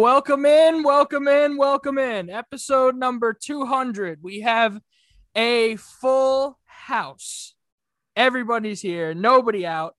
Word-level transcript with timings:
welcome 0.00 0.46
in, 0.46 0.82
welcome 0.82 1.28
in, 1.28 1.58
welcome 1.58 1.98
in. 1.98 2.30
Episode 2.30 2.96
number 2.96 3.34
200. 3.34 4.20
We 4.22 4.40
have 4.40 4.80
a 5.36 5.76
full 5.76 6.58
house. 6.64 7.54
Everybody's 8.16 8.80
here, 8.80 9.12
nobody 9.12 9.66
out. 9.66 9.94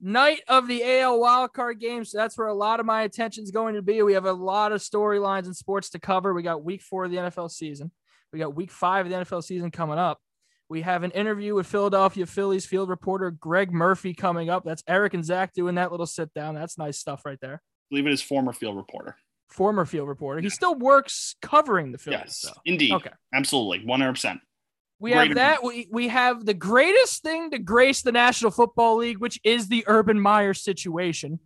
Night 0.00 0.40
of 0.48 0.66
the 0.66 0.82
AL 0.82 1.18
wildcard 1.18 1.78
games. 1.78 2.12
So 2.12 2.16
that's 2.16 2.38
where 2.38 2.46
a 2.46 2.54
lot 2.54 2.80
of 2.80 2.86
my 2.86 3.02
attention 3.02 3.44
is 3.44 3.50
going 3.50 3.74
to 3.74 3.82
be. 3.82 4.00
We 4.00 4.14
have 4.14 4.24
a 4.24 4.32
lot 4.32 4.72
of 4.72 4.80
storylines 4.80 5.44
and 5.44 5.54
sports 5.54 5.90
to 5.90 5.98
cover. 5.98 6.32
We 6.32 6.42
got 6.42 6.64
week 6.64 6.80
four 6.80 7.04
of 7.04 7.10
the 7.10 7.18
NFL 7.18 7.50
season. 7.50 7.90
We 8.32 8.38
got 8.38 8.56
week 8.56 8.70
five 8.70 9.04
of 9.04 9.12
the 9.12 9.18
NFL 9.18 9.44
season 9.44 9.70
coming 9.70 9.98
up. 9.98 10.20
We 10.70 10.80
have 10.80 11.02
an 11.02 11.10
interview 11.10 11.54
with 11.54 11.66
Philadelphia 11.66 12.24
Phillies 12.24 12.64
field 12.64 12.88
reporter 12.88 13.30
Greg 13.30 13.72
Murphy 13.72 14.14
coming 14.14 14.48
up. 14.48 14.64
That's 14.64 14.82
Eric 14.88 15.12
and 15.12 15.24
Zach 15.24 15.52
doing 15.52 15.74
that 15.74 15.90
little 15.90 16.06
sit 16.06 16.32
down. 16.32 16.54
That's 16.54 16.78
nice 16.78 16.96
stuff 16.96 17.26
right 17.26 17.38
there. 17.42 17.60
Believe 17.90 18.06
it 18.06 18.12
is 18.12 18.22
former 18.22 18.52
field 18.52 18.76
reporter. 18.76 19.16
Former 19.48 19.84
field 19.86 20.08
reporter. 20.08 20.40
He 20.40 20.50
still 20.50 20.74
works 20.74 21.36
covering 21.40 21.92
the 21.92 21.98
field. 21.98 22.16
Yes, 22.18 22.42
though. 22.42 22.60
indeed. 22.64 22.92
Okay. 22.92 23.10
Absolutely. 23.32 23.86
100%. 23.86 24.40
We 24.98 25.12
Great 25.12 25.28
have 25.28 25.36
that. 25.36 25.62
We, 25.62 25.88
we 25.90 26.08
have 26.08 26.44
the 26.44 26.54
greatest 26.54 27.22
thing 27.22 27.50
to 27.50 27.58
grace 27.58 28.02
the 28.02 28.12
National 28.12 28.50
Football 28.50 28.96
League, 28.96 29.18
which 29.18 29.38
is 29.44 29.68
the 29.68 29.84
Urban 29.86 30.18
Meyer 30.18 30.54
situation. 30.54 31.38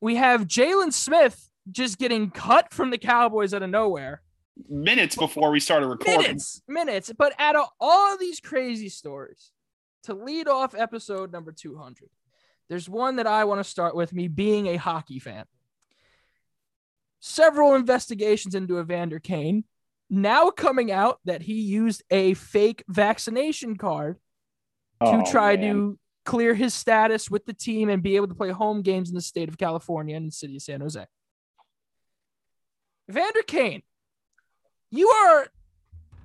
We 0.00 0.16
have 0.16 0.46
Jaylon 0.46 0.92
Smith 0.92 1.48
just 1.70 1.98
getting 1.98 2.30
cut 2.30 2.72
from 2.72 2.90
the 2.90 2.98
Cowboys 2.98 3.54
out 3.54 3.62
of 3.62 3.70
nowhere. 3.70 4.22
Minutes 4.68 5.16
before 5.16 5.50
we 5.50 5.60
started 5.60 5.86
recording. 5.86 6.20
Minutes, 6.20 6.62
minutes. 6.68 7.12
But 7.16 7.32
out 7.38 7.56
of 7.56 7.68
all 7.80 8.12
of 8.12 8.20
these 8.20 8.40
crazy 8.40 8.90
stories, 8.90 9.50
to 10.04 10.14
lead 10.14 10.48
off 10.48 10.74
episode 10.74 11.32
number 11.32 11.52
200, 11.52 12.10
there's 12.72 12.88
one 12.88 13.16
that 13.16 13.26
I 13.26 13.44
want 13.44 13.58
to 13.58 13.68
start 13.68 13.94
with 13.94 14.14
me 14.14 14.28
being 14.28 14.66
a 14.68 14.76
hockey 14.76 15.18
fan. 15.18 15.44
Several 17.20 17.74
investigations 17.74 18.54
into 18.54 18.80
Evander 18.80 19.18
Kane 19.18 19.64
now 20.08 20.48
coming 20.48 20.90
out 20.90 21.20
that 21.26 21.42
he 21.42 21.60
used 21.60 22.02
a 22.10 22.32
fake 22.32 22.82
vaccination 22.88 23.76
card 23.76 24.16
to 25.02 25.06
Oh, 25.06 25.30
try 25.30 25.56
man. 25.56 25.74
to 25.74 25.98
clear 26.24 26.54
his 26.54 26.72
status 26.72 27.30
with 27.30 27.44
the 27.44 27.52
team 27.52 27.90
and 27.90 28.02
be 28.02 28.16
able 28.16 28.28
to 28.28 28.34
play 28.34 28.50
home 28.50 28.80
games 28.80 29.10
in 29.10 29.14
the 29.14 29.20
state 29.20 29.50
of 29.50 29.58
California 29.58 30.16
and 30.16 30.28
the 30.28 30.32
city 30.32 30.56
of 30.56 30.62
San 30.62 30.80
Jose. 30.80 31.04
Evander 33.10 33.42
Kane, 33.42 33.82
you 34.90 35.08
are 35.08 35.46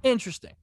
interesting. 0.01 0.53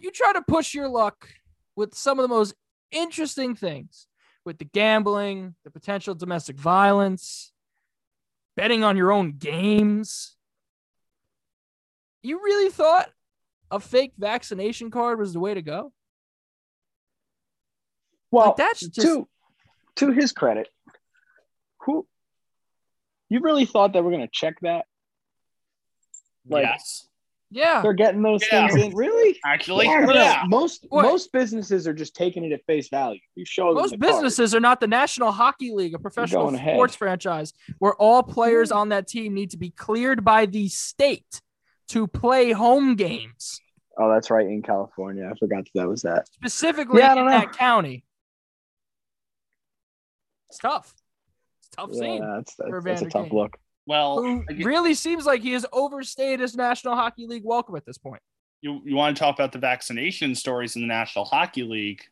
You 0.00 0.12
try 0.12 0.32
to 0.34 0.42
push 0.42 0.72
your 0.72 0.88
luck 0.88 1.28
with 1.74 1.96
some 1.96 2.20
of 2.20 2.22
the 2.22 2.28
most 2.28 2.54
interesting 2.92 3.56
things 3.56 4.06
with 4.48 4.56
the 4.56 4.64
gambling, 4.64 5.54
the 5.62 5.70
potential 5.70 6.14
domestic 6.14 6.56
violence, 6.56 7.52
betting 8.56 8.82
on 8.82 8.96
your 8.96 9.12
own 9.12 9.32
games. 9.36 10.36
You 12.22 12.42
really 12.42 12.70
thought 12.70 13.10
a 13.70 13.78
fake 13.78 14.14
vaccination 14.16 14.90
card 14.90 15.18
was 15.18 15.34
the 15.34 15.38
way 15.38 15.52
to 15.52 15.60
go? 15.60 15.92
Well, 18.30 18.46
Like, 18.46 18.56
that's 18.56 18.80
just 18.80 19.06
to 19.06 19.28
to 19.96 20.12
his 20.12 20.32
credit, 20.32 20.68
who 21.82 22.06
you 23.28 23.40
really 23.40 23.66
thought 23.66 23.92
that 23.92 24.02
we're 24.02 24.12
going 24.12 24.22
to 24.22 24.30
check 24.32 24.54
that? 24.62 24.86
Like- 26.48 26.64
yes. 26.64 27.06
Yeah. 27.50 27.80
They're 27.82 27.92
getting 27.94 28.22
those 28.22 28.42
Yeah. 28.50 28.68
things 28.68 28.84
in, 28.84 28.94
really? 28.94 29.38
Actually, 29.44 29.88
I 29.88 30.04
oh, 30.04 30.12
yeah. 30.12 30.42
Most 30.48 30.86
What? 30.88 31.02
most 31.02 31.32
businesses 31.32 31.86
are 31.86 31.94
just 31.94 32.14
taking 32.14 32.44
it 32.44 32.52
at 32.52 32.64
face 32.66 32.88
value. 32.88 33.20
You 33.34 33.44
show 33.44 33.66
them 33.68 33.76
Most 33.82 33.90
the 33.92 33.98
card. 33.98 34.12
businesses 34.12 34.54
are 34.54 34.60
not 34.60 34.80
the 34.80 34.86
National 34.86 35.32
Hockey 35.32 35.72
League, 35.72 35.94
a 35.94 35.98
professional 35.98 36.44
going 36.44 36.54
ahead. 36.56 36.74
sports 36.74 36.94
franchise 36.94 37.52
where 37.78 37.94
all 37.94 38.22
players 38.22 38.68
mm-hmm. 38.70 38.78
on 38.78 38.88
that 38.90 39.06
team 39.08 39.34
need 39.34 39.50
to 39.50 39.56
be 39.58 39.70
cleared 39.70 40.24
by 40.24 40.46
the 40.46 40.68
state 40.68 41.40
to 41.88 42.06
play 42.06 42.52
home 42.52 42.96
games, 42.96 43.60
Oh, 44.00 44.08
that's 44.12 44.30
right 44.30 44.46
in 44.46 44.62
California. 44.62 45.28
I 45.28 45.36
forgot 45.38 45.64
that, 45.64 45.80
that 45.80 45.88
was 45.88 46.02
that. 46.02 46.28
specifically 46.28 47.00
Yeah, 47.00 47.12
in 47.12 47.24
know. 47.24 47.30
that 47.30 47.52
county. 47.52 48.04
It's 50.50 50.58
tough. 50.58 50.94
It's 51.58 51.68
a 51.72 51.76
tough 51.76 51.90
Yeah, 51.92 52.00
scene. 52.00 52.20
that's 52.20 52.54
that's, 52.56 52.70
for 52.70 52.80
that's 52.82 53.02
a 53.02 53.06
tough 53.08 53.32
look. 53.32 53.56
Well, 53.88 54.22
Who 54.22 54.44
again, 54.50 54.66
really 54.66 54.92
seems 54.92 55.24
like 55.24 55.40
he 55.40 55.52
has 55.52 55.64
overstayed 55.72 56.40
his 56.40 56.54
National 56.54 56.94
Hockey 56.94 57.26
League 57.26 57.42
welcome 57.42 57.74
at 57.74 57.86
this 57.86 57.96
point. 57.96 58.20
you, 58.60 58.82
you 58.84 58.94
want 58.94 59.16
to 59.16 59.18
talk 59.18 59.34
about 59.34 59.50
the 59.50 59.58
vaccination 59.58 60.34
stories 60.34 60.76
in 60.76 60.82
the 60.82 60.88
National 60.88 61.24
Hockey 61.24 61.62
League? 61.62 62.02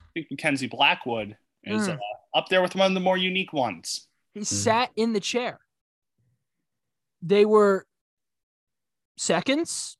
I 0.00 0.04
think 0.14 0.28
Mackenzie 0.30 0.68
Blackwood 0.68 1.36
is 1.64 1.86
Hmm. 1.86 1.92
uh, 1.94 2.38
up 2.38 2.48
there 2.48 2.62
with 2.62 2.76
one 2.76 2.86
of 2.86 2.94
the 2.94 3.00
more 3.00 3.16
unique 3.16 3.52
ones. 3.52 4.06
He 4.34 4.44
sat 4.44 4.90
in 4.94 5.12
the 5.12 5.18
chair. 5.20 5.58
They 7.20 7.44
were 7.44 7.86
seconds, 9.18 9.96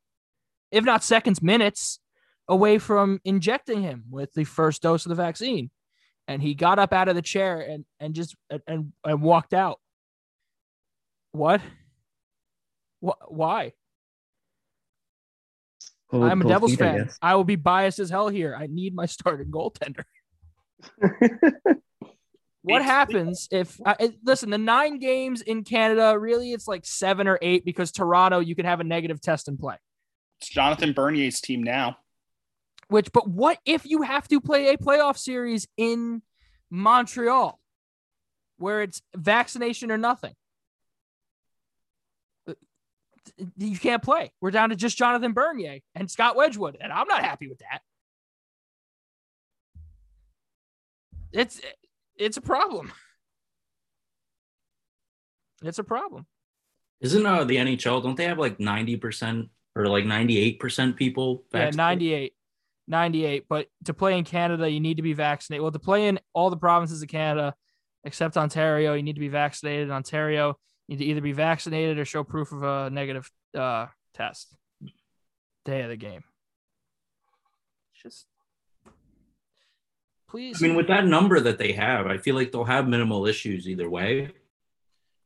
if 0.70 0.84
not 0.84 1.02
seconds, 1.02 1.42
minutes 1.42 1.98
away 2.46 2.78
from 2.78 3.20
injecting 3.24 3.82
him 3.82 4.04
with 4.10 4.32
the 4.34 4.44
first 4.44 4.80
dose 4.82 5.04
of 5.04 5.10
the 5.10 5.16
vaccine. 5.16 5.70
And 6.28 6.40
he 6.40 6.54
got 6.54 6.78
up 6.78 6.92
out 6.92 7.08
of 7.08 7.16
the 7.16 7.22
chair 7.22 7.60
and, 7.60 7.84
and 7.98 8.14
just 8.14 8.36
and, 8.48 8.62
and, 8.68 8.92
and 9.04 9.22
walked 9.22 9.52
out. 9.54 9.80
What? 11.32 11.60
What? 13.00 13.32
Why? 13.32 13.72
Cold- 16.10 16.24
I'm 16.24 16.42
a 16.42 16.48
Devils 16.48 16.72
feet, 16.72 16.78
fan. 16.80 17.04
guess. 17.04 17.18
I 17.22 17.34
will 17.36 17.44
be 17.44 17.56
biased 17.56 17.98
as 18.00 18.10
hell 18.10 18.28
here. 18.28 18.56
I 18.58 18.66
need 18.66 18.94
my 18.94 19.06
starting 19.06 19.50
goaltender. 19.50 20.04
What 22.62 22.82
It's- 22.82 22.84
happens 22.90 23.48
if 23.50 23.80
uh, 23.86 23.94
listen 24.22 24.50
the 24.50 24.58
nine 24.58 24.98
games 24.98 25.40
in 25.40 25.64
Canada 25.64 26.18
really 26.18 26.52
it's 26.52 26.68
like 26.68 26.84
seven 26.84 27.26
or 27.26 27.38
eight 27.40 27.64
because 27.64 27.90
Toronto 27.90 28.40
you 28.40 28.54
can 28.54 28.66
have 28.66 28.80
a 28.80 28.84
negative 28.84 29.18
test 29.20 29.48
and 29.48 29.58
play. 29.58 29.76
It's 30.40 30.50
Jonathan 30.50 30.92
Bernier's 30.92 31.40
team 31.40 31.62
now. 31.62 31.96
Which 32.88 33.12
but 33.12 33.26
what 33.28 33.58
if 33.64 33.86
you 33.86 34.02
have 34.02 34.28
to 34.28 34.40
play 34.42 34.68
a 34.68 34.76
playoff 34.76 35.16
series 35.16 35.66
in 35.78 36.20
Montreal 36.70 37.58
where 38.58 38.82
it's 38.82 39.00
vaccination 39.16 39.90
or 39.90 39.96
nothing? 39.96 40.34
You 43.56 43.78
can't 43.78 44.02
play. 44.02 44.32
We're 44.40 44.50
down 44.50 44.70
to 44.70 44.76
just 44.76 44.98
Jonathan 44.98 45.32
Bernier 45.32 45.80
and 45.94 46.10
Scott 46.10 46.36
Wedgewood, 46.36 46.76
and 46.80 46.92
I'm 46.92 47.08
not 47.08 47.22
happy 47.22 47.48
with 47.48 47.58
that. 47.58 47.80
It's 51.32 51.60
it's 52.16 52.36
a 52.36 52.40
problem. 52.40 52.92
It's 55.62 55.78
a 55.78 55.84
problem. 55.84 56.26
Isn't 57.00 57.24
uh 57.24 57.44
the 57.44 57.56
NHL? 57.56 58.02
Don't 58.02 58.16
they 58.16 58.24
have 58.24 58.38
like 58.38 58.60
ninety 58.60 58.96
percent 58.96 59.48
or 59.74 59.86
like 59.86 60.04
ninety 60.04 60.38
eight 60.38 60.58
percent 60.58 60.96
people? 60.96 61.44
Yeah, 61.52 61.66
vaccinated? 61.66 61.76
98. 61.76 62.32
98. 62.88 63.44
But 63.48 63.68
to 63.84 63.94
play 63.94 64.18
in 64.18 64.24
Canada, 64.24 64.68
you 64.68 64.80
need 64.80 64.96
to 64.96 65.02
be 65.02 65.12
vaccinated. 65.12 65.62
Well, 65.62 65.70
to 65.70 65.78
play 65.78 66.08
in 66.08 66.18
all 66.34 66.50
the 66.50 66.56
provinces 66.56 67.02
of 67.02 67.08
Canada, 67.08 67.54
except 68.04 68.36
Ontario, 68.36 68.94
you 68.94 69.02
need 69.02 69.14
to 69.14 69.20
be 69.20 69.28
vaccinated. 69.28 69.84
In 69.84 69.92
Ontario, 69.92 70.58
you 70.90 70.96
need 70.96 71.04
to 71.04 71.10
either 71.12 71.20
be 71.20 71.32
vaccinated 71.32 72.00
or 72.00 72.04
show 72.04 72.24
proof 72.24 72.50
of 72.50 72.64
a 72.64 72.90
negative 72.90 73.30
uh, 73.56 73.86
test. 74.12 74.56
Day 75.64 75.82
of 75.82 75.88
the 75.88 75.96
game. 75.96 76.24
Just 78.02 78.26
please. 80.28 80.60
I 80.60 80.66
mean, 80.66 80.74
with 80.74 80.88
that 80.88 81.06
number 81.06 81.38
that 81.38 81.58
they 81.58 81.72
have, 81.72 82.06
I 82.06 82.16
feel 82.16 82.34
like 82.34 82.50
they'll 82.50 82.64
have 82.64 82.88
minimal 82.88 83.26
issues 83.26 83.68
either 83.68 83.88
way. 83.88 84.30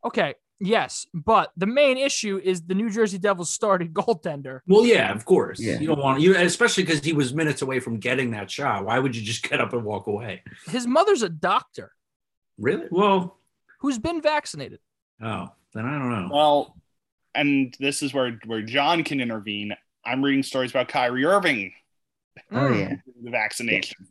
okay, 0.05 0.35
yes, 0.61 1.07
but 1.15 1.51
the 1.57 1.67
main 1.67 1.97
issue 1.97 2.39
is 2.43 2.63
the 2.63 2.75
New 2.75 2.91
Jersey 2.91 3.17
Devils 3.19 3.49
starting 3.49 3.89
goaltender. 3.93 4.61
Well, 4.67 4.85
yeah, 4.85 5.13
of 5.15 5.25
course. 5.25 5.61
Yeah. 5.61 5.79
You 5.79 5.87
don't 5.87 6.01
want 6.01 6.21
you, 6.21 6.37
especially 6.37 6.83
because 6.83 7.03
he 7.03 7.13
was 7.15 7.33
minutes 7.33 7.63
away 7.63 7.81
from 7.81 8.01
getting 8.01 8.33
that 8.33 8.51
shot. 8.51 8.85
Why 8.85 8.99
would 8.99 9.17
you 9.17 9.23
just 9.23 9.49
get 9.49 9.61
up 9.61 9.73
and 9.73 9.85
walk 9.85 10.09
away? 10.09 10.43
His 10.67 10.87
mother's 10.87 11.23
a 11.23 11.31
doctor 11.31 11.93
Really? 12.59 12.87
Well, 12.91 13.39
who's 13.81 13.99
been 13.99 14.21
vaccinated. 14.21 14.81
Oh, 15.25 15.49
then 15.73 15.87
I 15.87 15.99
don't 15.99 16.11
know. 16.11 16.29
Well, 16.33 16.77
and 17.35 17.75
this 17.81 18.03
is 18.03 18.15
where 18.15 18.39
where 18.47 18.63
John 18.63 19.03
can 19.05 19.21
intervene. 19.21 19.75
I'm 20.05 20.23
reading 20.23 20.43
stories 20.43 20.71
about 20.71 20.89
Kyrie 20.89 21.25
Irving, 21.25 21.73
Oh 22.53 22.69
yeah. 22.73 22.95
the 23.23 23.31
vaccination. 23.31 24.07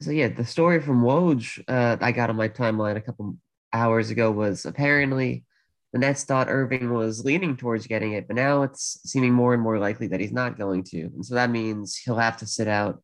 So 0.00 0.10
yeah, 0.10 0.28
the 0.28 0.44
story 0.44 0.80
from 0.80 1.02
Woj 1.02 1.62
uh, 1.68 1.96
I 2.00 2.10
got 2.12 2.30
on 2.30 2.36
my 2.36 2.48
timeline 2.48 2.96
a 2.96 3.00
couple 3.00 3.36
hours 3.72 4.10
ago 4.10 4.30
was 4.30 4.66
apparently 4.66 5.44
the 5.92 5.98
Nets 5.98 6.24
thought 6.24 6.48
Irving 6.48 6.92
was 6.92 7.24
leaning 7.24 7.56
towards 7.56 7.86
getting 7.86 8.14
it, 8.14 8.26
but 8.26 8.34
now 8.34 8.62
it's 8.62 8.98
seeming 9.04 9.32
more 9.32 9.54
and 9.54 9.62
more 9.62 9.78
likely 9.78 10.08
that 10.08 10.20
he's 10.20 10.32
not 10.32 10.58
going 10.58 10.82
to, 10.84 11.02
and 11.02 11.24
so 11.24 11.34
that 11.34 11.50
means 11.50 11.96
he'll 11.96 12.16
have 12.16 12.38
to 12.38 12.46
sit 12.46 12.66
out 12.66 13.02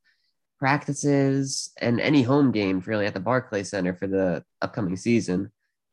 practices 0.59 1.71
and 1.81 2.01
any 2.01 2.23
home 2.23 2.51
games 2.51 2.87
really 2.89 3.07
at 3.07 3.15
the 3.15 3.21
Barclays 3.21 3.71
Center 3.71 3.95
for 3.95 4.09
the 4.09 4.43
upcoming 4.61 4.97
season, 4.97 5.53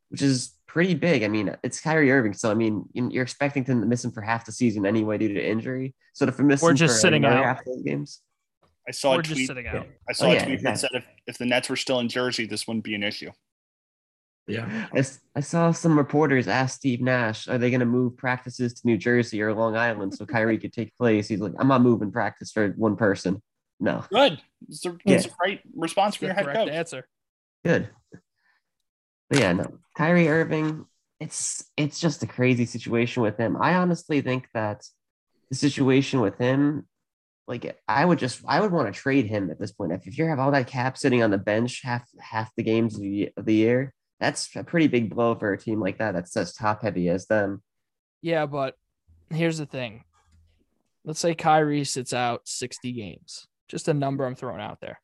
which 0.10 0.24
is 0.24 0.55
pretty 0.76 0.94
big. 0.94 1.24
I 1.24 1.30
mean, 1.30 1.56
it's 1.64 1.80
Kyrie 1.80 2.12
Irving, 2.12 2.34
so 2.34 2.52
I 2.52 2.54
mean, 2.54 2.84
you- 2.92 3.10
you're 3.10 3.24
expecting 3.24 3.64
him 3.64 3.80
to 3.80 3.88
miss 3.88 4.04
him 4.04 4.12
for 4.12 4.20
half 4.22 4.46
the 4.46 4.52
season 4.52 4.86
anyway 4.86 5.18
due 5.18 5.30
to 5.34 5.42
injury. 5.44 5.96
So 6.14 6.26
to 6.26 6.44
miss 6.44 6.62
Or 6.62 6.72
him 6.72 6.76
just 6.76 6.96
for 6.96 7.00
sitting 7.00 7.24
out. 7.24 7.42
half 7.46 7.64
those 7.64 7.82
games. 7.82 8.22
I 8.86 8.92
saw 8.92 9.14
Or 9.16 9.20
a 9.22 9.24
just 9.24 9.36
tweet. 9.38 9.48
sitting 9.48 9.68
out. 9.68 9.88
I 10.10 10.12
saw 10.12 10.26
Oh, 10.28 10.32
a 10.32 10.34
yeah, 10.34 10.46
tweet 10.46 10.62
that 10.64 10.78
said 10.78 10.90
if, 10.94 11.06
if 11.28 11.38
the 11.38 11.46
Nets 11.46 11.70
were 11.70 11.78
still 11.78 12.02
in 12.02 12.10
Jersey, 12.10 12.46
this 12.46 12.68
wouldn't 12.68 12.84
be 12.84 12.94
an 12.94 13.04
issue. 13.04 13.32
Yeah. 14.48 14.88
I 15.36 15.40
saw 15.40 15.72
some 15.72 15.98
reporters 15.98 16.48
ask 16.50 16.76
Steve 16.76 17.00
Nash, 17.02 17.48
are 17.48 17.58
they 17.58 17.70
going 17.72 17.80
to 17.80 17.86
move 17.86 18.16
practices 18.18 18.74
to 18.76 18.82
New 18.86 18.98
Jersey 18.98 19.42
or 19.42 19.54
Long 19.56 19.76
Island 19.78 20.14
so 20.14 20.26
Kyrie 20.26 20.58
could 20.60 20.74
take 20.74 20.94
place? 20.98 21.28
He's 21.30 21.40
like, 21.40 21.54
I'm 21.58 21.68
not 21.70 21.82
moving 21.82 22.12
practice 22.12 22.52
for 22.52 22.68
one 22.78 22.96
person. 22.98 23.42
No, 23.80 24.04
Good. 24.12 24.42
It's 24.68 24.86
a, 24.86 24.96
it's 25.06 25.26
a 25.26 25.30
great 25.40 25.62
response 25.76 26.16
from 26.16 26.28
your 26.28 26.36
head 26.36 26.44
correct 26.46 26.60
coach. 26.60 26.70
answer. 26.70 27.08
good. 27.64 27.90
But 29.30 29.40
yeah, 29.40 29.54
no, 29.54 29.78
Kyrie 29.98 30.30
Irving, 30.30 30.86
it's 31.20 31.66
it's 31.78 32.00
just 32.00 32.24
a 32.24 32.28
crazy 32.28 32.66
situation 32.66 33.24
with 33.24 33.38
him. 33.38 33.58
I 33.60 33.76
honestly 33.76 34.22
think 34.22 34.48
that 34.54 34.84
the 35.50 35.56
situation 35.56 36.22
with 36.22 36.38
him, 36.38 36.88
like 37.48 37.80
I 37.88 38.06
would 38.06 38.20
just 38.20 38.42
I 38.48 38.60
would 38.62 38.72
want 38.72 38.94
to 38.94 39.00
trade 39.00 39.26
him 39.28 39.50
at 39.50 39.60
this 39.60 39.72
point. 39.72 39.92
If, 39.94 40.06
if 40.08 40.18
you 40.18 40.26
have 40.26 40.40
all 40.40 40.52
that 40.52 40.68
cap 40.68 40.98
sitting 40.98 41.24
on 41.24 41.32
the 41.32 41.38
bench 41.38 41.82
half 41.84 42.08
half 42.20 42.52
the 42.56 42.64
games 42.64 42.96
of 42.96 43.02
the, 43.02 43.30
of 43.38 43.46
the 43.46 43.54
year, 43.56 43.94
that's 44.20 44.50
a 44.56 44.64
pretty 44.64 44.88
big 44.88 45.10
blow 45.14 45.36
for 45.36 45.54
a 45.54 45.58
team 45.58 45.80
like 45.80 45.98
that 46.00 46.14
that's 46.14 46.36
as 46.38 46.54
top 46.54 46.84
heavy 46.84 47.10
as 47.10 47.26
them. 47.28 47.64
Yeah, 48.22 48.46
but 48.46 48.76
here's 49.30 49.58
the 49.58 49.66
thing. 49.66 50.04
Let's 51.04 51.20
say 51.20 51.36
Kyrie 51.36 51.84
sits 51.84 52.14
out 52.14 52.42
60 52.46 52.92
games. 52.92 53.48
Just 53.68 53.88
a 53.88 53.94
number 53.94 54.26
I'm 54.26 54.36
throwing 54.36 54.62
out 54.62 54.82
there. 54.82 55.00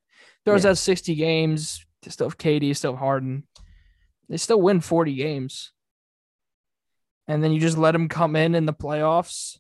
Throws 0.45 0.63
Yeah. 0.63 0.71
out 0.71 0.77
60 0.79 1.13
games. 1.15 1.85
Still 2.07 2.27
have 2.29 2.37
Katie, 2.39 2.73
still 2.73 2.93
have 2.93 2.99
Harden. 2.99 3.43
They 4.31 4.37
still 4.37 4.61
win 4.61 4.79
40 4.79 5.13
games. 5.13 5.73
And 7.27 7.43
then 7.43 7.51
you 7.51 7.59
just 7.59 7.77
let 7.77 7.91
them 7.91 8.07
come 8.07 8.37
in 8.37 8.55
in 8.55 8.65
the 8.65 8.73
playoffs, 8.73 9.59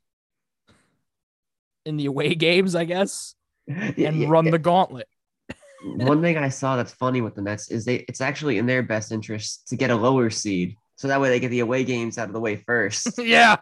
in 1.85 1.97
the 1.97 2.05
away 2.05 2.35
games, 2.35 2.73
I 2.73 2.85
guess, 2.85 3.35
Yeah, 3.67 4.07
and 4.07 4.21
yeah, 4.21 4.29
run 4.29 4.45
yeah. 4.45 4.51
the 4.51 4.59
gauntlet. 4.59 5.07
One 5.83 6.21
thing 6.21 6.37
I 6.37 6.47
saw 6.47 6.77
that's 6.77 6.93
funny 6.93 7.19
with 7.21 7.35
the 7.35 7.41
Nets 7.41 7.69
is 7.69 7.83
they 7.83 7.97
it's 8.07 8.21
actually 8.21 8.59
in 8.59 8.65
their 8.65 8.81
best 8.81 9.11
interest 9.11 9.67
to 9.67 9.75
get 9.75 9.89
a 9.89 9.95
lower 9.95 10.29
seed. 10.29 10.75
So 10.95 11.07
that 11.09 11.19
way 11.19 11.29
they 11.29 11.39
get 11.39 11.49
the 11.49 11.59
away 11.59 11.83
games 11.83 12.17
out 12.17 12.27
of 12.27 12.33
the 12.33 12.39
way 12.39 12.55
first. 12.55 13.09
yeah. 13.17 13.57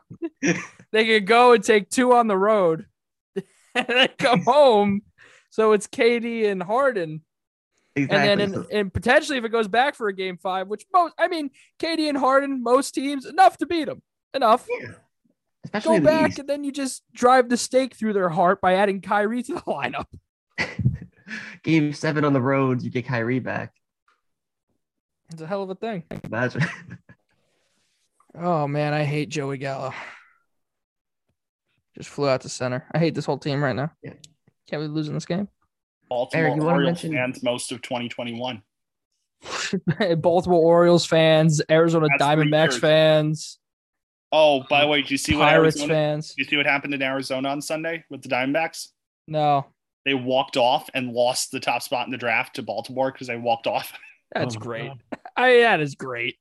they 0.92 1.06
could 1.06 1.26
go 1.26 1.54
and 1.54 1.64
take 1.64 1.90
two 1.90 2.14
on 2.14 2.28
the 2.28 2.38
road 2.38 2.86
and 3.74 3.86
then 3.88 4.10
come 4.20 4.42
home. 4.44 5.02
So 5.50 5.72
it's 5.72 5.88
Katie 5.88 6.46
and 6.46 6.62
Harden. 6.62 7.22
Exactly. 8.04 8.32
And 8.32 8.54
then, 8.54 8.54
in, 8.54 8.78
and 8.78 8.94
potentially, 8.94 9.38
if 9.38 9.46
it 9.46 9.50
goes 9.50 9.68
back 9.68 9.96
for 9.96 10.08
a 10.08 10.14
game 10.14 10.38
five, 10.38 10.68
which 10.68 10.86
most, 10.94 11.14
I 11.18 11.28
mean, 11.28 11.50
Katie 11.78 12.08
and 12.10 12.18
Harden, 12.18 12.64
most 12.64 12.94
teams, 12.94 13.26
enough 13.26 13.58
to 13.58 13.66
beat 13.66 13.86
them. 13.86 14.02
Enough. 14.34 14.68
Especially 15.66 15.90
Go 15.90 15.96
in 15.96 16.04
the 16.04 16.10
back, 16.10 16.30
East. 16.32 16.40
and 16.40 16.50
then 16.50 16.64
you 16.64 16.72
just 16.72 17.04
drive 17.14 17.50
the 17.50 17.58
stake 17.58 17.96
through 17.96 18.14
their 18.14 18.30
heart 18.30 18.62
by 18.62 18.76
adding 18.76 19.02
Kyrie 19.02 19.44
to 19.44 19.54
the 19.56 19.60
lineup. 19.68 20.06
Game 21.64 21.94
seven 21.94 22.26
on 22.26 22.34
the 22.34 22.42
road, 22.42 22.82
you 22.82 22.90
get 22.90 23.06
Kyrie 23.06 23.40
back. 23.40 23.74
It's 25.32 25.42
a 25.42 25.48
hell 25.48 25.62
of 25.64 25.70
a 25.70 25.76
thing. 25.76 26.04
Imagine. 26.24 26.66
Oh, 28.42 28.68
man, 28.68 28.94
I 28.94 29.04
hate 29.04 29.30
Joey 29.30 29.58
Gallo. 29.58 29.92
Just 31.98 32.10
flew 32.10 32.30
out 32.30 32.42
to 32.42 32.50
center. 32.50 32.86
I 32.94 33.00
hate 33.00 33.16
this 33.16 33.26
whole 33.26 33.40
team 33.40 33.62
right 33.62 33.76
now. 33.76 33.92
Yeah. 34.04 34.14
Can't 34.70 34.82
we 34.84 34.88
losing 34.88 35.16
this 35.16 35.26
game? 35.26 35.48
Baltimore 36.10 36.46
Eric, 36.46 36.56
you 36.58 36.62
wanna 36.64 36.74
Orioles 36.76 37.04
mention- 37.04 37.14
fans 37.14 37.44
most 37.44 37.72
of 37.72 37.82
2021. 37.82 38.62
Baltimore 40.18 40.60
Orioles 40.62 41.06
fans, 41.06 41.62
Arizona 41.72 42.08
That's 42.10 42.22
Diamondbacks 42.24 42.80
fans, 42.80 43.60
Oh, 44.32 44.64
by 44.70 44.82
the 44.82 44.88
way, 44.88 45.02
did 45.02 45.10
you 45.10 45.18
see 45.18 45.36
what 45.36 45.46
Pirates 45.46 45.78
Arizona? 45.78 45.94
fans. 45.94 46.30
Did 46.36 46.38
you 46.44 46.50
see 46.50 46.58
what 46.58 46.66
happened 46.68 46.94
in 46.94 47.02
Arizona 47.02 47.50
on 47.50 47.62
Sunday 47.64 48.04
with 48.12 48.22
the 48.22 48.30
Diamondbacks? 48.30 48.90
No, 49.28 49.66
They 50.06 50.14
walked 50.14 50.56
off 50.58 50.88
and 50.94 51.14
lost 51.14 51.50
the 51.52 51.60
top 51.60 51.82
spot 51.82 52.06
in 52.06 52.12
the 52.12 52.18
draft 52.18 52.56
to 52.58 52.62
Baltimore 52.64 53.12
because 53.12 53.26
they 53.28 53.38
walked 53.38 53.66
off. 53.66 53.92
that's 54.34 54.56
Oh 54.56 54.60
great. 54.60 54.88
God. 54.88 55.00
I 55.38 55.62
that 55.62 55.80
is 55.80 55.96
great. 55.96 56.36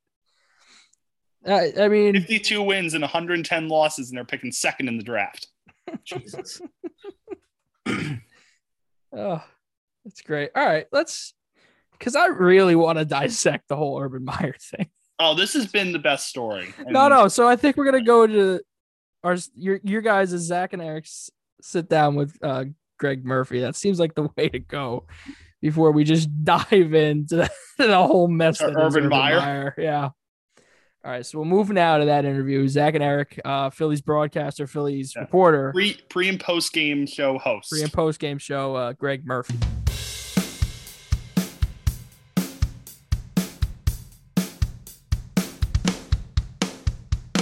I, 1.47 1.73
I 1.81 1.89
mean, 1.89 2.15
52 2.15 2.63
wins 2.63 2.93
and 2.95 3.03
110 3.03 3.69
losses, 3.69 4.11
and 4.11 4.19
they're 4.19 4.25
picking 4.25 4.53
second 4.53 4.89
in 4.89 4.99
the 4.99 5.05
draft. 5.05 5.47
Jesus. 6.05 6.61
oh, 9.17 9.43
that's 10.09 10.23
great. 10.23 10.51
All 10.57 10.65
right, 10.67 10.87
let's 10.93 11.35
because 11.93 12.17
I 12.17 12.27
really 12.27 12.75
want 12.77 12.99
to 12.99 13.05
dissect 13.05 13.69
the 13.69 13.77
whole 13.77 14.01
Urban 14.01 14.25
Meyer 14.25 14.55
thing. 14.61 14.89
Oh, 15.19 15.35
this 15.35 15.53
has 15.55 15.67
been 15.67 15.93
the 15.93 15.99
best 15.99 16.29
story. 16.29 16.73
No, 16.87 17.01
And 17.07 17.11
no. 17.11 17.29
So 17.29 17.49
I 17.49 17.57
think 17.57 17.77
we're 17.77 17.85
gonna 17.87 18.03
go 18.05 18.27
to 18.27 18.61
our 19.25 19.37
your 19.55 19.81
your 19.83 20.01
guys' 20.01 20.31
Zach 20.31 20.73
and 20.73 20.81
Eric's 20.83 21.31
sit 21.61 21.89
down 21.89 22.15
with 22.15 22.37
uh, 22.43 22.67
Greg 22.99 23.25
Murphy. 23.25 23.61
That 23.61 23.75
seems 23.77 23.99
like 23.99 24.15
the 24.15 24.29
way 24.37 24.49
to 24.49 24.61
go 24.61 25.07
before 25.61 25.91
we 25.91 26.05
just 26.05 26.29
dive 26.45 26.95
into 26.95 27.37
the, 27.37 27.51
the 27.79 27.97
whole 27.97 28.29
mess 28.29 28.59
that 28.59 28.71
is 28.71 28.77
Urban 28.77 29.09
Meyer? 29.09 29.75
Yeah. 29.77 30.11
All 31.05 31.13
right, 31.13 31.25
so 31.25 31.39
we'll 31.39 31.47
move 31.49 31.71
now 31.71 31.99
to 31.99 32.05
that 32.07 32.25
interview. 32.25 32.67
Zach 32.69 32.95
and 32.95 33.03
Eric, 33.05 33.41
uh, 33.45 33.71
Phillies 33.71 34.03
broadcaster, 34.03 34.67
Phillies 34.67 35.15
Yeah. 35.15 35.23
reporter, 35.23 35.71
Pre, 35.73 35.95
pre 36.09 36.29
and 36.29 36.39
post 36.41 36.73
game 36.73 37.07
show 37.07 37.39
host. 37.39 37.71
pre 37.71 37.83
and 37.83 37.93
post 37.93 38.19
game 38.21 38.39
show, 38.39 38.75
uh, 38.75 38.93
Greg 38.93 39.25
Murphy. 39.25 39.55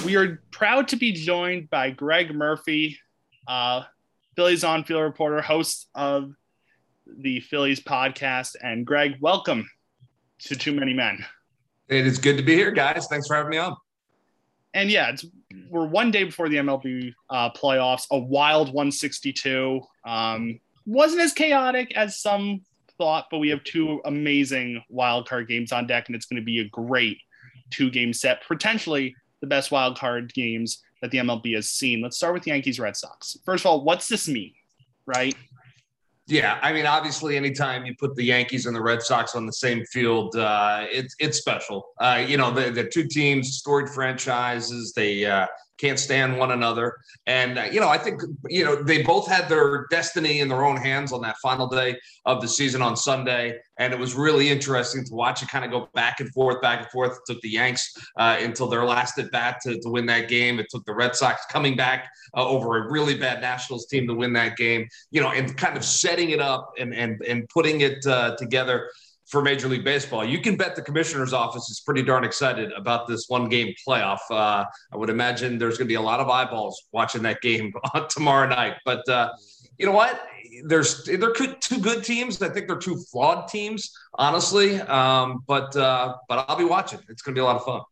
We 0.06 0.14
are 0.14 0.41
proud 0.53 0.87
to 0.88 0.97
be 0.97 1.11
joined 1.11 1.69
by 1.69 1.91
Greg 1.91 2.32
Murphy, 2.32 2.97
uh, 3.49 3.82
Phillies 4.37 4.62
on 4.62 4.85
field 4.85 5.03
reporter, 5.03 5.43
host 5.43 5.88
of 5.97 6.32
the 7.08 7.41
Phillies 7.41 7.81
podcast. 7.81 8.55
And 8.62 8.87
Greg, 8.87 9.17
welcome 9.20 9.69
to 10.43 10.55
Too 10.55 10.73
Many 10.73 10.93
Men. 10.93 11.25
It 11.88 12.06
is 12.06 12.19
good 12.19 12.37
to 12.37 12.44
be 12.44 12.55
here, 12.55 12.70
guys. 12.70 13.08
Thanks 13.08 13.26
for 13.26 13.35
having 13.35 13.50
me 13.50 13.56
on. 13.56 13.76
And 14.75 14.93
yeah, 14.93 15.08
it's, 15.08 15.26
we're 15.70 15.88
one 15.88 16.12
day 16.12 16.23
before 16.23 16.49
the 16.49 16.58
MLB 16.58 17.12
uh, 17.29 17.50
playoffs. 17.50 18.06
A 18.12 18.19
wild 18.20 18.69
162. 18.69 19.81
Um, 20.06 20.61
wasn't 20.87 21.23
as 21.23 21.32
chaotic 21.32 21.97
as 21.97 22.20
some 22.20 22.61
thought, 22.97 23.26
but 23.29 23.38
we 23.38 23.49
have 23.49 23.64
two 23.64 24.00
amazing 24.05 24.85
wild 24.88 25.29
card 25.29 25.49
games 25.49 25.73
on 25.73 25.88
deck, 25.88 26.06
and 26.06 26.14
it's 26.14 26.26
going 26.26 26.41
to 26.41 26.47
be 26.47 26.61
a 26.61 26.69
great 26.69 27.19
two 27.70 27.91
game 27.91 28.12
set, 28.12 28.47
potentially 28.47 29.17
the 29.40 29.46
best 29.46 29.70
wild 29.70 29.98
card 29.98 30.32
games 30.34 30.82
that 31.02 31.10
the 31.10 31.18
MLB 31.18 31.54
has 31.54 31.70
seen. 31.70 32.00
Let's 32.00 32.16
start 32.16 32.34
with 32.34 32.46
Yankees 32.46 32.80
Red 32.80 32.96
Sox. 32.96 33.36
First 33.44 33.64
of 33.64 33.70
all, 33.70 33.84
what's 33.84 34.08
this 34.08 34.28
mean? 34.28 34.52
Right? 35.06 35.34
Yeah, 36.28 36.58
I 36.60 36.72
mean, 36.72 36.86
obviously, 36.86 37.36
anytime 37.36 37.86
you 37.86 37.94
put 37.96 38.16
the 38.16 38.24
Yankees 38.24 38.66
and 38.66 38.74
the 38.74 38.82
Red 38.82 39.00
Sox 39.00 39.36
on 39.36 39.46
the 39.46 39.52
same 39.52 39.84
field, 39.84 40.34
uh, 40.34 40.84
it's 40.90 41.14
it's 41.20 41.38
special. 41.38 41.86
Uh, 42.00 42.24
you 42.26 42.36
know, 42.36 42.50
the 42.50 42.70
the 42.70 42.84
two 42.84 43.06
teams, 43.06 43.56
storied 43.58 43.88
franchises, 43.88 44.93
they 44.93 45.24
uh, 45.24 45.46
can't 45.78 45.98
stand 45.98 46.38
one 46.38 46.50
another, 46.52 46.96
and 47.26 47.58
uh, 47.58 47.64
you 47.64 47.80
know, 47.80 47.88
I 47.88 47.98
think 47.98 48.22
you 48.48 48.64
know 48.64 48.82
they 48.82 49.02
both 49.02 49.28
had 49.28 49.48
their 49.48 49.86
destiny 49.90 50.40
in 50.40 50.48
their 50.48 50.64
own 50.64 50.76
hands 50.76 51.12
on 51.12 51.20
that 51.22 51.36
final 51.38 51.66
day 51.66 51.98
of 52.24 52.40
the 52.40 52.48
season 52.48 52.82
on 52.82 52.96
Sunday, 52.96 53.58
and 53.78 53.92
it 53.92 53.98
was 53.98 54.14
really 54.14 54.48
interesting 54.48 55.04
to 55.04 55.14
watch 55.14 55.42
it 55.42 55.48
kind 55.48 55.64
of 55.64 55.70
go 55.70 55.88
back 55.94 56.20
and 56.20 56.30
forth, 56.32 56.60
back 56.62 56.80
and 56.80 56.90
forth. 56.90 57.12
It 57.12 57.32
took 57.32 57.42
the 57.42 57.50
Yanks 57.50 57.94
uh, 58.16 58.36
until 58.40 58.68
their 58.68 58.84
last 58.84 59.18
at 59.18 59.30
bat 59.30 59.58
to, 59.62 59.78
to 59.80 59.88
win 59.88 60.06
that 60.06 60.28
game. 60.28 60.58
It 60.58 60.66
took 60.70 60.84
the 60.84 60.94
Red 60.94 61.14
Sox 61.14 61.44
coming 61.46 61.76
back 61.76 62.08
uh, 62.36 62.46
over 62.46 62.78
a 62.78 62.90
really 62.90 63.16
bad 63.16 63.40
Nationals 63.40 63.86
team 63.86 64.06
to 64.08 64.14
win 64.14 64.32
that 64.34 64.56
game. 64.56 64.88
You 65.10 65.20
know, 65.20 65.30
and 65.30 65.56
kind 65.56 65.76
of 65.76 65.84
setting 65.84 66.30
it 66.30 66.40
up 66.40 66.72
and 66.78 66.94
and 66.94 67.20
and 67.22 67.48
putting 67.48 67.82
it 67.82 68.04
uh, 68.06 68.36
together 68.36 68.88
for 69.26 69.42
Major 69.42 69.68
League 69.68 69.84
Baseball. 69.84 70.24
You 70.24 70.40
can 70.40 70.56
bet 70.56 70.76
the 70.76 70.82
commissioner's 70.82 71.32
office 71.32 71.68
is 71.68 71.80
pretty 71.80 72.02
darn 72.02 72.24
excited 72.24 72.72
about 72.72 73.08
this 73.08 73.28
one 73.28 73.48
game 73.48 73.74
playoff. 73.86 74.20
Uh, 74.30 74.64
I 74.92 74.96
would 74.96 75.10
imagine 75.10 75.58
there's 75.58 75.78
going 75.78 75.86
to 75.86 75.92
be 75.92 75.96
a 75.96 76.00
lot 76.00 76.20
of 76.20 76.28
eyeballs 76.28 76.84
watching 76.92 77.22
that 77.22 77.42
game 77.42 77.72
tomorrow 78.08 78.48
night. 78.48 78.74
But 78.84 79.08
uh, 79.08 79.32
you 79.78 79.86
know 79.86 79.92
what? 79.92 80.20
There's 80.64 81.04
they're 81.04 81.32
two 81.32 81.80
good 81.80 82.04
teams. 82.04 82.40
I 82.40 82.48
think 82.48 82.66
they're 82.68 82.78
two 82.78 82.96
flawed 83.10 83.48
teams, 83.48 83.92
honestly. 84.14 84.80
Um, 84.80 85.42
but 85.46 85.74
uh, 85.76 86.14
but 86.28 86.46
I'll 86.48 86.56
be 86.56 86.64
watching. 86.64 87.00
It's 87.08 87.22
going 87.22 87.34
to 87.34 87.38
be 87.38 87.42
a 87.42 87.44
lot 87.44 87.56
of 87.56 87.64
fun. 87.64 87.82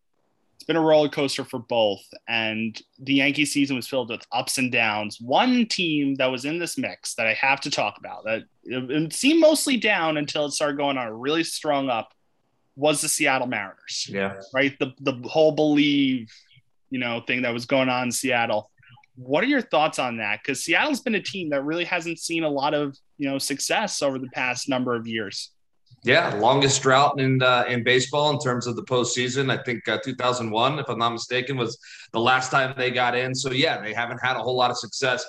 It's 0.55 0.65
been 0.65 0.77
a 0.77 0.81
roller 0.81 1.09
coaster 1.09 1.45
for 1.45 1.59
both, 1.59 2.03
and 2.29 2.81
the 3.01 3.15
Yankee 3.15 3.45
season 3.45 3.77
was 3.77 3.89
filled 3.89 4.09
with 4.09 4.25
ups 4.33 4.57
and 4.57 4.71
downs. 4.71 5.21
One 5.21 5.67
team 5.67 6.15
that 6.15 6.27
was 6.27 6.45
in 6.45 6.59
this 6.59 6.79
mix 6.79 7.15
that 7.17 7.27
I 7.27 7.35
have 7.35 7.61
to 7.63 7.71
talk 7.71 7.99
about 7.99 8.25
that 8.25 8.45
it, 8.67 9.13
seemed 9.13 9.41
mostly 9.41 9.77
down 9.77 10.17
until 10.17 10.47
it 10.47 10.53
started 10.53 10.77
going 10.77 10.99
on 10.99 11.07
a 11.07 11.15
really 11.15 11.45
strong 11.45 11.89
up 11.89 12.13
was 12.77 13.01
the 13.01 13.09
Seattle 13.09 13.47
Mariners. 13.47 14.09
Yeah. 14.11 14.35
Right, 14.53 14.77
the 14.79 14.93
the 15.01 15.15
whole 15.29 15.53
believe, 15.53 16.33
you 16.91 16.99
know, 16.99 17.23
thing 17.27 17.43
that 17.43 17.53
was 17.53 17.67
going 17.67 17.89
on 17.89 18.05
in 18.05 18.13
Seattle. 18.13 18.71
What 19.17 19.45
are 19.45 19.47
your 19.47 19.63
thoughts 19.63 20.01
on 20.01 20.17
that? 20.17 20.41
Because 20.43 20.65
Seattle's 20.65 21.01
been 21.01 21.15
a 21.15 21.23
team 21.23 21.51
that 21.51 21.63
really 21.63 21.85
hasn't 21.85 22.19
seen 22.19 22.43
a 22.43 22.49
lot 22.49 22.75
of 22.75 22.97
you 23.19 23.31
know 23.31 23.39
success 23.39 24.03
over 24.03 24.19
the 24.19 24.29
past 24.29 24.69
number 24.69 24.95
of 24.95 25.07
years. 25.07 25.51
Yeah, 26.05 26.35
longest 26.35 26.83
drought 26.83 27.19
in 27.19 27.43
uh, 27.43 27.65
in 27.67 27.83
baseball 27.83 28.31
in 28.31 28.39
terms 28.39 28.67
of 28.67 28.77
the 28.77 28.83
postseason. 28.85 29.51
I 29.51 29.63
think 29.63 29.89
uh, 29.89 29.99
2001, 30.05 30.79
if 30.79 30.89
I'm 30.89 30.99
not 30.99 31.13
mistaken, 31.13 31.57
was 31.57 31.79
the 32.13 32.21
last 32.21 32.51
time 32.51 32.75
they 32.77 32.91
got 32.91 33.17
in. 33.17 33.35
So 33.35 33.53
yeah, 33.53 33.81
they 33.81 33.95
haven't 33.95 34.19
had 34.19 34.37
a 34.37 34.41
whole 34.41 34.57
lot 34.57 34.71
of 34.71 34.77
success. 34.77 35.25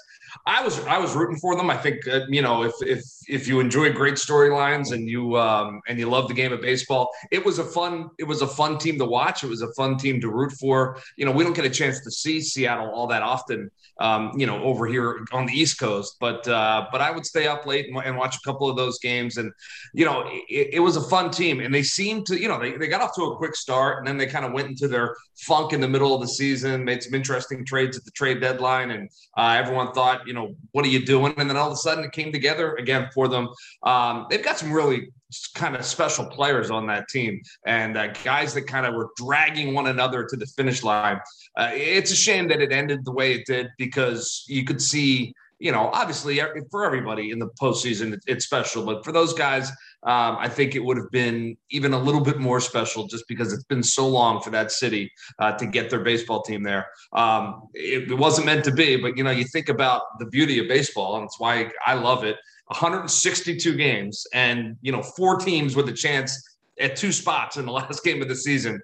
I 0.46 0.64
was 0.64 0.80
I 0.86 0.98
was 0.98 1.16
rooting 1.16 1.38
for 1.38 1.56
them. 1.56 1.70
I 1.70 1.78
think 1.78 2.08
uh, 2.08 2.22
you 2.30 2.42
know 2.42 2.64
if 2.64 2.74
if 2.82 3.04
if 3.28 3.48
you 3.48 3.60
enjoy 3.60 3.92
great 3.92 4.16
storylines 4.16 4.92
and 4.92 5.10
you 5.10 5.38
um, 5.38 5.82
and 5.88 5.98
you 6.00 6.10
love 6.10 6.28
the 6.28 6.34
game 6.34 6.54
of 6.54 6.62
baseball, 6.62 7.10
it 7.32 7.44
was 7.44 7.60
a 7.60 7.64
fun 7.64 8.10
it 8.20 8.24
was 8.24 8.42
a 8.42 8.48
fun 8.48 8.78
team 8.78 8.98
to 9.00 9.06
watch. 9.06 9.44
It 9.44 9.50
was 9.50 9.62
a 9.62 9.74
fun 9.74 9.98
team 9.98 10.22
to 10.22 10.30
root 10.30 10.52
for. 10.54 10.98
You 11.18 11.26
know, 11.26 11.32
we 11.32 11.44
don't 11.44 11.56
get 11.56 11.66
a 11.66 11.70
chance 11.70 12.02
to 12.02 12.12
see 12.12 12.42
Seattle 12.42 12.90
all 12.90 13.08
that 13.08 13.22
often. 13.22 13.72
Um, 13.98 14.34
you 14.36 14.46
know, 14.46 14.62
over 14.62 14.88
here 14.88 15.26
on 15.32 15.46
the 15.46 15.54
East 15.54 15.80
Coast, 15.80 16.18
but 16.20 16.46
uh, 16.50 16.88
but 16.92 17.00
I 17.00 17.12
would 17.12 17.26
stay 17.26 17.48
up 17.48 17.66
late 17.66 17.88
and, 17.88 17.98
and 18.04 18.18
watch 18.18 18.36
a 18.36 18.42
couple 18.42 18.70
of 18.70 18.76
those 18.76 19.00
games, 19.00 19.38
and 19.38 19.54
you 19.94 20.04
know, 20.04 20.28
it, 20.50 20.70
it 20.74 20.80
was 20.82 20.98
a 20.98 21.02
fun 21.02 21.32
team, 21.32 21.62
and 21.62 21.74
they 21.74 21.84
seemed 21.84 22.26
to 22.26 22.38
you 22.38 22.50
know 22.50 22.60
they, 22.60 22.74
they 22.74 22.88
got 22.88 23.00
off 23.00 23.16
to 23.16 23.24
a 23.24 23.38
quick 23.38 23.56
start, 23.56 24.00
and 24.00 24.06
then 24.06 24.18
they 24.18 24.26
kind 24.26 24.44
of 24.44 24.52
went 24.52 24.68
into 24.68 24.90
their 24.90 25.16
funk 25.38 25.72
in 25.72 25.80
the 25.80 25.88
middle 25.88 26.14
of 26.14 26.20
the 26.20 26.28
season, 26.28 26.84
made 26.84 27.04
some 27.04 27.14
interesting 27.14 27.66
trades 27.66 27.98
at 27.98 28.04
the 28.04 28.12
trade 28.12 28.42
deadline, 28.42 28.92
and 28.92 29.10
uh, 29.38 29.56
everyone 29.58 29.94
thought, 29.94 30.25
you 30.26 30.34
know, 30.34 30.56
what 30.72 30.86
are 30.86 30.90
you 30.90 31.06
doing? 31.06 31.34
And 31.38 31.50
then 31.50 31.58
all 31.58 31.68
of 31.68 31.74
a 31.74 31.78
sudden 31.78 32.04
it 32.04 32.12
came 32.12 32.32
together 32.32 32.76
again 32.76 33.10
for 33.14 33.28
them. 33.28 33.50
Um, 33.84 34.28
they've 34.30 34.44
got 34.44 34.58
some 34.58 34.72
really 34.72 35.12
kind 35.54 35.76
of 35.76 35.86
special 35.86 36.26
players 36.26 36.72
on 36.72 36.88
that 36.88 37.08
team 37.10 37.42
and 37.66 37.98
uh, 37.98 38.08
guys 38.24 38.54
that 38.54 38.64
kind 38.64 38.86
of 38.86 38.94
were 38.94 39.10
dragging 39.18 39.74
one 39.74 39.88
another 39.88 40.26
to 40.26 40.36
the 40.36 40.46
finish 40.46 40.84
line. 40.84 41.20
Uh, 41.58 41.72
it's 41.74 42.12
a 42.12 42.16
shame 42.16 42.48
that 42.48 42.62
it 42.62 42.72
ended 42.72 43.04
the 43.06 43.12
way 43.12 43.34
it 43.34 43.46
did 43.46 43.68
because 43.78 44.46
you 44.48 44.64
could 44.64 44.82
see 44.82 45.34
you 45.60 45.72
know, 45.72 45.90
obviously 45.94 46.42
for 46.70 46.86
everybody 46.86 47.32
in 47.32 47.40
the 47.40 47.48
postseason, 47.62 48.20
it's 48.28 48.46
special. 48.46 48.86
But 48.86 49.06
for 49.06 49.12
those 49.12 49.34
guys, 49.34 49.72
um, 50.06 50.38
I 50.40 50.48
think 50.48 50.76
it 50.76 50.84
would 50.84 50.98
have 50.98 51.10
been 51.10 51.58
even 51.72 51.94
a 51.94 51.98
little 51.98 52.22
bit 52.22 52.38
more 52.38 52.60
special 52.60 53.08
just 53.08 53.28
because 53.28 53.52
it's 53.52 53.64
been 53.64 53.82
so 53.82 54.08
long 54.08 54.40
for 54.40 54.52
that 54.52 54.72
city 54.72 55.12
uh, 55.40 55.54
to 55.54 55.66
get 55.66 55.90
their 55.90 56.04
baseball 56.04 56.44
team 56.44 56.62
there. 56.62 56.86
Um, 57.14 57.64
it, 57.74 58.12
it 58.12 58.14
wasn't 58.14 58.46
meant 58.46 58.64
to 58.66 58.72
be, 58.72 58.98
but 58.98 59.18
you 59.18 59.24
know, 59.24 59.32
you 59.32 59.46
think 59.46 59.68
about 59.68 60.04
the 60.20 60.28
beauty 60.28 60.60
of 60.60 60.68
baseball, 60.68 61.16
and 61.16 61.26
it's 61.26 61.40
why 61.40 61.72
I 61.88 61.96
love 61.96 62.24
it. 62.24 62.38
162 62.68 63.76
games, 63.76 64.28
and 64.32 64.78
you 64.82 64.92
know, 64.92 65.02
four 65.02 65.38
teams 65.38 65.76
with 65.76 65.90
a 65.90 65.94
chance 65.94 66.40
at 66.80 66.96
two 66.96 67.12
spots 67.12 67.58
in 67.58 67.66
the 67.66 67.72
last 67.82 68.04
game 68.04 68.22
of 68.22 68.28
the 68.28 68.36
season. 68.36 68.80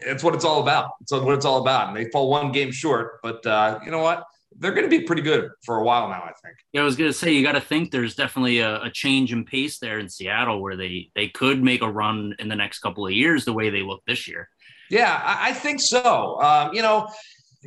It's 0.00 0.24
what 0.24 0.34
it's 0.34 0.44
all 0.44 0.60
about. 0.60 0.90
It's 1.00 1.12
what 1.12 1.34
it's 1.34 1.44
all 1.44 1.60
about. 1.60 1.88
And 1.88 1.96
they 1.96 2.10
fall 2.10 2.30
one 2.30 2.52
game 2.52 2.72
short, 2.72 3.20
but 3.22 3.44
uh, 3.46 3.78
you 3.84 3.90
know 3.90 4.02
what? 4.02 4.24
They're 4.58 4.72
going 4.72 4.88
to 4.88 4.90
be 4.90 5.04
pretty 5.04 5.22
good 5.22 5.50
for 5.64 5.76
a 5.78 5.84
while 5.84 6.08
now. 6.08 6.22
I 6.22 6.32
think. 6.42 6.56
Yeah, 6.72 6.82
I 6.82 6.84
was 6.84 6.96
going 6.96 7.10
to 7.10 7.16
say 7.16 7.32
you 7.32 7.42
got 7.42 7.52
to 7.52 7.60
think 7.60 7.90
there's 7.90 8.14
definitely 8.14 8.58
a, 8.58 8.82
a, 8.82 8.90
change 8.90 9.32
in 9.32 9.44
pace 9.44 9.78
there 9.78 9.98
in 9.98 10.08
Seattle 10.08 10.60
where 10.60 10.76
they 10.76 11.10
they 11.14 11.28
could 11.28 11.62
make 11.62 11.82
a 11.82 11.90
run 11.90 12.34
in 12.38 12.48
the 12.48 12.56
next 12.56 12.80
couple 12.80 13.06
of 13.06 13.12
years 13.12 13.44
the 13.44 13.52
way 13.52 13.70
they 13.70 13.82
look 13.82 14.02
this 14.06 14.26
year. 14.28 14.48
Yeah, 14.90 15.20
I, 15.24 15.50
I 15.50 15.52
think 15.52 15.80
so. 15.80 16.40
Um, 16.40 16.74
you 16.74 16.82
know, 16.82 17.08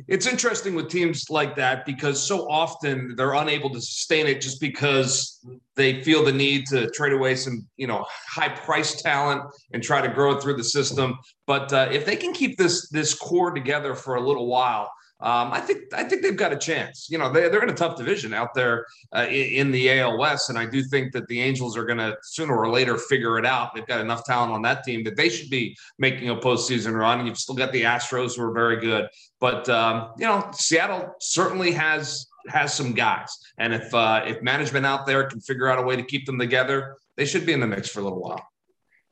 it's 0.08 0.26
interesting 0.26 0.74
with 0.74 0.88
teams 0.88 1.28
like 1.28 1.54
that 1.56 1.84
because 1.84 2.20
so 2.20 2.48
often 2.50 3.14
they're 3.16 3.34
unable 3.34 3.70
to 3.70 3.80
sustain 3.80 4.26
it 4.26 4.40
just 4.40 4.60
because 4.60 5.40
they 5.76 6.02
feel 6.02 6.24
the 6.24 6.32
need 6.32 6.66
to 6.66 6.90
trade 6.90 7.12
away 7.12 7.36
some 7.36 7.66
you 7.76 7.86
know 7.86 8.04
high 8.28 8.48
price 8.48 9.00
talent 9.00 9.42
and 9.72 9.82
try 9.82 10.00
to 10.00 10.08
grow 10.08 10.32
it 10.32 10.42
through 10.42 10.56
the 10.56 10.64
system. 10.64 11.18
But 11.46 11.72
uh, 11.72 11.88
if 11.90 12.04
they 12.04 12.16
can 12.16 12.32
keep 12.32 12.58
this 12.58 12.88
this 12.90 13.14
core 13.14 13.50
together 13.50 13.94
for 13.94 14.16
a 14.16 14.20
little 14.20 14.46
while 14.46 14.90
um, 15.22 15.52
I 15.52 15.60
think 15.60 15.94
I 15.94 16.02
think 16.02 16.22
they've 16.22 16.36
got 16.36 16.52
a 16.52 16.58
chance. 16.58 17.06
You 17.08 17.16
know, 17.16 17.32
they, 17.32 17.48
they're 17.48 17.62
in 17.62 17.70
a 17.70 17.74
tough 17.74 17.96
division 17.96 18.34
out 18.34 18.54
there 18.54 18.86
uh, 19.14 19.26
in, 19.30 19.70
the 19.70 20.00
AL 20.00 20.18
West, 20.18 20.50
and 20.50 20.58
I 20.58 20.66
do 20.66 20.82
think 20.82 21.12
that 21.12 21.28
the 21.28 21.40
Angels 21.40 21.76
are 21.76 21.84
going 21.84 21.98
to 21.98 22.16
sooner 22.22 22.56
or 22.56 22.68
later 22.68 22.98
figure 22.98 23.38
it 23.38 23.46
out. 23.46 23.72
They've 23.72 23.86
got 23.86 24.00
enough 24.00 24.24
talent 24.24 24.52
on 24.52 24.62
that 24.62 24.82
team 24.82 25.04
that 25.04 25.16
they 25.16 25.28
should 25.28 25.48
be 25.48 25.76
making 25.96 26.28
a 26.30 26.34
postseason 26.34 26.94
run. 26.94 27.24
You've 27.24 27.38
still 27.38 27.54
got 27.54 27.70
the 27.70 27.82
Astros 27.82 28.36
who 28.36 28.42
are 28.42 28.52
very 28.52 28.80
good, 28.80 29.08
but 29.38 29.68
um, 29.68 30.10
you 30.18 30.26
know, 30.26 30.50
Seattle 30.54 31.14
certainly 31.20 31.70
has 31.70 32.26
has 32.48 32.74
some 32.74 32.92
guys, 32.92 33.28
and 33.58 33.72
if 33.72 33.94
uh, 33.94 34.24
if 34.26 34.42
management 34.42 34.84
out 34.84 35.06
there 35.06 35.22
can 35.28 35.40
figure 35.40 35.68
out 35.68 35.78
a 35.78 35.82
way 35.82 35.94
to 35.94 36.02
keep 36.02 36.26
them 36.26 36.38
together, 36.38 36.96
they 37.16 37.26
should 37.26 37.46
be 37.46 37.52
in 37.52 37.60
the 37.60 37.66
mix 37.68 37.88
for 37.88 38.00
a 38.00 38.02
little 38.02 38.20
while. 38.20 38.44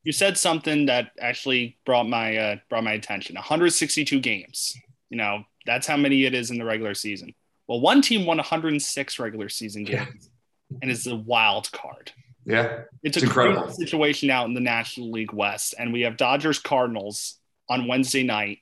You 0.03 0.11
said 0.11 0.37
something 0.37 0.87
that 0.87 1.13
actually 1.21 1.79
brought 1.87 2.09
my 2.09 2.37
uh, 2.37 2.57
brought 2.69 2.83
my 2.83 2.95
attention. 2.95 3.37
162 3.37 4.19
games. 4.19 4.75
You 5.09 5.17
know, 5.17 5.45
that's 5.67 5.87
how 5.87 5.97
many 5.97 6.25
it 6.25 6.35
is 6.35 6.51
in 6.51 6.59
the 6.59 6.65
regular 6.65 6.95
season. 6.95 7.35
Well, 7.67 7.81
one 7.81 8.03
team 8.03 8.27
won 8.27 8.39
106 8.39 9.19
regular 9.19 9.49
season 9.49 9.85
games 9.85 10.31
yeah. 10.71 10.79
and 10.83 10.91
is 10.91 11.07
a 11.07 11.15
wild 11.15 11.71
card. 11.73 12.13
Yeah. 12.45 12.81
It's, 13.03 13.17
it's 13.17 13.19
a 13.19 13.27
incredible 13.27 13.71
situation 13.71 14.31
out 14.31 14.47
in 14.47 14.55
the 14.55 14.61
National 14.61 15.11
League 15.11 15.33
West. 15.33 15.75
And 15.79 15.93
we 15.93 16.03
have 16.03 16.17
Dodgers 16.17 16.59
Cardinals 16.59 17.39
on 17.69 17.87
Wednesday 17.87 18.25
night. 18.25 18.59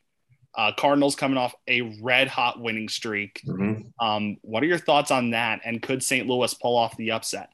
Uh, 0.54 0.72
Cardinals 0.76 1.14
coming 1.14 1.38
off 1.38 1.54
a 1.68 1.98
red 2.02 2.28
hot 2.28 2.60
winning 2.60 2.88
streak. 2.88 3.40
Mm-hmm. 3.46 4.04
Um, 4.04 4.36
what 4.42 4.62
are 4.62 4.66
your 4.66 4.78
thoughts 4.78 5.10
on 5.10 5.30
that? 5.30 5.60
And 5.64 5.80
could 5.80 6.02
St. 6.02 6.26
Louis 6.26 6.52
pull 6.54 6.76
off 6.76 6.96
the 6.96 7.12
upset? 7.12 7.50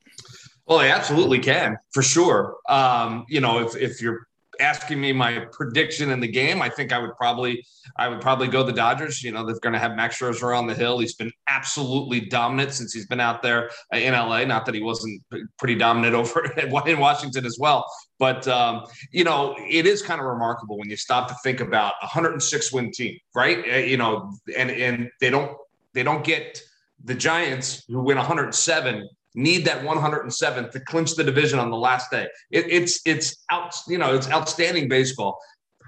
Well, 0.67 0.79
they 0.79 0.91
absolutely 0.91 1.41
can, 1.41 1.77
for 1.93 2.03
sure. 2.03 2.57
Um, 2.69 3.27
you 3.29 3.41
know, 3.41 3.61
if, 3.61 3.77
if 3.77 4.01
you're 4.01 4.27
asking 4.61 5.01
me 5.01 5.13
my 5.13 5.47
prediction 5.53 6.11
in 6.11 6.21
the 6.21 6.29
game, 6.29 6.63
I 6.63 6.69
think 6.69 6.93
I 6.93 6.99
would 6.99 7.17
probably 7.17 7.65
I 7.97 8.09
would 8.09 8.21
probably 8.21 8.49
go 8.49 8.63
the 8.63 8.73
Dodgers. 8.73 9.23
You 9.23 9.33
know, 9.33 9.45
they're 9.45 9.59
going 9.61 9.73
to 9.73 9.79
have 9.79 9.95
Max 9.95 10.19
Scherzer 10.19 10.57
on 10.57 10.67
the 10.67 10.75
hill. 10.75 10.99
He's 10.99 11.15
been 11.15 11.33
absolutely 11.49 12.21
dominant 12.21 12.73
since 12.73 12.93
he's 12.93 13.07
been 13.07 13.21
out 13.21 13.43
there 13.43 13.71
in 13.93 14.13
LA. 14.13 14.45
Not 14.45 14.67
that 14.67 14.75
he 14.75 14.83
wasn't 14.83 15.23
pretty 15.59 15.75
dominant 15.75 16.15
over 16.15 16.45
in 16.59 16.99
Washington 16.99 17.45
as 17.47 17.59
well, 17.59 17.87
but 18.19 18.47
um, 18.49 18.85
you 19.11 19.25
know, 19.25 19.57
it 19.59 19.87
is 19.87 20.03
kind 20.03 20.21
of 20.21 20.27
remarkable 20.27 20.79
when 20.79 20.91
you 20.91 20.97
stop 20.97 21.29
to 21.29 21.35
think 21.43 21.61
about 21.61 21.95
a 22.03 22.07
106 22.07 22.73
win 22.73 22.91
team, 22.91 23.19
right? 23.35 23.59
Uh, 23.59 23.77
you 23.79 23.97
know, 23.97 24.33
and 24.57 24.71
and 24.71 25.11
they 25.21 25.31
don't 25.31 25.57
they 25.93 26.03
don't 26.03 26.25
get 26.25 26.61
the 27.05 27.15
Giants 27.15 27.85
who 27.89 28.03
win 28.03 28.17
107 28.17 29.09
need 29.35 29.64
that 29.64 29.83
107 29.85 30.71
to 30.71 30.81
clinch 30.81 31.14
the 31.14 31.25
division 31.25 31.59
on 31.59 31.71
the 31.71 31.76
last 31.76 32.11
day. 32.11 32.29
It, 32.50 32.67
it's 32.69 33.00
it's 33.05 33.45
out, 33.50 33.75
you 33.88 33.99
know, 33.99 34.14
it's 34.14 34.31
outstanding 34.31 34.88
baseball. 34.88 35.38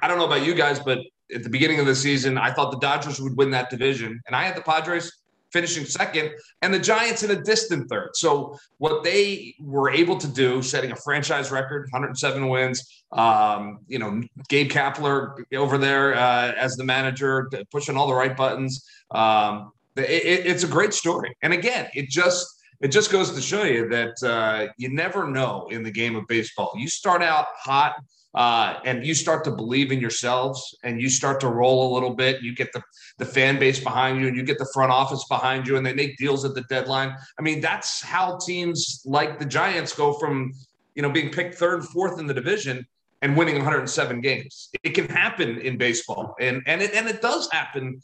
I 0.03 0.09
don't 0.09 0.19
know 0.19 0.26
about 0.26 0.45
you 0.45 0.55
guys, 0.55 0.81
but 0.81 0.99
at 1.35 1.43
the 1.43 1.50
beginning 1.50 1.81
of 1.81 1.87
the 1.87 1.95
season, 1.95 2.38
I 2.38 2.53
thought 2.53 2.71
the 2.71 2.79
Dodgers 2.79 3.21
would 3.21 3.37
win 3.37 3.50
that 3.50 3.71
division, 3.71 4.21
and 4.26 4.37
I 4.37 4.45
had 4.45 4.57
the 4.57 4.62
Padres 4.62 5.11
finishing 5.53 5.85
second, 5.85 6.33
and 6.61 6.75
the 6.75 6.79
Giants 6.79 7.23
in 7.23 7.31
a 7.31 7.43
distant 7.43 7.88
third. 7.88 8.11
So 8.15 8.59
what 8.79 9.05
they 9.05 9.55
were 9.61 9.91
able 9.91 10.19
to 10.19 10.26
do, 10.26 10.61
setting 10.61 10.93
a 10.93 10.97
franchise 10.97 11.50
record, 11.50 11.88
107 11.91 12.49
wins. 12.49 13.05
Um, 13.12 13.79
you 13.87 13.99
know, 13.99 14.23
Gabe 14.49 14.71
Kapler 14.71 15.45
over 15.55 15.79
there 15.79 16.15
uh, 16.15 16.53
as 16.53 16.76
the 16.76 16.85
manager, 16.85 17.49
pushing 17.71 17.97
all 17.97 18.09
the 18.09 18.15
right 18.15 18.37
buttons. 18.37 18.85
Um, 19.12 19.73
it, 19.97 20.03
it's 20.47 20.65
a 20.65 20.69
great 20.69 20.93
story, 20.93 21.35
and 21.41 21.53
again, 21.53 21.88
it 21.95 22.11
just 22.11 22.56
it 22.80 22.88
just 22.88 23.11
goes 23.11 23.33
to 23.33 23.40
show 23.40 23.64
you 23.64 23.88
that 23.88 24.23
uh, 24.23 24.73
you 24.76 24.88
never 24.88 25.28
know 25.28 25.68
in 25.71 25.83
the 25.83 25.90
game 25.90 26.16
of 26.16 26.26
baseball. 26.26 26.73
You 26.76 26.88
start 26.88 27.23
out 27.23 27.47
hot 27.56 27.97
uh, 28.35 28.80
and 28.85 29.04
you 29.04 29.14
start 29.14 29.45
to 29.45 29.50
believe 29.50 29.92
in 29.92 30.00
yourselves 30.00 30.76
and 30.85 31.00
you 31.00 31.09
start 31.09 31.40
to 31.40 31.49
roll 31.49 31.90
a 31.90 31.95
little 31.95 32.14
bit. 32.14 32.42
You 32.42 32.54
get 32.54 32.73
the, 32.73 32.83
the 33.18 33.25
fan 33.25 33.59
base 33.59 33.80
behind 33.80 34.21
you 34.21 34.28
and 34.28 34.37
you 34.37 34.42
get 34.42 34.59
the 34.59 34.68
front 34.75 34.92
office 34.92 35.25
behind 35.28 35.66
you 35.66 35.76
and 35.76 35.87
they 35.87 35.95
make 35.95 36.18
deals 36.18 36.45
at 36.45 36.54
the 36.54 36.62
deadline. 36.62 37.16
I 37.38 37.42
mean, 37.42 37.61
that's 37.61 38.02
how 38.02 38.38
teams 38.38 39.02
like 39.06 39.38
the 39.38 39.47
Giants 39.47 39.95
go 39.95 40.12
from, 40.12 40.52
you 40.95 41.02
know, 41.02 41.11
being 41.11 41.30
picked 41.30 41.54
third, 41.54 41.85
fourth 41.85 42.21
in 42.21 42.26
the 42.26 42.35
division 42.35 42.87
and 43.23 43.37
winning 43.37 43.56
107 43.56 44.21
games. 44.21 44.68
It 44.83 44.90
can 44.90 45.09
happen 45.09 45.59
in 45.61 45.78
baseball, 45.78 46.35
and 46.38 46.62
and 46.66 46.83
it 46.83 46.95
and 46.95 47.09
it 47.09 47.23
does 47.23 47.50
happen 47.50 48.02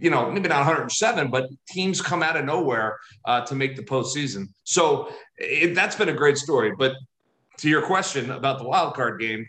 you 0.00 0.10
know, 0.10 0.30
maybe 0.30 0.48
not 0.48 0.58
107, 0.58 1.30
but 1.30 1.48
teams 1.68 2.00
come 2.00 2.22
out 2.22 2.36
of 2.36 2.44
nowhere 2.44 2.98
uh, 3.26 3.42
to 3.42 3.54
make 3.54 3.76
the 3.76 3.82
postseason. 3.82 4.46
So 4.64 5.12
it, 5.36 5.74
that's 5.74 5.94
been 5.94 6.08
a 6.08 6.14
great 6.14 6.38
story. 6.38 6.72
But 6.76 6.94
to 7.58 7.68
your 7.68 7.82
question 7.82 8.30
about 8.30 8.58
the 8.58 8.64
wild 8.64 8.94
card 8.94 9.20
game, 9.20 9.46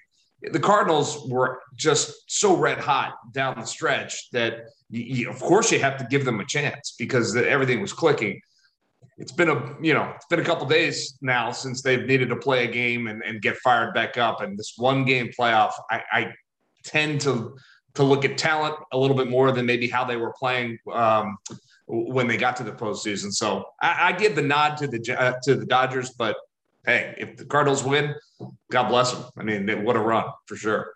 the 0.52 0.60
Cardinals 0.60 1.28
were 1.30 1.62
just 1.76 2.14
so 2.28 2.58
red 2.58 2.80
hot 2.80 3.14
down 3.32 3.60
the 3.60 3.66
stretch 3.66 4.30
that, 4.32 4.66
you, 4.90 5.30
of 5.30 5.40
course, 5.40 5.72
you 5.72 5.80
have 5.80 5.98
to 5.98 6.06
give 6.10 6.26
them 6.26 6.40
a 6.40 6.46
chance 6.46 6.96
because 6.98 7.36
everything 7.36 7.82
was 7.82 7.94
clicking. 7.94 8.42
It's 9.18 9.32
been 9.32 9.50
a 9.50 9.76
you 9.82 9.94
know 9.94 10.12
it's 10.16 10.26
been 10.26 10.40
a 10.40 10.44
couple 10.44 10.66
days 10.66 11.18
now 11.22 11.52
since 11.52 11.84
they've 11.84 12.06
needed 12.08 12.30
to 12.30 12.36
play 12.36 12.64
a 12.64 12.72
game 12.72 13.08
and, 13.08 13.22
and 13.24 13.42
get 13.42 13.56
fired 13.58 13.94
back 13.94 14.18
up. 14.18 14.42
And 14.42 14.58
this 14.58 14.74
one 14.78 15.06
game 15.06 15.30
playoff, 15.38 15.74
I, 15.92 16.02
I 16.12 16.34
tend 16.84 17.22
to 17.22 17.56
to 17.96 18.04
look 18.04 18.26
at 18.26 18.38
talent 18.38 18.76
a 18.92 18.98
little 18.98 19.16
bit 19.16 19.30
more 19.30 19.52
than 19.52 19.66
maybe 19.66 19.88
how 19.88 20.04
they 20.06 20.16
were 20.16 20.34
playing 20.34 20.80
um, 20.94 21.38
when 21.88 22.28
they 22.28 22.38
got 22.38 22.56
to 22.58 22.64
the 22.64 22.72
postseason. 22.72 23.32
So 23.34 23.66
I, 23.82 24.10
I 24.10 24.12
give 24.14 24.36
the 24.36 24.42
nod 24.42 24.78
to 24.78 24.88
the 24.88 25.16
uh, 25.20 25.34
to 25.44 25.56
the 25.56 25.66
Dodgers, 25.66 26.12
but 26.12 26.38
hey, 26.86 27.16
if 27.18 27.38
the 27.38 27.46
Cardinals 27.46 27.84
win, 27.84 28.16
God 28.72 28.90
bless 28.90 29.12
them. 29.12 29.26
I 29.38 29.44
mean, 29.44 29.84
what 29.84 29.96
a 29.96 30.00
run 30.00 30.26
for 30.46 30.56
sure. 30.56 30.94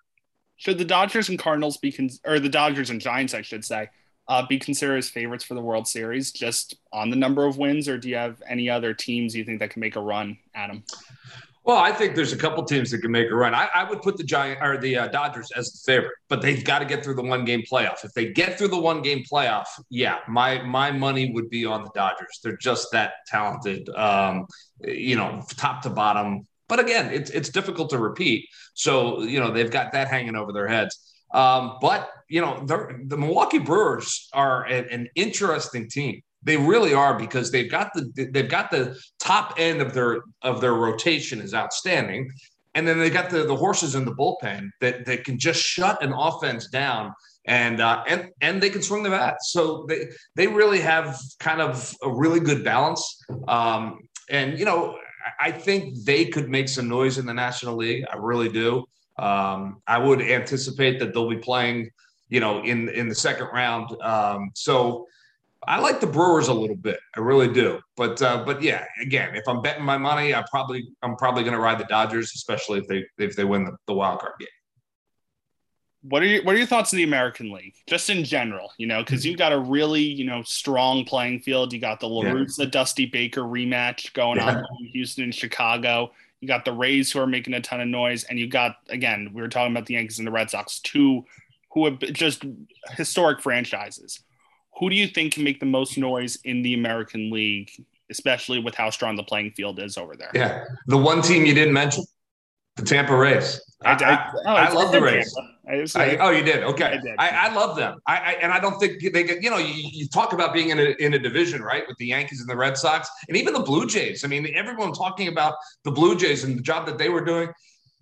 Should 0.57 0.77
the 0.77 0.85
Dodgers 0.85 1.29
and 1.29 1.37
Cardinals 1.37 1.77
be 1.77 1.91
con- 1.91 2.09
or 2.25 2.39
the 2.39 2.49
Dodgers 2.49 2.89
and 2.89 3.01
Giants, 3.01 3.33
I 3.33 3.41
should 3.41 3.65
say, 3.65 3.89
uh, 4.27 4.45
be 4.47 4.57
considered 4.57 4.97
as 4.97 5.09
favorites 5.09 5.43
for 5.43 5.53
the 5.53 5.61
World 5.61 5.87
Series 5.87 6.31
just 6.31 6.77
on 6.93 7.09
the 7.09 7.15
number 7.15 7.45
of 7.45 7.57
wins, 7.57 7.89
or 7.89 7.97
do 7.97 8.09
you 8.09 8.15
have 8.15 8.41
any 8.47 8.69
other 8.69 8.93
teams 8.93 9.35
you 9.35 9.43
think 9.43 9.59
that 9.59 9.69
can 9.69 9.81
make 9.81 9.95
a 9.95 10.01
run, 10.01 10.37
Adam? 10.55 10.83
Well, 11.65 11.77
I 11.77 11.91
think 11.91 12.15
there's 12.15 12.31
a 12.31 12.37
couple 12.37 12.63
teams 12.63 12.91
that 12.91 12.99
can 12.99 13.09
make 13.11 13.31
a 13.31 13.35
run. 13.35 13.55
I, 13.55 13.67
I 13.73 13.89
would 13.89 14.03
put 14.03 14.17
the 14.17 14.23
Giant 14.23 14.61
or 14.61 14.77
the 14.77 14.99
uh, 14.99 15.07
Dodgers 15.07 15.51
as 15.55 15.71
the 15.71 15.91
favorite, 15.91 16.13
but 16.29 16.39
they've 16.39 16.63
got 16.63 16.79
to 16.79 16.85
get 16.85 17.03
through 17.03 17.15
the 17.15 17.23
one 17.23 17.43
game 17.43 17.63
playoff. 17.69 18.05
If 18.05 18.13
they 18.13 18.31
get 18.31 18.59
through 18.59 18.67
the 18.67 18.79
one 18.79 19.01
game 19.01 19.23
playoff, 19.23 19.65
yeah, 19.89 20.19
my 20.27 20.61
my 20.61 20.91
money 20.91 21.31
would 21.33 21.49
be 21.49 21.65
on 21.65 21.83
the 21.83 21.89
Dodgers. 21.95 22.39
They're 22.43 22.55
just 22.57 22.91
that 22.91 23.13
talented, 23.25 23.89
um, 23.89 24.45
you 24.81 25.15
know, 25.15 25.41
top 25.57 25.81
to 25.83 25.89
bottom. 25.89 26.45
But 26.69 26.79
again, 26.79 27.11
it's 27.11 27.31
it's 27.31 27.49
difficult 27.49 27.89
to 27.89 27.97
repeat. 27.97 28.47
So 28.75 29.23
you 29.23 29.39
know 29.39 29.49
they've 29.51 29.71
got 29.71 29.91
that 29.93 30.07
hanging 30.07 30.35
over 30.35 30.53
their 30.53 30.67
heads. 30.67 30.99
Um, 31.33 31.77
but 31.81 32.11
you 32.29 32.41
know 32.41 32.63
the 32.67 33.17
Milwaukee 33.17 33.57
Brewers 33.57 34.29
are 34.33 34.67
a, 34.67 34.85
an 34.93 35.09
interesting 35.15 35.89
team. 35.89 36.21
They 36.45 36.57
really 36.57 36.93
are 36.93 37.17
because 37.17 37.51
they've 37.51 37.69
got 37.69 37.91
the 37.93 38.29
they've 38.31 38.49
got 38.49 38.71
the 38.71 38.97
top 39.19 39.55
end 39.57 39.81
of 39.81 39.93
their 39.93 40.23
of 40.41 40.61
their 40.61 40.73
rotation 40.73 41.41
is 41.41 41.53
outstanding, 41.53 42.31
and 42.73 42.87
then 42.87 42.99
they 42.99 43.09
got 43.09 43.29
the 43.29 43.43
the 43.43 43.55
horses 43.55 43.95
in 43.95 44.05
the 44.05 44.15
bullpen 44.15 44.69
that 44.79 45.05
that 45.05 45.25
can 45.25 45.37
just 45.37 45.61
shut 45.61 46.01
an 46.03 46.13
offense 46.13 46.67
down 46.69 47.13
and 47.47 47.81
uh, 47.81 48.03
and 48.07 48.29
and 48.41 48.61
they 48.61 48.69
can 48.69 48.81
swing 48.81 49.03
the 49.03 49.09
bat. 49.09 49.37
So 49.41 49.85
they 49.87 50.07
they 50.35 50.47
really 50.47 50.79
have 50.81 51.19
kind 51.39 51.61
of 51.61 51.95
a 52.01 52.11
really 52.11 52.39
good 52.39 52.63
balance. 52.63 53.23
Um, 53.47 53.99
and 54.29 54.57
you 54.57 54.65
know, 54.65 54.97
I 55.39 55.51
think 55.51 56.03
they 56.03 56.25
could 56.25 56.49
make 56.49 56.69
some 56.69 56.87
noise 56.87 57.17
in 57.17 57.25
the 57.25 57.33
National 57.33 57.75
League. 57.75 58.05
I 58.11 58.17
really 58.17 58.49
do. 58.49 58.85
Um, 59.17 59.81
I 59.87 59.97
would 59.97 60.21
anticipate 60.21 60.99
that 60.99 61.13
they'll 61.13 61.29
be 61.29 61.37
playing, 61.37 61.89
you 62.29 62.39
know, 62.39 62.63
in 62.63 62.89
in 62.89 63.07
the 63.07 63.15
second 63.15 63.47
round. 63.53 63.89
Um, 64.01 64.51
so 64.55 65.07
I 65.67 65.79
like 65.79 65.99
the 65.99 66.07
Brewers 66.07 66.47
a 66.47 66.53
little 66.53 66.75
bit. 66.75 66.99
I 67.15 67.19
really 67.19 67.51
do. 67.51 67.79
But 67.97 68.21
uh, 68.21 68.43
but 68.45 68.61
yeah, 68.61 68.85
again, 69.01 69.35
if 69.35 69.43
I'm 69.47 69.61
betting 69.61 69.83
my 69.83 69.97
money, 69.97 70.33
I 70.33 70.43
probably 70.49 70.87
I'm 71.01 71.15
probably 71.15 71.43
going 71.43 71.55
to 71.55 71.59
ride 71.59 71.79
the 71.79 71.85
Dodgers, 71.85 72.33
especially 72.35 72.79
if 72.79 72.87
they 72.87 73.05
if 73.17 73.35
they 73.35 73.43
win 73.43 73.65
the, 73.65 73.75
the 73.87 73.93
wild 73.93 74.19
card 74.19 74.33
game. 74.39 74.47
What 76.03 76.21
are 76.21 76.27
your 76.27 76.43
what 76.43 76.53
are 76.53 76.57
your 76.57 76.67
thoughts 76.67 76.93
on 76.93 76.97
the 76.97 77.03
American 77.03 77.51
League, 77.51 77.73
just 77.87 78.09
in 78.09 78.23
general? 78.23 78.71
You 78.77 78.85
know, 78.87 79.01
because 79.01 79.25
you 79.25 79.35
got 79.35 79.53
a 79.53 79.59
really 79.59 80.03
you 80.03 80.25
know 80.25 80.43
strong 80.43 81.03
playing 81.03 81.39
field. 81.39 81.73
You 81.73 81.79
got 81.79 81.99
the 81.99 82.07
La 82.07 82.23
Russa 82.23 82.59
yeah. 82.59 82.65
Dusty 82.65 83.07
Baker 83.07 83.41
rematch 83.41 84.13
going 84.13 84.37
yeah. 84.37 84.57
on 84.57 84.65
in 84.79 84.85
Houston 84.93 85.23
and 85.23 85.35
Chicago. 85.35 86.11
You 86.41 86.47
got 86.47 86.65
the 86.65 86.73
Rays 86.73 87.11
who 87.11 87.19
are 87.19 87.27
making 87.27 87.55
a 87.55 87.61
ton 87.61 87.81
of 87.81 87.87
noise, 87.87 88.23
and 88.25 88.37
you 88.37 88.47
got 88.47 88.75
again 88.89 89.31
we 89.33 89.41
were 89.41 89.47
talking 89.47 89.71
about 89.71 89.87
the 89.87 89.95
Yankees 89.95 90.19
and 90.19 90.27
the 90.27 90.31
Red 90.31 90.51
Sox, 90.51 90.79
two 90.79 91.25
who 91.71 91.85
have 91.85 91.99
just 91.99 92.45
historic 92.91 93.41
franchises 93.41 94.21
who 94.77 94.89
do 94.89 94.95
you 94.95 95.07
think 95.07 95.33
can 95.33 95.43
make 95.43 95.59
the 95.59 95.65
most 95.65 95.97
noise 95.97 96.37
in 96.43 96.61
the 96.61 96.73
American 96.73 97.31
League, 97.31 97.71
especially 98.09 98.59
with 98.59 98.75
how 98.75 98.89
strong 98.89 99.15
the 99.15 99.23
playing 99.23 99.51
field 99.51 99.79
is 99.79 99.97
over 99.97 100.15
there? 100.15 100.31
Yeah, 100.33 100.65
the 100.87 100.97
one 100.97 101.21
team 101.21 101.45
you 101.45 101.53
didn't 101.53 101.73
mention, 101.73 102.03
the 102.75 102.83
Tampa 102.83 103.15
Rays. 103.15 103.61
I, 103.83 103.93
I, 103.93 104.13
I, 104.13 104.31
oh, 104.45 104.55
I 104.55 104.71
love 104.71 104.91
the 104.91 105.01
Rays. 105.01 105.33
oh, 106.19 106.29
you 106.31 106.43
did. 106.43 106.63
Okay, 106.63 106.99
did. 107.03 107.15
I, 107.17 107.53
love 107.53 107.77
them. 107.77 107.99
I, 108.07 108.37
and 108.41 108.51
I 108.51 108.59
don't 108.59 108.79
think 108.79 109.01
they 109.13 109.23
get. 109.23 109.41
You 109.41 109.49
know, 109.49 109.57
you, 109.57 109.73
you 109.73 110.07
talk 110.07 110.33
about 110.33 110.53
being 110.53 110.69
in 110.69 110.79
a 110.79 110.95
in 110.99 111.13
a 111.13 111.19
division, 111.19 111.61
right, 111.61 111.83
with 111.87 111.97
the 111.97 112.07
Yankees 112.07 112.41
and 112.41 112.49
the 112.49 112.55
Red 112.55 112.77
Sox, 112.77 113.09
and 113.27 113.37
even 113.37 113.53
the 113.53 113.61
Blue 113.61 113.85
Jays. 113.85 114.25
I 114.25 114.27
mean, 114.27 114.47
everyone 114.55 114.91
talking 114.91 115.27
about 115.27 115.55
the 115.83 115.91
Blue 115.91 116.17
Jays 116.17 116.43
and 116.43 116.57
the 116.57 116.61
job 116.61 116.85
that 116.87 116.97
they 116.97 117.09
were 117.09 117.23
doing, 117.23 117.49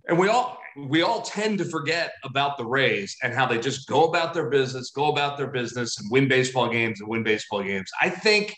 and 0.07 0.17
we 0.17 0.27
all 0.27 0.57
we 0.77 1.01
all 1.01 1.21
tend 1.21 1.57
to 1.59 1.65
forget 1.65 2.13
about 2.23 2.57
the 2.57 2.65
Rays 2.65 3.15
and 3.23 3.33
how 3.33 3.45
they 3.45 3.59
just 3.59 3.87
go 3.87 4.05
about 4.05 4.33
their 4.33 4.49
business, 4.49 4.91
go 4.91 5.11
about 5.11 5.37
their 5.37 5.47
business 5.47 5.99
and 5.99 6.09
win 6.11 6.27
baseball 6.27 6.69
games 6.69 6.99
and 6.99 7.09
win 7.09 7.23
baseball 7.23 7.63
games. 7.63 7.89
I 8.01 8.09
think 8.09 8.55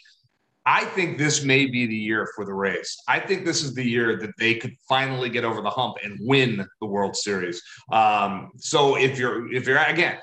I 0.67 0.83
think 0.83 1.19
this 1.19 1.43
may 1.43 1.67
be 1.67 1.85
the 1.85 1.95
year 1.95 2.27
for 2.35 2.43
the 2.43 2.53
Rays. 2.53 2.97
I 3.07 3.19
think 3.19 3.45
this 3.45 3.63
is 3.63 3.75
the 3.75 3.83
year 3.83 4.17
that 4.17 4.31
they 4.39 4.55
could 4.55 4.73
finally 4.89 5.29
get 5.29 5.45
over 5.45 5.61
the 5.61 5.69
hump 5.69 5.97
and 6.03 6.17
win 6.21 6.65
the 6.81 6.87
World 6.87 7.15
Series. 7.15 7.61
Um, 7.91 8.49
so 8.57 8.97
if 8.97 9.19
you're 9.19 9.53
if 9.53 9.67
you're 9.67 9.77
again, 9.77 10.17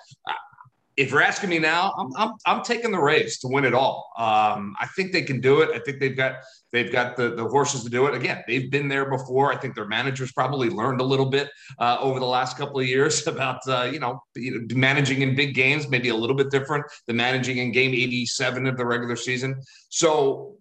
if 0.97 1.11
you're 1.11 1.23
asking 1.23 1.49
me 1.49 1.59
now, 1.59 1.95
I'm, 1.99 2.11
I'm, 2.17 2.33
I'm 2.45 2.63
taking 2.63 2.91
the 2.91 2.99
Rays 2.99 3.39
to 3.39 3.49
win 3.49 3.65
it 3.65 3.73
all. 3.73 4.13
Um, 4.19 4.77
I 4.79 4.87
think 4.95 5.13
they 5.13 5.23
can 5.23 5.41
do 5.41 5.63
it. 5.63 5.71
I 5.75 5.79
think 5.79 6.01
they've 6.01 6.17
got 6.17 6.37
they've 6.71 6.93
got 6.93 7.17
the, 7.17 7.35
the 7.35 7.45
horses 7.45 7.83
to 7.85 7.91
do 7.91 8.07
it. 8.07 8.15
Again, 8.15 8.43
they've 8.47 8.71
been 8.71 8.89
there 8.89 9.09
before. 9.09 9.53
I 9.53 9.57
think 9.57 9.75
their 9.75 9.87
managers 9.87 10.33
probably 10.33 10.69
learned 10.69 11.01
a 11.01 11.05
little 11.05 11.27
bit 11.27 11.51
uh, 11.79 11.97
over 12.01 12.21
the 12.21 12.27
last 12.27 12.59
couple 12.59 12.79
of 12.79 12.87
years 12.87 13.27
about 13.27 13.61
uh, 13.69 13.89
you, 13.91 14.01
know, 14.01 14.21
managing 14.37 15.23
in 15.23 15.35
big 15.35 15.55
games, 15.55 15.89
maybe 15.89 16.11
a 16.11 16.17
little 16.17 16.37
bit 16.37 16.51
different 16.51 16.85
than 17.07 17.17
managing 17.17 17.59
in 17.59 17.73
game 17.73 17.93
87 17.93 18.67
of 18.67 18.77
the 18.77 18.85
regular 18.85 19.17
season. 19.17 19.61
So 19.89 20.57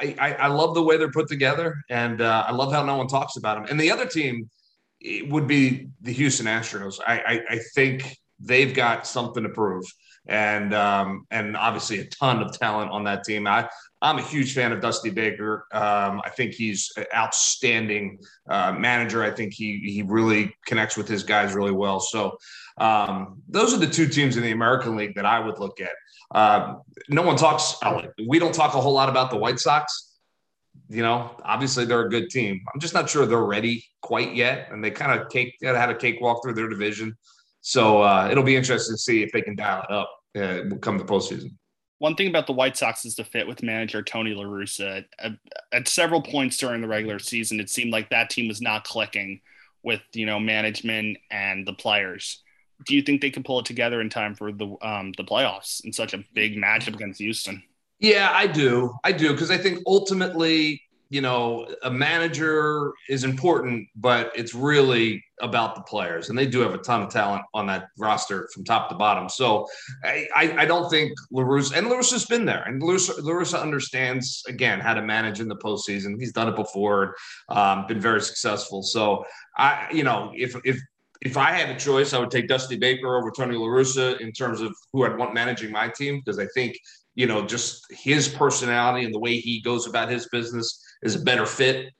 I, 0.00 0.14
I, 0.18 0.32
I 0.34 0.46
love 0.48 0.74
the 0.74 0.82
way 0.82 0.96
they're 0.96 1.10
put 1.10 1.28
together, 1.28 1.76
and 1.90 2.20
uh, 2.20 2.44
I 2.46 2.52
love 2.52 2.72
how 2.72 2.84
no 2.84 2.96
one 2.96 3.06
talks 3.06 3.36
about 3.36 3.56
them. 3.56 3.66
And 3.70 3.80
the 3.80 3.90
other 3.90 4.06
team 4.06 4.50
would 5.28 5.46
be 5.46 5.88
the 6.00 6.12
Houston 6.12 6.46
Astros. 6.46 6.98
I, 7.06 7.18
I, 7.18 7.40
I 7.50 7.58
think 7.74 8.16
they've 8.40 8.74
got 8.74 9.06
something 9.06 9.42
to 9.42 9.48
prove. 9.48 9.84
And 10.28 10.74
um, 10.74 11.24
and 11.30 11.56
obviously 11.56 12.00
a 12.00 12.04
ton 12.06 12.42
of 12.42 12.58
talent 12.58 12.90
on 12.90 13.04
that 13.04 13.22
team. 13.22 13.46
I 13.46 13.68
I'm 14.02 14.18
a 14.18 14.22
huge 14.22 14.54
fan 14.54 14.72
of 14.72 14.80
Dusty 14.80 15.10
Baker. 15.10 15.66
Um, 15.72 16.20
I 16.24 16.30
think 16.30 16.52
he's 16.52 16.90
an 16.96 17.06
outstanding 17.14 18.18
uh, 18.48 18.72
manager. 18.72 19.22
I 19.22 19.30
think 19.30 19.54
he 19.54 19.78
he 19.78 20.02
really 20.02 20.54
connects 20.66 20.96
with 20.96 21.06
his 21.06 21.22
guys 21.22 21.54
really 21.54 21.72
well. 21.72 22.00
So 22.00 22.36
um, 22.78 23.40
those 23.48 23.72
are 23.72 23.78
the 23.78 23.86
two 23.86 24.08
teams 24.08 24.36
in 24.36 24.42
the 24.42 24.50
American 24.50 24.96
League 24.96 25.14
that 25.14 25.26
I 25.26 25.38
would 25.38 25.58
look 25.58 25.80
at. 25.80 25.92
Uh, 26.34 26.74
no 27.08 27.22
one 27.22 27.36
talks. 27.36 27.76
We 28.26 28.38
don't 28.38 28.54
talk 28.54 28.74
a 28.74 28.80
whole 28.80 28.92
lot 28.92 29.08
about 29.08 29.30
the 29.30 29.36
White 29.36 29.58
Sox. 29.58 30.18
You 30.88 31.02
know, 31.02 31.36
obviously 31.44 31.84
they're 31.84 32.06
a 32.06 32.10
good 32.10 32.30
team. 32.30 32.60
I'm 32.72 32.80
just 32.80 32.94
not 32.94 33.08
sure 33.08 33.26
they're 33.26 33.38
ready 33.38 33.84
quite 34.02 34.34
yet, 34.34 34.68
and 34.70 34.84
they 34.84 34.90
kind 34.90 35.18
of 35.18 35.28
cake 35.30 35.54
had 35.62 35.88
a 35.88 35.94
cakewalk 35.94 36.42
through 36.42 36.54
their 36.54 36.68
division. 36.68 37.16
So 37.66 38.00
uh, 38.00 38.28
it'll 38.30 38.44
be 38.44 38.54
interesting 38.54 38.94
to 38.94 38.98
see 38.98 39.24
if 39.24 39.32
they 39.32 39.42
can 39.42 39.56
dial 39.56 39.82
it 39.82 39.90
up 39.90 40.08
uh, 40.38 40.76
come 40.76 40.98
the 40.98 41.04
postseason. 41.04 41.56
One 41.98 42.14
thing 42.14 42.28
about 42.28 42.46
the 42.46 42.52
White 42.52 42.76
Sox 42.76 43.04
is 43.04 43.16
the 43.16 43.24
fit 43.24 43.48
with 43.48 43.60
manager 43.60 44.04
Tony 44.04 44.34
La 44.34 44.44
Russa. 44.44 45.04
At, 45.18 45.32
at, 45.72 45.88
several 45.88 46.22
points 46.22 46.58
during 46.58 46.80
the 46.80 46.86
regular 46.86 47.18
season, 47.18 47.58
it 47.58 47.68
seemed 47.68 47.90
like 47.90 48.08
that 48.10 48.30
team 48.30 48.46
was 48.46 48.60
not 48.60 48.84
clicking 48.84 49.40
with 49.82 50.00
you 50.12 50.26
know 50.26 50.38
management 50.38 51.18
and 51.32 51.66
the 51.66 51.72
players. 51.72 52.40
Do 52.86 52.94
you 52.94 53.02
think 53.02 53.20
they 53.20 53.30
can 53.30 53.42
pull 53.42 53.58
it 53.58 53.66
together 53.66 54.00
in 54.00 54.10
time 54.10 54.36
for 54.36 54.52
the 54.52 54.76
um, 54.80 55.10
the 55.16 55.24
playoffs 55.24 55.84
in 55.84 55.92
such 55.92 56.14
a 56.14 56.22
big 56.34 56.54
matchup 56.56 56.94
against 56.94 57.18
Houston? 57.18 57.64
Yeah, 57.98 58.30
I 58.32 58.46
do. 58.46 58.94
I 59.02 59.10
do 59.10 59.32
because 59.32 59.50
I 59.50 59.58
think 59.58 59.80
ultimately 59.88 60.82
you 61.08 61.20
know, 61.20 61.68
a 61.82 61.90
manager 61.90 62.92
is 63.08 63.22
important, 63.24 63.88
but 63.94 64.32
it's 64.34 64.54
really 64.54 65.22
about 65.40 65.74
the 65.74 65.82
players, 65.82 66.28
and 66.28 66.38
they 66.38 66.46
do 66.46 66.60
have 66.60 66.74
a 66.74 66.78
ton 66.78 67.02
of 67.02 67.10
talent 67.10 67.42
on 67.54 67.66
that 67.66 67.88
roster 67.98 68.48
from 68.52 68.64
top 68.64 68.88
to 68.88 68.94
bottom. 68.96 69.28
So 69.28 69.66
I, 70.02 70.26
I, 70.34 70.56
I 70.58 70.64
don't 70.64 70.90
think 70.90 71.12
La 71.30 71.42
Russa 71.42 71.76
and 71.76 71.88
La 71.88 71.96
Russa's 71.96 72.24
been 72.24 72.44
there, 72.44 72.62
and 72.64 72.82
La 72.82 72.94
Russa, 72.94 73.22
La 73.22 73.32
Russa 73.32 73.60
understands 73.60 74.42
again 74.48 74.80
how 74.80 74.94
to 74.94 75.02
manage 75.02 75.40
in 75.40 75.48
the 75.48 75.56
postseason. 75.56 76.18
He's 76.18 76.32
done 76.32 76.48
it 76.48 76.56
before, 76.56 77.14
um, 77.50 77.86
been 77.86 78.00
very 78.00 78.20
successful. 78.20 78.82
So 78.82 79.24
I, 79.56 79.88
you 79.92 80.02
know, 80.02 80.32
if 80.34 80.56
if 80.64 80.80
if 81.22 81.36
I 81.36 81.52
had 81.52 81.70
a 81.70 81.78
choice, 81.78 82.12
I 82.12 82.18
would 82.18 82.30
take 82.30 82.48
Dusty 82.48 82.76
Baker 82.76 83.16
over 83.16 83.30
Tony 83.30 83.56
La 83.56 83.66
Russa 83.66 84.20
in 84.20 84.32
terms 84.32 84.60
of 84.60 84.74
who 84.92 85.04
I'd 85.04 85.16
want 85.16 85.34
managing 85.34 85.70
my 85.70 85.88
team 85.88 86.20
because 86.24 86.38
I 86.38 86.46
think 86.54 86.76
you 87.16 87.26
know 87.26 87.44
just 87.44 87.84
his 87.90 88.28
personality 88.28 89.04
and 89.04 89.12
the 89.12 89.18
way 89.18 89.38
he 89.38 89.60
goes 89.60 89.86
about 89.88 90.08
his 90.08 90.28
business 90.28 90.80
is 91.02 91.16
a 91.16 91.20
better 91.20 91.46
fit, 91.46 91.92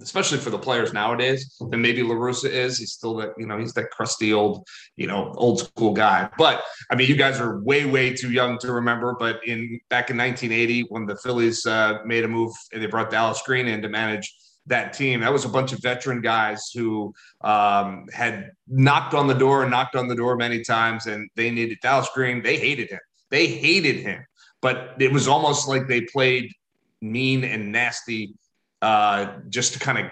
especially 0.00 0.38
for 0.38 0.50
the 0.50 0.58
players 0.58 0.92
nowadays 0.92 1.56
than 1.70 1.82
maybe 1.82 2.02
La 2.02 2.14
Russa 2.14 2.48
is. 2.48 2.78
He's 2.78 2.92
still 2.92 3.16
that, 3.16 3.30
you 3.36 3.46
know, 3.46 3.58
he's 3.58 3.74
that 3.74 3.90
crusty 3.90 4.32
old, 4.32 4.66
you 4.96 5.06
know, 5.06 5.32
old 5.36 5.60
school 5.60 5.92
guy. 5.92 6.28
But 6.38 6.62
I 6.90 6.94
mean, 6.94 7.08
you 7.08 7.16
guys 7.16 7.40
are 7.40 7.60
way, 7.60 7.84
way 7.84 8.14
too 8.14 8.30
young 8.30 8.58
to 8.58 8.72
remember. 8.72 9.16
But 9.18 9.40
in 9.46 9.78
back 9.88 10.10
in 10.10 10.16
1980, 10.16 10.86
when 10.88 11.06
the 11.06 11.16
Phillies 11.16 11.66
uh, 11.66 11.98
made 12.04 12.24
a 12.24 12.28
move 12.28 12.52
and 12.72 12.82
they 12.82 12.86
brought 12.86 13.10
Dallas 13.10 13.42
Green 13.44 13.66
in 13.66 13.82
to 13.82 13.88
manage 13.88 14.32
that 14.66 14.92
team. 14.92 15.20
That 15.20 15.32
was 15.32 15.44
a 15.44 15.48
bunch 15.48 15.72
of 15.72 15.80
veteran 15.80 16.20
guys 16.20 16.70
who 16.74 17.12
um, 17.40 18.06
had 18.12 18.50
knocked 18.68 19.14
on 19.14 19.26
the 19.26 19.34
door 19.34 19.62
and 19.62 19.70
knocked 19.70 19.96
on 19.96 20.06
the 20.06 20.14
door 20.14 20.36
many 20.36 20.62
times, 20.62 21.06
and 21.06 21.28
they 21.34 21.50
needed 21.50 21.78
Dallas 21.82 22.08
Green. 22.14 22.42
They 22.42 22.56
hated 22.56 22.90
him. 22.90 23.00
They 23.30 23.46
hated 23.46 23.96
him, 23.96 24.24
but 24.62 24.94
it 24.98 25.12
was 25.12 25.28
almost 25.28 25.68
like 25.68 25.86
they 25.88 26.02
played 26.02 26.52
mean 27.00 27.44
and 27.44 27.72
nasty 27.72 28.34
uh, 28.82 29.32
just 29.48 29.74
to 29.74 29.78
kind 29.78 29.98
of 29.98 30.06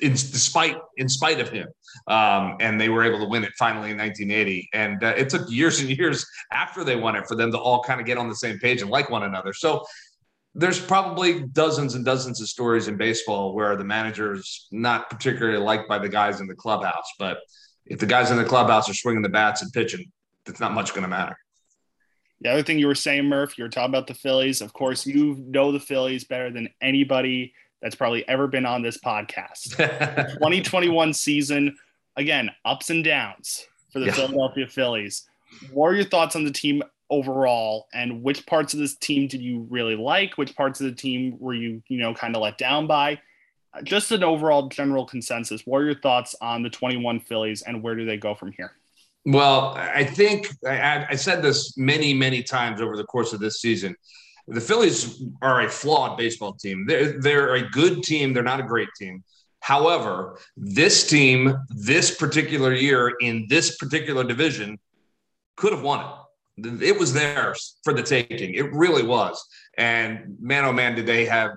in 0.00 0.12
despite 0.12 0.76
in 0.96 1.08
spite 1.08 1.40
of 1.40 1.48
him. 1.48 1.66
Um, 2.06 2.56
and 2.60 2.80
they 2.80 2.88
were 2.88 3.02
able 3.02 3.18
to 3.20 3.26
win 3.26 3.44
it 3.44 3.52
finally 3.58 3.90
in 3.90 3.98
1980 3.98 4.68
and 4.72 5.02
uh, 5.02 5.14
it 5.16 5.28
took 5.28 5.50
years 5.50 5.80
and 5.80 5.90
years 5.90 6.26
after 6.52 6.84
they 6.84 6.96
won 6.96 7.16
it 7.16 7.26
for 7.26 7.34
them 7.34 7.50
to 7.52 7.58
all 7.58 7.82
kind 7.82 8.00
of 8.00 8.06
get 8.06 8.18
on 8.18 8.28
the 8.28 8.36
same 8.36 8.58
page 8.58 8.82
and 8.82 8.90
like 8.90 9.10
one 9.10 9.24
another. 9.24 9.52
So 9.52 9.84
there's 10.54 10.80
probably 10.80 11.42
dozens 11.52 11.94
and 11.94 12.04
dozens 12.04 12.40
of 12.40 12.48
stories 12.48 12.88
in 12.88 12.96
baseball 12.96 13.54
where 13.54 13.76
the 13.76 13.84
manager's 13.84 14.66
not 14.72 15.08
particularly 15.08 15.58
liked 15.58 15.88
by 15.88 15.98
the 15.98 16.08
guys 16.08 16.40
in 16.40 16.46
the 16.46 16.54
clubhouse 16.54 17.12
but 17.18 17.38
if 17.86 17.98
the 17.98 18.06
guys 18.06 18.30
in 18.30 18.36
the 18.36 18.44
clubhouse 18.44 18.88
are 18.88 18.94
swinging 18.94 19.22
the 19.22 19.28
bats 19.28 19.62
and 19.62 19.72
pitching 19.72 20.10
it's 20.46 20.60
not 20.60 20.72
much 20.72 20.90
going 20.90 21.02
to 21.02 21.08
matter 21.08 21.36
the 22.40 22.50
other 22.50 22.62
thing 22.62 22.78
you 22.78 22.86
were 22.86 22.94
saying, 22.94 23.24
Murph, 23.24 23.58
you 23.58 23.64
were 23.64 23.70
talking 23.70 23.90
about 23.90 24.06
the 24.06 24.14
Phillies. 24.14 24.60
Of 24.60 24.72
course, 24.72 25.06
you 25.06 25.34
know 25.46 25.72
the 25.72 25.80
Phillies 25.80 26.24
better 26.24 26.50
than 26.50 26.68
anybody 26.80 27.52
that's 27.82 27.94
probably 27.94 28.26
ever 28.28 28.46
been 28.46 28.66
on 28.66 28.82
this 28.82 28.98
podcast. 28.98 29.76
2021 30.34 31.12
season, 31.14 31.76
again, 32.16 32.50
ups 32.64 32.90
and 32.90 33.04
downs 33.04 33.66
for 33.92 34.00
the 34.00 34.06
Yeah. 34.06 34.12
Philadelphia 34.12 34.66
Phillies. 34.66 35.28
What 35.72 35.86
are 35.88 35.94
your 35.94 36.04
thoughts 36.04 36.36
on 36.36 36.44
the 36.44 36.50
team 36.52 36.82
overall, 37.10 37.88
and 37.94 38.22
which 38.22 38.44
parts 38.46 38.74
of 38.74 38.80
this 38.80 38.94
team 38.96 39.28
did 39.28 39.40
you 39.40 39.66
really 39.70 39.96
like? 39.96 40.36
Which 40.36 40.54
parts 40.54 40.80
of 40.80 40.86
the 40.86 40.92
team 40.94 41.36
were 41.40 41.54
you, 41.54 41.82
you 41.88 41.98
know, 41.98 42.12
kind 42.14 42.36
of 42.36 42.42
let 42.42 42.58
down 42.58 42.86
by? 42.86 43.20
Just 43.84 44.12
an 44.12 44.22
overall 44.24 44.68
general 44.68 45.06
consensus. 45.06 45.62
What 45.66 45.78
are 45.78 45.84
your 45.86 45.94
thoughts 46.00 46.34
on 46.40 46.62
the 46.62 46.70
21 46.70 47.20
Phillies, 47.20 47.62
and 47.62 47.82
where 47.82 47.94
do 47.94 48.04
they 48.04 48.16
go 48.16 48.34
from 48.34 48.52
here? 48.52 48.72
Well, 49.24 49.74
I 49.76 50.04
think 50.04 50.48
I, 50.66 51.06
I 51.10 51.14
said 51.14 51.42
this 51.42 51.76
many, 51.76 52.14
many 52.14 52.42
times 52.42 52.80
over 52.80 52.96
the 52.96 53.04
course 53.04 53.32
of 53.32 53.40
this 53.40 53.60
season. 53.60 53.94
The 54.46 54.60
Phillies 54.60 55.22
are 55.42 55.62
a 55.62 55.68
flawed 55.68 56.16
baseball 56.16 56.54
team. 56.54 56.86
They're, 56.86 57.20
they're 57.20 57.54
a 57.56 57.68
good 57.68 58.02
team. 58.02 58.32
They're 58.32 58.42
not 58.42 58.60
a 58.60 58.64
great 58.64 58.88
team. 58.98 59.22
However, 59.60 60.38
this 60.56 61.06
team, 61.06 61.54
this 61.68 62.16
particular 62.16 62.72
year 62.72 63.16
in 63.20 63.46
this 63.48 63.76
particular 63.76 64.24
division, 64.24 64.78
could 65.56 65.72
have 65.72 65.82
won 65.82 66.06
it. 66.56 66.82
It 66.82 66.98
was 66.98 67.12
theirs 67.12 67.76
for 67.84 67.92
the 67.92 68.02
taking. 68.02 68.54
It 68.54 68.72
really 68.72 69.02
was. 69.02 69.44
And 69.76 70.36
man, 70.40 70.64
oh 70.64 70.72
man, 70.72 70.94
did 70.94 71.06
they 71.06 71.26
have 71.26 71.50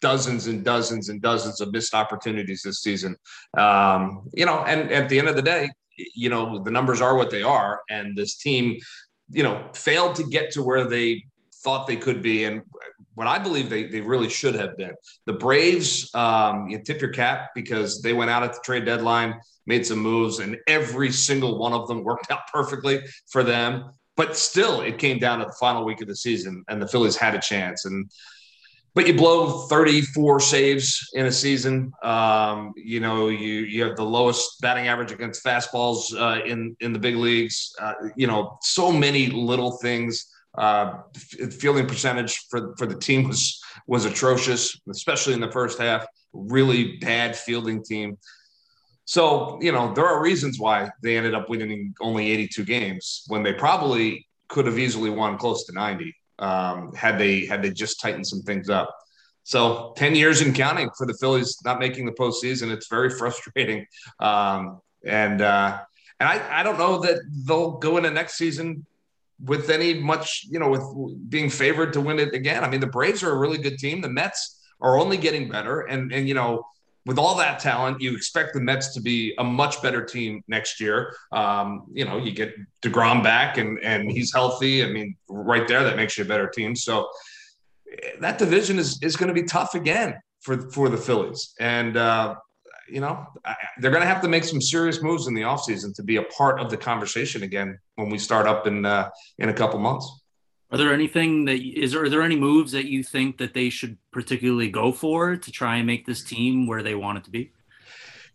dozens 0.00 0.46
and 0.46 0.64
dozens 0.64 1.08
and 1.08 1.20
dozens 1.20 1.60
of 1.60 1.72
missed 1.72 1.94
opportunities 1.94 2.62
this 2.62 2.80
season. 2.80 3.16
Um, 3.56 4.28
you 4.32 4.46
know, 4.46 4.64
and 4.64 4.90
at 4.92 5.08
the 5.08 5.18
end 5.18 5.28
of 5.28 5.36
the 5.36 5.42
day, 5.42 5.70
you 6.14 6.28
know, 6.28 6.62
the 6.62 6.70
numbers 6.70 7.00
are 7.00 7.16
what 7.16 7.30
they 7.30 7.42
are. 7.42 7.80
And 7.90 8.16
this 8.16 8.36
team, 8.36 8.78
you 9.30 9.42
know, 9.42 9.68
failed 9.74 10.16
to 10.16 10.24
get 10.24 10.50
to 10.52 10.62
where 10.62 10.84
they 10.88 11.24
thought 11.62 11.86
they 11.86 11.96
could 11.96 12.22
be. 12.22 12.44
And 12.44 12.62
what 13.14 13.26
I 13.26 13.38
believe 13.38 13.68
they, 13.68 13.84
they 13.84 14.00
really 14.00 14.28
should 14.28 14.54
have 14.54 14.76
been. 14.76 14.92
The 15.26 15.32
Braves, 15.32 16.14
um, 16.14 16.68
you 16.68 16.80
tip 16.80 17.00
your 17.00 17.12
cap 17.12 17.50
because 17.54 18.00
they 18.00 18.12
went 18.12 18.30
out 18.30 18.42
at 18.42 18.52
the 18.52 18.60
trade 18.64 18.84
deadline, 18.84 19.34
made 19.66 19.84
some 19.84 19.98
moves, 19.98 20.38
and 20.38 20.56
every 20.68 21.10
single 21.10 21.58
one 21.58 21.72
of 21.72 21.88
them 21.88 22.04
worked 22.04 22.30
out 22.30 22.46
perfectly 22.52 23.00
for 23.30 23.42
them. 23.42 23.90
But 24.16 24.36
still, 24.36 24.80
it 24.80 24.98
came 24.98 25.18
down 25.18 25.40
to 25.40 25.44
the 25.44 25.56
final 25.60 25.84
week 25.84 26.00
of 26.00 26.08
the 26.08 26.16
season, 26.16 26.64
and 26.68 26.82
the 26.82 26.88
Phillies 26.88 27.16
had 27.16 27.34
a 27.34 27.40
chance. 27.40 27.84
And 27.84 28.10
but 28.98 29.06
you 29.06 29.14
blow 29.14 29.60
34 29.68 30.40
saves 30.40 31.08
in 31.12 31.26
a 31.26 31.30
season. 31.30 31.92
Um, 32.02 32.72
you 32.74 32.98
know, 32.98 33.28
you 33.28 33.60
you 33.60 33.84
have 33.84 33.94
the 33.94 34.02
lowest 34.02 34.60
batting 34.60 34.88
average 34.88 35.12
against 35.12 35.44
fastballs 35.44 36.12
uh, 36.20 36.44
in 36.44 36.76
in 36.80 36.92
the 36.92 36.98
big 36.98 37.14
leagues. 37.14 37.72
Uh, 37.80 37.92
you 38.16 38.26
know, 38.26 38.58
so 38.60 38.90
many 38.90 39.28
little 39.28 39.78
things. 39.78 40.26
Uh, 40.56 40.94
fielding 41.60 41.86
percentage 41.86 42.40
for 42.50 42.74
for 42.76 42.86
the 42.86 42.98
team 42.98 43.28
was 43.28 43.62
was 43.86 44.04
atrocious, 44.04 44.76
especially 44.90 45.32
in 45.32 45.38
the 45.38 45.52
first 45.52 45.78
half. 45.78 46.04
Really 46.32 46.96
bad 46.96 47.36
fielding 47.36 47.84
team. 47.84 48.18
So 49.04 49.60
you 49.62 49.70
know, 49.70 49.94
there 49.94 50.08
are 50.08 50.20
reasons 50.20 50.58
why 50.58 50.90
they 51.04 51.16
ended 51.16 51.36
up 51.36 51.48
winning 51.48 51.94
only 52.00 52.32
82 52.32 52.64
games 52.64 53.22
when 53.28 53.44
they 53.44 53.52
probably 53.52 54.26
could 54.48 54.66
have 54.66 54.80
easily 54.80 55.10
won 55.10 55.38
close 55.38 55.66
to 55.66 55.72
90 55.72 56.12
um, 56.38 56.92
had 56.94 57.18
they 57.18 57.46
had 57.46 57.62
they 57.62 57.70
just 57.70 58.00
tightened 58.00 58.26
some 58.26 58.42
things 58.42 58.68
up. 58.68 58.94
So 59.44 59.94
10 59.96 60.14
years 60.14 60.42
in 60.42 60.52
counting 60.52 60.90
for 60.96 61.06
the 61.06 61.14
Phillies 61.14 61.56
not 61.64 61.78
making 61.78 62.04
the 62.04 62.12
postseason. 62.12 62.70
It's 62.70 62.88
very 62.88 63.10
frustrating. 63.18 63.86
Um, 64.20 64.80
and 65.04 65.40
uh, 65.40 65.80
and 66.20 66.28
I, 66.28 66.60
I 66.60 66.62
don't 66.62 66.78
know 66.78 66.98
that 67.00 67.20
they'll 67.46 67.78
go 67.78 67.96
into 67.96 68.10
next 68.10 68.36
season 68.36 68.84
with 69.42 69.70
any 69.70 69.94
much, 69.94 70.46
you 70.50 70.58
know, 70.58 70.68
with 70.68 71.30
being 71.30 71.48
favored 71.48 71.92
to 71.92 72.00
win 72.00 72.18
it 72.18 72.34
again. 72.34 72.64
I 72.64 72.68
mean, 72.68 72.80
the 72.80 72.88
Braves 72.88 73.22
are 73.22 73.30
a 73.30 73.38
really 73.38 73.58
good 73.58 73.78
team. 73.78 74.00
The 74.00 74.08
Mets 74.08 74.60
are 74.80 74.98
only 74.98 75.16
getting 75.16 75.48
better. 75.48 75.80
And 75.80 76.12
and 76.12 76.28
you 76.28 76.34
know, 76.34 76.64
with 77.08 77.18
all 77.18 77.34
that 77.36 77.58
talent, 77.58 78.02
you 78.02 78.14
expect 78.14 78.52
the 78.52 78.60
Mets 78.60 78.92
to 78.92 79.00
be 79.00 79.32
a 79.38 79.42
much 79.42 79.80
better 79.80 80.04
team 80.04 80.44
next 80.46 80.78
year. 80.78 81.16
Um, 81.32 81.86
you 81.90 82.04
know, 82.04 82.18
you 82.18 82.32
get 82.32 82.54
deGrom 82.82 83.22
back, 83.24 83.56
and 83.56 83.82
and 83.82 84.12
he's 84.12 84.30
healthy. 84.30 84.84
I 84.84 84.88
mean, 84.90 85.16
right 85.26 85.66
there, 85.66 85.82
that 85.84 85.96
makes 85.96 86.18
you 86.18 86.24
a 86.24 86.28
better 86.28 86.48
team. 86.48 86.76
So 86.76 87.08
eh, 87.90 88.10
that 88.20 88.36
division 88.36 88.78
is 88.78 89.02
is 89.02 89.16
going 89.16 89.28
to 89.28 89.34
be 89.34 89.44
tough 89.44 89.74
again 89.74 90.20
for 90.40 90.70
for 90.70 90.90
the 90.90 90.98
Phillies, 90.98 91.54
and 91.58 91.96
uh, 91.96 92.34
you 92.90 93.00
know 93.00 93.24
I, 93.42 93.54
they're 93.78 93.90
going 93.90 94.02
to 94.02 94.06
have 94.14 94.20
to 94.20 94.28
make 94.28 94.44
some 94.44 94.60
serious 94.60 95.02
moves 95.02 95.28
in 95.28 95.34
the 95.34 95.42
offseason 95.42 95.94
to 95.94 96.02
be 96.02 96.16
a 96.16 96.24
part 96.24 96.60
of 96.60 96.68
the 96.68 96.76
conversation 96.76 97.42
again 97.42 97.78
when 97.94 98.10
we 98.10 98.18
start 98.18 98.46
up 98.46 98.66
in 98.66 98.84
uh, 98.84 99.08
in 99.38 99.48
a 99.48 99.54
couple 99.54 99.78
months. 99.78 100.17
Are 100.70 100.76
there 100.76 100.92
anything 100.92 101.46
that 101.46 101.60
is 101.60 101.92
there, 101.92 102.04
are 102.04 102.08
there 102.08 102.22
any 102.22 102.36
moves 102.36 102.72
that 102.72 102.86
you 102.86 103.02
think 103.02 103.38
that 103.38 103.54
they 103.54 103.70
should 103.70 103.96
particularly 104.12 104.68
go 104.68 104.92
for 104.92 105.36
to 105.36 105.50
try 105.50 105.76
and 105.76 105.86
make 105.86 106.04
this 106.04 106.22
team 106.22 106.66
where 106.66 106.82
they 106.82 106.94
want 106.94 107.18
it 107.18 107.24
to 107.24 107.30
be? 107.30 107.52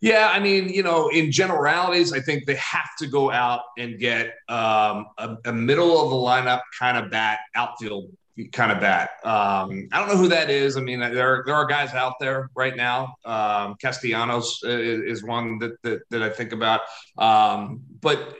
Yeah, 0.00 0.30
I 0.32 0.40
mean, 0.40 0.68
you 0.68 0.82
know, 0.82 1.08
in 1.08 1.30
generalities, 1.30 2.12
I 2.12 2.20
think 2.20 2.44
they 2.44 2.56
have 2.56 2.90
to 2.98 3.06
go 3.06 3.30
out 3.30 3.62
and 3.78 3.98
get 3.98 4.34
um, 4.48 5.06
a, 5.16 5.36
a 5.46 5.52
middle 5.52 6.02
of 6.02 6.10
the 6.10 6.16
lineup 6.16 6.60
kind 6.78 6.98
of 6.98 7.10
bat, 7.10 7.38
outfield 7.54 8.10
kind 8.52 8.72
of 8.72 8.80
bat. 8.80 9.10
Um, 9.24 9.88
I 9.92 10.00
don't 10.00 10.08
know 10.08 10.16
who 10.16 10.28
that 10.28 10.50
is. 10.50 10.76
I 10.76 10.80
mean, 10.80 10.98
there 11.00 11.42
there 11.46 11.54
are 11.54 11.66
guys 11.66 11.94
out 11.94 12.14
there 12.20 12.50
right 12.54 12.76
now. 12.76 13.14
Um, 13.24 13.76
Castellanos 13.80 14.60
is, 14.64 15.18
is 15.18 15.24
one 15.24 15.58
that, 15.60 15.80
that 15.82 16.00
that 16.10 16.22
I 16.22 16.30
think 16.30 16.52
about, 16.52 16.80
um, 17.16 17.80
but 18.00 18.36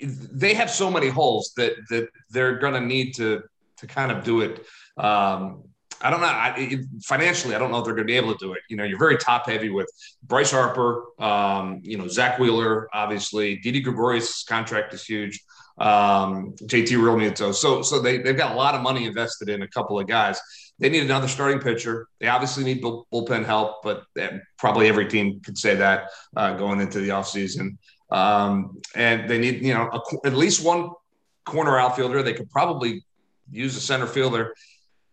they 0.00 0.54
have 0.54 0.70
so 0.70 0.90
many 0.90 1.08
holes 1.08 1.52
that 1.56 1.74
that 1.90 2.08
they're 2.30 2.58
going 2.58 2.74
to 2.74 2.80
need 2.80 3.14
to 3.16 3.42
to 3.78 3.86
kind 3.86 4.10
of 4.10 4.24
do 4.24 4.40
it. 4.40 4.64
Um, 4.96 5.64
I 6.00 6.10
don't 6.10 6.20
know. 6.20 6.26
I, 6.26 6.78
financially, 7.02 7.54
I 7.54 7.58
don't 7.58 7.72
know 7.72 7.78
if 7.78 7.84
they're 7.84 7.94
going 7.94 8.06
to 8.06 8.12
be 8.12 8.16
able 8.16 8.32
to 8.32 8.38
do 8.38 8.52
it. 8.52 8.60
You 8.68 8.76
know, 8.76 8.84
you're 8.84 8.98
very 8.98 9.16
top 9.16 9.46
heavy 9.46 9.68
with 9.68 9.90
Bryce 10.22 10.52
Harper, 10.52 11.06
um, 11.18 11.80
you 11.82 11.98
know, 11.98 12.06
Zack 12.06 12.38
Wheeler, 12.38 12.88
obviously. 12.92 13.56
Didi 13.56 13.80
Gregorius' 13.80 14.44
contract 14.44 14.94
is 14.94 15.04
huge. 15.04 15.40
Um, 15.78 16.54
JT 16.62 16.88
Realmuto. 16.88 17.52
So, 17.52 17.82
so 17.82 18.00
they, 18.00 18.18
they've 18.18 18.36
got 18.36 18.52
a 18.52 18.56
lot 18.56 18.74
of 18.74 18.82
money 18.82 19.06
invested 19.06 19.48
in 19.48 19.62
a 19.62 19.68
couple 19.68 19.98
of 19.98 20.06
guys. 20.06 20.40
They 20.78 20.88
need 20.88 21.02
another 21.02 21.26
starting 21.26 21.58
pitcher. 21.58 22.06
They 22.20 22.28
obviously 22.28 22.62
need 22.62 22.82
bullpen 22.82 23.44
help, 23.44 23.82
but 23.82 24.04
probably 24.56 24.88
every 24.88 25.08
team 25.08 25.40
could 25.40 25.58
say 25.58 25.74
that 25.74 26.10
uh, 26.36 26.56
going 26.56 26.80
into 26.80 27.00
the 27.00 27.08
offseason. 27.08 27.76
Um, 28.10 28.80
and 28.94 29.28
they 29.28 29.38
need, 29.38 29.62
you 29.62 29.74
know, 29.74 29.90
a, 29.92 30.26
at 30.26 30.34
least 30.34 30.64
one 30.64 30.90
corner 31.44 31.78
outfielder. 31.78 32.22
They 32.22 32.32
could 32.32 32.50
probably 32.50 33.04
use 33.50 33.76
a 33.76 33.80
center 33.80 34.06
fielder. 34.06 34.54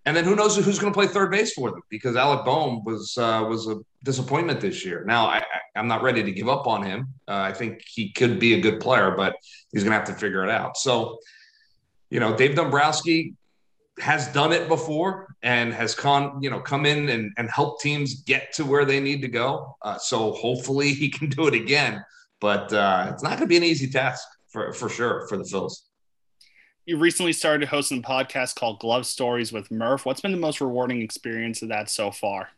And 0.05 0.15
then 0.15 0.23
who 0.23 0.36
knows 0.36 0.55
who's 0.55 0.77
going 0.77 0.93
to 0.93 0.97
play 0.97 1.08
third 1.08 1.31
base 1.31 1.53
for 1.53 1.71
them 1.71 1.81
because 1.89 2.15
Alec 2.15 2.45
Bohm 2.45 2.84
was 2.84 3.17
uh, 3.17 3.43
was 3.49 3.67
a 3.67 3.79
disappointment 4.03 4.62
this 4.62 4.86
year. 4.86 5.03
Now 5.03 5.25
I, 5.25 5.43
am 5.75 5.88
not 5.88 6.03
ready 6.03 6.21
to 6.21 6.31
give 6.31 6.47
up 6.47 6.67
on 6.67 6.84
him. 6.84 7.08
Uh, 7.27 7.38
I 7.38 7.51
think 7.51 7.84
he 7.88 8.12
could 8.12 8.39
be 8.39 8.53
a 8.53 8.62
good 8.62 8.79
player, 8.79 9.15
but 9.17 9.36
he's 9.73 9.84
going 9.84 9.91
to 9.91 9.97
have 9.97 10.08
to 10.08 10.13
figure 10.13 10.43
it 10.43 10.51
out. 10.51 10.77
So, 10.77 11.17
you 12.12 12.19
know, 12.19 12.38
Dave 12.38 12.55
Dombrowski 12.55 13.34
has 13.99 14.27
done 14.27 14.51
it 14.51 14.67
before 14.67 15.36
and 15.41 15.73
has 15.73 15.95
con 15.95 16.41
you 16.41 16.49
know 16.49 16.60
come 16.60 16.86
in 16.86 17.10
and, 17.10 17.31
and 17.38 17.49
help 17.49 17.81
teams 17.81 18.21
get 18.23 18.53
to 18.53 18.65
where 18.65 18.86
they 18.86 18.99
need 18.99 19.21
to 19.21 19.27
go. 19.27 19.75
Uh, 19.81 19.97
so 19.97 20.34
hopefully 20.34 20.93
he 20.93 21.10
can 21.10 21.29
do 21.29 21.47
it 21.47 21.55
again. 21.55 22.03
But 22.45 22.71
uh, 22.71 23.08
it's 23.12 23.23
not 23.23 23.31
going 23.31 23.41
to 23.41 23.47
be 23.47 23.58
an 23.58 23.63
easy 23.63 23.89
task 23.89 24.23
for 24.49 24.71
for 24.73 24.88
sure 24.88 25.25
for 25.27 25.38
the 25.38 25.43
Phils 25.43 25.73
you 26.86 26.97
recently 26.97 27.34
started 27.34 27.67
hosting 27.67 27.99
a 27.99 28.01
podcast 28.01 28.55
called 28.55 28.79
Glove 28.79 29.08
Stories 29.08 29.51
with 29.51 29.71
Murph. 29.71 30.05
What's 30.05 30.21
been 30.21 30.31
the 30.31 30.38
most 30.38 30.62
rewarding 30.62 31.01
experience 31.01 31.63
of 31.63 31.69
that 31.69 31.89
so 31.89 32.12
far? 32.12 32.49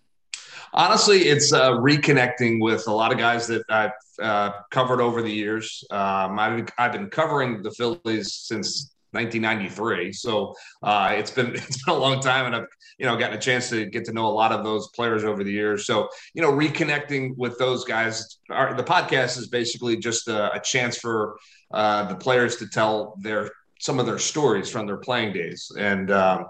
Honestly, 0.73 1.21
it's 1.29 1.53
uh, 1.53 1.71
reconnecting 1.71 2.61
with 2.61 2.87
a 2.87 2.91
lot 2.91 3.13
of 3.13 3.17
guys 3.17 3.47
that 3.47 3.63
I've 3.69 3.91
uh, 4.21 4.51
covered 4.69 4.99
over 4.99 5.21
the 5.21 5.31
years. 5.31 5.83
Um, 5.91 6.37
I've, 6.39 6.67
I've 6.77 6.91
been 6.91 7.09
covering 7.09 7.63
the 7.63 7.71
Phillies 7.71 8.33
since 8.33 8.93
1993, 9.17 10.13
so 10.13 10.53
uh, 10.83 11.13
it's 11.13 11.31
been 11.31 11.47
it's 11.55 11.83
been 11.83 11.95
a 11.95 11.97
long 11.97 12.21
time, 12.21 12.45
and 12.45 12.55
I've 12.55 12.67
you 12.97 13.05
know 13.05 13.17
gotten 13.17 13.37
a 13.37 13.41
chance 13.41 13.69
to 13.71 13.85
get 13.85 14.05
to 14.05 14.13
know 14.13 14.27
a 14.27 14.35
lot 14.41 14.51
of 14.51 14.63
those 14.63 14.87
players 14.89 15.23
over 15.23 15.43
the 15.43 15.51
years. 15.51 15.85
So 15.85 16.07
you 16.33 16.41
know, 16.41 16.51
reconnecting 16.51 17.35
with 17.37 17.57
those 17.57 17.83
guys. 17.83 18.39
Our, 18.49 18.75
the 18.75 18.83
podcast 18.83 19.37
is 19.37 19.47
basically 19.47 19.97
just 19.97 20.27
a, 20.27 20.53
a 20.53 20.59
chance 20.59 20.97
for 20.97 21.37
uh, 21.71 22.05
the 22.05 22.15
players 22.15 22.55
to 22.57 22.67
tell 22.67 23.17
their 23.19 23.51
some 23.79 23.99
of 23.99 24.05
their 24.05 24.19
stories 24.19 24.69
from 24.69 24.85
their 24.85 24.97
playing 24.97 25.33
days. 25.33 25.71
And, 25.77 26.11
um, 26.11 26.45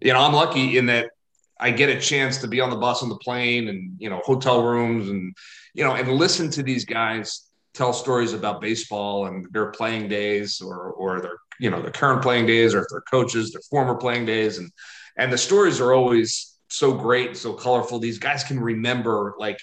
you 0.00 0.12
know, 0.12 0.20
I'm 0.20 0.32
lucky 0.32 0.78
in 0.78 0.86
that 0.86 1.10
I 1.58 1.70
get 1.70 1.88
a 1.88 2.00
chance 2.00 2.38
to 2.38 2.48
be 2.48 2.60
on 2.60 2.70
the 2.70 2.76
bus 2.76 3.02
on 3.02 3.08
the 3.08 3.18
plane 3.18 3.68
and, 3.68 3.96
you 3.98 4.10
know, 4.10 4.20
hotel 4.24 4.62
rooms 4.62 5.08
and, 5.08 5.34
you 5.74 5.84
know, 5.84 5.94
and 5.94 6.08
listen 6.08 6.50
to 6.50 6.62
these 6.62 6.84
guys 6.84 7.48
tell 7.74 7.92
stories 7.92 8.32
about 8.32 8.60
baseball 8.60 9.26
and 9.26 9.46
their 9.52 9.70
playing 9.70 10.08
days 10.08 10.60
or, 10.60 10.92
or 10.92 11.20
their, 11.20 11.38
you 11.60 11.70
know, 11.70 11.80
their 11.80 11.90
current 11.90 12.22
playing 12.22 12.46
days 12.46 12.74
or 12.74 12.80
if 12.80 12.86
they're 12.90 13.02
coaches, 13.02 13.52
their 13.52 13.62
former 13.70 13.94
playing 13.94 14.26
days. 14.26 14.58
And, 14.58 14.70
and 15.16 15.32
the 15.32 15.38
stories 15.38 15.80
are 15.80 15.92
always 15.92 16.56
so 16.68 16.92
great, 16.94 17.36
so 17.36 17.52
colorful. 17.52 17.98
These 17.98 18.18
guys 18.18 18.44
can 18.44 18.60
remember 18.60 19.34
like 19.38 19.58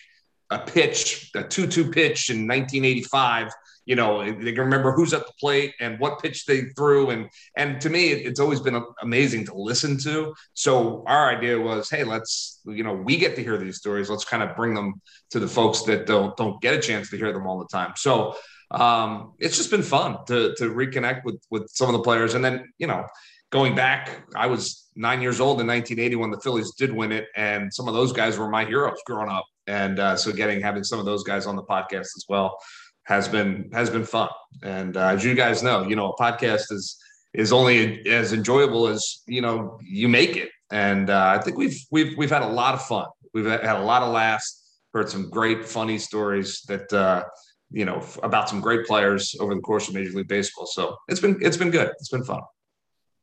a 0.49 0.59
pitch, 0.59 1.31
a 1.35 1.43
2 1.43 1.67
2 1.67 1.91
pitch 1.91 2.29
in 2.29 2.47
1985 2.47 3.51
you 3.85 3.95
know 3.95 4.23
they 4.23 4.53
can 4.53 4.63
remember 4.63 4.91
who's 4.91 5.13
at 5.13 5.25
the 5.25 5.33
plate 5.39 5.73
and 5.79 5.99
what 5.99 6.21
pitch 6.21 6.45
they 6.45 6.61
threw 6.77 7.09
and 7.09 7.29
and 7.57 7.81
to 7.81 7.89
me 7.89 8.09
it's 8.09 8.39
always 8.39 8.59
been 8.59 8.81
amazing 9.01 9.45
to 9.45 9.53
listen 9.55 9.97
to 9.97 10.33
so 10.53 11.03
our 11.07 11.29
idea 11.29 11.59
was 11.59 11.89
hey 11.89 12.03
let's 12.03 12.61
you 12.65 12.83
know 12.83 12.93
we 12.93 13.17
get 13.17 13.35
to 13.35 13.43
hear 13.43 13.57
these 13.57 13.77
stories 13.77 14.09
let's 14.09 14.25
kind 14.25 14.43
of 14.43 14.55
bring 14.55 14.73
them 14.73 15.01
to 15.29 15.39
the 15.39 15.47
folks 15.47 15.81
that 15.83 16.05
don't 16.05 16.35
don't 16.37 16.61
get 16.61 16.75
a 16.75 16.79
chance 16.79 17.09
to 17.09 17.17
hear 17.17 17.33
them 17.33 17.47
all 17.47 17.59
the 17.59 17.67
time 17.71 17.93
so 17.95 18.35
um, 18.71 19.33
it's 19.39 19.57
just 19.57 19.71
been 19.71 19.83
fun 19.83 20.17
to 20.27 20.55
to 20.55 20.65
reconnect 20.69 21.23
with 21.23 21.41
with 21.49 21.69
some 21.69 21.87
of 21.87 21.93
the 21.93 22.01
players 22.01 22.33
and 22.33 22.43
then 22.43 22.71
you 22.77 22.87
know 22.87 23.05
going 23.51 23.75
back 23.75 24.21
i 24.35 24.47
was 24.47 24.87
nine 24.95 25.21
years 25.21 25.39
old 25.39 25.59
in 25.59 25.67
1980 25.67 26.15
when 26.15 26.31
the 26.31 26.39
phillies 26.39 26.71
did 26.75 26.93
win 26.93 27.11
it 27.11 27.27
and 27.35 27.73
some 27.73 27.87
of 27.87 27.93
those 27.93 28.13
guys 28.13 28.37
were 28.37 28.49
my 28.49 28.63
heroes 28.65 28.97
growing 29.05 29.29
up 29.29 29.45
and 29.67 29.99
uh, 29.99 30.15
so 30.15 30.31
getting 30.31 30.61
having 30.61 30.83
some 30.83 30.99
of 30.99 31.05
those 31.05 31.23
guys 31.23 31.45
on 31.45 31.55
the 31.55 31.63
podcast 31.63 31.99
as 31.99 32.25
well 32.27 32.57
has 33.03 33.27
been 33.27 33.69
has 33.73 33.89
been 33.89 34.05
fun. 34.05 34.29
And 34.63 34.95
uh, 34.97 35.07
as 35.07 35.23
you 35.23 35.35
guys 35.35 35.63
know, 35.63 35.83
you 35.87 35.95
know, 35.95 36.11
a 36.11 36.17
podcast 36.17 36.71
is 36.71 36.97
is 37.33 37.53
only 37.53 38.05
as 38.07 38.33
enjoyable 38.33 38.87
as 38.87 39.21
you 39.27 39.41
know 39.41 39.79
you 39.83 40.07
make 40.07 40.35
it. 40.37 40.49
And 40.71 41.09
uh, 41.09 41.35
I 41.37 41.41
think 41.41 41.57
we've 41.57 41.79
we've 41.91 42.17
we've 42.17 42.29
had 42.29 42.41
a 42.43 42.47
lot 42.47 42.73
of 42.73 42.81
fun. 42.83 43.07
We've 43.33 43.45
had 43.45 43.75
a 43.77 43.83
lot 43.83 44.03
of 44.03 44.13
laughs. 44.13 44.57
Heard 44.93 45.09
some 45.09 45.29
great 45.29 45.65
funny 45.65 45.97
stories 45.97 46.61
that 46.67 46.91
uh, 46.91 47.23
you 47.71 47.85
know 47.85 48.03
about 48.23 48.49
some 48.49 48.61
great 48.61 48.85
players 48.85 49.35
over 49.39 49.55
the 49.55 49.61
course 49.61 49.87
of 49.87 49.93
Major 49.93 50.11
League 50.11 50.27
Baseball. 50.27 50.65
So 50.65 50.97
it's 51.07 51.19
been 51.19 51.37
it's 51.41 51.57
been 51.57 51.71
good. 51.71 51.89
It's 51.99 52.09
been 52.09 52.23
fun. 52.23 52.41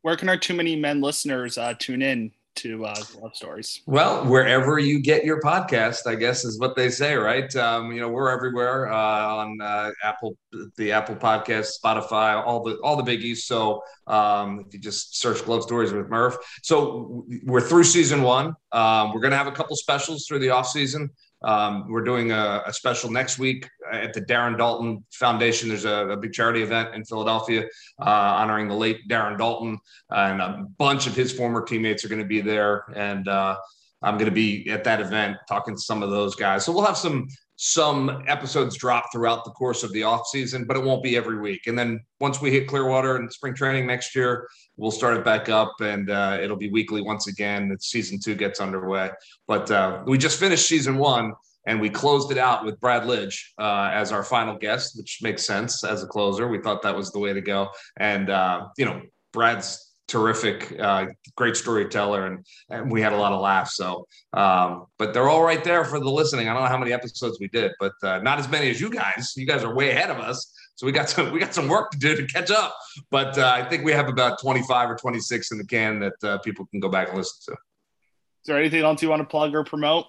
Where 0.02 0.16
can 0.16 0.28
our 0.28 0.36
too 0.36 0.54
many 0.54 0.76
men 0.76 1.00
listeners 1.00 1.58
uh, 1.58 1.74
tune 1.78 2.02
in 2.02 2.32
to 2.58 2.84
uh, 2.84 2.94
Glove 3.12 3.34
Stories? 3.34 3.82
Well, 3.86 4.24
wherever 4.24 4.78
you 4.78 5.00
get 5.00 5.24
your 5.24 5.40
podcast, 5.40 6.06
I 6.06 6.16
guess 6.16 6.44
is 6.44 6.58
what 6.58 6.74
they 6.74 6.90
say, 6.90 7.14
right? 7.14 7.54
Um, 7.56 7.92
you 7.92 8.00
know, 8.00 8.08
we're 8.08 8.30
everywhere 8.30 8.92
uh, 8.92 8.96
on 9.36 9.60
uh, 9.60 9.90
Apple, 10.02 10.36
the 10.76 10.92
Apple 10.92 11.14
Podcast, 11.16 11.72
Spotify, 11.82 12.44
all 12.44 12.62
the 12.62 12.76
all 12.76 12.96
the 12.96 13.02
biggies. 13.02 13.38
So 13.38 13.82
um, 14.06 14.64
if 14.66 14.74
you 14.74 14.80
just 14.80 15.20
search 15.20 15.44
Glove 15.44 15.62
Stories 15.62 15.92
with 15.92 16.08
Murph, 16.08 16.36
so 16.62 17.24
we're 17.44 17.60
through 17.60 17.84
season 17.84 18.22
one. 18.22 18.54
Um, 18.72 19.12
we're 19.12 19.20
going 19.20 19.30
to 19.30 19.36
have 19.38 19.46
a 19.46 19.52
couple 19.52 19.76
specials 19.76 20.26
through 20.26 20.40
the 20.40 20.50
off 20.50 20.68
season. 20.68 21.10
Um, 21.42 21.86
we're 21.88 22.04
doing 22.04 22.32
a, 22.32 22.62
a, 22.66 22.72
special 22.72 23.10
next 23.10 23.38
week 23.38 23.68
at 23.92 24.12
the 24.12 24.20
Darren 24.20 24.56
Daulton 24.56 25.04
Foundation. 25.12 25.68
There's 25.68 25.84
a, 25.84 26.08
a 26.08 26.16
big 26.16 26.32
charity 26.32 26.62
event 26.62 26.94
in 26.96 27.04
Philadelphia 27.04 27.64
uh, 28.00 28.04
honoring 28.04 28.66
the 28.66 28.74
late 28.74 29.08
Darren 29.08 29.38
Daulton, 29.38 29.78
and 30.10 30.40
a 30.40 30.66
bunch 30.78 31.06
of 31.06 31.14
his 31.14 31.32
former 31.32 31.62
teammates 31.62 32.04
are 32.04 32.08
going 32.08 32.20
to 32.20 32.26
be 32.26 32.40
there. 32.40 32.84
And 32.96 33.28
uh, 33.28 33.56
I'm 34.02 34.14
going 34.14 34.26
to 34.26 34.34
be 34.34 34.68
at 34.70 34.82
that 34.84 35.00
event 35.00 35.36
talking 35.48 35.76
to 35.76 35.80
some 35.80 36.02
of 36.02 36.10
those 36.10 36.34
guys. 36.34 36.64
So 36.64 36.72
we'll 36.72 36.84
have 36.84 36.96
some 36.96 37.28
some 37.60 38.22
episodes 38.28 38.76
drop 38.76 39.06
throughout 39.10 39.44
the 39.44 39.50
course 39.50 39.82
of 39.82 39.92
the 39.92 40.04
off 40.04 40.28
season, 40.28 40.64
but 40.64 40.76
it 40.76 40.82
won't 40.82 41.02
be 41.02 41.16
every 41.16 41.40
week. 41.40 41.66
And 41.66 41.76
then 41.76 41.98
once 42.20 42.40
we 42.40 42.52
hit 42.52 42.68
Clearwater 42.68 43.16
and 43.16 43.30
spring 43.32 43.52
training 43.52 43.84
next 43.84 44.14
year, 44.14 44.48
we'll 44.76 44.92
start 44.92 45.16
it 45.16 45.24
back 45.24 45.48
up, 45.48 45.72
and 45.80 46.08
uh, 46.08 46.38
it'll 46.40 46.56
be 46.56 46.70
weekly 46.70 47.02
once 47.02 47.26
again. 47.26 47.76
Season 47.80 48.20
two 48.22 48.36
gets 48.36 48.60
underway, 48.60 49.10
but 49.48 49.68
uh, 49.72 50.04
we 50.06 50.16
just 50.16 50.38
finished 50.38 50.68
season 50.68 50.98
one, 50.98 51.32
and 51.66 51.80
we 51.80 51.90
closed 51.90 52.30
it 52.30 52.38
out 52.38 52.64
with 52.64 52.78
Brad 52.78 53.02
Lidge 53.02 53.36
uh, 53.58 53.90
as 53.92 54.12
our 54.12 54.22
final 54.22 54.56
guest, 54.56 54.96
which 54.96 55.18
makes 55.20 55.44
sense 55.44 55.82
as 55.82 56.04
a 56.04 56.06
closer. 56.06 56.46
We 56.46 56.60
thought 56.60 56.82
that 56.82 56.94
was 56.94 57.10
the 57.10 57.18
way 57.18 57.32
to 57.32 57.40
go, 57.40 57.70
and 57.96 58.30
uh, 58.30 58.68
you 58.78 58.84
know, 58.84 59.02
Brad's 59.32 59.87
terrific, 60.08 60.74
uh, 60.80 61.06
great 61.36 61.56
storyteller, 61.56 62.26
and, 62.26 62.44
and 62.70 62.90
we 62.90 63.00
had 63.00 63.12
a 63.12 63.16
lot 63.16 63.32
of 63.32 63.40
laughs. 63.40 63.76
So, 63.76 64.08
um, 64.32 64.86
but 64.98 65.14
they're 65.14 65.28
all 65.28 65.42
right 65.42 65.62
there 65.62 65.84
for 65.84 66.00
the 66.00 66.10
listening. 66.10 66.48
I 66.48 66.54
don't 66.54 66.62
know 66.62 66.68
how 66.68 66.78
many 66.78 66.92
episodes 66.92 67.38
we 67.38 67.48
did, 67.48 67.72
but 67.78 67.92
uh, 68.02 68.18
not 68.18 68.38
as 68.38 68.48
many 68.48 68.70
as 68.70 68.80
you 68.80 68.90
guys. 68.90 69.34
You 69.36 69.46
guys 69.46 69.62
are 69.62 69.74
way 69.74 69.90
ahead 69.90 70.10
of 70.10 70.18
us, 70.18 70.52
so 70.74 70.86
we 70.86 70.92
got 70.92 71.08
some 71.10 71.30
we 71.30 71.38
got 71.38 71.54
some 71.54 71.68
work 71.68 71.90
to 71.92 71.98
do 71.98 72.16
to 72.16 72.26
catch 72.26 72.50
up. 72.50 72.74
But 73.10 73.38
uh, 73.38 73.52
I 73.54 73.62
think 73.68 73.84
we 73.84 73.92
have 73.92 74.08
about 74.08 74.40
twenty 74.40 74.62
five 74.62 74.90
or 74.90 74.96
twenty 74.96 75.20
six 75.20 75.52
in 75.52 75.58
the 75.58 75.64
can 75.64 76.00
that 76.00 76.24
uh, 76.24 76.38
people 76.38 76.66
can 76.66 76.80
go 76.80 76.88
back 76.88 77.08
and 77.08 77.18
listen 77.18 77.52
to. 77.52 77.52
Is 77.52 78.46
there 78.46 78.58
anything 78.58 78.82
else 78.82 79.02
you 79.02 79.10
want 79.10 79.20
to 79.20 79.26
plug 79.26 79.54
or 79.54 79.62
promote? 79.62 80.06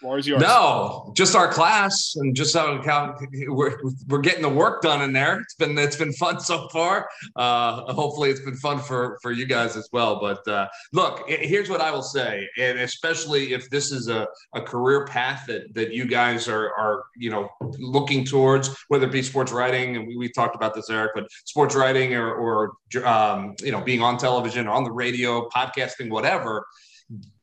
Yours. 0.00 0.40
No, 0.40 1.12
just 1.16 1.34
our 1.34 1.52
class 1.52 2.14
and 2.16 2.34
just 2.34 2.54
how 2.54 3.16
we're, 3.48 3.76
we're 4.06 4.20
getting 4.20 4.42
the 4.42 4.48
work 4.48 4.80
done 4.80 5.02
in 5.02 5.12
there. 5.12 5.40
It's 5.40 5.54
been 5.56 5.76
it's 5.76 5.96
been 5.96 6.12
fun 6.12 6.38
so 6.38 6.68
far. 6.68 7.08
Uh, 7.34 7.92
hopefully, 7.92 8.30
it's 8.30 8.40
been 8.40 8.56
fun 8.56 8.78
for 8.78 9.18
for 9.20 9.32
you 9.32 9.44
guys 9.46 9.76
as 9.76 9.88
well. 9.92 10.20
But 10.20 10.46
uh, 10.46 10.68
look, 10.92 11.28
here's 11.28 11.68
what 11.68 11.80
I 11.80 11.90
will 11.90 12.02
say, 12.02 12.48
and 12.58 12.78
especially 12.78 13.52
if 13.52 13.68
this 13.70 13.90
is 13.90 14.08
a, 14.08 14.28
a 14.54 14.60
career 14.60 15.04
path 15.06 15.44
that 15.48 15.74
that 15.74 15.92
you 15.92 16.04
guys 16.04 16.46
are 16.46 16.72
are 16.78 17.04
you 17.16 17.30
know 17.30 17.48
looking 17.60 18.24
towards, 18.24 18.70
whether 18.86 19.06
it 19.06 19.12
be 19.12 19.22
sports 19.22 19.50
writing, 19.50 19.96
and 19.96 20.06
we, 20.06 20.16
we 20.16 20.28
talked 20.28 20.54
about 20.54 20.74
this, 20.74 20.88
Eric, 20.90 21.12
but 21.16 21.26
sports 21.44 21.74
writing 21.74 22.14
or 22.14 22.32
or 22.32 23.04
um, 23.04 23.54
you 23.60 23.72
know 23.72 23.80
being 23.80 24.02
on 24.02 24.16
television, 24.16 24.68
on 24.68 24.84
the 24.84 24.92
radio, 24.92 25.48
podcasting, 25.48 26.10
whatever 26.10 26.64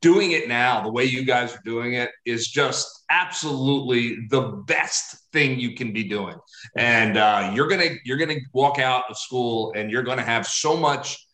doing 0.01 0.31
it 0.31 0.47
now 0.47 0.83
the 0.83 0.91
way 0.91 1.03
you 1.03 1.23
guys 1.23 1.53
are 1.55 1.61
doing 1.65 1.93
it 1.95 2.11
is 2.25 2.47
just 2.47 3.03
absolutely 3.09 4.17
the 4.29 4.41
best 4.67 5.17
thing 5.31 5.59
you 5.59 5.75
can 5.75 5.91
be 5.91 6.03
doing. 6.03 6.35
And 6.77 7.17
uh, 7.17 7.51
you're 7.55 7.67
gonna 7.67 7.89
you're 8.03 8.17
gonna 8.17 8.39
walk 8.53 8.79
out 8.79 9.05
of 9.09 9.17
school 9.17 9.73
and 9.75 9.89
you're 9.89 10.03
gonna 10.03 10.23
have 10.23 10.45
so 10.45 10.77
much 10.77 11.25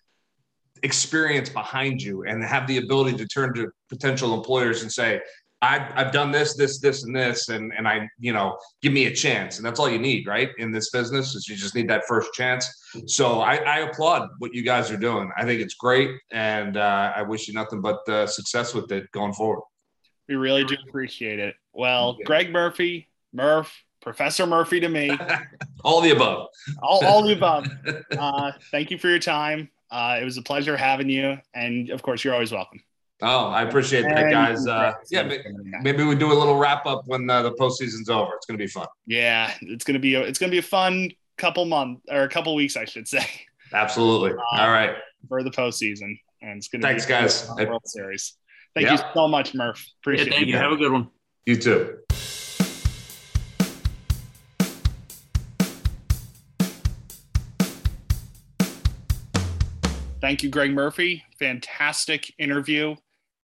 experience 0.83 1.49
behind 1.49 2.01
you 2.01 2.23
and 2.23 2.43
have 2.43 2.67
the 2.67 2.77
ability 2.77 3.17
to 3.17 3.27
turn 3.27 3.53
to 3.53 3.71
potential 3.89 4.33
employers 4.33 4.81
and 4.81 4.91
say 4.91 5.19
I've, 5.61 5.91
I've 5.95 6.11
done 6.11 6.31
this, 6.31 6.55
this, 6.55 6.79
this, 6.79 7.03
and 7.03 7.15
this, 7.15 7.49
and 7.49 7.71
and 7.77 7.87
I, 7.87 8.09
you 8.19 8.33
know, 8.33 8.57
give 8.81 8.93
me 8.93 9.05
a 9.05 9.13
chance, 9.13 9.57
and 9.57 9.65
that's 9.65 9.79
all 9.79 9.89
you 9.89 9.99
need, 9.99 10.27
right? 10.27 10.49
In 10.57 10.71
this 10.71 10.89
business, 10.89 11.35
is 11.35 11.47
you 11.47 11.55
just 11.55 11.75
need 11.75 11.87
that 11.89 12.03
first 12.07 12.33
chance. 12.33 12.67
So 13.05 13.41
I, 13.41 13.55
I 13.57 13.79
applaud 13.79 14.29
what 14.39 14.53
you 14.55 14.63
guys 14.63 14.89
are 14.89 14.97
doing. 14.97 15.29
I 15.37 15.45
think 15.45 15.61
it's 15.61 15.75
great, 15.75 16.09
and 16.31 16.77
uh, 16.77 17.13
I 17.15 17.21
wish 17.21 17.47
you 17.47 17.53
nothing 17.53 17.79
but 17.81 18.07
uh, 18.09 18.25
success 18.25 18.73
with 18.73 18.91
it 18.91 19.11
going 19.11 19.33
forward. 19.33 19.61
We 20.27 20.35
really 20.35 20.63
do 20.63 20.75
appreciate 20.87 21.39
it. 21.39 21.55
Well, 21.73 22.17
Greg 22.25 22.51
Murphy, 22.51 23.09
Murph, 23.31 23.83
Professor 24.01 24.47
Murphy 24.47 24.79
to 24.79 24.89
me, 24.89 25.11
all 25.83 26.01
the 26.01 26.11
above, 26.11 26.47
all, 26.81 27.05
all 27.05 27.23
the 27.23 27.33
above. 27.33 27.67
Uh, 28.17 28.51
thank 28.71 28.91
you 28.91 28.97
for 28.97 29.09
your 29.09 29.19
time. 29.19 29.69
Uh, 29.89 30.17
it 30.21 30.23
was 30.23 30.37
a 30.37 30.41
pleasure 30.41 30.75
having 30.75 31.09
you, 31.09 31.37
and 31.53 31.89
of 31.89 32.01
course, 32.01 32.23
you're 32.23 32.33
always 32.33 32.51
welcome. 32.51 32.81
Oh, 33.23 33.49
I 33.49 33.61
appreciate 33.61 34.03
that, 34.03 34.31
guys. 34.31 34.65
Uh, 34.65 34.93
yeah, 35.11 35.21
maybe 35.83 36.03
we 36.03 36.15
do 36.15 36.31
a 36.31 36.33
little 36.33 36.57
wrap 36.57 36.87
up 36.87 37.03
when 37.05 37.29
uh, 37.29 37.43
the 37.43 37.51
postseason's 37.51 38.09
over. 38.09 38.33
It's 38.35 38.47
going 38.47 38.57
to 38.57 38.63
be 38.63 38.67
fun. 38.67 38.87
Yeah, 39.05 39.53
it's 39.61 39.83
going 39.83 39.93
to 39.93 39.99
be 39.99 40.15
a, 40.15 40.21
it's 40.21 40.39
going 40.39 40.49
to 40.49 40.55
be 40.55 40.57
a 40.57 40.63
fun 40.63 41.11
couple 41.37 41.65
months 41.65 42.01
or 42.09 42.23
a 42.23 42.29
couple 42.29 42.55
weeks, 42.55 42.75
I 42.75 42.85
should 42.85 43.07
say. 43.07 43.23
Absolutely. 43.73 44.31
Um, 44.31 44.39
All 44.53 44.71
right. 44.71 44.95
For 45.29 45.43
the 45.43 45.51
postseason, 45.51 46.17
and 46.41 46.57
it's 46.57 46.67
going 46.67 46.81
to 46.81 46.87
thanks, 46.87 47.05
be 47.05 47.11
guys. 47.11 47.47
World 47.57 47.83
Series. 47.85 48.37
Thank 48.73 48.87
yeah. 48.87 48.93
you 48.93 48.99
so 49.13 49.27
much, 49.27 49.53
Murph. 49.53 49.85
Appreciate 50.01 50.29
yeah, 50.29 50.33
thank 50.33 50.47
you. 50.47 50.53
you. 50.53 50.59
Have 50.59 50.71
a 50.71 50.77
good 50.77 50.91
one. 50.91 51.09
You 51.45 51.57
too. 51.57 51.99
Thank 60.21 60.41
you, 60.41 60.49
Greg 60.49 60.73
Murphy. 60.73 61.23
Fantastic 61.37 62.33
interview 62.39 62.95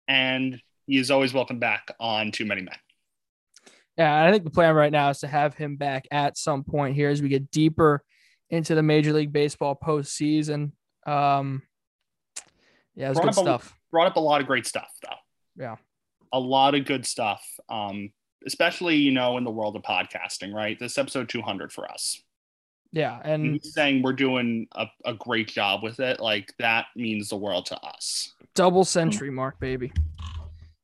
and 0.09 0.61
he 0.87 0.99
is 0.99 1.11
always 1.11 1.33
welcome 1.33 1.59
back 1.59 1.91
on 1.99 2.31
Too 2.31 2.45
Many 2.45 2.63
Men. 2.63 2.77
Yeah, 3.97 4.25
I 4.25 4.31
think 4.31 4.45
the 4.45 4.51
plan 4.51 4.75
right 4.75 4.93
now 4.93 5.11
is 5.11 5.21
to 5.21 5.27
have 5.27 5.55
him 5.55 5.77
back 5.77 6.07
at 6.11 6.37
some 6.37 6.65
point 6.65 6.95
here 6.95 7.09
as 7.09 7.23
we 7.23 7.29
get 7.29 7.51
deeper 7.51 8.03
into 8.51 8.75
the 8.75 8.83
Major 8.83 9.13
League 9.13 9.33
Baseball 9.33 9.77
postseason. 9.83 10.73
Um, 11.07 11.63
yeah, 12.95 13.11
it's 13.11 13.21
good 13.21 13.35
stuff. 13.35 13.73
A, 13.73 13.91
brought 13.91 14.07
up 14.07 14.17
a 14.17 14.21
lot 14.21 14.41
of 14.41 14.47
great 14.47 14.67
stuff, 14.67 14.91
though. 15.03 15.63
Yeah, 15.63 15.77
a 16.33 16.39
lot 16.39 16.75
of 16.75 16.85
good 16.85 17.07
stuff. 17.07 17.43
Um, 17.69 18.11
especially 18.47 18.97
you 18.97 19.13
know 19.13 19.39
in 19.39 19.45
the 19.45 19.51
world 19.51 19.77
of 19.77 19.83
podcasting, 19.83 20.53
right? 20.53 20.79
This 20.79 20.99
episode 20.99 21.29
200 21.29 21.73
for 21.73 21.91
us. 21.91 22.23
Yeah, 22.93 23.21
and 23.25 23.63
saying 23.63 24.03
we're 24.03 24.13
doing 24.13 24.69
a, 24.75 24.87
a 25.05 25.15
great 25.15 25.49
job 25.49 25.83
with 25.83 26.01
it, 26.01 26.21
like 26.21 26.53
that 26.59 26.87
means 26.95 27.29
the 27.29 27.37
world 27.37 27.67
to 27.67 27.79
us. 27.81 28.33
Double 28.57 28.85
century 28.85 29.31
mark, 29.31 29.61
baby. 29.61 29.93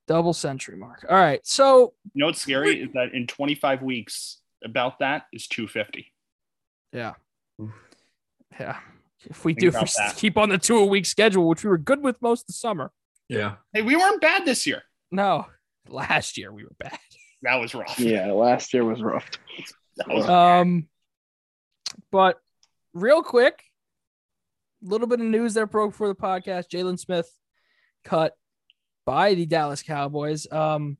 Double 0.06 0.32
century 0.32 0.76
mark. 0.76 1.04
All 1.08 1.16
right. 1.16 1.44
So 1.46 1.94
you 2.14 2.20
know 2.20 2.26
what's 2.26 2.40
scary 2.40 2.82
is 2.82 2.92
that 2.92 3.14
in 3.14 3.26
25 3.26 3.82
weeks, 3.82 4.38
about 4.64 4.98
that 5.00 5.24
is 5.32 5.46
250. 5.48 6.12
Yeah. 6.92 7.14
Yeah. 8.58 8.78
If 9.24 9.44
we 9.44 9.54
Think 9.54 9.72
do 9.72 9.78
if 9.78 9.82
we 9.82 10.04
keep 10.16 10.36
on 10.36 10.50
the 10.50 10.58
two 10.58 10.78
a 10.78 10.84
week 10.84 11.06
schedule, 11.06 11.48
which 11.48 11.64
we 11.64 11.70
were 11.70 11.78
good 11.78 12.02
with 12.02 12.20
most 12.20 12.42
of 12.42 12.46
the 12.48 12.52
summer. 12.52 12.92
Yeah. 13.28 13.54
Hey, 13.72 13.82
we 13.82 13.96
weren't 13.96 14.20
bad 14.20 14.44
this 14.44 14.66
year. 14.66 14.82
No. 15.10 15.46
Last 15.88 16.36
year 16.36 16.52
we 16.52 16.64
were 16.64 16.74
bad. 16.78 16.98
That 17.42 17.56
was 17.56 17.74
rough. 17.74 17.98
Yeah, 17.98 18.30
last 18.32 18.72
year 18.72 18.84
was 18.84 19.02
rough. 19.02 19.28
Was 20.06 20.28
um 20.28 20.86
but 22.10 22.38
real 22.94 23.22
quick, 23.22 23.62
a 24.84 24.88
little 24.88 25.06
bit 25.06 25.20
of 25.20 25.26
news 25.26 25.54
that 25.54 25.66
broke 25.66 25.94
for 25.94 26.08
the 26.08 26.14
podcast. 26.14 26.68
Jaylon 26.68 26.98
Smith 26.98 27.30
cut 28.04 28.36
by 29.06 29.34
the 29.34 29.46
Dallas 29.46 29.82
Cowboys. 29.82 30.50
Um, 30.50 30.96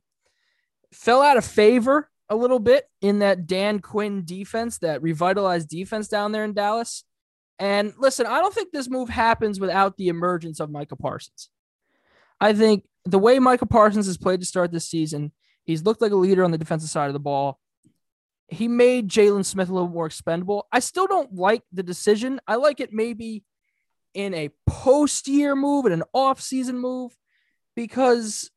fell 0.93 1.23
out 1.23 1.37
of 1.37 1.45
favor 1.45 2.11
a 2.29 2.37
little 2.37 2.59
bit 2.59 2.85
in 3.01 3.19
that 3.21 3.47
Dan 3.47 3.81
Quinn 3.81 4.25
defense, 4.25 4.79
that 4.79 5.03
revitalized 5.03 5.69
defense 5.69 6.09
down 6.09 6.33
there 6.33 6.45
in 6.45 6.55
Dallas. 6.55 7.05
And 7.59 7.93
listen, 7.99 8.27
I 8.27 8.41
don't 8.41 8.55
think 8.55 8.73
this 8.73 8.89
move 8.89 9.09
happens 9.09 9.61
without 9.61 9.97
the 9.97 10.09
emergence 10.09 10.59
of 10.59 10.71
Micah 10.71 10.97
Parsons. 10.97 11.51
I 12.41 12.53
think 12.55 12.85
the 13.05 13.19
way 13.19 13.39
Micah 13.39 13.67
Parsons 13.67 14.07
has 14.07 14.17
played 14.17 14.41
to 14.41 14.47
start 14.47 14.73
this 14.73 14.89
season, 14.89 15.33
he's 15.65 15.85
looked 15.85 16.01
like 16.01 16.13
a 16.13 16.17
leader 16.17 16.43
on 16.43 16.51
the 16.51 16.59
defensive 16.59 16.91
side 16.91 17.07
of 17.09 17.13
the 17.13 17.21
ball. 17.21 17.61
He 18.49 18.69
made 18.69 19.09
Jaylon 19.09 19.45
Smith 19.45 19.69
a 19.69 19.73
little 19.73 19.89
more 19.89 20.07
expendable. 20.07 20.67
I 20.73 20.81
still 20.81 21.07
don't 21.07 21.35
like 21.35 21.63
the 21.73 21.83
decision. 21.83 22.41
I 22.47 22.57
like 22.57 22.81
it 22.81 22.93
maybe 22.93 23.45
in 24.15 24.35
a 24.35 24.51
post 24.67 25.29
year 25.29 25.55
move 25.55 25.85
and 25.85 25.95
an 25.95 26.03
off 26.13 26.41
season 26.41 26.79
move 26.79 27.17
because 27.75 28.51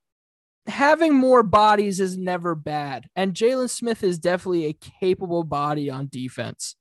having 0.67 1.13
more 1.13 1.43
bodies 1.43 1.99
is 1.99 2.17
never 2.17 2.55
bad. 2.55 3.07
And 3.15 3.33
Jaylon 3.33 3.69
Smith 3.69 4.03
is 4.03 4.17
definitely 4.17 4.65
a 4.65 4.73
capable 4.73 5.43
body 5.43 5.89
on 5.89 6.07
defense. 6.11 6.75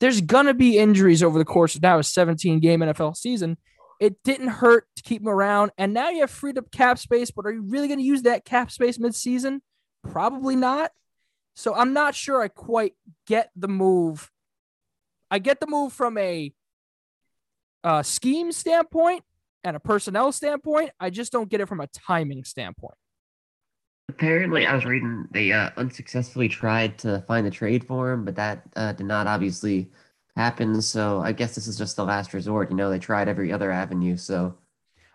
There's 0.00 0.20
going 0.20 0.46
to 0.46 0.54
be 0.54 0.78
injuries 0.78 1.22
over 1.22 1.38
the 1.38 1.44
course 1.44 1.74
of 1.74 1.82
now 1.82 1.98
a 1.98 2.04
17 2.04 2.60
game 2.60 2.80
NFL 2.80 3.16
season. 3.16 3.56
It 4.00 4.22
didn't 4.22 4.48
hurt 4.48 4.86
to 4.96 5.02
keep 5.02 5.22
him 5.22 5.28
around. 5.28 5.70
And 5.78 5.94
now 5.94 6.10
you 6.10 6.20
have 6.20 6.30
freed 6.30 6.58
up 6.58 6.70
cap 6.70 6.98
space, 6.98 7.30
but 7.30 7.46
are 7.46 7.52
you 7.52 7.62
really 7.62 7.88
going 7.88 8.00
to 8.00 8.04
use 8.04 8.22
that 8.22 8.44
cap 8.44 8.70
space 8.70 8.98
midseason? 8.98 9.60
Probably 10.02 10.56
not. 10.56 10.90
So 11.54 11.74
I'm 11.74 11.92
not 11.92 12.14
sure 12.14 12.42
I 12.42 12.48
quite 12.48 12.94
get 13.26 13.50
the 13.56 13.68
move. 13.68 14.30
I 15.30 15.38
get 15.38 15.60
the 15.60 15.66
move 15.66 15.92
from 15.92 16.18
a 16.18 16.52
uh, 17.84 18.02
scheme 18.02 18.50
standpoint 18.50 19.22
and 19.62 19.76
a 19.76 19.80
personnel 19.80 20.32
standpoint. 20.32 20.90
I 20.98 21.10
just 21.10 21.30
don't 21.30 21.48
get 21.48 21.60
it 21.60 21.68
from 21.68 21.80
a 21.80 21.86
timing 21.88 22.44
standpoint. 22.44 22.94
Apparently, 24.08 24.66
I 24.66 24.74
was 24.74 24.84
reading 24.84 25.26
they 25.30 25.52
uh, 25.52 25.70
unsuccessfully 25.76 26.48
tried 26.48 26.98
to 26.98 27.24
find 27.26 27.46
the 27.46 27.50
trade 27.50 27.86
for 27.86 28.12
him, 28.12 28.24
but 28.24 28.36
that 28.36 28.62
uh, 28.76 28.92
did 28.92 29.06
not 29.06 29.26
obviously 29.26 29.90
happen. 30.36 30.82
So 30.82 31.20
I 31.20 31.32
guess 31.32 31.54
this 31.54 31.66
is 31.66 31.78
just 31.78 31.96
the 31.96 32.04
last 32.04 32.34
resort. 32.34 32.70
You 32.70 32.76
know, 32.76 32.90
they 32.90 32.98
tried 32.98 33.28
every 33.28 33.52
other 33.52 33.70
avenue. 33.70 34.16
So, 34.16 34.56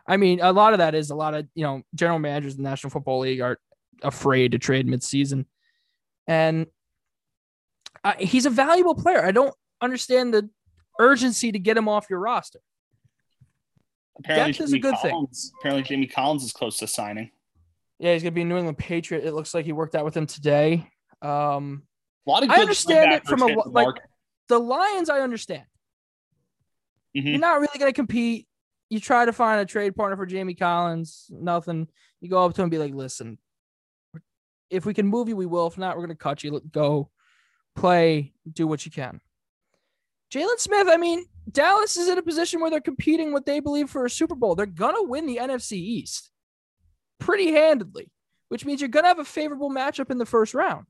I 0.07 0.17
mean, 0.17 0.39
a 0.41 0.51
lot 0.51 0.73
of 0.73 0.79
that 0.79 0.95
is 0.95 1.11
a 1.11 1.15
lot 1.15 1.35
of 1.35 1.47
you 1.53 1.63
know 1.63 1.83
general 1.93 2.19
managers 2.19 2.55
in 2.55 2.63
the 2.63 2.69
National 2.69 2.89
Football 2.89 3.19
League 3.19 3.41
are 3.41 3.59
afraid 4.01 4.53
to 4.53 4.59
trade 4.59 4.87
midseason, 4.87 5.45
and 6.25 6.65
uh, 8.03 8.13
he's 8.17 8.47
a 8.47 8.49
valuable 8.49 8.95
player. 8.95 9.23
I 9.23 9.31
don't 9.31 9.53
understand 9.81 10.33
the 10.33 10.49
urgency 10.99 11.51
to 11.51 11.59
get 11.59 11.77
him 11.77 11.87
off 11.87 12.07
your 12.09 12.19
roster. 12.19 12.59
Apparently, 14.19 14.51
Depth 14.51 14.61
is 14.61 14.73
a 14.73 14.79
good 14.79 14.95
thing. 15.01 15.27
Apparently, 15.59 15.83
Jamie 15.83 16.07
Collins 16.07 16.43
is 16.43 16.51
close 16.51 16.77
to 16.77 16.87
signing. 16.87 17.31
Yeah, 17.99 18.13
he's 18.13 18.21
gonna 18.23 18.31
be 18.31 18.41
a 18.41 18.45
New 18.45 18.57
England 18.57 18.77
Patriot. 18.77 19.23
It 19.25 19.33
looks 19.33 19.53
like 19.53 19.65
he 19.65 19.71
worked 19.71 19.95
out 19.95 20.05
with 20.05 20.15
him 20.15 20.25
today. 20.25 20.89
Um, 21.21 21.83
A 22.27 22.29
lot 22.29 22.43
of 22.43 22.49
I 22.49 22.59
understand 22.61 23.13
it 23.13 23.25
from 23.25 23.41
a 23.41 23.45
like 23.47 23.85
market. 23.85 24.03
the 24.49 24.59
Lions. 24.59 25.09
I 25.09 25.19
understand. 25.21 25.63
Mhm. 27.15 27.25
You're 27.29 27.39
not 27.39 27.59
really 27.59 27.77
gonna 27.79 27.93
compete. 27.93 28.47
You 28.89 28.99
try 28.99 29.25
to 29.25 29.33
find 29.33 29.61
a 29.61 29.65
trade 29.65 29.95
partner 29.95 30.15
for 30.17 30.25
Jamie 30.25 30.53
Collins. 30.55 31.27
Nothing. 31.29 31.87
You 32.21 32.29
go 32.29 32.43
up 32.45 32.53
to 32.55 32.61
him 32.61 32.65
and 32.65 32.71
be 32.71 32.77
like, 32.77 32.93
"Listen, 32.93 33.37
if 34.69 34.85
we 34.85 34.93
can 34.93 35.07
move 35.07 35.27
you, 35.29 35.35
we 35.35 35.45
will. 35.45 35.67
If 35.67 35.77
not, 35.77 35.95
we're 35.95 36.03
gonna 36.03 36.15
cut 36.15 36.43
you. 36.43 36.59
Go, 36.71 37.09
play, 37.75 38.33
do 38.51 38.67
what 38.67 38.85
you 38.85 38.91
can." 38.91 39.21
Jaylon 40.31 40.59
Smith. 40.59 40.87
I 40.89 40.97
mean, 40.97 41.25
Dallas 41.51 41.97
is 41.97 42.07
in 42.07 42.17
a 42.17 42.23
position 42.23 42.59
where 42.59 42.69
they're 42.69 42.81
competing 42.81 43.33
what 43.33 43.45
they 43.45 43.59
believe 43.59 43.89
for 43.89 44.05
a 44.05 44.09
Super 44.09 44.35
Bowl. 44.35 44.55
They're 44.55 44.65
gonna 44.65 45.03
win 45.03 45.25
the 45.25 45.37
NFC 45.37 45.73
East 45.73 46.29
pretty 47.19 47.51
handedly, 47.51 48.11
which 48.49 48.65
means 48.65 48.81
you're 48.81 48.89
gonna 48.89 49.07
have 49.07 49.19
a 49.19 49.25
favorable 49.25 49.69
matchup 49.69 50.11
in 50.11 50.17
the 50.17 50.25
first 50.25 50.53
round. 50.53 50.85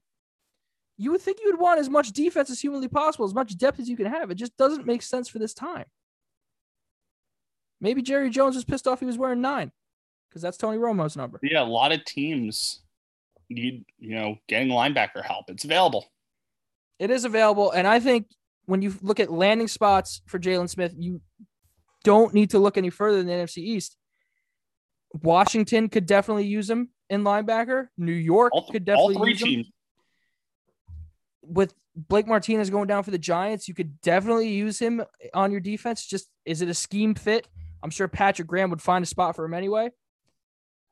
You 0.97 1.11
would 1.11 1.21
think 1.21 1.39
you 1.39 1.49
would 1.51 1.61
want 1.61 1.79
as 1.79 1.89
much 1.89 2.11
defense 2.11 2.49
as 2.49 2.59
humanly 2.59 2.89
possible, 2.89 3.25
as 3.25 3.33
much 3.33 3.57
depth 3.57 3.79
as 3.79 3.87
you 3.87 3.95
can 3.95 4.07
have. 4.07 4.31
It 4.31 4.35
just 4.35 4.57
doesn't 4.57 4.85
make 4.85 5.01
sense 5.01 5.29
for 5.29 5.39
this 5.39 5.53
time. 5.53 5.85
Maybe 7.79 8.01
Jerry 8.01 8.29
Jones 8.29 8.55
was 8.55 8.65
pissed 8.65 8.87
off 8.87 8.99
he 8.99 9.05
was 9.05 9.17
wearing 9.17 9.39
nine 9.39 9.71
because 10.29 10.41
that's 10.41 10.57
Tony 10.57 10.77
Romo's 10.77 11.15
number. 11.15 11.39
Yeah, 11.41 11.61
a 11.61 11.63
lot 11.63 11.93
of 11.93 12.03
teams 12.03 12.81
need, 13.49 13.85
you 13.97 14.15
know, 14.15 14.37
getting 14.47 14.67
linebacker 14.67 15.23
help. 15.23 15.49
It's 15.49 15.63
available. 15.63 16.05
It 16.99 17.09
is 17.09 17.23
available. 17.23 17.71
And 17.71 17.87
I 17.87 18.01
think 18.01 18.27
when 18.69 18.81
you 18.81 18.93
look 19.01 19.19
at 19.19 19.31
landing 19.31 19.67
spots 19.67 20.21
for 20.27 20.37
Jaylon 20.39 20.69
Smith, 20.69 20.93
you 20.97 21.21
don't 22.03 22.33
need 22.33 22.51
to 22.51 22.59
look 22.59 22.77
any 22.77 22.89
further 22.89 23.17
than 23.17 23.27
the 23.27 23.33
NFC 23.33 23.57
East. 23.57 23.97
Washington 25.23 25.89
could 25.89 26.05
definitely 26.05 26.45
use 26.45 26.69
him 26.69 26.89
in 27.09 27.23
linebacker. 27.23 27.87
New 27.97 28.11
York 28.13 28.53
All, 28.53 28.69
could 28.69 28.87
all 28.89 29.09
definitely 29.09 29.15
three 29.15 29.31
use 29.31 29.41
him. 29.41 29.47
teams. 29.47 29.67
with 31.41 31.73
Blake 31.95 32.27
Martinez 32.27 32.69
going 32.69 32.87
down 32.87 33.03
for 33.03 33.11
the 33.11 33.17
Giants, 33.17 33.67
you 33.67 33.73
could 33.73 33.99
definitely 34.01 34.49
use 34.49 34.77
him 34.79 35.03
on 35.33 35.51
your 35.51 35.59
defense. 35.59 36.05
Just 36.05 36.29
is 36.45 36.61
it 36.61 36.69
a 36.69 36.73
scheme 36.73 37.15
fit? 37.15 37.47
I'm 37.81 37.89
sure 37.89 38.07
Patrick 38.07 38.47
Graham 38.47 38.69
would 38.69 38.81
find 38.81 39.03
a 39.03 39.07
spot 39.07 39.35
for 39.35 39.45
him 39.45 39.53
anyway. 39.53 39.89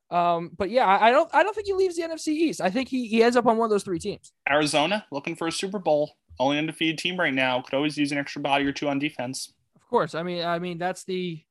Um, 0.10 0.52
but 0.58 0.70
yeah, 0.70 0.86
I 0.86 1.10
I 1.10 1.12
don't 1.12 1.30
I 1.34 1.44
don't 1.44 1.54
think 1.54 1.68
he 1.68 1.74
leaves 1.74 1.96
the 1.96 2.02
NFC 2.04 2.30
East. 2.30 2.60
I 2.62 2.70
think 2.70 2.90
he, 2.90 3.08
he 3.08 3.22
ends 3.24 3.38
up 3.38 3.46
on 3.46 3.58
one 3.58 3.66
of 3.66 3.70
those 3.72 3.84
three 3.84 4.00
teams. 4.00 4.32
Arizona 4.50 5.06
looking 5.12 5.36
for 5.36 5.48
a 5.48 5.52
Super 5.52 5.80
Bowl. 5.80 6.12
Only 6.40 6.58
undefeated 6.58 6.98
team 6.98 7.20
right 7.20 7.34
now. 7.34 7.62
Could 7.62 7.74
always 7.74 7.98
use 7.98 8.12
an 8.12 8.18
extra 8.18 8.42
body 8.42 8.66
or 8.66 8.72
two 8.72 8.88
on 8.88 9.00
defense. 9.00 9.54
Of 9.76 9.88
course. 9.88 10.16
I 10.16 10.24
mean, 10.24 10.46
I 10.46 10.60
mean 10.60 10.78
that's 10.78 11.04
the 11.04 11.42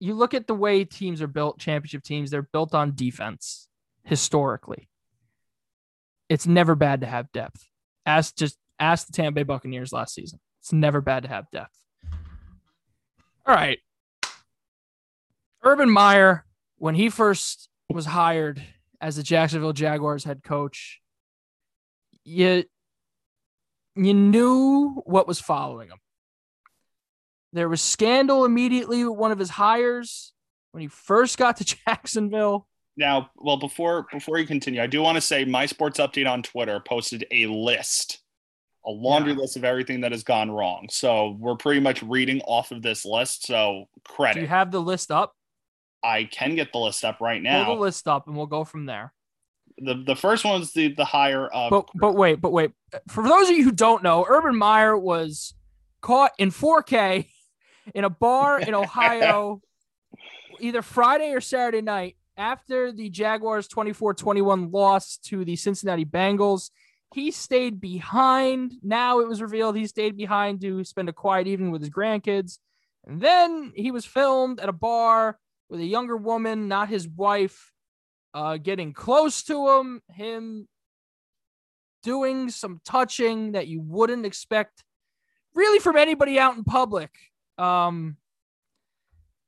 you 0.00 0.14
look 0.14 0.34
at 0.34 0.48
the 0.48 0.54
way 0.54 0.84
teams 0.84 1.22
are 1.22 1.28
built, 1.28 1.60
championship 1.60 2.02
teams, 2.02 2.30
they're 2.30 2.42
built 2.42 2.74
on 2.74 2.94
defense 2.94 3.68
historically. 4.04 4.88
It's 6.28 6.46
never 6.46 6.74
bad 6.74 7.02
to 7.02 7.06
have 7.06 7.30
depth. 7.32 7.68
Ask 8.06 8.34
just 8.36 8.58
ask 8.80 9.06
the 9.06 9.12
Tampa 9.12 9.36
Bay 9.36 9.42
Buccaneers 9.44 9.92
last 9.92 10.14
season. 10.14 10.40
It's 10.60 10.72
never 10.72 11.00
bad 11.00 11.22
to 11.24 11.28
have 11.28 11.50
depth. 11.52 11.76
All 13.46 13.54
right. 13.54 13.78
Urban 15.62 15.90
Meyer, 15.90 16.46
when 16.78 16.94
he 16.94 17.08
first 17.08 17.68
was 17.88 18.06
hired 18.06 18.62
as 19.00 19.16
the 19.16 19.22
Jacksonville 19.22 19.72
Jaguars 19.72 20.24
head 20.24 20.42
coach, 20.42 21.01
you 22.24 22.64
you 23.94 24.14
knew 24.14 25.02
what 25.04 25.26
was 25.28 25.38
following 25.40 25.88
him. 25.88 25.98
There 27.52 27.68
was 27.68 27.82
scandal 27.82 28.44
immediately 28.44 29.04
with 29.04 29.18
one 29.18 29.30
of 29.32 29.38
his 29.38 29.50
hires 29.50 30.32
when 30.72 30.80
he 30.80 30.88
first 30.88 31.36
got 31.36 31.58
to 31.58 31.64
Jacksonville. 31.86 32.66
Now, 32.96 33.30
well, 33.36 33.56
before 33.58 34.06
before 34.12 34.38
you 34.38 34.46
continue, 34.46 34.80
I 34.82 34.86
do 34.86 35.02
want 35.02 35.16
to 35.16 35.20
say 35.20 35.44
my 35.44 35.66
sports 35.66 35.98
update 35.98 36.30
on 36.30 36.42
Twitter 36.42 36.80
posted 36.80 37.26
a 37.30 37.46
list, 37.46 38.20
a 38.86 38.90
laundry 38.90 39.32
Yeah. 39.32 39.38
list 39.40 39.56
of 39.56 39.64
everything 39.64 40.02
that 40.02 40.12
has 40.12 40.22
gone 40.22 40.50
wrong. 40.50 40.86
So 40.90 41.36
we're 41.38 41.56
pretty 41.56 41.80
much 41.80 42.02
reading 42.02 42.40
off 42.42 42.70
of 42.70 42.82
this 42.82 43.04
list. 43.04 43.46
So 43.46 43.86
credit. 44.04 44.34
Do 44.34 44.40
you 44.42 44.46
have 44.48 44.70
the 44.70 44.80
list 44.80 45.10
up? 45.10 45.34
I 46.02 46.24
can 46.24 46.54
get 46.54 46.72
the 46.72 46.78
list 46.78 47.04
up 47.04 47.20
right 47.20 47.40
now. 47.42 47.64
Pull 47.64 47.76
the 47.76 47.80
list 47.80 48.08
up 48.08 48.26
and 48.26 48.36
we'll 48.36 48.46
go 48.46 48.64
from 48.64 48.86
there. 48.86 49.12
The 49.78 49.94
the 49.94 50.16
first 50.16 50.44
one's 50.44 50.72
the 50.72 50.88
the 50.88 51.04
higher 51.04 51.46
of 51.46 51.70
But 51.70 51.88
but 51.94 52.14
wait, 52.14 52.40
but 52.40 52.52
wait. 52.52 52.72
For 53.08 53.22
those 53.22 53.48
of 53.48 53.56
you 53.56 53.64
who 53.64 53.72
don't 53.72 54.02
know, 54.02 54.26
Urban 54.28 54.56
Meyer 54.56 54.96
was 54.96 55.54
caught 56.00 56.32
in 56.38 56.50
4K 56.50 57.26
in 57.94 58.04
a 58.04 58.10
bar 58.10 58.60
in 58.60 58.74
Ohio 58.74 59.60
either 60.60 60.82
Friday 60.82 61.32
or 61.32 61.40
Saturday 61.40 61.82
night 61.82 62.16
after 62.36 62.92
the 62.92 63.10
Jaguars 63.10 63.68
24-21 63.68 64.72
loss 64.72 65.16
to 65.18 65.44
the 65.44 65.56
Cincinnati 65.56 66.04
Bengals. 66.04 66.70
He 67.14 67.30
stayed 67.30 67.80
behind. 67.80 68.74
Now 68.82 69.20
it 69.20 69.28
was 69.28 69.42
revealed 69.42 69.76
he 69.76 69.86
stayed 69.86 70.16
behind 70.16 70.60
to 70.62 70.82
spend 70.84 71.08
a 71.08 71.12
quiet 71.12 71.46
evening 71.46 71.70
with 71.70 71.82
his 71.82 71.90
grandkids. 71.90 72.58
And 73.06 73.20
then 73.20 73.72
he 73.74 73.90
was 73.90 74.04
filmed 74.04 74.60
at 74.60 74.68
a 74.68 74.72
bar 74.72 75.38
with 75.68 75.80
a 75.80 75.84
younger 75.84 76.16
woman, 76.16 76.68
not 76.68 76.88
his 76.88 77.08
wife, 77.08 77.71
uh, 78.34 78.56
getting 78.56 78.92
close 78.92 79.42
to 79.44 79.68
him, 79.78 80.00
him 80.08 80.68
doing 82.02 82.50
some 82.50 82.80
touching 82.84 83.52
that 83.52 83.68
you 83.68 83.80
wouldn't 83.80 84.26
expect 84.26 84.82
really 85.54 85.78
from 85.78 85.96
anybody 85.96 86.38
out 86.38 86.56
in 86.56 86.64
public. 86.64 87.10
Um, 87.58 88.16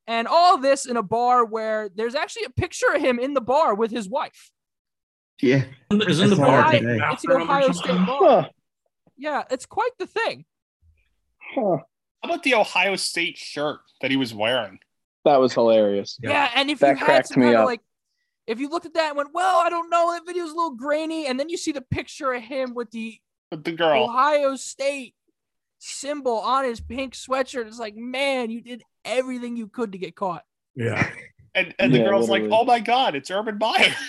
and 0.07 0.29
all 0.29 0.59
this 0.59 0.87
in 0.87 0.97
a 0.97 1.03
bar 1.03 1.45
where 1.45 1.89
there's 1.95 2.15
actually 2.15 2.45
a 2.45 2.51
picture 2.51 2.93
of 2.95 3.01
him 3.01 3.19
in 3.19 3.33
the 3.35 3.41
bar 3.41 3.75
with 3.75 3.91
his 3.91 4.09
wife. 4.09 4.51
Yeah. 5.41 5.65
Isn't 5.91 6.31
the 6.31 6.37
bar 6.37 6.71
today. 6.71 6.77
It's 6.79 6.85
an 6.87 7.01
after 7.01 7.31
him 7.33 7.41
or 7.41 7.43
Ohio? 7.43 7.73
State 7.73 8.07
bar. 8.07 8.19
Huh. 8.43 8.49
Yeah, 9.17 9.43
it's 9.51 9.67
quite 9.67 9.93
the 9.99 10.07
thing. 10.07 10.45
Huh. 11.55 11.79
how 12.23 12.31
about 12.31 12.43
the 12.43 12.55
Ohio 12.55 12.97
State 12.97 13.37
shirt 13.39 13.81
that 14.01 14.11
he 14.11 14.17
was 14.17 14.35
wearing? 14.35 14.79
That 15.25 15.41
was 15.41 15.55
hilarious. 15.55 16.19
Yeah. 16.23 16.31
Yeah, 16.31 16.51
and 16.55 16.71
if 16.71 16.81
That 16.81 16.91
you 16.91 16.97
had 16.97 17.05
cracked 17.05 17.29
some 17.29 17.41
me 17.41 17.47
kind 17.47 17.57
of 17.57 17.61
up. 17.63 17.67
like, 17.67 17.81
if 18.47 18.61
you 18.61 18.69
looked 18.69 18.87
at 18.87 18.95
that 18.95 19.09
and 19.09 19.17
went, 19.17 19.33
well, 19.33 19.61
I 19.61 19.71
don't 19.71 19.91
know, 19.91 20.13
that 20.13 20.27
video's 20.27 20.51
a 20.51 20.55
little 20.55 20.75
grainy, 20.75 21.27
and 21.27 21.39
then 21.39 21.49
you 21.49 21.57
see 21.57 21.73
the 21.73 21.81
picture 21.81 22.33
of 22.33 22.43
him 22.43 22.75
with 22.75 22.91
the 22.91 23.19
With 23.51 23.65
the 23.65 23.73
girl. 23.73 24.05
Ohio 24.05 24.57
State 24.57 25.15
symbol 25.79 26.39
on 26.39 26.65
his 26.65 26.81
pink 26.81 27.15
sweatshirt, 27.15 27.67
it's 27.67 27.79
like, 27.79 27.97
man, 27.97 28.51
you 28.51 28.61
did 28.61 28.83
everything 29.05 29.57
you 29.57 29.67
could 29.69 29.93
to 29.93 29.99
get 29.99 30.15
caught. 30.15 30.45
Yeah. 30.75 31.11
And, 31.55 31.75
and 31.79 31.95
the 31.95 31.99
Yeah, 31.99 32.05
girl's 32.05 32.29
like, 32.29 32.45
oh 32.51 32.65
my 32.65 32.81
God, 32.81 33.15
it's 33.15 33.31
Urban 33.31 33.59
Meyer. 33.59 33.95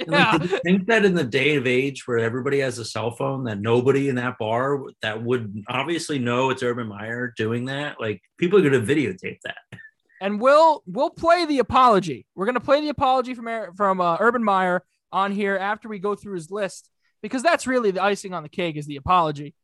And, 0.00 0.10
like, 0.12 0.42
did 0.42 0.50
you 0.52 0.58
think 0.64 0.86
that 0.86 1.04
in 1.04 1.14
the 1.14 1.24
day 1.24 1.56
of 1.56 1.66
age 1.66 2.06
where 2.06 2.18
everybody 2.18 2.60
has 2.60 2.78
a 2.78 2.84
cell 2.84 3.10
phone, 3.10 3.42
that 3.44 3.58
nobody 3.58 4.08
in 4.08 4.14
that 4.14 4.38
bar 4.38 4.80
that 5.02 5.24
would 5.24 5.64
obviously 5.66 6.20
know 6.20 6.50
it's 6.50 6.62
Urban 6.62 6.86
Meyer 6.86 7.34
doing 7.36 7.64
that, 7.64 8.00
like 8.00 8.22
people 8.36 8.60
are 8.60 8.70
going 8.70 8.80
to 8.80 8.94
videotape 8.94 9.38
that. 9.42 9.56
And 10.20 10.40
we'll 10.40 10.82
we'll 10.86 11.10
play 11.10 11.44
the 11.46 11.58
apology. 11.58 12.26
We're 12.34 12.46
gonna 12.46 12.60
play 12.60 12.80
the 12.80 12.88
apology 12.88 13.34
from 13.34 13.48
from 13.76 14.00
uh, 14.00 14.16
Urban 14.20 14.42
Meyer 14.44 14.84
on 15.12 15.32
here 15.32 15.56
after 15.56 15.88
we 15.88 15.98
go 15.98 16.14
through 16.14 16.34
his 16.34 16.50
list 16.50 16.90
because 17.22 17.42
that's 17.42 17.66
really 17.66 17.90
the 17.90 18.02
icing 18.02 18.34
on 18.34 18.42
the 18.42 18.48
cake 18.48 18.76
is 18.76 18.86
the 18.86 18.96
apology. 18.96 19.54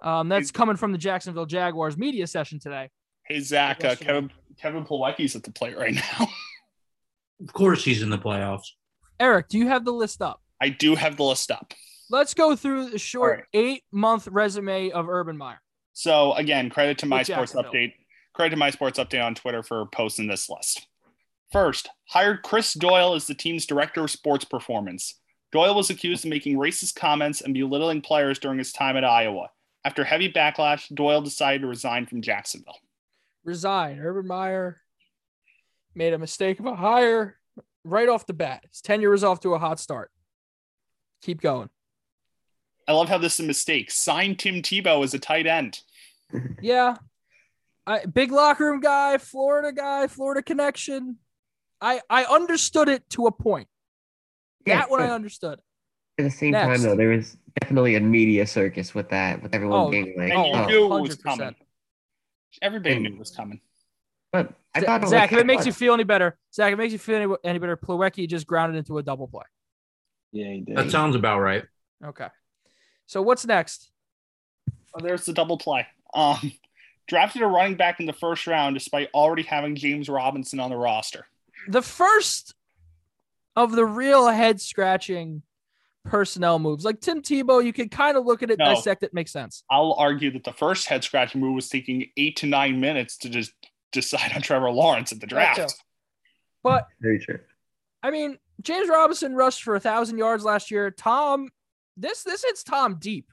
Um, 0.00 0.28
that's 0.28 0.50
coming 0.50 0.76
from 0.76 0.92
the 0.92 0.98
Jacksonville 0.98 1.46
Jaguars 1.46 1.96
media 1.96 2.26
session 2.26 2.60
today. 2.60 2.90
Hey 3.26 3.40
Zach, 3.40 3.84
uh, 3.84 3.96
Kevin 3.96 4.30
Kevin 4.60 4.84
Plawecki's 4.84 5.34
at 5.36 5.42
the 5.42 5.52
plate 5.52 5.76
right 5.76 5.94
now. 5.94 6.28
Of 7.38 7.52
course, 7.52 7.84
he's 7.84 8.00
in 8.00 8.08
the 8.08 8.16
playoffs. 8.16 8.68
Eric, 9.20 9.48
do 9.48 9.58
you 9.58 9.68
have 9.68 9.84
the 9.84 9.92
list 9.92 10.22
up? 10.22 10.40
I 10.58 10.70
do 10.70 10.94
have 10.94 11.18
the 11.18 11.24
list 11.24 11.50
up. 11.50 11.74
Let's 12.08 12.34
go 12.34 12.56
through 12.56 12.90
the 12.90 12.98
short 12.98 13.30
All 13.30 13.36
right. 13.36 13.44
eight 13.52 13.84
month 13.92 14.26
resume 14.28 14.90
of 14.90 15.08
Urban 15.08 15.36
Meyer. 15.36 15.60
So 15.92 16.32
again, 16.34 16.70
credit 16.70 16.98
to 16.98 17.06
my 17.06 17.22
sports 17.22 17.52
update. 17.52 17.92
Credit 18.36 18.50
to 18.50 18.56
my 18.58 18.68
sports 18.68 18.98
update 18.98 19.24
on 19.24 19.34
Twitter 19.34 19.62
for 19.62 19.86
posting 19.86 20.26
this 20.26 20.50
list. 20.50 20.88
First, 21.52 21.88
hired 22.04 22.42
Chris 22.42 22.74
Doyle 22.74 23.14
as 23.14 23.26
the 23.26 23.34
team's 23.34 23.64
director 23.64 24.04
of 24.04 24.10
sports 24.10 24.44
performance. 24.44 25.14
Doyle 25.52 25.74
was 25.74 25.88
accused 25.88 26.26
of 26.26 26.28
making 26.28 26.58
racist 26.58 26.96
comments 26.96 27.40
and 27.40 27.54
belittling 27.54 28.02
players 28.02 28.38
during 28.38 28.58
his 28.58 28.74
time 28.74 28.98
at 28.98 29.04
Iowa. 29.04 29.48
After 29.86 30.04
heavy 30.04 30.30
backlash, 30.30 30.94
Doyle 30.94 31.22
decided 31.22 31.62
to 31.62 31.66
resign 31.66 32.04
from 32.04 32.20
Jacksonville. 32.20 32.78
Resign. 33.42 34.00
Urban 34.00 34.26
Meyer 34.26 34.82
made 35.94 36.12
a 36.12 36.18
mistake 36.18 36.60
of 36.60 36.66
a 36.66 36.76
hire 36.76 37.38
right 37.84 38.10
off 38.10 38.26
the 38.26 38.34
bat. 38.34 38.66
His 38.70 38.82
tenure 38.82 39.14
is 39.14 39.24
off 39.24 39.40
to 39.40 39.54
a 39.54 39.58
hot 39.58 39.80
start. 39.80 40.10
Keep 41.22 41.40
going. 41.40 41.70
I 42.86 42.92
love 42.92 43.08
how 43.08 43.16
this 43.16 43.34
is 43.34 43.40
a 43.40 43.44
mistake. 43.44 43.90
Sign 43.90 44.36
Tim 44.36 44.56
Tebow 44.56 45.02
as 45.02 45.14
a 45.14 45.18
tight 45.18 45.46
end. 45.46 45.80
Yeah. 46.60 46.96
I 47.86 48.04
big 48.06 48.32
locker 48.32 48.66
room 48.66 48.80
guy, 48.80 49.18
Florida 49.18 49.72
guy, 49.72 50.06
Florida 50.08 50.42
connection. 50.42 51.18
I 51.80 52.00
I 52.10 52.24
understood 52.24 52.88
it 52.88 53.08
to 53.10 53.26
a 53.26 53.32
point. 53.32 53.68
Yeah, 54.66 54.76
that 54.78 54.90
one 54.90 55.00
I 55.02 55.10
understood. 55.10 55.60
At 56.18 56.24
the 56.24 56.30
same 56.30 56.52
Next. 56.52 56.66
time, 56.66 56.82
though, 56.82 56.96
there 56.96 57.10
was 57.10 57.36
definitely 57.60 57.94
a 57.96 58.00
media 58.00 58.46
circus 58.46 58.94
with 58.94 59.10
that, 59.10 59.42
with 59.42 59.54
everyone 59.54 59.80
Oh, 59.80 59.90
being 59.90 60.14
like, 60.16 60.32
And 60.32 60.46
you 60.46 60.52
Oh, 60.54 60.66
knew 60.66 60.96
it 60.96 61.00
was 61.02 61.14
coming. 61.16 61.54
Everybody 62.62 62.94
And- 62.94 63.04
knew 63.04 63.10
it 63.12 63.18
was 63.18 63.30
coming. 63.30 63.60
But 64.32 64.52
I 64.74 64.80
Zach, 64.80 64.86
thought 64.86 65.04
it 65.04 65.08
Zach, 65.08 65.24
if 65.30 65.36
was- 65.36 65.40
it 65.42 65.46
makes 65.46 65.66
you 65.66 65.72
feel 65.72 65.92
any 65.94 66.04
better, 66.04 66.38
Zach, 66.52 66.68
if 66.72 66.74
it 66.74 66.76
makes 66.78 66.92
you 66.92 66.98
feel 66.98 67.16
any, 67.16 67.34
any 67.44 67.58
better, 67.58 67.76
Plawecki 67.76 68.26
just 68.26 68.46
grounded 68.46 68.76
into 68.78 68.96
a 68.98 69.02
double 69.02 69.28
play. 69.28 69.44
Yeah, 70.32 70.50
he 70.52 70.60
did. 70.62 70.76
That 70.76 70.90
sounds 70.90 71.14
about 71.14 71.40
right. 71.40 71.64
Okay. 72.04 72.28
So 73.06 73.22
what's 73.22 73.46
next? 73.46 73.90
Oh, 74.94 75.00
there's 75.00 75.26
the 75.26 75.32
double 75.34 75.58
play. 75.58 75.86
Um, 76.14 76.52
drafted 77.08 77.42
a 77.42 77.46
running 77.46 77.76
back 77.76 78.00
in 78.00 78.06
the 78.06 78.12
first 78.12 78.46
round 78.46 78.74
despite 78.74 79.08
already 79.14 79.42
having 79.42 79.76
James 79.76 80.08
Robinson 80.08 80.60
on 80.60 80.70
the 80.70 80.76
roster. 80.76 81.26
The 81.68 81.82
first 81.82 82.54
of 83.54 83.72
the 83.72 83.84
real 83.84 84.28
head 84.28 84.60
scratching 84.60 85.42
personnel 86.04 86.58
moves. 86.58 86.84
Like 86.84 87.00
Tim 87.00 87.22
Tebow, 87.22 87.64
you 87.64 87.72
can 87.72 87.88
kind 87.88 88.16
of 88.16 88.24
look 88.24 88.42
at 88.42 88.50
it, 88.50 88.58
No. 88.58 88.66
dissect 88.66 89.02
it, 89.02 89.12
makes 89.14 89.32
sense. 89.32 89.64
I'll 89.70 89.94
argue 89.94 90.30
that 90.32 90.44
the 90.44 90.52
first 90.52 90.86
head 90.88 91.02
scratching 91.02 91.40
move 91.40 91.54
was 91.54 91.68
taking 91.68 92.10
eight 92.16 92.36
to 92.36 92.46
nine 92.46 92.80
minutes 92.80 93.16
to 93.18 93.28
just 93.28 93.52
decide 93.92 94.32
on 94.34 94.42
Trevor 94.42 94.70
Lawrence 94.70 95.10
at 95.12 95.20
the 95.20 95.26
draft. 95.26 95.74
But 96.62 96.86
Very 97.00 97.18
true. 97.18 97.40
I 98.02 98.10
mean, 98.10 98.38
James 98.60 98.88
Robinson 98.88 99.34
rushed 99.34 99.62
for 99.62 99.74
a 99.74 99.80
thousand 99.80 100.18
yards 100.18 100.44
last 100.44 100.70
year. 100.70 100.90
Tom, 100.90 101.48
this 101.96 102.22
this 102.22 102.44
hits 102.44 102.62
Tom 102.62 102.96
deep. 103.00 103.30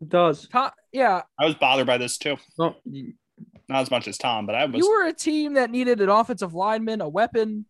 It 0.00 0.08
does. 0.08 0.46
Tom, 0.48 0.70
yeah, 0.92 1.22
I 1.38 1.46
was 1.46 1.54
bothered 1.54 1.86
by 1.86 1.98
this 1.98 2.18
too. 2.18 2.36
No, 2.58 2.76
Not 2.86 3.80
as 3.82 3.90
much 3.90 4.06
as 4.08 4.16
Tom, 4.18 4.46
but 4.46 4.54
I 4.54 4.64
was. 4.66 4.76
you 4.78 4.88
were 4.90 5.06
a 5.06 5.12
team 5.12 5.54
that 5.54 5.70
needed 5.70 6.00
an 6.00 6.08
offensive 6.08 6.54
lineman, 6.54 7.00
a 7.00 7.08
weapon. 7.08 7.66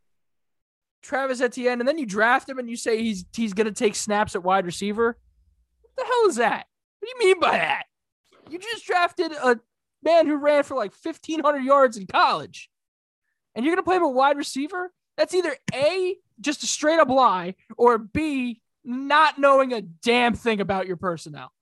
Travis 1.02 1.40
Etienne, 1.40 1.78
and 1.80 1.88
then 1.88 1.96
you 1.96 2.06
draft 2.06 2.48
him 2.48 2.58
and 2.58 2.68
you 2.68 2.76
say 2.76 3.02
he's 3.02 3.24
he's 3.34 3.54
gonna 3.54 3.70
take 3.72 3.94
snaps 3.94 4.34
at 4.34 4.42
wide 4.42 4.66
receiver. 4.66 5.16
What 5.82 5.96
the 5.96 6.04
hell 6.04 6.28
is 6.28 6.36
that? 6.36 6.66
What 7.00 7.08
do 7.08 7.24
you 7.24 7.28
mean 7.28 7.40
by 7.40 7.52
that? 7.52 7.84
You 8.50 8.58
just 8.58 8.84
drafted 8.84 9.32
a 9.32 9.58
man 10.02 10.26
who 10.26 10.36
ran 10.36 10.64
for 10.64 10.76
like 10.76 10.92
fifteen 10.92 11.40
hundred 11.40 11.62
yards 11.64 11.96
in 11.96 12.06
college, 12.06 12.68
and 13.54 13.64
you're 13.64 13.74
gonna 13.74 13.84
play 13.84 13.96
him 13.96 14.02
a 14.02 14.08
wide 14.10 14.36
receiver? 14.36 14.92
That's 15.16 15.34
either 15.34 15.54
a 15.72 16.16
just 16.40 16.62
a 16.64 16.66
straight 16.66 16.98
up 16.98 17.08
lie, 17.08 17.54
or 17.76 17.98
b 17.98 18.60
not 18.84 19.38
knowing 19.38 19.72
a 19.72 19.80
damn 19.82 20.34
thing 20.34 20.60
about 20.60 20.86
your 20.88 20.96
personnel. 20.96 21.52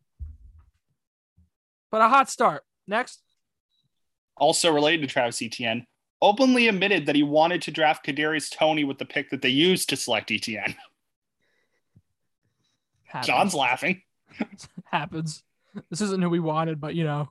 But 1.97 2.05
a 2.05 2.09
hot 2.11 2.29
start. 2.29 2.63
Next. 2.87 3.23
also 4.37 4.71
related 4.71 5.01
to 5.01 5.07
Travis 5.07 5.41
Etienne, 5.41 5.87
openly 6.21 6.69
admitted 6.69 7.07
that 7.07 7.17
he 7.17 7.23
wanted 7.23 7.63
to 7.63 7.71
draft 7.71 8.05
Kadarius 8.05 8.55
Toney 8.55 8.85
with 8.85 8.99
the 8.99 9.07
pick 9.07 9.31
that 9.31 9.41
they 9.41 9.49
used 9.49 9.89
to 9.89 9.97
select 9.97 10.31
Etienne. 10.31 10.75
Happens. 13.05 13.27
John's 13.27 13.55
laughing. 13.55 14.03
happens. 14.85 15.43
This 15.89 16.03
isn't 16.03 16.21
who 16.21 16.29
we 16.29 16.39
wanted, 16.39 16.83
but 16.83 16.95
you 16.95 17.05
know, 17.05 17.31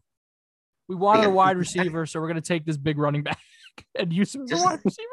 we 0.87 0.95
wanted 0.95 1.25
a 1.25 1.29
wide 1.29 1.57
receiver, 1.57 2.07
so 2.07 2.19
we're 2.19 2.27
gonna 2.27 2.41
take 2.41 2.65
this 2.65 2.77
big 2.77 2.97
running 2.97 3.21
back 3.21 3.37
and 3.99 4.11
use 4.11 4.33
him 4.33 4.45
as 4.45 4.49
a 4.49 4.53
Just- 4.55 4.65
wide 4.65 4.79
receiver. 4.83 5.09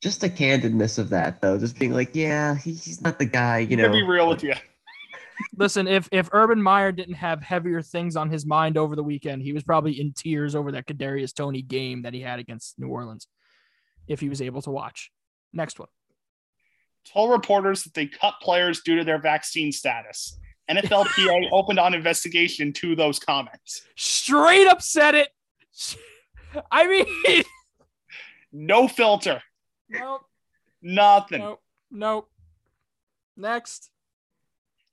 Just 0.00 0.20
the 0.20 0.30
candidness 0.30 0.96
of 1.00 1.08
that, 1.08 1.40
though, 1.42 1.58
just 1.58 1.76
being 1.76 1.92
like, 1.92 2.14
yeah, 2.14 2.54
he's 2.54 3.00
not 3.02 3.18
the 3.18 3.24
guy, 3.24 3.58
you 3.58 3.76
to 3.78 3.82
know. 3.88 3.90
be 3.90 4.04
real 4.04 4.28
with 4.28 4.44
you. 4.44 4.54
Listen, 5.56 5.86
if 5.86 6.08
if 6.12 6.28
Urban 6.32 6.62
Meyer 6.62 6.92
didn't 6.92 7.14
have 7.14 7.42
heavier 7.42 7.82
things 7.82 8.16
on 8.16 8.30
his 8.30 8.46
mind 8.46 8.76
over 8.78 8.96
the 8.96 9.02
weekend, 9.02 9.42
he 9.42 9.52
was 9.52 9.62
probably 9.62 10.00
in 10.00 10.12
tears 10.12 10.54
over 10.54 10.72
that 10.72 10.86
Kadarius 10.86 11.34
Toney 11.34 11.62
game 11.62 12.02
that 12.02 12.14
he 12.14 12.20
had 12.20 12.38
against 12.38 12.78
New 12.78 12.88
Orleans. 12.88 13.26
If 14.08 14.20
he 14.20 14.28
was 14.28 14.40
able 14.40 14.62
to 14.62 14.70
watch. 14.70 15.10
Next 15.52 15.78
one. 15.78 15.88
Told 17.12 17.30
reporters 17.30 17.82
that 17.84 17.94
they 17.94 18.06
cut 18.06 18.34
players 18.42 18.80
due 18.82 18.96
to 18.96 19.04
their 19.04 19.18
vaccine 19.20 19.72
status. 19.72 20.38
NFLPA 20.70 21.48
opened 21.52 21.78
on 21.78 21.94
investigation 21.94 22.72
to 22.74 22.94
those 22.96 23.18
comments. 23.18 23.82
Straight 23.96 24.66
up 24.66 24.82
said 24.82 25.14
it. 25.14 25.28
I 26.70 26.86
mean, 26.86 27.44
No 28.52 28.88
filter. 28.88 29.42
nope, 29.88 30.22
Nothing. 30.82 31.40
nope, 31.40 31.62
nope. 31.90 32.28
Next. 33.36 33.90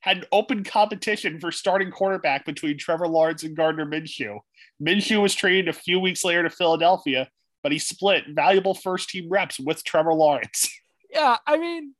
Had 0.04 0.18
an 0.18 0.24
open 0.32 0.64
competition 0.64 1.40
for 1.40 1.50
starting 1.50 1.90
quarterback 1.90 2.44
between 2.44 2.76
Trevor 2.76 3.08
Lawrence 3.08 3.42
and 3.42 3.56
Gardner 3.56 3.86
Minshew. 3.86 4.38
Minshew 4.78 5.22
was 5.22 5.34
traded 5.34 5.66
a 5.68 5.72
few 5.72 5.98
weeks 5.98 6.22
later 6.22 6.42
to 6.42 6.50
Philadelphia, 6.50 7.26
but 7.62 7.72
he 7.72 7.78
split 7.78 8.24
valuable 8.28 8.74
first 8.74 9.08
team 9.08 9.30
reps 9.30 9.58
with 9.58 9.82
Trevor 9.82 10.12
Lawrence. 10.14 10.68
Yeah, 11.10 11.36
I 11.46 11.56
mean, 11.58 11.94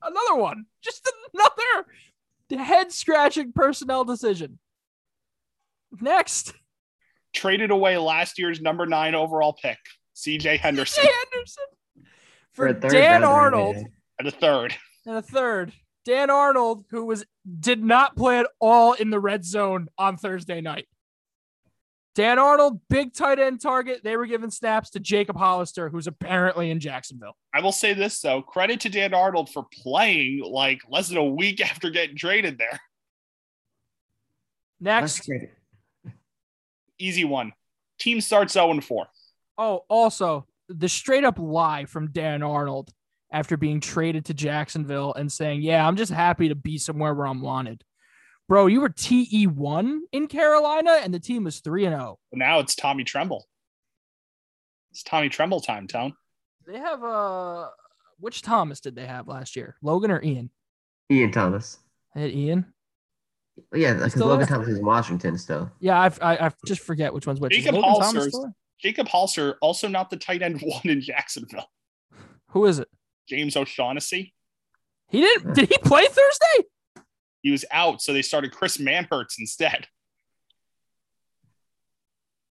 another 0.00 0.36
one. 0.40 0.66
Just 0.80 1.10
another 1.34 2.62
head 2.62 2.92
scratching 2.92 3.50
personnel 3.52 4.04
decision. 4.04 4.60
Next, 6.00 6.54
Traded 7.34 7.72
away 7.72 7.98
last 7.98 8.38
year's 8.38 8.60
number 8.60 8.86
nine 8.86 9.16
overall 9.16 9.52
pick, 9.52 9.78
CJ 10.14 10.58
Henderson, 10.60 11.02
Jay 11.04 11.10
Henderson 11.32 11.64
for, 12.52 12.68
a 12.68 12.74
third 12.74 12.92
Dan 12.92 13.24
Arnold 13.24 13.76
And 14.20 14.28
a 14.28 14.30
third. 14.30 14.76
and 15.04 15.16
a 15.16 15.22
third. 15.22 15.72
Dan 16.06 16.30
Arnold, 16.30 16.84
who 16.90 17.04
was 17.04 17.26
did 17.58 17.82
not 17.82 18.16
play 18.16 18.38
at 18.38 18.46
all 18.60 18.92
in 18.92 19.10
the 19.10 19.18
red 19.18 19.44
zone 19.44 19.88
on 19.98 20.16
Thursday 20.16 20.60
night. 20.60 20.86
Dan 22.14 22.38
Arnold, 22.38 22.80
big 22.88 23.12
tight 23.12 23.40
end 23.40 23.60
target. 23.60 24.02
They 24.04 24.16
were 24.16 24.24
giving 24.24 24.50
snaps 24.50 24.90
to 24.90 25.00
Jacob 25.00 25.36
Hollister, 25.36 25.90
who's 25.90 26.06
apparently 26.06 26.70
in 26.70 26.78
Jacksonville. 26.78 27.36
I 27.52 27.60
will 27.60 27.72
say 27.72 27.92
this 27.92 28.20
though, 28.20 28.40
credit 28.40 28.80
to 28.80 28.88
Dan 28.88 29.14
Arnold 29.14 29.50
for 29.50 29.66
playing 29.82 30.42
like 30.42 30.80
less 30.88 31.08
than 31.08 31.18
a 31.18 31.24
week 31.24 31.60
after 31.70 31.90
getting 31.90 32.16
traded 32.16 32.56
there. 32.56 32.80
Next, 34.80 35.28
Easy 36.98 37.24
one. 37.24 37.52
Team 37.98 38.20
starts 38.20 38.52
0 38.52 38.80
4. 38.80 39.06
Oh, 39.58 39.84
also 39.88 40.46
the 40.68 40.88
straight 40.88 41.24
up 41.24 41.38
lie 41.38 41.84
from 41.84 42.12
Dan 42.12 42.42
Arnold 42.42 42.90
after 43.30 43.56
being 43.56 43.80
traded 43.80 44.26
to 44.26 44.34
Jacksonville 44.34 45.14
and 45.14 45.30
saying, 45.30 45.62
"Yeah, 45.62 45.86
I'm 45.86 45.96
just 45.96 46.12
happy 46.12 46.48
to 46.48 46.54
be 46.54 46.78
somewhere 46.78 47.14
where 47.14 47.26
I'm 47.26 47.40
wanted." 47.40 47.82
Bro, 48.48 48.66
you 48.68 48.80
were 48.80 48.88
TE 48.88 49.48
one 49.48 50.02
in 50.12 50.28
Carolina, 50.28 51.00
and 51.02 51.12
the 51.12 51.18
team 51.18 51.44
was 51.44 51.60
three 51.60 51.84
and 51.84 51.94
oh. 51.94 51.98
zero. 51.98 52.18
Now 52.32 52.60
it's 52.60 52.74
Tommy 52.74 53.04
Tremble. 53.04 53.46
It's 54.92 55.02
Tommy 55.02 55.28
Tremble 55.28 55.60
time, 55.60 55.88
Tone. 55.88 56.14
They 56.66 56.78
have 56.78 57.02
uh, 57.02 57.68
which 58.18 58.42
Thomas 58.42 58.80
did 58.80 58.94
they 58.94 59.06
have 59.06 59.28
last 59.28 59.56
year? 59.56 59.76
Logan 59.82 60.10
or 60.10 60.22
Ian? 60.22 60.50
Ian 61.10 61.32
Thomas. 61.32 61.78
They 62.14 62.22
had 62.22 62.30
Ian. 62.30 62.72
Yeah, 63.72 63.94
because 63.94 64.16
Logan 64.16 64.38
there? 64.38 64.46
Thomas 64.48 64.68
is 64.68 64.78
in 64.78 64.84
Washington 64.84 65.38
still. 65.38 65.70
Yeah, 65.80 66.00
I've, 66.00 66.18
I 66.22 66.36
I 66.36 66.52
just 66.66 66.82
forget 66.82 67.12
which 67.12 67.26
one's 67.26 67.40
which. 67.40 67.52
Jacob 67.52 67.74
Logan 67.74 67.90
Thomas 67.90 68.06
Hollister's- 68.06 68.28
still 68.28 68.42
there? 68.42 68.54
Jacob 68.78 69.08
Hollister, 69.08 69.56
also 69.62 69.88
not 69.88 70.10
the 70.10 70.16
tight 70.16 70.42
end 70.42 70.60
one 70.62 70.82
in 70.84 71.00
Jacksonville. 71.00 71.70
Who 72.50 72.66
is 72.66 72.78
it? 72.78 72.88
James 73.28 73.56
O'Shaughnessy. 73.56 74.32
He 75.08 75.20
didn't. 75.20 75.54
Did 75.54 75.68
he 75.68 75.78
play 75.78 76.06
Thursday? 76.06 76.68
He 77.42 77.50
was 77.50 77.64
out, 77.70 78.02
so 78.02 78.12
they 78.12 78.22
started 78.22 78.52
Chris 78.52 78.78
Manhertz 78.78 79.38
instead. 79.38 79.86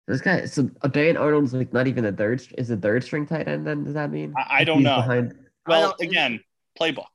This 0.06 0.20
guy, 0.20 0.44
so 0.44 0.64
Dan 0.90 1.16
Arnold's 1.16 1.54
like 1.54 1.72
not 1.72 1.86
even 1.86 2.04
a 2.04 2.12
third. 2.12 2.46
Is 2.58 2.70
a 2.70 2.76
third 2.76 3.02
string 3.04 3.26
tight 3.26 3.48
end? 3.48 3.66
Then 3.66 3.84
does 3.84 3.94
that 3.94 4.10
mean? 4.10 4.34
I, 4.36 4.60
I 4.60 4.64
don't 4.64 4.78
he's 4.78 4.84
know. 4.84 4.96
Behind, 4.96 5.34
Well, 5.66 5.94
don't- 5.98 6.08
again, 6.08 6.40
playbook. 6.78 7.06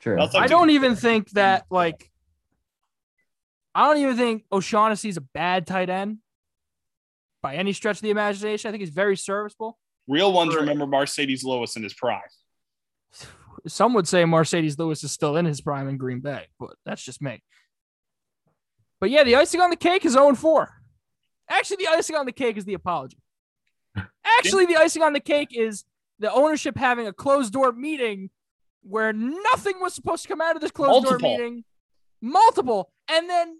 true. 0.00 0.16
That's 0.16 0.34
I 0.34 0.48
don't 0.48 0.70
even 0.70 0.96
think 0.96 1.30
that 1.30 1.64
like. 1.70 2.10
I 3.76 3.88
don't 3.88 3.98
even 4.02 4.16
think 4.16 4.44
O'Shaughnessy's 4.52 5.16
a 5.16 5.20
bad 5.20 5.66
tight 5.66 5.90
end. 5.90 6.18
By 7.42 7.56
any 7.56 7.72
stretch 7.72 7.96
of 7.96 8.02
the 8.02 8.10
imagination, 8.10 8.68
I 8.68 8.72
think 8.72 8.80
he's 8.80 8.90
very 8.94 9.16
serviceable. 9.16 9.78
Real 10.06 10.32
ones 10.32 10.54
Right. 10.54 10.60
remember 10.60 10.86
Marcedes 10.86 11.44
Lewis 11.44 11.76
in 11.76 11.82
his 11.82 11.94
prime. 11.94 12.20
Some 13.66 13.94
would 13.94 14.06
say 14.06 14.24
Marcedes 14.24 14.78
Lewis 14.78 15.02
is 15.04 15.12
still 15.12 15.36
in 15.36 15.46
his 15.46 15.60
prime 15.60 15.88
in 15.88 15.96
Green 15.96 16.20
Bay, 16.20 16.48
but 16.60 16.74
that's 16.84 17.02
just 17.02 17.22
me. 17.22 17.42
But 19.00 19.10
yeah, 19.10 19.24
the 19.24 19.36
icing 19.36 19.60
on 19.60 19.70
the 19.70 19.76
cake 19.76 20.04
is 20.04 20.12
0 20.12 20.34
4. 20.34 20.70
Actually, 21.48 21.76
the 21.84 21.88
icing 21.88 22.16
on 22.16 22.26
the 22.26 22.32
cake 22.32 22.56
is 22.56 22.64
the 22.64 22.74
apology. 22.74 23.18
Actually, 24.24 24.66
the 24.66 24.76
icing 24.76 25.02
on 25.02 25.12
the 25.12 25.20
cake 25.20 25.50
is 25.52 25.84
the 26.18 26.32
ownership 26.32 26.76
having 26.76 27.06
a 27.06 27.12
closed 27.12 27.52
door 27.52 27.72
meeting 27.72 28.30
where 28.82 29.12
nothing 29.12 29.80
was 29.80 29.94
supposed 29.94 30.22
to 30.22 30.28
come 30.28 30.40
out 30.40 30.56
of 30.56 30.60
this 30.62 30.70
closed 30.70 31.06
door 31.06 31.18
meeting. 31.18 31.64
Multiple. 32.20 32.90
And 33.08 33.28
then 33.28 33.58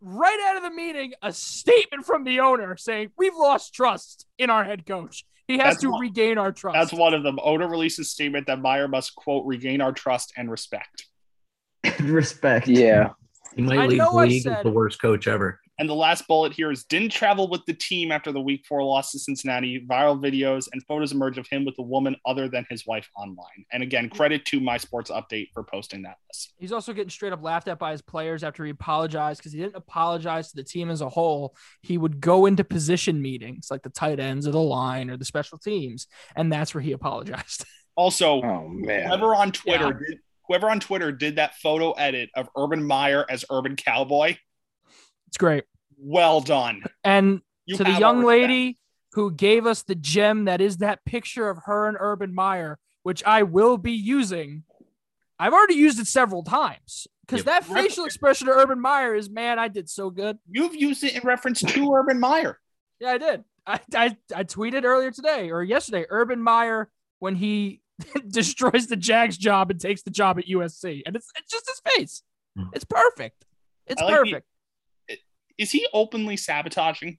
right 0.00 0.38
out 0.48 0.56
of 0.56 0.62
the 0.62 0.70
meeting, 0.70 1.12
a 1.22 1.32
statement 1.32 2.06
from 2.06 2.24
the 2.24 2.40
owner 2.40 2.76
saying, 2.76 3.10
We've 3.18 3.34
lost 3.36 3.74
trust 3.74 4.26
in 4.38 4.50
our 4.50 4.64
head 4.64 4.86
coach. 4.86 5.24
He 5.50 5.58
has 5.58 5.72
That's 5.74 5.80
to 5.82 5.90
one- 5.90 6.00
regain 6.00 6.38
our 6.38 6.52
trust. 6.52 6.74
That's 6.74 6.92
one 6.92 7.12
of 7.12 7.24
them. 7.24 7.40
Owner 7.42 7.68
releases 7.68 8.08
statement 8.12 8.46
that 8.46 8.60
Meyer 8.60 8.86
must 8.86 9.16
quote 9.16 9.44
regain 9.44 9.80
our 9.80 9.90
trust 9.92 10.32
and 10.36 10.48
respect. 10.48 11.06
Respect. 12.00 12.68
Yeah. 12.68 13.10
He 13.56 13.62
might 13.62 13.78
I 13.80 13.86
leave 13.86 13.98
know 13.98 14.12
the 14.12 14.18
I 14.18 14.24
league 14.26 14.36
as 14.36 14.42
said- 14.44 14.64
the 14.64 14.70
worst 14.70 15.00
coach 15.02 15.26
ever. 15.26 15.58
And 15.80 15.88
the 15.88 15.94
last 15.94 16.28
bullet 16.28 16.52
here 16.52 16.70
is 16.70 16.84
didn't 16.84 17.08
travel 17.10 17.48
with 17.48 17.64
the 17.66 17.72
team 17.72 18.12
after 18.12 18.32
the 18.32 18.40
week 18.40 18.66
four 18.68 18.84
loss 18.84 19.12
to 19.12 19.18
Cincinnati. 19.18 19.84
Viral 19.88 20.22
videos 20.22 20.68
and 20.70 20.82
photos 20.86 21.10
emerge 21.10 21.38
of 21.38 21.46
him 21.48 21.64
with 21.64 21.74
a 21.78 21.82
woman 21.82 22.16
other 22.26 22.50
than 22.50 22.66
his 22.68 22.86
wife 22.86 23.08
online. 23.16 23.64
And 23.72 23.82
again, 23.82 24.10
credit 24.10 24.44
to 24.46 24.60
my 24.60 24.76
sports 24.76 25.10
update 25.10 25.48
for 25.54 25.64
posting 25.64 26.02
that 26.02 26.18
list. 26.28 26.52
He's 26.58 26.70
also 26.70 26.92
getting 26.92 27.08
straight 27.08 27.32
up 27.32 27.42
laughed 27.42 27.66
at 27.66 27.78
by 27.78 27.92
his 27.92 28.02
players 28.02 28.44
after 28.44 28.62
he 28.62 28.70
apologized 28.70 29.40
because 29.40 29.52
he 29.52 29.58
didn't 29.58 29.74
apologize 29.74 30.50
to 30.50 30.56
the 30.56 30.64
team 30.64 30.90
as 30.90 31.00
a 31.00 31.08
whole. 31.08 31.56
He 31.80 31.96
would 31.96 32.20
go 32.20 32.44
into 32.44 32.62
position 32.62 33.22
meetings 33.22 33.68
like 33.70 33.82
the 33.82 33.88
tight 33.88 34.20
ends 34.20 34.46
or 34.46 34.50
the 34.50 34.60
line 34.60 35.08
or 35.08 35.16
the 35.16 35.24
special 35.24 35.56
teams, 35.56 36.08
and 36.36 36.52
that's 36.52 36.74
where 36.74 36.82
he 36.82 36.92
apologized. 36.92 37.64
Also, 37.96 38.40
Oh 38.42 38.68
man. 38.68 39.08
whoever 39.08 39.34
on 39.34 39.50
Twitter 39.50 39.92
did 39.92 40.18
whoever 40.46 40.70
on 40.70 40.78
Twitter 40.80 41.10
did 41.12 41.36
that 41.36 41.54
photo 41.56 41.90
edit 41.92 42.30
of 42.34 42.48
Urban 42.56 42.82
Meyer 42.82 43.26
as 43.28 43.44
Urban 43.50 43.76
Cowboy, 43.76 44.36
It's 45.26 45.36
great. 45.36 45.64
Well 46.00 46.40
done. 46.40 46.82
And 47.04 47.40
You 47.66 47.76
to 47.76 47.84
the 47.84 47.92
young 47.92 48.24
lady 48.24 48.78
who 49.12 49.30
gave 49.30 49.66
us 49.66 49.82
the 49.82 49.94
gem 49.94 50.44
that 50.44 50.60
is 50.60 50.78
that 50.78 51.04
picture 51.04 51.48
of 51.48 51.58
her 51.64 51.88
and 51.88 51.96
Urban 51.98 52.34
Meyer, 52.34 52.78
which 53.02 53.24
I 53.24 53.42
will 53.42 53.76
be 53.76 53.92
using. 53.92 54.64
I've 55.38 55.52
already 55.52 55.74
used 55.74 55.98
it 55.98 56.06
several 56.06 56.44
times 56.44 57.06
because 57.26 57.44
that 57.44 57.64
facial 57.64 58.04
expression 58.04 58.48
of 58.48 58.56
Urban 58.56 58.80
Meyer 58.80 59.14
is, 59.14 59.30
man, 59.30 59.58
I 59.58 59.68
did 59.68 59.88
so 59.88 60.10
good. 60.10 60.38
You've 60.50 60.74
used 60.74 61.02
it 61.02 61.14
in 61.14 61.22
reference 61.24 61.60
to 61.60 61.92
Urban 61.94 62.20
Meyer. 62.20 62.58
Yeah, 63.00 63.12
I 63.12 63.18
did. 63.18 63.44
I, 63.66 63.80
I, 63.94 64.16
I 64.34 64.44
tweeted 64.44 64.84
earlier 64.84 65.10
today 65.10 65.50
or 65.50 65.62
yesterday, 65.62 66.04
Urban 66.08 66.42
Meyer 66.42 66.90
when 67.18 67.36
he 67.36 67.80
destroys 68.28 68.86
the 68.86 68.96
Jags 68.96 69.36
job 69.36 69.70
and 69.70 69.80
takes 69.80 70.02
the 70.02 70.10
job 70.10 70.38
at 70.38 70.46
USC. 70.46 71.02
And 71.06 71.16
it's, 71.16 71.30
it's 71.38 71.50
just 71.50 71.66
his 71.68 71.94
face. 71.94 72.22
Hmm. 72.56 72.64
It's 72.74 72.84
perfect. 72.84 73.44
It's 73.86 74.00
like 74.00 74.14
perfect. 74.14 74.46
Is 75.60 75.70
he 75.70 75.86
openly 75.92 76.38
sabotaging? 76.38 77.18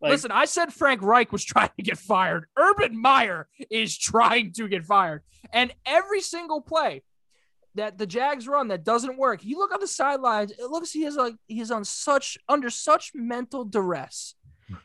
Like, 0.00 0.12
Listen, 0.12 0.30
I 0.30 0.44
said 0.44 0.72
Frank 0.72 1.02
Reich 1.02 1.32
was 1.32 1.44
trying 1.52 1.70
to 1.76 1.82
get 1.82 1.98
fired. 1.98 2.46
Urban 2.56 2.98
Meyer 3.00 3.48
is 3.68 3.98
trying 3.98 4.52
to 4.52 4.68
get 4.68 4.84
fired. 4.86 5.22
And 5.52 5.74
every 5.84 6.20
single 6.20 6.60
play 6.60 7.02
that 7.74 7.98
the 7.98 8.06
Jags 8.06 8.46
run 8.46 8.68
that 8.68 8.84
doesn't 8.84 9.18
work, 9.18 9.44
you 9.44 9.58
look 9.58 9.74
on 9.74 9.80
the 9.80 9.88
sidelines, 9.88 10.52
it 10.52 10.70
looks 10.70 10.92
he 10.92 11.04
is 11.04 11.16
like 11.16 11.34
he's 11.48 11.72
on 11.72 11.84
such 11.84 12.38
under 12.48 12.70
such 12.70 13.10
mental 13.12 13.64
duress. 13.64 14.36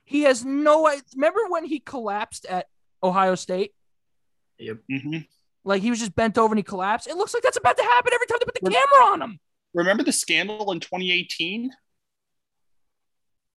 He 0.04 0.24
has 0.24 0.44
no 0.44 0.88
idea. 0.88 1.04
Remember 1.16 1.42
when 1.50 1.66
he 1.66 1.80
collapsed 1.80 2.48
at 2.48 2.68
Ohio 3.04 3.36
State? 3.36 3.74
mhm. 4.60 5.28
Like 5.64 5.84
he 5.84 5.92
was 5.92 6.00
just 6.00 6.16
bent 6.16 6.40
over 6.40 6.54
and 6.54 6.60
he 6.60 6.64
collapsed. 6.64 7.08
It 7.08 7.18
looks 7.18 7.36
like 7.36 7.44
that's 7.44 7.58
about 7.58 7.78
to 7.78 7.84
happen 7.84 8.14
every 8.14 8.26
time 8.26 8.38
they 8.40 8.46
put 8.46 8.56
the 8.56 8.70
camera 8.72 9.12
on 9.14 9.22
him. 9.22 9.40
remember 9.76 10.04
the 10.04 10.12
scandal 10.12 10.72
in 10.72 10.80
2018? 10.80 11.72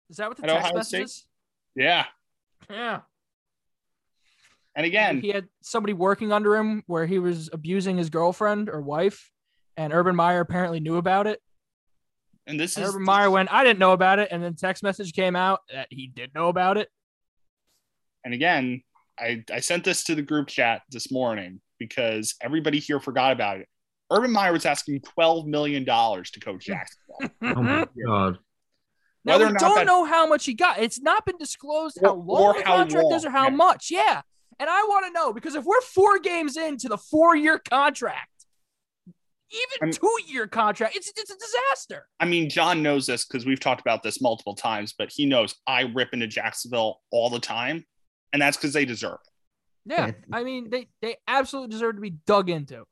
Is 0.10 0.18
that 0.18 0.28
what 0.30 0.38
the 0.38 0.44
At 0.44 0.50
text 0.50 0.64
Ohio 0.66 0.76
message 0.76 0.88
State? 0.88 1.04
is? 1.06 1.26
Yeah. 1.76 2.06
Yeah. 2.70 3.02
And 4.76 4.86
again, 4.86 5.22
he 5.22 5.30
had 5.30 5.48
somebody 5.62 5.94
working 5.94 6.32
under 6.32 6.56
him 6.56 6.84
where 6.88 7.06
he 7.06 7.20
was 7.20 7.50
abusing 7.54 7.98
his 7.98 8.10
girlfriend 8.10 8.70
or 8.70 8.82
wife, 8.82 9.32
and 9.78 9.94
Urban 9.94 10.16
Meyer 10.16 10.40
apparently 10.40 10.80
knew 10.80 10.98
about 10.98 11.28
it. 11.28 11.40
and 12.48 12.60
this 12.60 12.76
And 12.76 12.84
is 12.86 12.90
Urban 12.90 13.04
Meyer 13.04 13.30
went, 13.30 13.52
"I 13.54 13.64
didn't 13.64 13.80
know 13.80 13.92
about 13.94 14.20
it," 14.20 14.30
and 14.32 14.44
then 14.44 14.56
text 14.56 14.82
message 14.84 15.14
came 15.14 15.36
out 15.36 15.60
that 15.72 15.88
he 15.92 16.08
did 16.08 16.34
know 16.34 16.48
about 16.50 16.78
it. 16.78 16.90
and 18.26 18.34
again, 18.34 18.82
I, 19.20 19.44
I 19.52 19.60
sent 19.60 19.84
this 19.84 20.04
to 20.06 20.16
the 20.16 20.22
group 20.24 20.48
chat 20.48 20.82
this 20.90 21.12
morning 21.12 21.62
because 21.78 22.36
everybody 22.42 22.80
here 22.80 23.00
forgot 23.00 23.32
about 23.34 23.60
it. 23.60 23.68
Urban 24.12 24.32
Meyer 24.32 24.54
was 24.54 24.66
asking 24.66 25.02
$12 25.02 25.46
million 25.46 25.84
to 25.86 26.40
coach 26.42 26.66
Jacksonville. 26.66 27.30
Oh 27.44 27.62
my 27.62 27.86
god. 28.08 28.40
Now 29.26 29.34
Whether 29.40 29.48
we 29.54 29.58
don't 29.60 29.76
that- 29.76 29.86
know 29.86 30.06
how 30.06 30.28
much 30.28 30.46
he 30.46 30.54
got. 30.54 30.80
It's 30.80 31.00
not 31.02 31.26
been 31.26 31.38
disclosed 31.38 31.98
how 32.04 32.16
long 32.16 32.58
the 32.58 32.64
how 32.66 32.78
contract 32.78 33.14
is 33.14 33.26
or 33.26 33.30
how 33.30 33.46
yeah. 33.46 33.56
much. 33.56 33.88
Yeah, 33.90 34.22
and 34.60 34.70
I 34.70 34.84
want 34.84 35.06
to 35.06 35.12
know 35.14 35.32
because 35.34 35.56
if 35.56 35.64
we're 35.64 35.82
four 35.82 36.20
games 36.20 36.58
into 36.58 36.90
the 36.90 36.98
four-year 36.98 37.60
contract, 37.60 38.30
even 39.08 39.78
I'm- 39.84 39.92
two-year 39.92 40.48
contract, 40.48 40.96
it's 40.96 41.12
it's 41.16 41.32
a 41.32 41.38
disaster. 41.38 42.08
I 42.20 42.26
mean, 42.26 42.50
John 42.50 42.82
knows 42.84 43.06
this 43.06 43.26
because 43.26 43.46
we've 43.46 43.60
talked 43.60 43.82
about 43.82 44.04
this 44.04 44.22
multiple 44.22 44.56
times, 44.56 44.94
but 44.98 45.10
he 45.12 45.26
knows 45.26 45.56
I 45.68 45.82
rip 45.82 46.10
into 46.14 46.28
Jacksonville 46.28 47.02
all 47.12 47.30
the 47.30 47.40
time. 47.40 47.86
And 48.34 48.42
that's 48.42 48.58
because 48.58 48.74
they 48.74 48.84
deserve 48.84 49.20
it. 49.24 49.92
Yeah, 49.94 50.08
Yeah. 50.08 50.12
I 50.32 50.44
mean 50.44 50.72
they 50.72 50.88
they 51.04 51.18
absolutely 51.28 51.70
deserve 51.70 51.96
to 51.96 52.02
be 52.02 52.16
dug 52.26 52.50
into. 52.50 52.84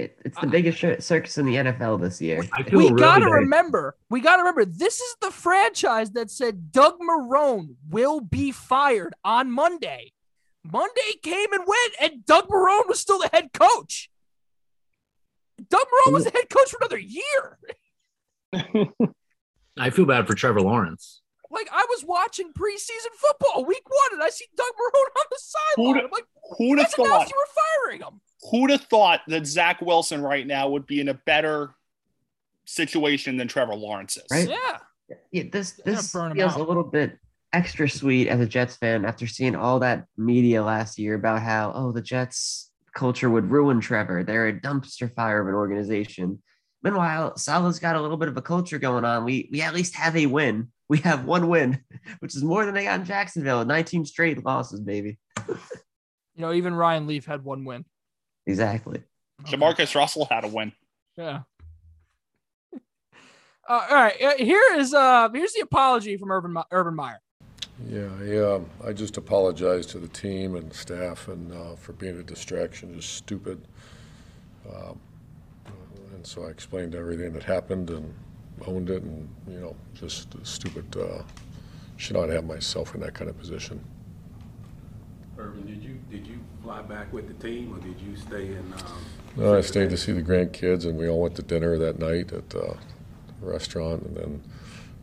It, 0.00 0.18
it's 0.24 0.40
the 0.40 0.46
biggest 0.46 0.78
shir- 0.78 1.00
circus 1.00 1.38
in 1.38 1.46
the 1.46 1.54
NFL 1.56 2.00
this 2.00 2.20
year. 2.20 2.44
We 2.58 2.64
really 2.88 3.00
gotta 3.00 3.26
bad. 3.26 3.32
remember, 3.32 3.96
we 4.08 4.20
gotta 4.20 4.42
remember, 4.42 4.64
this 4.64 5.00
is 5.00 5.16
the 5.20 5.30
franchise 5.30 6.10
that 6.12 6.30
said 6.30 6.72
Doug 6.72 6.98
Marrone 7.00 7.74
will 7.88 8.20
be 8.20 8.50
fired 8.52 9.14
on 9.24 9.50
Monday. 9.50 10.12
Monday 10.64 11.12
came 11.22 11.52
and 11.52 11.64
went, 11.66 11.94
and 12.00 12.24
Doug 12.26 12.48
Marrone 12.48 12.88
was 12.88 13.00
still 13.00 13.18
the 13.18 13.30
head 13.32 13.52
coach. 13.52 14.10
Doug 15.68 15.82
Marrone 16.06 16.12
was 16.12 16.24
the 16.24 16.30
head 16.30 16.48
coach 16.50 16.70
for 16.70 16.78
another 16.80 16.98
year. 16.98 17.58
I 19.78 19.90
feel 19.90 20.06
bad 20.06 20.26
for 20.26 20.34
Trevor 20.34 20.60
Lawrence. 20.60 21.20
Like 21.50 21.68
I 21.72 21.84
was 21.90 22.04
watching 22.04 22.52
preseason 22.52 23.12
football, 23.16 23.64
week 23.64 23.82
one, 23.88 24.14
and 24.14 24.22
I 24.22 24.30
see 24.30 24.46
Doug 24.56 24.66
Marrone 24.68 25.18
on 25.18 25.24
the 25.30 25.38
sideline. 25.40 25.94
Who'd- 25.94 26.04
I'm 26.04 26.10
like, 26.12 26.24
Who'd 26.58 26.78
have 26.78 26.86
that's 26.86 26.94
thought? 26.94 27.28
You 27.28 27.34
were 27.36 27.88
firing 27.88 28.00
him. 28.02 28.20
Who'd 28.50 28.70
have 28.70 28.82
thought 28.82 29.20
that 29.28 29.46
Zach 29.46 29.80
Wilson 29.80 30.22
right 30.22 30.46
now 30.46 30.68
would 30.70 30.86
be 30.86 31.00
in 31.00 31.08
a 31.08 31.14
better 31.14 31.74
situation 32.64 33.36
than 33.36 33.48
Trevor 33.48 33.74
Lawrence 33.74 34.16
is? 34.16 34.24
Right. 34.30 34.48
Yeah. 34.48 34.78
Yeah, 35.32 35.44
this 35.50 35.72
They're 35.72 35.96
this 35.96 36.12
burn 36.12 36.30
him 36.30 36.36
feels 36.36 36.54
a 36.54 36.62
little 36.62 36.84
bit 36.84 37.18
extra 37.52 37.88
sweet 37.88 38.28
as 38.28 38.40
a 38.40 38.46
Jets 38.46 38.76
fan 38.76 39.04
after 39.04 39.26
seeing 39.26 39.56
all 39.56 39.80
that 39.80 40.06
media 40.16 40.62
last 40.62 40.98
year 40.98 41.14
about 41.14 41.42
how 41.42 41.72
oh 41.74 41.90
the 41.90 42.00
Jets 42.00 42.70
culture 42.94 43.28
would 43.28 43.50
ruin 43.50 43.80
Trevor. 43.80 44.22
They're 44.22 44.48
a 44.48 44.60
dumpster 44.60 45.12
fire 45.12 45.40
of 45.40 45.48
an 45.48 45.54
organization. 45.54 46.42
Meanwhile, 46.82 47.36
Salah's 47.36 47.78
got 47.78 47.96
a 47.96 48.00
little 48.00 48.16
bit 48.16 48.28
of 48.28 48.36
a 48.36 48.42
culture 48.42 48.78
going 48.78 49.04
on. 49.04 49.24
We 49.24 49.48
we 49.52 49.62
at 49.62 49.74
least 49.74 49.96
have 49.96 50.16
a 50.16 50.26
win. 50.26 50.68
We 50.88 50.98
have 50.98 51.24
one 51.24 51.48
win, 51.48 51.80
which 52.20 52.36
is 52.36 52.42
more 52.42 52.64
than 52.64 52.74
they 52.74 52.84
got 52.84 53.00
in 53.00 53.06
Jacksonville. 53.06 53.64
19 53.64 54.04
straight 54.04 54.44
losses, 54.44 54.80
baby. 54.80 55.18
You 56.36 56.46
know, 56.46 56.52
even 56.54 56.74
Ryan 56.74 57.06
Leaf 57.06 57.26
had 57.26 57.44
one 57.44 57.66
win. 57.66 57.84
Exactly. 58.46 59.02
Jamarcus 59.44 59.94
Russell 59.94 60.26
had 60.30 60.44
a 60.44 60.48
win. 60.48 60.72
Yeah. 61.16 61.40
Uh, 63.68 63.86
all 63.88 63.94
right. 63.94 64.20
uh, 64.20 64.34
Here 64.36 64.60
is 64.78 64.92
uh 64.94 65.28
here's 65.32 65.52
the 65.52 65.60
apology 65.60 66.16
from 66.16 66.32
Urban 66.32 66.52
Mi- 66.52 66.62
Urban 66.72 66.96
Meyer. 66.96 67.20
Yeah, 67.86 68.08
I, 68.20 68.54
um, 68.54 68.66
I 68.84 68.92
just 68.92 69.16
apologize 69.16 69.86
to 69.86 69.98
the 69.98 70.08
team 70.08 70.56
and 70.56 70.72
staff 70.72 71.28
and 71.28 71.52
uh, 71.52 71.76
for 71.76 71.92
being 71.92 72.18
a 72.18 72.22
distraction, 72.24 72.92
just 72.94 73.14
stupid. 73.14 73.62
Um, 74.68 74.98
and 76.14 76.26
so 76.26 76.44
I 76.44 76.48
explained 76.48 76.94
everything 76.96 77.32
that 77.34 77.44
happened 77.44 77.90
and 77.90 78.12
owned 78.66 78.90
it, 78.90 79.02
and 79.04 79.28
you 79.46 79.60
know, 79.60 79.76
just 79.94 80.34
stupid. 80.42 80.96
Uh, 80.96 81.22
should 81.96 82.16
not 82.16 82.28
have 82.28 82.44
myself 82.44 82.94
in 82.96 83.00
that 83.02 83.14
kind 83.14 83.30
of 83.30 83.38
position. 83.38 83.78
Urban, 85.40 85.66
did 85.66 85.82
you 85.82 85.98
did 86.10 86.26
you 86.26 86.38
fly 86.62 86.82
back 86.82 87.12
with 87.12 87.26
the 87.26 87.46
team, 87.46 87.74
or 87.74 87.78
did 87.80 87.98
you 88.00 88.14
stay 88.16 88.48
in? 88.48 88.58
Um, 88.74 89.04
No, 89.36 89.56
I 89.56 89.62
stayed 89.62 89.90
to 89.90 89.96
see 89.96 90.12
the 90.12 90.22
grandkids, 90.22 90.84
and 90.84 90.98
we 90.98 91.08
all 91.08 91.20
went 91.20 91.36
to 91.36 91.42
dinner 91.42 91.78
that 91.78 91.98
night 91.98 92.32
at 92.32 92.54
uh, 92.54 92.74
the 93.40 93.46
restaurant. 93.46 94.02
And 94.02 94.16
then 94.16 94.42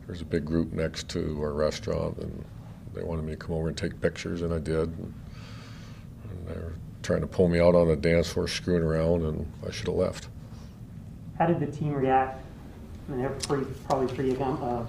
there's 0.06 0.20
a 0.20 0.24
big 0.24 0.44
group 0.44 0.72
next 0.72 1.08
to 1.10 1.42
our 1.42 1.52
restaurant, 1.52 2.18
and 2.18 2.44
they 2.94 3.02
wanted 3.02 3.24
me 3.24 3.32
to 3.32 3.36
come 3.36 3.56
over 3.56 3.68
and 3.68 3.76
take 3.76 4.00
pictures, 4.00 4.42
and 4.42 4.54
I 4.54 4.58
did. 4.58 4.88
And, 4.88 5.14
and 6.30 6.46
they 6.46 6.54
were 6.54 6.74
trying 7.02 7.20
to 7.22 7.26
pull 7.26 7.48
me 7.48 7.58
out 7.58 7.74
on 7.74 7.88
the 7.88 7.96
dance 7.96 8.28
floor, 8.28 8.46
screwing 8.46 8.82
around, 8.82 9.24
and 9.24 9.50
I 9.66 9.72
should 9.72 9.88
have 9.88 9.96
left. 9.96 10.28
How 11.38 11.46
did 11.46 11.58
the 11.58 11.66
team 11.66 11.94
react? 11.94 12.44
I 13.08 13.12
mean, 13.12 13.20
they're 13.22 13.30
pretty, 13.30 13.66
probably 13.86 14.14
pretty 14.14 14.36
uh, 14.40 14.84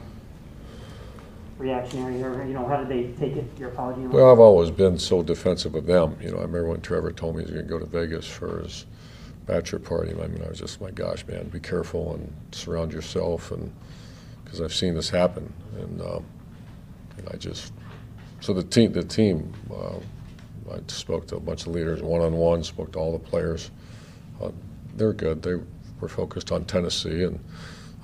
reactionary, 1.60 2.24
or 2.24 2.44
you 2.46 2.54
know, 2.54 2.66
how 2.66 2.78
did 2.78 2.88
they 2.88 3.12
take 3.20 3.36
it? 3.36 3.46
Your 3.60 3.70
apology? 3.70 4.02
Well, 4.08 4.32
I've 4.32 4.40
always 4.40 4.72
been 4.72 4.98
so 4.98 5.22
defensive 5.22 5.76
of 5.76 5.86
them. 5.86 6.18
You 6.22 6.32
know, 6.32 6.38
I 6.38 6.42
remember 6.42 6.70
when 6.70 6.82
Trevor 6.82 7.12
told 7.12 7.36
me 7.36 7.44
he 7.44 7.52
was 7.52 7.54
going 7.54 7.68
to 7.68 7.70
go 7.70 7.80
to 7.80 7.86
Vegas 7.86 8.26
for 8.26 8.62
his 8.62 8.86
bachelor 9.46 9.80
party. 9.80 10.12
I 10.12 10.28
mean, 10.28 10.42
I 10.44 10.50
was 10.50 10.60
just, 10.60 10.80
my 10.80 10.92
gosh, 10.92 11.28
man, 11.28 11.50
be 11.50 11.60
careful 11.60 12.14
and 12.16 12.34
surround 12.52 12.94
yourself, 12.94 13.52
and 13.52 13.72
because 14.44 14.62
I've 14.62 14.74
seen 14.74 14.96
this 14.96 15.10
happen, 15.10 15.52
and, 15.78 16.02
um, 16.02 16.26
and 17.18 17.30
I 17.30 17.36
just, 17.36 17.74
so 18.40 18.54
the 18.54 18.64
team, 18.64 18.94
the 18.94 19.04
team, 19.04 19.54
uh, 19.70 19.98
I 20.72 20.80
spoke 20.88 21.28
to 21.28 21.36
a 21.36 21.40
bunch 21.40 21.64
of 21.64 21.74
leaders 21.74 22.02
one 22.02 22.22
on 22.22 22.34
one, 22.34 22.64
spoke 22.64 22.94
to 22.94 23.00
all 23.00 23.12
the 23.12 23.20
players. 23.20 23.72
Uh, 24.42 24.52
they're 24.96 25.14
good. 25.14 25.42
They 25.42 25.56
were 26.00 26.08
focused 26.08 26.52
on 26.52 26.64
Tennessee, 26.66 27.24
and 27.24 27.40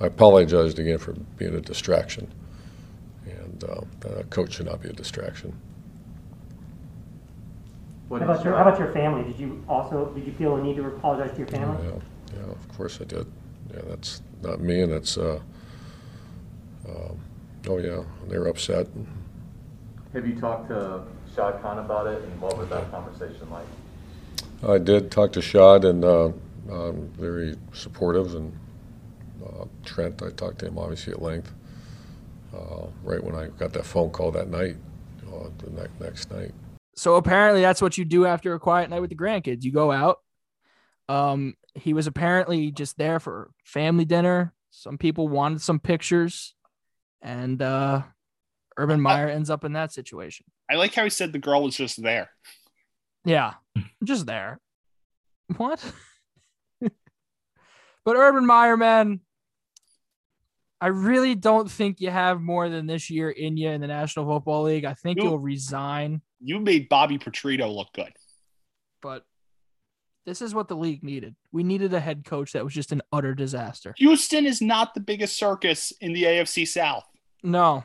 I 0.00 0.06
apologized 0.06 0.78
again 0.78 0.98
for 0.98 1.12
being 1.38 1.54
a 1.54 1.60
distraction. 1.60 2.30
And 3.62 3.70
uh, 3.70 4.18
a 4.18 4.24
coach 4.24 4.54
should 4.54 4.66
not 4.66 4.82
be 4.82 4.88
a 4.88 4.92
distraction. 4.92 5.54
What 8.08 8.22
how 8.22 8.32
about 8.32 8.44
your 8.44 8.56
How 8.56 8.62
about 8.62 8.78
your 8.78 8.92
family? 8.92 9.24
Did 9.24 9.38
you 9.38 9.64
also 9.68 10.12
did 10.14 10.26
you 10.26 10.32
feel 10.32 10.56
a 10.56 10.62
need 10.62 10.76
to 10.76 10.86
apologize 10.86 11.32
to 11.32 11.38
your 11.38 11.48
family? 11.48 11.76
Yeah, 11.84 12.38
yeah, 12.38 12.50
of 12.52 12.68
course 12.76 13.00
I 13.00 13.04
did. 13.04 13.26
Yeah, 13.72 13.80
that's 13.88 14.22
not 14.42 14.60
me, 14.60 14.80
and 14.82 14.92
it's. 14.92 15.18
Uh, 15.18 15.40
um, 16.88 17.18
oh 17.68 17.78
yeah, 17.78 18.02
they 18.28 18.38
were 18.38 18.46
upset. 18.46 18.86
Have 20.12 20.26
you 20.26 20.38
talked 20.38 20.68
to 20.68 21.02
Shad 21.34 21.60
Khan 21.62 21.78
about 21.78 22.06
it, 22.06 22.22
and 22.22 22.40
what 22.40 22.56
was 22.56 22.68
that 22.68 22.90
conversation 22.92 23.48
like? 23.50 23.66
I 24.66 24.78
did 24.78 25.10
talk 25.10 25.32
to 25.32 25.42
Shad, 25.42 25.84
and 25.84 26.04
uh, 26.04 26.30
um, 26.70 27.10
very 27.18 27.56
supportive, 27.72 28.36
and 28.36 28.56
uh, 29.44 29.64
Trent. 29.84 30.22
I 30.22 30.30
talked 30.30 30.60
to 30.60 30.66
him 30.66 30.78
obviously 30.78 31.12
at 31.12 31.20
length. 31.20 31.52
Uh, 32.56 32.86
right 33.02 33.22
when 33.22 33.34
I 33.34 33.48
got 33.48 33.72
that 33.74 33.84
phone 33.84 34.10
call 34.10 34.30
that 34.32 34.48
night, 34.48 34.76
uh, 35.28 35.48
the 35.58 35.70
ne- 35.70 36.04
next 36.04 36.30
night. 36.30 36.52
So 36.94 37.16
apparently, 37.16 37.60
that's 37.60 37.82
what 37.82 37.98
you 37.98 38.04
do 38.04 38.24
after 38.24 38.54
a 38.54 38.60
quiet 38.60 38.88
night 38.88 39.00
with 39.00 39.10
the 39.10 39.16
grandkids. 39.16 39.62
You 39.62 39.72
go 39.72 39.92
out. 39.92 40.18
Um, 41.08 41.54
he 41.74 41.92
was 41.92 42.06
apparently 42.06 42.70
just 42.70 42.96
there 42.96 43.20
for 43.20 43.50
family 43.64 44.06
dinner. 44.06 44.54
Some 44.70 44.96
people 44.96 45.28
wanted 45.28 45.60
some 45.60 45.78
pictures, 45.78 46.54
and 47.20 47.60
uh, 47.60 48.02
Urban 48.76 49.00
Meyer 49.00 49.28
ends 49.28 49.50
up 49.50 49.64
in 49.64 49.74
that 49.74 49.92
situation. 49.92 50.46
I 50.70 50.76
like 50.76 50.94
how 50.94 51.04
he 51.04 51.10
said 51.10 51.32
the 51.32 51.38
girl 51.38 51.62
was 51.62 51.76
just 51.76 52.02
there. 52.02 52.30
Yeah, 53.24 53.54
just 54.04 54.26
there. 54.26 54.58
What? 55.56 55.84
but 56.80 58.16
Urban 58.16 58.46
Meyer, 58.46 58.76
man, 58.76 59.20
I 60.80 60.88
really 60.88 61.34
don't 61.34 61.70
think 61.70 62.00
you 62.00 62.10
have 62.10 62.40
more 62.40 62.68
than 62.68 62.86
this 62.86 63.08
year 63.08 63.30
in 63.30 63.56
you 63.56 63.70
in 63.70 63.80
the 63.80 63.86
National 63.86 64.26
Football 64.26 64.64
League. 64.64 64.84
I 64.84 64.94
think 64.94 65.22
you, 65.22 65.30
will 65.30 65.38
resign. 65.38 66.20
You 66.40 66.60
made 66.60 66.88
Bobby 66.88 67.18
Petrino 67.18 67.74
look 67.74 67.92
good. 67.94 68.12
But 69.00 69.24
this 70.26 70.42
is 70.42 70.54
what 70.54 70.68
the 70.68 70.76
league 70.76 71.02
needed. 71.02 71.34
We 71.50 71.62
needed 71.62 71.94
a 71.94 72.00
head 72.00 72.24
coach 72.24 72.52
that 72.52 72.64
was 72.64 72.74
just 72.74 72.92
an 72.92 73.00
utter 73.10 73.34
disaster. 73.34 73.94
Houston 73.96 74.44
is 74.44 74.60
not 74.60 74.92
the 74.92 75.00
biggest 75.00 75.38
circus 75.38 75.92
in 76.00 76.12
the 76.12 76.24
AFC 76.24 76.68
South. 76.68 77.04
No. 77.42 77.84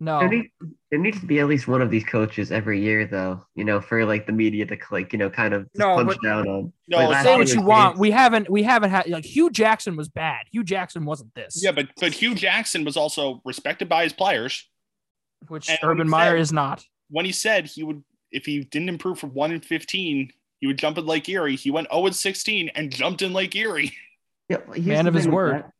No. 0.00 0.20
There, 0.20 0.28
need, 0.28 0.50
there 0.90 1.00
needs 1.00 1.18
to 1.18 1.26
be 1.26 1.40
at 1.40 1.48
least 1.48 1.66
one 1.66 1.82
of 1.82 1.90
these 1.90 2.04
coaches 2.04 2.52
every 2.52 2.80
year, 2.80 3.04
though. 3.04 3.44
You 3.56 3.64
know, 3.64 3.80
for 3.80 4.04
like 4.04 4.26
the 4.26 4.32
media 4.32 4.64
to 4.66 4.78
like 4.92 5.12
you 5.12 5.18
know, 5.18 5.28
kind 5.28 5.52
of 5.52 5.68
no, 5.74 5.96
punch 5.96 6.08
but, 6.08 6.22
down 6.22 6.46
on. 6.46 6.72
No, 6.86 6.98
like 7.08 7.24
say 7.24 7.36
what 7.36 7.52
you 7.52 7.62
want. 7.62 7.98
We 7.98 8.12
haven't, 8.12 8.48
we 8.48 8.62
haven't 8.62 8.90
had 8.90 9.08
like 9.08 9.24
Hue 9.24 9.50
Jackson 9.50 9.96
was 9.96 10.08
bad. 10.08 10.46
Hue 10.52 10.62
Jackson 10.62 11.04
wasn't 11.04 11.34
this. 11.34 11.60
Yeah, 11.62 11.72
but 11.72 11.88
but 12.00 12.12
Hue 12.12 12.36
Jackson 12.36 12.84
was 12.84 12.96
also 12.96 13.42
respected 13.44 13.88
by 13.88 14.04
his 14.04 14.12
players, 14.12 14.68
which 15.48 15.68
and 15.68 15.78
Urban 15.82 16.08
Meyer 16.08 16.36
said, 16.36 16.40
is 16.40 16.52
not. 16.52 16.84
When 17.10 17.24
he 17.24 17.32
said 17.32 17.66
he 17.66 17.82
would, 17.82 18.04
if 18.30 18.46
he 18.46 18.62
didn't 18.62 18.88
improve 18.88 19.18
from 19.18 19.30
one 19.30 19.50
and 19.50 19.64
fifteen, 19.64 20.30
he 20.60 20.68
would 20.68 20.78
jump 20.78 20.96
in 20.96 21.06
Lake 21.06 21.28
Erie. 21.28 21.56
He 21.56 21.72
went 21.72 21.88
oh 21.90 21.96
zero 21.96 22.06
and 22.06 22.16
sixteen 22.16 22.70
and 22.76 22.92
jumped 22.92 23.22
in 23.22 23.32
Lake 23.32 23.56
Erie. 23.56 23.92
Yeah, 24.48 24.58
man 24.76 25.08
of 25.08 25.14
his 25.14 25.26
word. 25.26 25.64
That. 25.64 25.72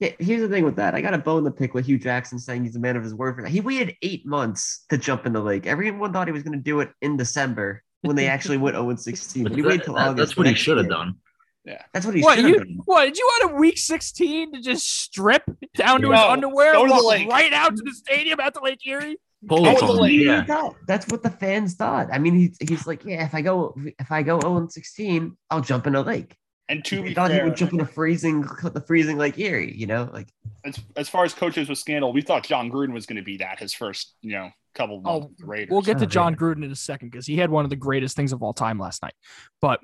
Yeah, 0.00 0.10
here's 0.18 0.42
the 0.42 0.48
thing 0.48 0.64
with 0.64 0.76
that. 0.76 0.94
I 0.94 1.00
got 1.00 1.14
a 1.14 1.18
bone 1.18 1.44
to 1.44 1.50
pick 1.50 1.74
with 1.74 1.86
Hue 1.86 1.98
Jackson 1.98 2.38
saying 2.38 2.62
he's 2.62 2.76
a 2.76 2.80
man 2.80 2.96
of 2.96 3.02
his 3.02 3.14
word 3.14 3.34
for 3.34 3.42
that. 3.42 3.50
He 3.50 3.60
waited 3.60 3.96
eight 4.02 4.24
months 4.24 4.84
to 4.90 4.98
jump 4.98 5.26
in 5.26 5.32
the 5.32 5.40
lake. 5.40 5.66
Everyone 5.66 6.12
thought 6.12 6.28
he 6.28 6.32
was 6.32 6.44
going 6.44 6.56
to 6.56 6.62
do 6.62 6.80
it 6.80 6.90
in 7.02 7.16
December 7.16 7.82
when 8.02 8.14
they 8.14 8.28
actually 8.28 8.58
went 8.58 8.76
0 8.76 8.94
16. 8.94 9.42
But 9.42 9.52
he 9.52 9.62
waited 9.62 9.84
till 9.84 9.96
August. 9.96 10.16
That's 10.16 10.36
what 10.36 10.46
he 10.46 10.54
should 10.54 10.76
have 10.76 10.88
done. 10.88 11.16
Yeah, 11.64 11.82
that's 11.92 12.06
what 12.06 12.14
he 12.14 12.22
what, 12.22 12.36
should 12.36 12.44
have 12.44 12.58
done. 12.58 12.78
What 12.84 13.06
did 13.06 13.18
you 13.18 13.26
want 13.26 13.52
a 13.52 13.56
week 13.56 13.76
16 13.76 14.52
to 14.52 14.62
just 14.62 14.88
strip 14.88 15.42
down 15.74 16.00
to 16.02 16.08
no, 16.08 16.12
his 16.12 16.20
underwear, 16.20 16.76
and 16.76 16.90
walk 16.90 17.28
right 17.28 17.52
out 17.52 17.76
to 17.76 17.82
the 17.82 17.92
stadium 17.92 18.38
at 18.40 18.54
the 18.54 18.60
Lake 18.60 18.86
Erie? 18.86 19.18
That's, 19.42 19.82
yeah. 20.10 20.70
That's 20.86 21.08
what 21.08 21.22
the 21.22 21.30
fans 21.30 21.74
thought. 21.74 22.08
I 22.12 22.18
mean, 22.18 22.34
he's, 22.34 22.56
he's 22.60 22.86
like, 22.86 23.04
yeah, 23.04 23.24
if 23.24 23.34
I 23.34 23.40
go 23.40 23.74
if 23.98 24.10
I 24.10 24.22
go 24.22 24.40
0 24.40 24.68
16, 24.68 25.36
I'll 25.50 25.60
jump 25.60 25.86
in 25.86 25.94
a 25.94 26.02
lake. 26.02 26.36
And 26.68 26.84
to 26.84 26.96
he 26.96 27.02
be 27.08 27.14
thought 27.14 27.30
fair, 27.30 27.44
he 27.44 27.48
would 27.48 27.56
jump 27.56 27.72
in 27.72 27.80
a 27.80 27.86
freezing, 27.86 28.42
the 28.42 28.82
freezing 28.86 29.16
Lake 29.16 29.38
Erie, 29.38 29.74
you 29.74 29.86
know, 29.86 30.10
like 30.12 30.28
as, 30.64 30.78
as 30.96 31.08
far 31.08 31.24
as 31.24 31.32
coaches 31.32 31.68
with 31.68 31.78
scandal, 31.78 32.12
we 32.12 32.20
thought 32.20 32.44
Jon 32.44 32.70
Gruden 32.70 32.92
was 32.92 33.06
going 33.06 33.16
to 33.16 33.22
be 33.22 33.38
that 33.38 33.58
his 33.58 33.72
first, 33.72 34.14
you 34.20 34.32
know, 34.32 34.50
couple 34.74 34.96
oh, 34.96 35.00
months 35.00 35.24
oh, 35.24 35.28
with 35.28 35.38
the 35.38 35.46
Raiders. 35.46 35.70
We'll 35.70 35.82
get 35.82 35.98
to 35.98 36.06
Jon 36.06 36.36
Gruden 36.36 36.64
in 36.64 36.70
a 36.70 36.76
second 36.76 37.10
because 37.10 37.26
he 37.26 37.36
had 37.36 37.50
one 37.50 37.64
of 37.64 37.70
the 37.70 37.76
greatest 37.76 38.16
things 38.16 38.32
of 38.32 38.42
all 38.42 38.52
time 38.52 38.78
last 38.78 39.02
night. 39.02 39.14
But 39.60 39.80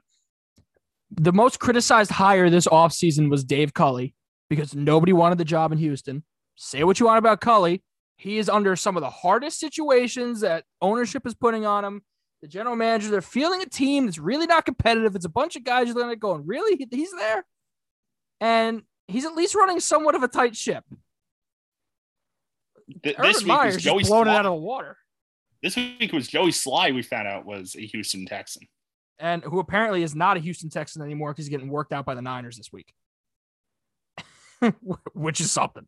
the 1.11 1.32
most 1.32 1.59
criticized 1.59 2.11
hire 2.11 2.51
this 2.51 2.66
offseason 2.66 3.30
was 3.30 3.45
Dave 3.45 3.74
Culley 3.74 4.14
because 4.49 4.74
nobody 4.74 5.12
wanted 5.12 5.39
the 5.39 5.45
job 5.45 5.72
in 5.72 5.78
Houston. 5.78 6.22
Say 6.57 6.85
what 6.85 7.01
you 7.01 7.07
want 7.07 7.18
about 7.18 7.41
Culley. 7.41 7.82
He 8.16 8.39
is 8.39 8.49
under 8.49 8.76
some 8.76 8.97
of 8.97 9.01
the 9.01 9.11
hardest 9.11 9.59
situations 9.59 10.41
that 10.41 10.64
ownership 10.80 11.26
is 11.26 11.35
putting 11.35 11.66
on 11.66 11.85
him 11.85 12.03
the 12.45 12.49
general 12.49 12.76
manager, 12.76 13.09
they're 13.09 13.22
feeling 13.22 13.62
a 13.62 13.66
team 13.66 14.05
that's 14.05 14.18
really 14.18 14.45
not 14.45 14.66
competitive. 14.66 15.16
It's 15.16 15.24
a 15.24 15.30
bunch 15.30 15.57
of 15.57 15.64
guys 15.64 15.88
looking 15.95 16.11
at 16.11 16.20
going, 16.20 16.45
really? 16.45 16.86
He's 16.90 17.11
there? 17.12 17.42
And 18.38 18.82
he's 19.09 19.24
at 19.24 19.34
least 19.34 19.55
running 19.55 19.80
somewhat 19.80 20.14
of 20.14 20.22
a 20.22 20.28
tight 20.28 20.55
ship. 20.55 20.84
Th- 23.03 23.16
this 23.16 23.38
week 23.38 23.47
Myers 23.47 23.76
was 23.76 23.82
Joey 23.82 24.05
blown 24.05 24.28
it 24.28 24.32
out 24.32 24.45
of 24.45 24.53
the 24.53 24.57
water. 24.57 24.99
This 25.62 25.74
week 25.74 26.12
was 26.12 26.28
Joey 26.28 26.51
Slye, 26.51 26.95
we 26.95 27.01
found 27.01 27.26
out 27.26 27.47
was 27.47 27.76
a 27.76 27.86
Houston 27.86 28.26
Texan. 28.26 28.68
And 29.18 29.42
who 29.42 29.59
apparently 29.59 30.03
is 30.03 30.14
not 30.14 30.36
a 30.36 30.40
Houston 30.40 30.68
Texan 30.68 31.01
anymore 31.01 31.32
because 31.32 31.47
he's 31.47 31.51
getting 31.51 31.70
worked 31.70 31.95
out 31.95 32.05
by 32.05 32.14
the 32.14 32.20
Niners 32.20 32.59
this 32.59 32.70
week. 32.70 32.92
Which 35.14 35.40
is 35.40 35.51
something. 35.51 35.86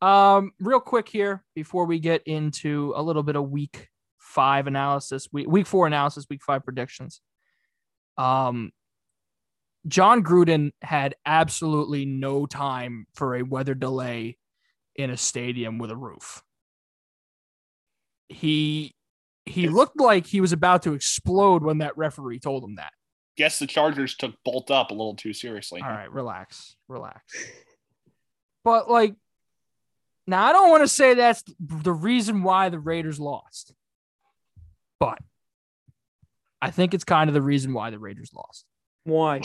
Um, 0.00 0.52
real 0.60 0.80
quick 0.80 1.10
here 1.10 1.44
before 1.54 1.84
we 1.84 1.98
get 1.98 2.22
into 2.24 2.94
a 2.96 3.02
little 3.02 3.22
bit 3.22 3.36
of 3.36 3.50
week 3.50 3.90
five 4.28 4.66
analysis, 4.66 5.28
week, 5.32 5.48
week 5.48 5.66
four 5.66 5.86
analysis, 5.86 6.26
week 6.28 6.42
five 6.42 6.62
predictions. 6.62 7.20
Um, 8.18 8.72
Jon 9.86 10.22
Gruden 10.22 10.72
had 10.82 11.14
absolutely 11.24 12.04
no 12.04 12.44
time 12.44 13.06
for 13.14 13.36
a 13.36 13.42
weather 13.42 13.74
delay 13.74 14.36
in 14.96 15.10
a 15.10 15.16
stadium 15.16 15.78
with 15.78 15.90
a 15.90 15.96
roof. 15.96 16.42
He 18.28 18.94
he 19.46 19.68
looked 19.68 19.98
like 19.98 20.26
he 20.26 20.42
was 20.42 20.52
about 20.52 20.82
to 20.82 20.92
explode 20.92 21.62
when 21.62 21.78
that 21.78 21.96
referee 21.96 22.38
told 22.38 22.62
him 22.62 22.74
that. 22.74 22.92
Guess 23.38 23.58
the 23.58 23.66
Chargers 23.66 24.14
took 24.14 24.34
Bolt 24.44 24.70
up 24.70 24.90
a 24.90 24.94
little 24.94 25.14
too 25.14 25.32
seriously. 25.32 25.80
All 25.80 25.88
right, 25.88 26.12
relax, 26.12 26.76
relax. 26.86 27.22
But 28.62 28.90
like, 28.90 29.14
now 30.26 30.44
I 30.44 30.52
don't 30.52 30.68
want 30.68 30.82
to 30.82 30.88
say 30.88 31.14
that's 31.14 31.42
the 31.58 31.92
reason 31.92 32.42
why 32.42 32.68
the 32.68 32.78
Raiders 32.78 33.18
lost. 33.18 33.72
But 34.98 35.18
I 36.60 36.70
think 36.70 36.94
it's 36.94 37.04
kind 37.04 37.30
of 37.30 37.34
the 37.34 37.42
reason 37.42 37.72
why 37.72 37.90
the 37.90 37.98
Raiders 37.98 38.32
lost. 38.34 38.64
Why? 39.04 39.42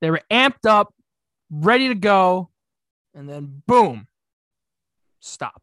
They 0.00 0.10
were 0.10 0.22
amped 0.30 0.66
up, 0.68 0.94
ready 1.50 1.88
to 1.88 1.94
go, 1.94 2.50
and 3.14 3.28
then 3.28 3.62
boom, 3.66 4.06
stop. 5.20 5.62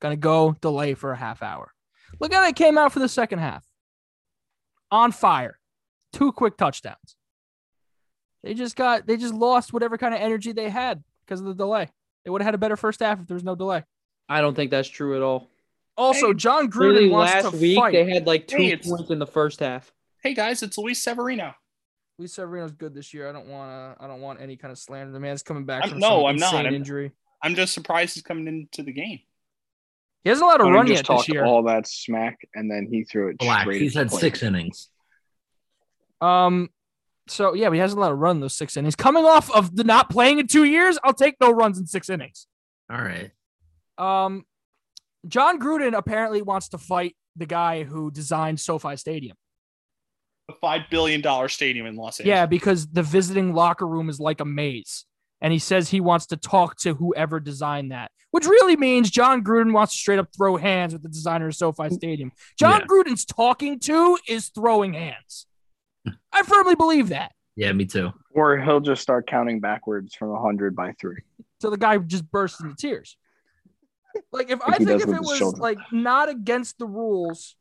Gonna 0.00 0.16
go 0.16 0.56
delay 0.60 0.94
for 0.94 1.12
a 1.12 1.16
half 1.16 1.42
hour. 1.42 1.72
Look 2.18 2.32
how 2.32 2.44
they 2.44 2.52
came 2.52 2.78
out 2.78 2.92
for 2.92 2.98
the 2.98 3.08
second 3.08 3.38
half. 3.38 3.64
On 4.90 5.12
fire. 5.12 5.58
Two 6.12 6.32
quick 6.32 6.56
touchdowns. 6.56 7.16
They 8.42 8.54
just 8.54 8.74
got 8.74 9.06
they 9.06 9.16
just 9.16 9.34
lost 9.34 9.72
whatever 9.72 9.98
kind 9.98 10.14
of 10.14 10.20
energy 10.20 10.52
they 10.52 10.70
had 10.70 11.04
because 11.24 11.40
of 11.40 11.46
the 11.46 11.54
delay. 11.54 11.90
They 12.24 12.30
would 12.30 12.40
have 12.40 12.46
had 12.46 12.54
a 12.54 12.58
better 12.58 12.76
first 12.76 13.00
half 13.00 13.20
if 13.20 13.26
there 13.26 13.34
was 13.34 13.44
no 13.44 13.54
delay. 13.54 13.84
I 14.28 14.40
don't 14.40 14.54
think 14.54 14.70
that's 14.70 14.88
true 14.88 15.16
at 15.16 15.22
all. 15.22 15.48
Also, 15.96 16.28
Hey, 16.28 16.34
Jon 16.34 16.70
Gruden 16.70 16.80
Literally 16.92 17.08
wants 17.10 17.34
last 17.34 17.50
to 17.52 17.56
week 17.58 17.76
fight. 17.76 17.92
they 17.92 18.08
had 18.10 18.26
like 18.26 18.46
two 18.46 18.56
Hey, 18.56 18.72
it's- 18.72 18.88
points 18.88 19.10
in 19.10 19.18
the 19.18 19.26
first 19.26 19.60
half. 19.60 19.92
Hey 20.22 20.34
guys, 20.34 20.62
it's 20.62 20.76
Luis 20.78 21.02
Severino. 21.02 21.54
Luis 22.18 22.34
Severino's 22.34 22.72
good 22.72 22.94
this 22.94 23.14
year. 23.14 23.28
I 23.28 23.32
don't 23.32 23.48
want 23.48 23.70
to. 23.98 24.04
I 24.04 24.06
don't 24.06 24.20
want 24.20 24.40
any 24.40 24.56
kind 24.56 24.70
of 24.72 24.78
slander. 24.78 25.12
The 25.12 25.20
man's 25.20 25.42
coming 25.42 25.64
back 25.64 25.82
I'm- 25.82 25.90
from 25.90 25.98
no, 25.98 26.08
some 26.08 26.26
I'm 26.26 26.36
not. 26.36 26.46
insane 26.52 26.66
I'm- 26.66 26.74
injury. 26.74 27.12
I'm 27.42 27.54
just 27.54 27.72
surprised 27.72 28.14
he's 28.14 28.22
coming 28.22 28.46
into 28.46 28.82
the 28.82 28.92
game. 28.92 29.20
He 30.24 30.28
hasn't 30.28 30.44
allowed 30.44 30.60
a 30.60 30.64
Tony 30.64 30.76
run 30.76 30.86
just 30.86 30.96
yet 30.96 31.00
this 31.00 31.06
talked 31.06 31.28
year. 31.30 31.44
all 31.46 31.62
that 31.62 31.86
smack, 31.86 32.38
and 32.54 32.70
then 32.70 32.86
he 32.90 33.04
threw 33.04 33.28
it 33.30 33.38
Black. 33.38 33.62
straight. 33.62 33.80
He's 33.80 33.94
had 33.94 34.10
the 34.10 34.16
six 34.18 34.42
innings. 34.42 34.90
Um, 36.20 36.68
so 37.26 37.54
yeah, 37.54 37.68
but 37.70 37.74
he 37.74 37.78
hasn't 37.80 37.98
allowed 37.98 38.12
a 38.12 38.16
run 38.16 38.36
in 38.36 38.40
those 38.40 38.54
six 38.54 38.76
innings. 38.76 38.94
Coming 38.94 39.24
off 39.24 39.50
of 39.50 39.74
the 39.74 39.84
not 39.84 40.10
playing 40.10 40.38
in 40.38 40.46
two 40.46 40.64
years, 40.64 40.98
I'll 41.02 41.14
take 41.14 41.36
no 41.40 41.50
runs 41.50 41.78
in 41.78 41.86
six 41.86 42.10
innings. 42.10 42.46
All 42.90 43.00
right. 43.00 43.30
Um, 43.96 44.44
Jon 45.28 45.60
Gruden 45.60 45.96
apparently 45.96 46.42
wants 46.42 46.68
to 46.70 46.78
fight 46.78 47.16
the 47.36 47.46
guy 47.46 47.84
who 47.84 48.10
designed 48.10 48.60
SoFi 48.60 48.96
Stadium. 48.96 49.36
A 50.48 50.54
five 50.60 50.82
billion 50.90 51.20
dollar 51.20 51.48
stadium 51.48 51.86
in 51.86 51.96
Los 51.96 52.18
Angeles. 52.20 52.28
Yeah, 52.36 52.46
because 52.46 52.88
the 52.88 53.02
visiting 53.02 53.54
locker 53.54 53.86
room 53.86 54.08
is 54.08 54.18
like 54.18 54.40
a 54.40 54.44
maze. 54.44 55.04
And 55.42 55.52
he 55.52 55.58
says 55.58 55.88
he 55.88 56.00
wants 56.00 56.26
to 56.26 56.36
talk 56.36 56.76
to 56.80 56.92
whoever 56.94 57.40
designed 57.40 57.92
that, 57.92 58.10
which 58.30 58.44
really 58.44 58.76
means 58.76 59.10
Jon 59.10 59.42
Gruden 59.42 59.72
wants 59.72 59.94
to 59.94 59.98
straight 59.98 60.18
up 60.18 60.28
throw 60.36 60.56
hands 60.58 60.92
with 60.92 61.02
the 61.02 61.08
designer 61.08 61.46
of 61.48 61.54
SoFi 61.56 61.88
Stadium. 61.90 62.30
John 62.58 62.80
Yeah. 62.80 62.86
Gruden's 62.86 63.24
talking 63.24 63.78
to 63.80 64.18
is 64.28 64.48
throwing 64.48 64.92
hands. 64.92 65.46
I 66.32 66.42
firmly 66.42 66.74
believe 66.74 67.08
that. 67.08 67.32
Yeah, 67.56 67.72
me 67.72 67.86
too. 67.86 68.10
Or 68.34 68.58
he'll 68.58 68.80
just 68.80 69.00
start 69.02 69.26
counting 69.26 69.60
backwards 69.60 70.14
from 70.14 70.34
hundred 70.38 70.76
by 70.76 70.92
three. 71.00 71.22
So 71.62 71.70
the 71.70 71.78
guy 71.78 71.96
just 71.98 72.30
bursts 72.30 72.60
into 72.60 72.74
tears. 72.76 73.16
Like 74.32 74.50
if 74.50 74.60
Like 74.60 74.74
I 74.80 74.84
think 74.84 75.02
if 75.02 75.08
it 75.08 75.20
was 75.20 75.38
children. 75.38 75.60
like 75.62 75.78
not 75.92 76.28
against 76.28 76.78
the 76.78 76.86
rules 76.86 77.54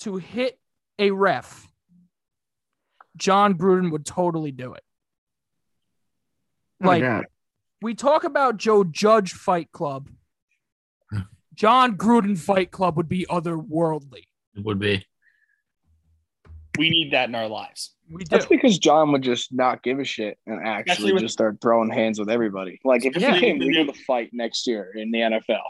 to 0.00 0.16
hit 0.16 0.58
a 0.98 1.10
ref, 1.10 1.68
Jon 3.16 3.54
Gruden 3.54 3.90
would 3.92 4.06
totally 4.06 4.52
do 4.52 4.74
it. 4.74 4.82
Oh, 6.82 6.88
like 6.88 7.02
doubt. 7.02 7.26
we 7.80 7.94
talk 7.94 8.24
about 8.24 8.56
Joe 8.56 8.84
Judge 8.84 9.32
Fight 9.32 9.70
Club. 9.72 10.08
Jon 11.54 11.96
Gruden 11.96 12.36
Fight 12.38 12.70
Club 12.70 12.96
would 12.96 13.08
be 13.08 13.26
otherworldly. 13.30 14.24
It 14.56 14.64
would 14.64 14.78
be. 14.78 15.04
we 16.78 16.90
need 16.90 17.12
that 17.12 17.28
in 17.28 17.34
our 17.34 17.48
lives. 17.48 17.94
We 18.10 18.24
do. 18.24 18.28
That's 18.30 18.46
because 18.46 18.78
John 18.78 19.12
would 19.12 19.22
just 19.22 19.52
not 19.52 19.82
give 19.82 19.98
a 19.98 20.04
shit 20.04 20.38
and 20.46 20.56
Especially 20.58 20.90
actually 20.90 21.12
with- 21.14 21.22
just 21.22 21.32
start 21.34 21.58
throwing 21.62 21.90
hands 21.90 22.18
with 22.18 22.28
everybody. 22.30 22.80
Like 22.84 23.04
if 23.04 23.14
it 23.16 23.22
Yeah. 23.22 23.34
became 23.34 23.58
legal 23.58 23.86
to 23.86 23.92
fight 24.04 24.30
next 24.32 24.66
year 24.66 24.92
in 24.94 25.10
the 25.10 25.18
NFL. 25.20 25.60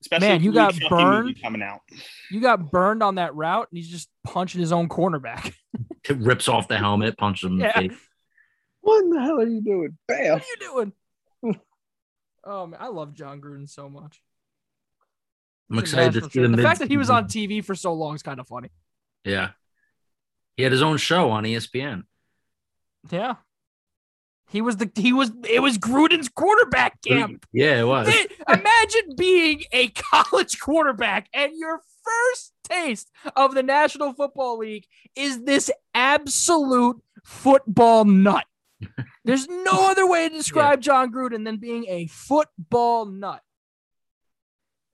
Especially 0.00 0.28
Man, 0.28 0.42
you 0.42 0.52
got 0.52 0.74
burned. 0.88 1.40
coming 1.42 1.62
out. 1.62 1.80
You 2.30 2.40
got 2.40 2.70
burned 2.70 3.02
on 3.02 3.16
that 3.16 3.34
route, 3.34 3.66
and 3.70 3.76
he's 3.78 3.88
just 3.88 4.08
punching 4.24 4.60
his 4.60 4.72
own 4.72 4.88
cornerback. 4.88 5.54
It 6.08 6.16
rips 6.18 6.48
off 6.48 6.68
the 6.68 6.78
helmet, 6.78 7.18
punches 7.18 7.44
him 7.50 7.60
in 7.60 7.66
the 7.66 7.68
face. 7.70 7.92
What 8.80 9.04
in 9.04 9.10
the 9.10 9.20
hell 9.20 9.40
are 9.40 9.46
you 9.46 9.60
doing? 9.60 9.98
Bam. 10.06 10.32
What 10.38 10.42
are 10.42 10.46
you 10.46 10.92
doing? 11.42 11.60
oh 12.44 12.66
man, 12.66 12.80
I 12.80 12.86
love 12.86 13.12
Jon 13.14 13.42
Gruden 13.42 13.68
so 13.68 13.90
much. 13.90 14.22
I'm 15.70 15.76
He's 15.78 15.92
a 15.92 15.96
excited 16.00 16.22
to 16.22 16.30
see 16.30 16.40
the, 16.40 16.48
the 16.48 16.56
mid- 16.56 16.64
fact 16.64 16.78
that 16.78 16.88
he 16.88 16.96
was 16.96 17.10
on 17.10 17.26
TV 17.26 17.62
for 17.62 17.74
so 17.74 17.92
long 17.92 18.14
is 18.14 18.22
kind 18.22 18.40
of 18.40 18.48
funny. 18.48 18.70
Yeah. 19.24 19.50
He 20.56 20.62
had 20.62 20.72
his 20.72 20.80
own 20.80 20.96
show 20.96 21.30
on 21.30 21.44
ESPN. 21.44 22.04
Yeah. 23.10 23.34
He 24.50 24.62
was 24.62 24.78
the 24.78 24.90
he 24.94 25.12
was 25.12 25.30
it 25.48 25.60
was 25.60 25.76
Gruden's 25.78 26.28
quarterback 26.28 27.02
camp. 27.02 27.44
Yeah, 27.52 27.80
it 27.80 27.86
was. 27.86 28.08
Imagine 28.48 29.14
being 29.16 29.64
a 29.72 29.88
college 29.88 30.58
quarterback 30.58 31.28
and 31.34 31.52
your 31.56 31.82
first 32.02 32.54
taste 32.64 33.10
of 33.36 33.54
the 33.54 33.62
National 33.62 34.14
Football 34.14 34.58
League 34.58 34.86
is 35.14 35.44
this 35.44 35.70
absolute 35.94 37.02
football 37.24 38.06
nut. 38.06 38.46
There's 39.24 39.48
no 39.48 39.90
other 39.90 40.06
way 40.06 40.28
to 40.28 40.34
describe 40.34 40.80
Jon 40.80 41.12
Gruden 41.12 41.44
than 41.44 41.58
being 41.58 41.84
a 41.86 42.06
football 42.06 43.04
nut. 43.04 43.42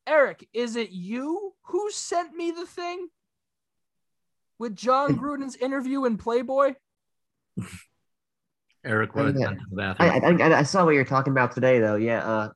Eric, 0.07 0.49
is 0.53 0.75
it 0.77 0.91
you 0.91 1.55
who 1.67 1.91
sent 1.91 2.35
me 2.35 2.51
the 2.51 2.67
thing 2.67 3.09
with 4.59 4.75
John 4.75 5.17
Gruden's 5.21 5.57
interview 5.57 6.05
in 6.05 6.19
Playboy? 6.19 6.75
Eric 8.85 9.15
was 9.15 9.35
Yeah. 9.39 9.49
to 9.49 9.57
the 9.71 9.77
bathroom. 9.77 10.11
I, 10.11 10.45
I 10.45 10.49
I, 10.51 10.59
I 10.59 10.63
saw 10.63 10.85
what 10.85 10.95
you're 10.95 11.05
talking 11.05 11.33
about 11.33 11.53
today, 11.53 11.79
though. 11.79 11.97
Yeah, 11.97 12.25
uh, 12.25 12.49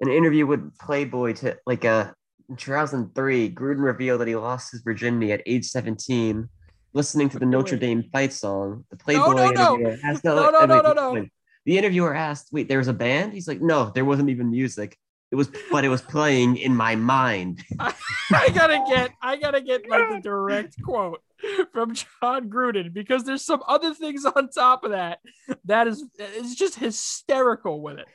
an 0.00 0.10
interview 0.10 0.46
with 0.46 0.76
Playboy 0.78 1.34
to 1.34 1.56
like 1.66 1.84
uh, 1.84 2.12
in 2.48 2.56
2003. 2.56 3.50
Gruden 3.54 3.82
revealed 3.82 4.20
that 4.20 4.28
he 4.28 4.36
lost 4.36 4.72
his 4.72 4.82
virginity 4.82 5.32
at 5.32 5.42
age 5.46 5.66
17, 5.66 6.48
listening 6.92 7.28
to 7.30 7.38
the 7.38 7.46
Notre 7.46 7.76
Dame 7.76 8.04
fight 8.12 8.32
song. 8.32 8.84
The 8.90 8.96
Playboy 8.96 9.32
no, 9.32 9.50
no. 9.50 9.74
interviewer 9.74 9.96
asked, 10.04 10.24
No, 10.24 10.36
wait, 10.36 10.52
no, 10.52 10.66
no, 10.66 10.92
no, 10.92 11.12
no. 11.14 11.26
The 11.66 11.76
interviewer 11.78 12.14
asked, 12.14 12.48
"Wait, 12.52 12.68
there 12.68 12.78
was 12.78 12.88
a 12.88 12.92
band?" 12.94 13.34
He's 13.34 13.46
like, 13.46 13.60
"No, 13.60 13.90
there 13.94 14.04
wasn't 14.04 14.30
even 14.30 14.50
music. 14.50 14.96
It 15.30 15.36
was, 15.36 15.50
but 15.70 15.84
it 15.84 15.88
was 15.88 16.00
playing 16.00 16.56
in 16.56 16.74
my 16.74 16.96
mind." 16.96 17.62
I 17.78 18.48
gotta 18.54 18.82
get 18.88 19.10
I 19.20 19.36
gotta 19.36 19.60
get 19.60 19.88
like 19.88 20.08
the 20.08 20.20
direct 20.20 20.82
quote 20.82 21.20
from 21.72 21.94
Jon 21.94 22.50
Gruden 22.50 22.92
because 22.92 23.24
there's 23.24 23.44
some 23.44 23.62
other 23.66 23.94
things 23.94 24.24
on 24.24 24.48
top 24.50 24.84
of 24.84 24.90
that 24.92 25.20
that 25.64 25.86
is 25.86 26.04
it's 26.18 26.54
just 26.54 26.76
hysterical 26.76 27.80
with 27.80 27.98
it. 27.98 28.06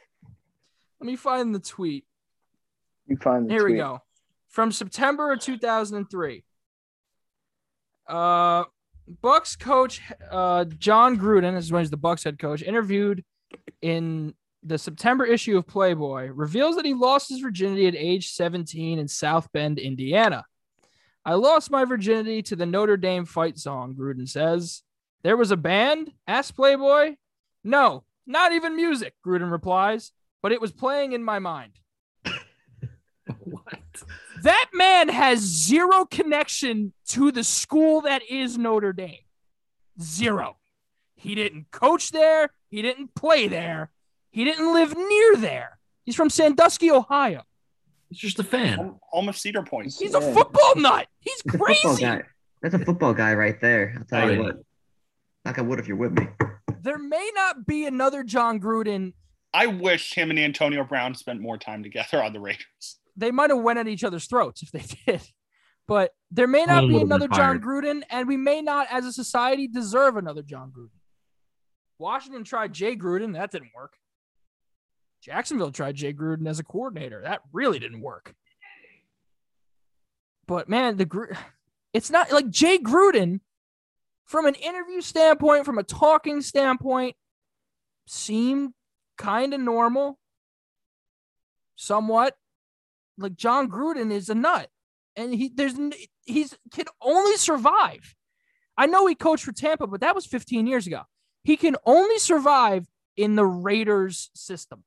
Let 0.99 1.07
me 1.07 1.15
find 1.15 1.53
the 1.53 1.59
tweet. 1.59 2.05
You 3.07 3.17
find 3.17 3.49
the 3.49 3.53
Here 3.53 3.65
we 3.65 3.76
go. 3.76 4.01
From 4.49 4.71
September 4.71 5.32
of 5.32 5.39
2003. 5.39 6.43
Uh 8.07 8.63
Bucks 9.21 9.55
coach 9.55 10.01
uh 10.32 10.65
Jon 10.65 11.17
Gruden, 11.17 11.55
as 11.55 11.65
is 11.65 11.71
when 11.71 11.82
he's 11.82 11.91
the 11.91 11.97
Bucks 11.97 12.23
head 12.23 12.39
coach, 12.39 12.61
interviewed 12.61 13.23
in 13.82 14.34
the 14.63 14.78
September 14.80 15.26
issue 15.26 15.57
of 15.57 15.67
Playboy, 15.67 16.32
reveals 16.34 16.76
that 16.76 16.86
he 16.86 16.93
lost 16.95 17.30
his 17.30 17.39
virginity 17.39 17.88
at 17.88 17.95
age 17.95 18.32
17 18.32 18.97
in 18.97 19.07
South 19.07 19.51
Bend, 19.53 19.78
Indiana. 19.78 20.43
I 21.26 21.34
lost 21.34 21.71
my 21.71 21.86
virginity 21.86 22.43
to 22.43 22.55
the 22.55 22.67
Notre 22.67 22.97
Dame 22.97 23.26
fight 23.26 23.57
song, 23.57 23.95
Gruden 23.95 24.30
says. 24.30 24.84
There 25.23 25.36
was 25.36 25.49
a 25.49 25.57
band? 25.57 26.11
asked 26.28 26.55
Playboy. 26.55 27.15
No, 27.63 28.03
not 28.28 28.51
even 28.51 28.76
music, 28.76 29.15
Gruden 29.26 29.51
replies, 29.51 30.11
but 30.43 30.51
it 30.51 30.61
was 30.61 30.71
playing 30.71 31.13
in 31.13 31.23
my 31.23 31.39
mind. 31.39 31.71
what? 33.39 34.03
That 34.43 34.69
man 34.71 35.09
has 35.09 35.39
zero 35.39 36.05
connection 36.05 36.93
to 37.09 37.32
the 37.32 37.43
school 37.43 38.01
that 38.01 38.21
is 38.30 38.55
Notre 38.55 38.93
Dame. 38.93 39.23
Zero. 39.99 40.57
He 41.15 41.34
didn't 41.34 41.71
coach 41.71 42.11
there. 42.11 42.51
He 42.69 42.84
didn't 42.84 43.15
play 43.15 43.47
there. 43.47 43.89
He 44.30 44.43
didn't 44.43 44.73
live 44.73 44.95
near 44.95 45.38
there. 45.38 45.80
He's 46.03 46.15
from 46.15 46.30
Sandusky, 46.30 46.91
Ohio. 46.91 47.43
He's 48.10 48.20
just 48.20 48.39
a 48.39 48.43
fan. 48.43 48.78
Home- 48.78 48.99
Home 49.12 49.30
of 49.30 49.38
Cedar 49.38 49.64
Point. 49.64 49.93
He's 49.97 50.14
a 50.14 50.22
football 50.22 50.76
nut. 50.76 51.08
He's 51.20 51.41
That's 51.43 51.56
a 51.56 51.58
football 51.58 51.76
crazy. 51.95 52.01
guy. 52.03 52.24
That's 52.62 52.76
a 52.76 52.80
football 52.80 53.14
guy 53.14 53.34
right 53.34 53.60
there. 53.60 53.95
I'll 53.97 54.06
tell 54.06 54.22
Oh, 54.28 54.32
you 54.32 54.38
yeah. 54.38 54.43
what. 54.43 54.58
Like 55.45 55.60
I 55.60 55.62
would 55.62 55.80
if 55.80 55.88
you're 55.88 55.97
with 55.97 56.14
me. 56.18 56.28
There 56.82 56.97
may 56.97 57.30
not 57.36 57.66
be 57.66 57.86
another 57.86 58.24
Jon 58.24 58.60
Gruden. 58.60 59.14
I 59.53 59.68
wish 59.68 60.14
him 60.14 60.30
and 60.32 60.39
Antonio 60.39 60.84
Brown 60.84 61.16
spent 61.16 61.39
more 61.41 61.58
time 61.58 61.82
together 61.84 62.22
on 62.24 62.34
the 62.34 62.39
Raiders. 62.39 62.99
They 63.16 63.32
might 63.32 63.49
have 63.49 63.60
went 63.62 63.80
at 63.80 63.88
each 63.88 64.03
other's 64.03 64.26
throats 64.28 64.62
if 64.64 64.72
they 64.72 64.84
did. 65.14 65.22
But 65.88 66.14
there 66.32 66.47
may 66.47 66.66
not 66.66 66.84
One 66.84 66.88
be 66.88 66.93
would've 66.95 67.10
been 67.10 67.16
another 67.16 67.28
John 67.28 67.60
fired. 67.60 67.64
Gruden, 67.64 68.01
and 68.10 68.28
we 68.28 68.38
may 68.38 68.62
not, 68.62 68.88
as 68.91 69.06
a 69.06 69.14
society, 69.14 69.68
deserve 69.68 70.18
another 70.18 70.41
Jon 70.41 70.72
Gruden. 70.76 70.89
Washington 71.99 72.43
tried 72.43 72.74
Jay 72.74 72.95
Gruden. 72.95 73.34
That 73.34 73.51
didn't 73.51 73.70
work. 73.76 73.93
Jacksonville 75.22 75.72
tried 75.72 75.95
Jay 75.95 76.13
Gruden 76.13 76.47
as 76.47 76.59
a 76.59 76.63
coordinator. 76.63 77.22
That 77.22 77.41
really 77.51 77.80
didn't 77.80 78.01
work. 78.01 78.34
But 80.47 80.70
man, 80.70 80.97
the 80.97 81.38
it's 81.93 82.11
not 82.11 82.32
like 82.32 82.49
Jay 82.49 82.78
Gruden, 82.78 83.39
from 84.26 84.45
an 84.45 84.55
interview 84.55 85.01
standpoint, 85.01 85.66
from 85.66 85.78
a 85.78 85.84
talking 85.84 86.41
standpoint, 86.41 87.16
seemed 88.07 88.74
kind 89.18 89.53
of 89.53 89.59
normal, 89.59 90.20
somewhat. 91.76 92.36
Like 93.18 93.36
Jon 93.36 93.70
Gruden 93.70 94.11
is 94.11 94.30
a 94.30 94.36
nut, 94.36 94.70
and 95.16 95.34
he 95.34 95.49
there's 95.49 95.76
he's 96.26 96.55
can 96.74 96.86
only 97.01 97.38
survive. 97.38 98.13
I 98.78 98.88
know 98.88 99.07
he 99.07 99.16
coached 99.16 99.45
for 99.45 99.53
Tampa, 99.53 99.88
but 99.88 100.01
that 100.01 100.16
was 100.16 100.26
15 100.26 100.68
years 100.68 100.86
ago. 100.86 101.03
He 101.43 101.55
can 101.55 101.78
only 101.86 102.20
survive 102.20 102.86
in 103.16 103.36
the 103.36 103.45
Raiders 103.45 104.30
system. 104.34 104.84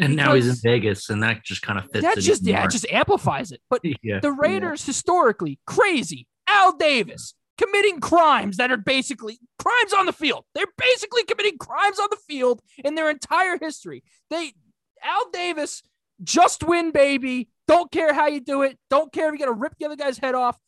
And 0.00 0.16
now 0.16 0.34
he's 0.34 0.48
in 0.48 0.56
Vegas, 0.62 1.10
and 1.10 1.22
that 1.22 1.44
just 1.44 1.62
kind 1.62 1.78
of 1.78 1.90
fits 1.90 2.02
That 2.02 2.18
just 2.18 2.44
yeah, 2.46 2.64
it 2.64 2.70
just 2.70 2.86
amplifies 2.90 3.52
it. 3.52 3.60
But 3.68 3.82
yeah. 4.02 4.20
the 4.20 4.32
Raiders 4.32 4.84
historically 4.84 5.58
crazy. 5.66 6.26
Al 6.48 6.76
Davis 6.76 7.34
committing 7.58 8.00
crimes 8.00 8.56
that 8.56 8.72
are 8.72 8.78
basically 8.78 9.38
crimes 9.58 9.92
on 9.92 10.06
the 10.06 10.12
field. 10.12 10.44
They're 10.54 10.64
basically 10.78 11.24
committing 11.24 11.58
crimes 11.58 11.98
on 11.98 12.08
the 12.10 12.16
field 12.16 12.60
in 12.82 12.94
their 12.94 13.10
entire 13.10 13.58
history. 13.58 14.02
They 14.30 14.54
Al 15.02 15.30
Davis 15.32 15.82
Just 16.22 16.62
win, 16.62 16.90
baby. 16.90 17.48
Don't 17.68 17.90
care 17.90 18.12
how 18.12 18.26
you 18.26 18.40
do 18.40 18.62
it. 18.62 18.78
Don't 18.88 19.12
care 19.12 19.26
if 19.26 19.38
you're 19.38 19.46
gonna 19.46 19.58
rip 19.58 19.74
the 19.78 19.86
other 19.86 19.96
guy's 19.96 20.18
head 20.18 20.34
off. 20.34 20.58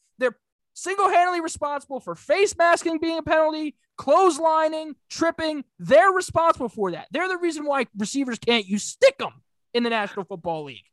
They're 0.75 0.79
single 0.83 1.09
handedly 1.09 1.41
responsible 1.41 2.01
for 2.01 2.14
face 2.14 2.57
masking 2.57 2.99
being 2.99 3.18
a 3.18 3.23
penalty, 3.23 3.77
clotheslining, 3.99 4.95
tripping. 5.09 5.64
They're 5.79 6.11
responsible 6.11 6.68
for 6.68 6.91
that. 6.93 7.09
They're 7.11 7.29
the 7.29 7.39
reason 7.39 7.64
why 7.64 7.87
receivers 7.97 8.39
can't 8.39 8.66
use 8.66 8.85
them 9.18 9.43
in 9.75 9.83
the 9.83 9.91
National 9.91 10.25
Football 10.25 10.64
League. 10.64 10.85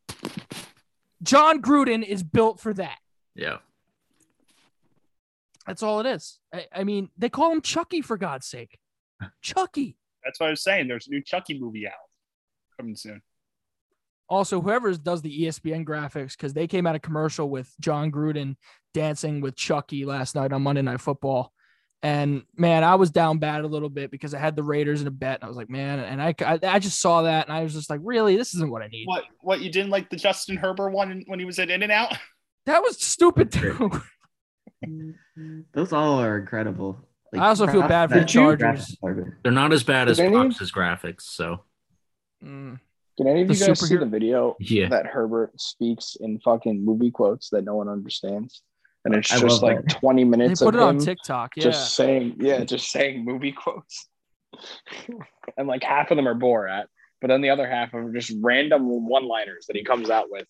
Jon 1.21 1.61
Gruden 1.61 2.05
is 2.05 2.23
built 2.23 2.59
for 2.59 2.73
that. 2.73 2.97
Yeah. 3.35 3.57
That's 5.67 5.83
all 5.83 5.99
it 5.99 6.05
is. 6.05 6.39
I, 6.53 6.67
I 6.73 6.83
mean, 6.83 7.09
they 7.17 7.29
call 7.29 7.51
him 7.51 7.61
Chucky 7.61 8.01
for 8.01 8.17
God's 8.17 8.47
sake. 8.47 8.79
Chucky. 9.41 9.97
That's 10.23 10.39
what 10.39 10.47
I 10.47 10.49
was 10.51 10.63
saying. 10.63 10.87
There's 10.87 11.07
a 11.07 11.11
new 11.11 11.21
Chucky 11.21 11.59
movie 11.59 11.87
out 11.87 11.93
coming 12.77 12.95
soon. 12.95 13.21
Also, 14.29 14.61
whoever 14.61 14.93
does 14.93 15.21
the 15.21 15.43
ESPN 15.43 15.85
graphics, 15.85 16.37
because 16.37 16.53
they 16.53 16.67
came 16.67 16.85
out 16.85 16.95
a 16.95 16.99
commercial 16.99 17.49
with 17.49 17.73
Jon 17.79 18.11
Gruden 18.11 18.55
dancing 18.93 19.41
with 19.41 19.55
Chucky 19.55 20.05
last 20.05 20.35
night 20.35 20.53
on 20.53 20.61
Monday 20.61 20.83
Night 20.83 21.01
Football. 21.01 21.51
And 22.01 22.43
man, 22.55 22.83
I 22.83 22.95
was 22.95 23.09
down 23.11 23.39
bad 23.39 23.65
a 23.65 23.67
little 23.67 23.89
bit 23.89 24.09
because 24.11 24.33
I 24.33 24.39
had 24.39 24.55
the 24.55 24.63
Raiders 24.63 25.01
in 25.01 25.07
a 25.07 25.11
bet. 25.11 25.39
And 25.39 25.43
I 25.43 25.47
was 25.47 25.57
like, 25.57 25.69
man, 25.69 25.99
and 25.99 26.21
I, 26.21 26.33
I, 26.45 26.59
I 26.63 26.79
just 26.79 27.01
saw 27.01 27.23
that 27.23 27.47
and 27.47 27.57
I 27.57 27.63
was 27.63 27.73
just 27.73 27.89
like, 27.89 27.99
really, 28.03 28.37
this 28.37 28.53
isn't 28.53 28.69
what 28.71 28.81
I 28.81 28.87
need. 28.87 29.05
What 29.05 29.25
what 29.41 29.59
you 29.61 29.69
didn't 29.69 29.89
like 29.89 30.09
the 30.09 30.15
Justin 30.15 30.55
Herbert 30.55 30.91
one 30.91 31.23
when 31.27 31.39
he 31.39 31.45
was 31.45 31.59
at 31.59 31.69
In 31.69 31.83
and 31.83 31.91
Out? 31.91 32.13
That 32.65 32.83
was 32.83 33.03
stupid 33.03 33.51
too. 33.51 33.89
Those 35.73 35.91
all 35.91 36.21
are 36.21 36.37
incredible. 36.37 36.99
I 37.33 37.47
also 37.47 37.65
feel 37.65 37.87
bad 37.87 38.11
for 38.11 38.19
the 38.19 38.25
Chargers. 38.25 38.95
They're 39.43 39.51
not 39.51 39.73
as 39.73 39.83
bad 39.83 40.07
as 40.07 40.17
Did 40.17 40.27
any 40.27 40.35
Fox's 40.49 40.71
graphics. 40.71 41.21
So 41.21 41.63
Mm. 42.43 42.79
Did 43.19 43.27
any 43.27 43.41
of 43.43 43.49
The 43.49 43.53
you 43.53 43.67
guys 43.67 43.79
see 43.87 43.97
the 43.97 44.05
video 44.05 44.55
Yeah. 44.59 44.87
that 44.89 45.05
Herbert 45.05 45.59
speaks 45.61 46.15
in 46.19 46.39
fucking 46.39 46.83
movie 46.83 47.11
quotes 47.11 47.49
that 47.51 47.63
no 47.65 47.75
one 47.75 47.87
understands? 47.89 48.63
And 49.05 49.13
it's 49.13 49.31
I 49.31 49.39
just 49.39 49.61
like 49.61 49.85
that. 49.85 49.99
20 49.99 50.23
They 50.23 50.29
minutes 50.29 50.61
put 50.61 50.73
of 50.73 50.81
it 50.81 50.83
on 50.83 50.95
him 50.97 51.03
TikTok. 51.05 51.51
Yeah. 51.57 51.63
just 51.65 51.95
saying, 51.95 52.37
yeah, 52.39 52.63
just 52.63 52.89
saying 52.91 53.23
movie 53.25 53.51
quotes. 53.51 54.07
and 55.57 55.67
like 55.67 55.83
half 55.83 56.11
of 56.11 56.17
them 56.17 56.27
are 56.27 56.35
Borat, 56.35 56.85
but 57.21 57.27
then 57.27 57.41
the 57.41 57.49
other 57.49 57.67
half 57.69 57.93
are 57.93 58.11
just 58.11 58.31
random 58.41 58.87
one-liners 59.07 59.65
that 59.67 59.75
he 59.75 59.83
comes 59.83 60.09
out 60.09 60.25
with 60.29 60.47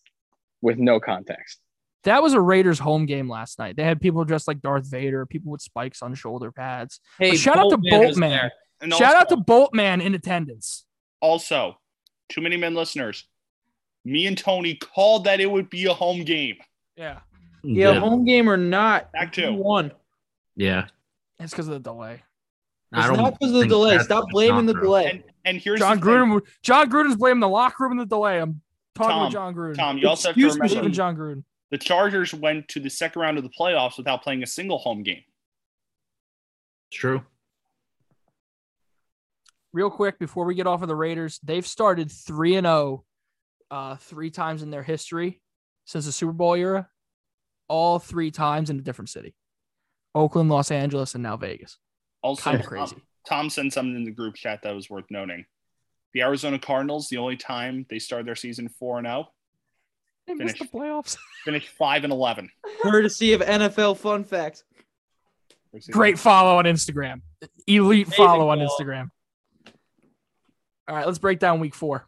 with 0.62 0.78
no 0.78 1.00
context. 1.00 1.60
that 2.04 2.22
was 2.22 2.34
a 2.34 2.42
Raiders 2.42 2.80
home 2.80 3.06
game 3.06 3.30
last 3.30 3.60
night. 3.60 3.76
They 3.78 3.84
had 3.84 4.00
people 4.02 4.24
dressed 4.26 4.48
like 4.48 4.62
Darth 4.62 4.86
Vader, 4.90 5.26
people 5.26 5.52
with 5.52 5.62
spikes 5.62 6.02
on 6.02 6.14
shoulder 6.16 6.52
pads. 6.52 7.00
Hey, 7.18 7.32
But 7.32 7.40
shout 7.40 7.58
out 7.58 7.70
to 7.72 7.78
Boltman 7.78 8.08
was 8.08 8.18
Boltman. 8.18 8.30
there. 8.30 8.52
And 8.82 8.94
Shout 8.94 9.16
out 9.16 9.30
to 9.30 9.36
also- 9.36 9.44
Boltman 9.72 10.04
in 10.04 10.14
attendance. 10.16 10.86
Also, 11.22 11.78
too 12.30 12.42
many 12.42 12.58
men 12.58 12.74
listeners. 12.76 13.26
Me 14.06 14.26
and 14.28 14.38
Tony 14.38 14.76
called 14.76 15.26
that 15.26 15.40
it 15.40 15.52
would 15.52 15.70
be 15.70 15.86
a 15.86 15.94
home 15.94 16.24
game. 16.24 16.56
Yeah. 16.96 17.20
Yeah, 17.64 17.92
yeah, 17.92 18.00
home 18.00 18.24
game 18.24 18.50
or 18.50 18.56
not, 18.56 19.12
Back 19.12 19.36
he 19.36 19.42
to 19.42 19.52
won. 19.52 19.92
yeah. 20.56 20.86
It's 21.40 21.52
because 21.52 21.68
of 21.68 21.74
the 21.74 21.80
delay. 21.82 22.22
I 22.94 23.00
It's 23.00 23.08
don't 23.08 23.18
not 23.18 23.38
because 23.38 23.54
of 23.54 23.60
the 23.60 23.68
delay. 23.68 24.00
Stop 24.00 24.30
blaming 24.30 24.66
the 24.66 24.74
delay. 24.74 25.10
And 25.10 25.24
and 25.46 25.58
here's 25.58 25.80
John. 25.80 26.00
Gruden. 26.00 26.42
Jon 26.64 26.90
Gruden's 26.90 27.18
blaming 27.18 27.40
the 27.42 27.50
locker 27.50 27.84
room 27.84 27.92
and 27.94 28.00
the 28.02 28.06
delay. 28.06 28.40
I'm 28.42 28.62
talking 28.96 29.12
Tom, 29.12 29.24
with 29.26 29.34
Jon 29.34 29.56
Gruden. 29.56 29.76
Tom, 29.76 29.98
you 29.98 30.08
also 30.08 30.30
have 30.30 30.36
to 30.36 30.46
Excuse 30.46 30.58
me. 30.60 30.66
Even 30.68 30.78
remember 30.78 30.96
Jon 30.96 31.16
Gruden. 31.18 31.44
the 31.72 31.78
Chargers 31.78 32.34
went 32.34 32.68
to 32.70 32.80
the 32.80 32.90
second 32.90 33.22
round 33.22 33.38
of 33.38 33.44
the 33.44 33.50
playoffs 33.50 33.98
without 33.98 34.24
playing 34.24 34.42
a 34.44 34.48
single 34.48 34.78
home 34.78 35.04
game. 35.04 35.24
It's 36.92 37.00
true. 37.00 37.24
Real 39.72 39.90
quick 39.90 40.18
before 40.20 40.46
we 40.46 40.56
get 40.56 40.68
off 40.68 40.82
of 40.82 40.88
the 40.88 40.96
Raiders, 40.96 41.40
they've 41.44 41.66
started 41.66 42.12
three 42.12 42.56
and 42.56 42.66
zero, 42.66 43.04
uh, 43.70 43.96
three 43.98 44.32
times 44.32 44.64
in 44.64 44.72
their 44.72 44.84
history 44.84 45.42
since 45.86 46.06
the 46.06 46.12
Super 46.12 46.34
Bowl 46.34 46.56
era. 46.56 46.90
All 47.68 48.00
three 48.00 48.32
times 48.32 48.72
in 48.72 48.80
a 48.80 48.82
different 48.82 49.10
city: 49.10 49.36
Oakland, 50.16 50.50
Los 50.50 50.72
Angeles, 50.72 51.14
and 51.14 51.22
now 51.22 51.38
Vegas. 51.38 51.78
Also, 52.24 52.42
Kind 52.42 52.56
of 52.56 52.62
Tom- 52.64 52.70
crazy. 52.70 52.96
Tom 53.28 53.50
sent 53.50 53.74
something 53.74 53.96
in 53.96 54.06
the 54.06 54.12
group 54.12 54.36
chat 54.36 54.62
that 54.64 54.74
was 54.74 54.90
worth 54.90 55.06
noting. 55.12 55.46
The 56.14 56.24
Arizona 56.24 56.58
Cardinals, 56.58 57.10
the 57.10 57.18
only 57.18 57.38
time 57.38 57.86
they 57.90 58.00
started 58.00 58.26
their 58.28 58.36
season 58.36 58.70
four 58.70 58.98
and 58.98 59.06
oh, 59.06 59.12
zero, 59.12 59.28
They 60.26 60.34
missed 60.34 60.58
the 60.58 60.66
playoffs. 60.66 61.16
finished 61.46 61.70
five 61.70 62.04
and 62.04 62.12
eleven. 62.12 62.50
Courtesy 62.82 63.34
of 63.34 63.42
NFL 63.42 63.98
fun 63.98 64.24
facts. 64.24 64.64
Great 65.92 66.18
follow 66.18 66.58
on 66.58 66.66
Instagram. 66.66 67.22
Elite 67.68 68.08
Amazing 68.08 68.26
follow 68.26 68.50
on 68.50 68.58
follow. 68.58 68.70
Instagram. 68.70 69.10
All 70.90 70.96
right, 70.96 71.06
let's 71.06 71.20
break 71.20 71.38
down 71.38 71.60
week 71.60 71.76
four. 71.76 72.08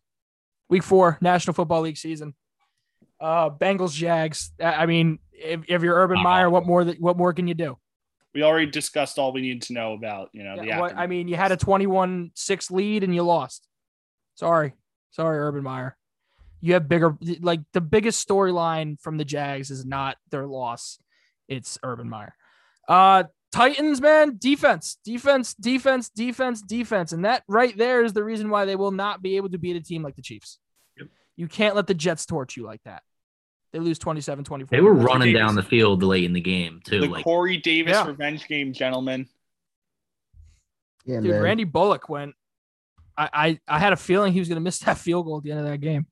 Week 0.68 0.82
four, 0.82 1.20
National 1.22 1.54
Football 1.54 1.82
League 1.82 1.98
season. 1.98 2.34
Uh, 3.20 3.52
Bengals, 3.52 3.94
Jags. 3.94 4.52
I 4.60 4.88
mean, 4.88 5.20
if, 5.32 5.62
if 5.68 5.84
you're 5.84 5.96
Urban 5.96 6.24
Meyer, 6.24 6.50
what 6.50 6.66
more? 6.66 6.84
That 6.84 7.00
what 7.00 7.16
more 7.16 7.32
can 7.32 7.48
you 7.48 7.54
do? 7.54 7.78
We 8.34 8.42
already 8.42 8.72
discussed 8.72 9.20
all 9.20 9.34
we 9.34 9.42
need 9.42 9.62
to 9.64 9.74
know 9.74 9.94
about 9.94 10.30
you 10.34 10.44
know 10.44 10.58
the 10.58 10.66
Yeah, 10.66 10.80
what, 10.80 10.98
I 10.98 11.06
mean, 11.06 11.28
you 11.28 11.36
had 11.36 11.52
a 11.52 11.58
21-6 11.58 12.72
lead 12.72 13.04
and 13.04 13.14
you 13.14 13.22
lost. 13.22 13.68
Sorry, 14.36 14.74
sorry, 15.12 15.38
Urban 15.38 15.62
Meyer. 15.62 15.96
You 16.62 16.74
have 16.74 16.88
bigger, 16.88 17.18
like 17.42 17.60
the 17.74 17.82
biggest 17.82 18.28
storyline 18.28 19.00
from 19.00 19.18
the 19.18 19.26
Jags 19.26 19.70
is 19.70 19.86
not 19.86 20.18
their 20.32 20.48
loss; 20.48 20.98
it's 21.48 21.78
Urban 21.84 22.10
Meyer. 22.10 22.34
Uh, 22.88 23.26
Titans, 23.52 24.00
man, 24.00 24.38
defense, 24.38 24.98
defense, 25.04 25.54
defense, 25.54 26.10
defense, 26.10 26.62
defense, 26.62 27.12
and 27.12 27.26
that 27.26 27.44
right 27.50 27.76
there 27.78 28.04
is 28.04 28.14
the 28.14 28.24
reason 28.24 28.50
why 28.50 28.64
they 28.66 28.78
will 28.78 28.92
not 28.92 29.22
be 29.22 29.36
able 29.36 29.50
to 29.50 29.58
beat 29.58 29.76
a 29.76 29.82
team 29.82 30.04
like 30.04 30.16
the 30.16 30.22
Chiefs. 30.22 30.58
You 31.36 31.48
can't 31.48 31.76
let 31.76 31.88
the 31.88 31.94
Jets 31.94 32.26
torch 32.26 32.56
you 32.56 32.64
like 32.64 32.82
that. 32.86 33.04
They 33.74 33.80
lose 33.80 34.00
27-24. 34.00 34.70
They 34.70 34.80
were 34.82 34.94
That's 34.94 35.06
running 35.06 35.34
down 35.34 35.56
the 35.56 35.64
field 35.64 36.04
late 36.04 36.24
in 36.26 36.34
the 36.34 36.42
game 36.42 36.82
too. 36.84 37.02
the 37.02 37.08
Like 37.08 37.24
Corey 37.24 37.58
Davis 37.58 37.94
Yeah. 37.94 38.08
revenge 38.08 38.48
game, 38.48 38.74
gentlemen. 38.74 39.28
Yeah, 41.06 41.20
Dude, 41.22 41.32
man. 41.32 41.42
Randy 41.42 41.64
Bullock 41.64 42.10
went. 42.10 42.36
I, 43.18 43.30
I 43.34 43.60
I 43.76 43.80
had 43.80 43.92
a 43.94 43.98
feeling 43.98 44.34
he 44.34 44.40
was 44.40 44.48
going 44.48 44.58
to 44.58 44.62
miss 44.62 44.80
that 44.80 44.98
field 44.98 45.26
goal 45.26 45.38
at 45.38 45.44
the 45.44 45.52
end 45.52 45.60
of 45.62 45.66
that 45.66 45.80
game. 45.80 46.06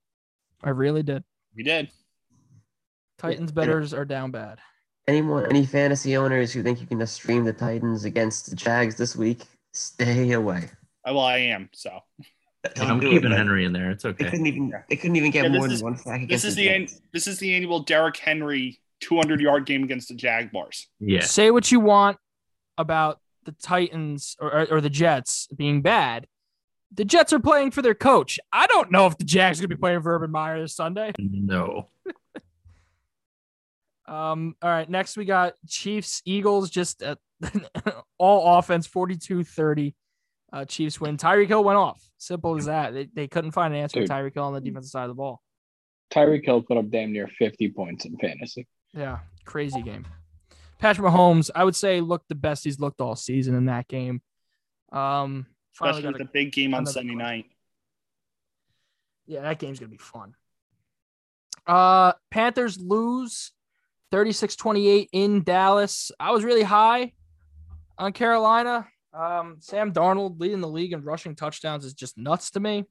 I 0.63 0.71
really 0.71 1.03
did. 1.03 1.23
We 1.55 1.63
did. 1.63 1.89
Titans 3.17 3.51
and- 3.51 3.55
betters 3.55 3.93
are 3.93 4.05
down 4.05 4.31
bad. 4.31 4.59
Anyone, 5.09 5.47
any 5.47 5.65
fantasy 5.65 6.15
owners 6.15 6.53
who 6.53 6.61
think 6.61 6.79
you 6.79 6.85
can 6.85 6.99
just 6.99 7.15
stream 7.15 7.43
the 7.43 7.51
Titans 7.53 8.05
against 8.05 8.47
the 8.51 8.55
Jags 8.55 8.95
this 8.95 9.15
week, 9.15 9.41
stay 9.73 10.33
away. 10.33 10.69
Uh, 11.07 11.13
Well, 11.15 11.19
I 11.25 11.37
am. 11.37 11.67
So 11.73 11.99
I'm 12.77 12.99
Do 12.99 13.07
it, 13.07 13.09
keeping. 13.09 13.31
Henry 13.31 13.65
in 13.65 13.73
there. 13.73 13.89
It's 13.89 14.03
They 14.03 14.09
okay. 14.09 14.25
couldn't 14.29 14.45
even. 14.45 14.71
They 14.87 14.95
couldn't 14.95 15.15
even 15.15 15.31
get 15.31 15.45
Yeah, 15.45 15.57
more 15.57 15.67
is- 15.67 15.79
than 15.79 15.83
one 15.91 15.97
sack 15.97 16.19
this 16.21 16.43
against 16.43 16.45
is 16.45 16.55
the 16.55 16.67
the 16.67 16.75
an- 16.75 16.87
this 17.11 17.25
is 17.25 17.39
the 17.39 17.55
annual 17.55 17.79
Derrick 17.79 18.17
Henry 18.17 18.79
200 18.99 19.41
yard 19.41 19.65
game 19.65 19.83
against 19.83 20.09
the 20.09 20.13
Jaguars. 20.13 20.87
Yeah. 20.99 21.21
Say 21.21 21.49
what 21.49 21.71
you 21.71 21.79
want 21.79 22.17
about 22.77 23.19
the 23.45 23.53
Titans 23.53 24.35
or, 24.39 24.53
or, 24.53 24.65
or 24.73 24.81
the 24.81 24.91
Jets 24.91 25.47
being 25.57 25.81
bad. 25.81 26.27
The 26.93 27.05
Jets 27.05 27.33
are 27.33 27.39
playing 27.39 27.71
for 27.71 27.81
their 27.81 27.95
coach. 27.95 28.39
I 28.53 28.67
don't 28.67 28.91
know 28.91 29.07
if 29.07 29.17
the 29.17 29.23
Jags 29.23 29.59
are 29.59 29.63
going 29.63 29.69
to 29.71 29.75
be 29.75 29.79
playing 29.79 30.01
for 30.03 30.13
Urban 30.15 30.29
Meyer 30.31 30.61
this 30.61 30.75
Sunday. 30.75 31.13
No. 31.17 31.87
Um, 34.09 34.55
all 34.61 34.69
right, 34.69 34.89
next 34.89 35.17
we 35.17 35.25
got 35.25 35.53
Chiefs, 35.67 36.21
Eagles, 36.25 36.69
just 36.71 37.03
uh, 37.03 37.15
all 38.17 38.57
offense, 38.57 38.87
42 38.87 39.43
30. 39.43 39.95
Uh, 40.51 40.65
Chiefs 40.65 40.99
win. 40.99 41.15
Tyreek 41.15 41.47
Hill 41.47 41.63
went 41.63 41.77
off. 41.77 42.01
Simple 42.17 42.57
as 42.57 42.65
that. 42.65 42.91
They, 42.93 43.07
they 43.13 43.27
couldn't 43.27 43.51
find 43.51 43.71
an 43.73 43.81
answer 43.81 43.99
Dude. 43.99 44.07
for 44.09 44.13
Tyreek 44.15 44.33
Hill 44.33 44.45
on 44.45 44.53
the 44.53 44.61
defensive 44.61 44.89
side 44.89 45.03
of 45.03 45.09
the 45.09 45.13
ball. 45.13 45.43
Tyreek 46.11 46.43
Hill 46.43 46.63
put 46.63 46.77
up 46.77 46.89
damn 46.89 47.13
near 47.13 47.27
50 47.27 47.69
points 47.69 48.05
in 48.05 48.17
fantasy. 48.17 48.65
Yeah, 48.95 49.19
crazy 49.45 49.83
game. 49.83 50.07
Patrick 50.79 51.05
Mahomes, 51.05 51.51
I 51.53 51.63
would 51.63 51.75
say, 51.75 52.01
looked 52.01 52.29
the 52.29 52.35
best 52.35 52.63
he's 52.63 52.79
looked 52.79 52.99
all 52.99 53.15
season 53.15 53.53
in 53.53 53.65
that 53.65 53.87
game. 53.87 54.23
Um, 54.91 55.45
Especially 55.75 56.07
with 56.07 56.15
a- 56.15 56.23
the 56.23 56.29
big 56.33 56.51
game 56.51 56.73
on 56.73 56.87
Sunday 56.87 57.13
close. 57.13 57.19
night. 57.21 57.45
yeah, 59.27 59.41
that 59.41 59.59
game's 59.59 59.79
gonna 59.79 59.91
be 59.91 59.97
fun. 59.97 60.33
Uh, 61.67 62.13
Panthers 62.31 62.79
lose 62.79 63.51
36-28 64.11 65.07
in 65.11 65.43
Dallas. 65.43 66.11
I 66.19 66.31
was 66.31 66.43
really 66.43 66.63
high 66.63 67.13
on 67.97 68.13
Carolina. 68.13 68.87
Um, 69.13 69.57
Sam 69.59 69.91
Darnold 69.91 70.39
leading 70.39 70.61
the 70.61 70.67
league 70.67 70.93
in 70.93 71.03
rushing 71.03 71.35
touchdowns 71.35 71.85
is 71.85 71.93
just 71.93 72.17
nuts 72.17 72.51
to 72.51 72.59
me. 72.59 72.85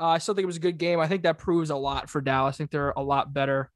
Uh, 0.00 0.06
I 0.06 0.18
still 0.18 0.34
think 0.34 0.42
it 0.44 0.46
was 0.46 0.56
a 0.56 0.60
good 0.60 0.78
game. 0.78 0.98
I 0.98 1.06
think 1.06 1.22
that 1.22 1.38
proves 1.38 1.70
a 1.70 1.76
lot 1.76 2.10
for 2.10 2.20
Dallas. 2.20 2.56
I 2.56 2.58
think 2.58 2.70
they're 2.70 2.90
a 2.96 3.02
lot 3.02 3.32
better 3.32 3.70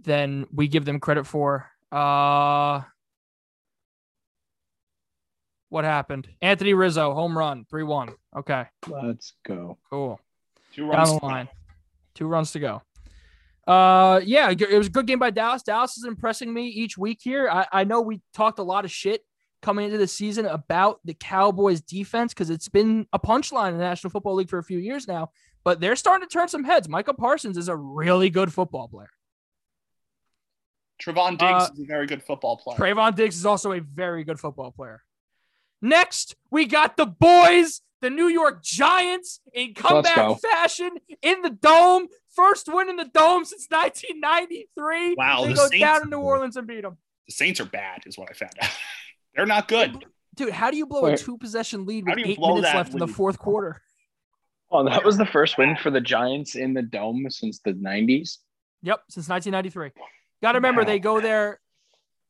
than 0.00 0.46
we 0.52 0.66
give 0.66 0.84
them 0.84 0.98
credit 0.98 1.26
for. 1.26 1.70
Uh, 1.92 2.82
what 5.68 5.84
happened? 5.84 6.28
Anthony 6.40 6.74
Rizzo, 6.74 7.14
home 7.14 7.38
run, 7.38 7.64
3 7.70 7.84
1. 7.84 8.10
Okay, 8.38 8.64
Let's 8.88 9.34
go. 9.46 9.78
cool. 9.88 10.20
Two 10.74 10.90
Down 10.90 11.06
the 11.06 11.20
line. 11.22 11.48
Two 12.14 12.26
runs 12.26 12.52
to 12.52 12.58
go. 12.58 12.82
Uh, 13.66 14.20
yeah, 14.24 14.50
it 14.50 14.76
was 14.76 14.88
a 14.88 14.90
good 14.90 15.06
game 15.06 15.18
by 15.18 15.30
Dallas. 15.30 15.62
Dallas 15.62 15.96
is 15.96 16.04
impressing 16.04 16.52
me 16.52 16.66
each 16.66 16.98
week 16.98 17.20
here. 17.22 17.48
I, 17.48 17.66
I 17.72 17.84
know 17.84 18.00
we 18.00 18.20
talked 18.34 18.58
a 18.58 18.62
lot 18.64 18.84
of 18.84 18.90
shit 18.90 19.24
coming 19.62 19.84
into 19.84 19.98
the 19.98 20.08
season 20.08 20.46
about 20.46 20.98
the 21.04 21.14
Cowboys 21.14 21.80
defense 21.80 22.34
because 22.34 22.50
it's 22.50 22.68
been 22.68 23.06
a 23.12 23.18
punchline 23.20 23.70
in 23.70 23.78
the 23.78 23.84
National 23.84 24.10
Football 24.10 24.34
League 24.34 24.50
for 24.50 24.58
a 24.58 24.64
few 24.64 24.78
years 24.78 25.06
now, 25.06 25.30
but 25.62 25.80
they're 25.80 25.94
starting 25.94 26.28
to 26.28 26.32
turn 26.32 26.48
some 26.48 26.64
heads. 26.64 26.88
Micah 26.88 27.14
Parsons 27.14 27.56
is 27.56 27.68
a 27.68 27.76
really 27.76 28.28
good 28.30 28.52
football 28.52 28.88
player. 28.88 29.10
Trevon 31.00 31.38
Diggs 31.38 31.42
Uh, 31.42 31.68
is 31.74 31.80
a 31.80 31.86
very 31.86 32.06
good 32.06 32.22
football 32.22 32.56
player. 32.56 32.78
Trevon 32.78 33.14
Diggs 33.14 33.36
is 33.36 33.46
also 33.46 33.72
a 33.72 33.80
very 33.80 34.24
good 34.24 34.38
football 34.40 34.72
player. 34.72 35.02
Next, 35.80 36.36
we 36.50 36.66
got 36.66 36.96
the 36.96 37.06
boys, 37.06 37.80
the 38.02 38.10
New 38.10 38.26
York 38.28 38.62
Giants, 38.62 39.40
in 39.54 39.72
comeback 39.72 40.38
fashion 40.40 40.90
in 41.22 41.40
the 41.40 41.50
dome. 41.50 42.08
First 42.34 42.66
win 42.72 42.88
in 42.90 42.96
the 42.96 43.04
dome 43.12 43.44
since 43.44 43.66
1993. 43.70 45.14
Wow, 45.16 45.42
they 45.42 45.48
the 45.48 45.54
go 45.54 45.66
Saints- 45.68 45.80
down 45.80 46.00
to 46.02 46.08
New 46.08 46.18
Orleans 46.18 46.56
and 46.56 46.66
beat 46.66 46.82
them. 46.82 46.96
the 47.26 47.32
Saints 47.32 47.60
are 47.60 47.64
bad, 47.64 48.02
is 48.06 48.18
what 48.18 48.28
I 48.30 48.34
found 48.34 48.52
out. 48.60 48.68
They're 49.34 49.46
not 49.46 49.68
good. 49.68 50.04
Dude, 50.34 50.50
how 50.52 50.70
do 50.70 50.76
you 50.76 50.86
blow 50.86 51.06
a 51.06 51.16
two 51.16 51.36
possession 51.38 51.84
lead 51.86 52.06
with 52.06 52.18
eight 52.18 52.38
minutes 52.40 52.62
that 52.62 52.76
left 52.76 52.92
in 52.92 52.98
the 52.98 53.06
fourth 53.06 53.38
quarter? 53.38 53.80
Oh, 54.70 54.84
that 54.88 55.04
was 55.04 55.18
the 55.18 55.26
first 55.26 55.58
win 55.58 55.76
for 55.76 55.90
the 55.90 56.00
Giants 56.00 56.54
in 56.54 56.72
the 56.72 56.80
dome 56.82 57.26
since 57.30 57.58
the 57.60 57.72
90s. 57.74 58.38
Yep, 58.82 59.02
since 59.10 59.28
1993. 59.28 59.90
Got 60.42 60.52
to 60.52 60.56
remember, 60.58 60.80
Wow. 60.82 60.86
they 60.86 60.98
go 60.98 61.20
there 61.20 61.60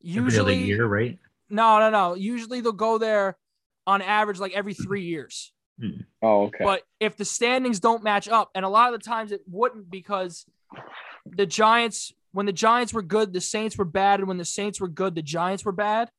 Every 0.04 0.18
other 0.18 0.24
usually. 0.24 0.56
year, 0.64 0.84
right? 0.86 1.18
No, 1.48 1.78
no, 1.78 1.90
no. 1.90 2.14
Usually 2.14 2.60
they'll 2.60 2.72
go 2.72 2.98
there 2.98 3.38
on 3.86 4.02
average 4.02 4.40
like 4.40 4.52
every 4.52 4.74
three 4.74 5.02
years. 5.04 5.52
Oh, 6.22 6.44
okay. 6.44 6.64
But 6.64 6.82
if 7.00 7.16
the 7.16 7.24
standings 7.24 7.80
don't 7.80 8.02
match 8.02 8.28
up, 8.28 8.50
and 8.54 8.64
a 8.64 8.68
lot 8.68 8.92
of 8.92 9.00
the 9.00 9.04
times 9.04 9.32
it 9.32 9.42
wouldn't 9.46 9.90
because 9.90 10.46
the 11.26 11.46
Giants, 11.46 12.12
when 12.32 12.46
the 12.46 12.52
Giants 12.52 12.92
were 12.94 13.02
good, 13.02 13.32
the 13.32 13.40
Saints 13.40 13.76
were 13.76 13.84
bad, 13.84 14.20
and 14.20 14.28
when 14.28 14.38
the 14.38 14.44
Saints 14.44 14.80
were 14.80 14.88
good, 14.88 15.14
the 15.14 15.22
Giants 15.22 15.64
were 15.64 15.72
bad. 15.72 16.10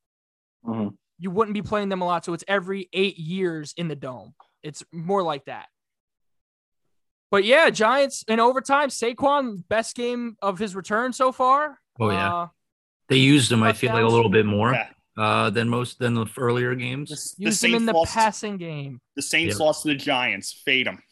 Mhm. 0.66 0.96
You 1.18 1.30
wouldn't 1.30 1.54
be 1.54 1.62
playing 1.62 1.88
them 1.88 2.02
a 2.02 2.04
lot, 2.04 2.24
so 2.24 2.32
it's 2.34 2.44
every 2.48 2.88
eight 2.92 3.18
years 3.18 3.72
in 3.76 3.88
the 3.88 3.96
dome. 3.96 4.34
It's 4.62 4.82
more 4.92 5.22
like 5.22 5.44
that. 5.46 5.68
But 7.30 7.44
yeah, 7.44 7.70
Giants 7.70 8.24
in 8.28 8.40
overtime. 8.40 8.88
Saquon 8.90 9.66
best 9.68 9.96
game 9.96 10.36
of 10.40 10.58
his 10.58 10.74
return 10.76 11.12
so 11.12 11.32
far. 11.32 11.80
Oh, 11.98 12.10
yeah. 12.10 12.34
Uh, 12.34 12.48
They 13.08 13.16
used 13.16 13.50
him, 13.52 13.62
I 13.62 13.72
feel 13.72 13.92
like, 13.92 14.04
a 14.04 14.08
little 14.08 14.30
bit 14.30 14.46
more 14.46 14.72
Yeah. 14.72 14.90
Uh, 15.16 15.50
than 15.50 15.68
most 15.68 15.98
than 15.98 16.14
the 16.14 16.26
earlier 16.36 16.74
games. 16.74 17.08
The, 17.10 17.44
the 17.44 17.50
used 17.50 17.64
him 17.64 17.74
in 17.74 17.86
the 17.86 17.92
lost. 17.92 18.14
passing 18.14 18.56
game. 18.56 19.00
The 19.16 19.22
Saints 19.22 19.58
Yeah. 19.58 19.64
lost 19.64 19.82
to 19.82 19.88
the 19.88 19.94
Giants. 19.94 20.52
Fade 20.64 20.86
them. 20.86 21.02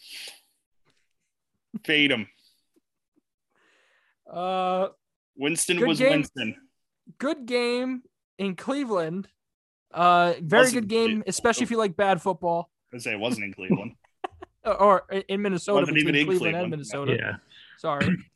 Fade 1.84 2.11
them. 2.11 2.26
Uh, 4.30 4.88
Winston 5.36 5.86
was 5.86 5.98
game. 5.98 6.11
Winston. 6.11 6.57
good 7.18 7.46
game 7.46 8.03
in 8.38 8.57
Cleveland. 8.57 9.28
Uh, 9.92 10.34
very 10.40 10.62
Wasn't 10.62 10.82
good 10.82 10.88
game, 10.88 11.05
Cleveland. 11.07 11.24
especially 11.26 11.64
if 11.64 11.70
you 11.70 11.76
like 11.76 11.96
bad 11.96 12.22
football. 12.22 12.70
I 12.94 12.98
say 12.98 13.12
it 13.12 13.20
wasn't 13.20 13.44
in 13.44 13.53
Cleveland. 13.55 13.92
Uh, 14.64 14.70
or 14.72 15.05
in 15.28 15.42
Minnesota 15.42 15.80
Wasn't 15.80 15.94
between 15.96 16.14
even 16.14 16.20
in 16.20 16.38
Cleveland, 16.38 16.57
and 16.57 16.70
Minnesota. 16.70 17.16
Yeah. 17.18 17.36
Sorry. 17.78 18.09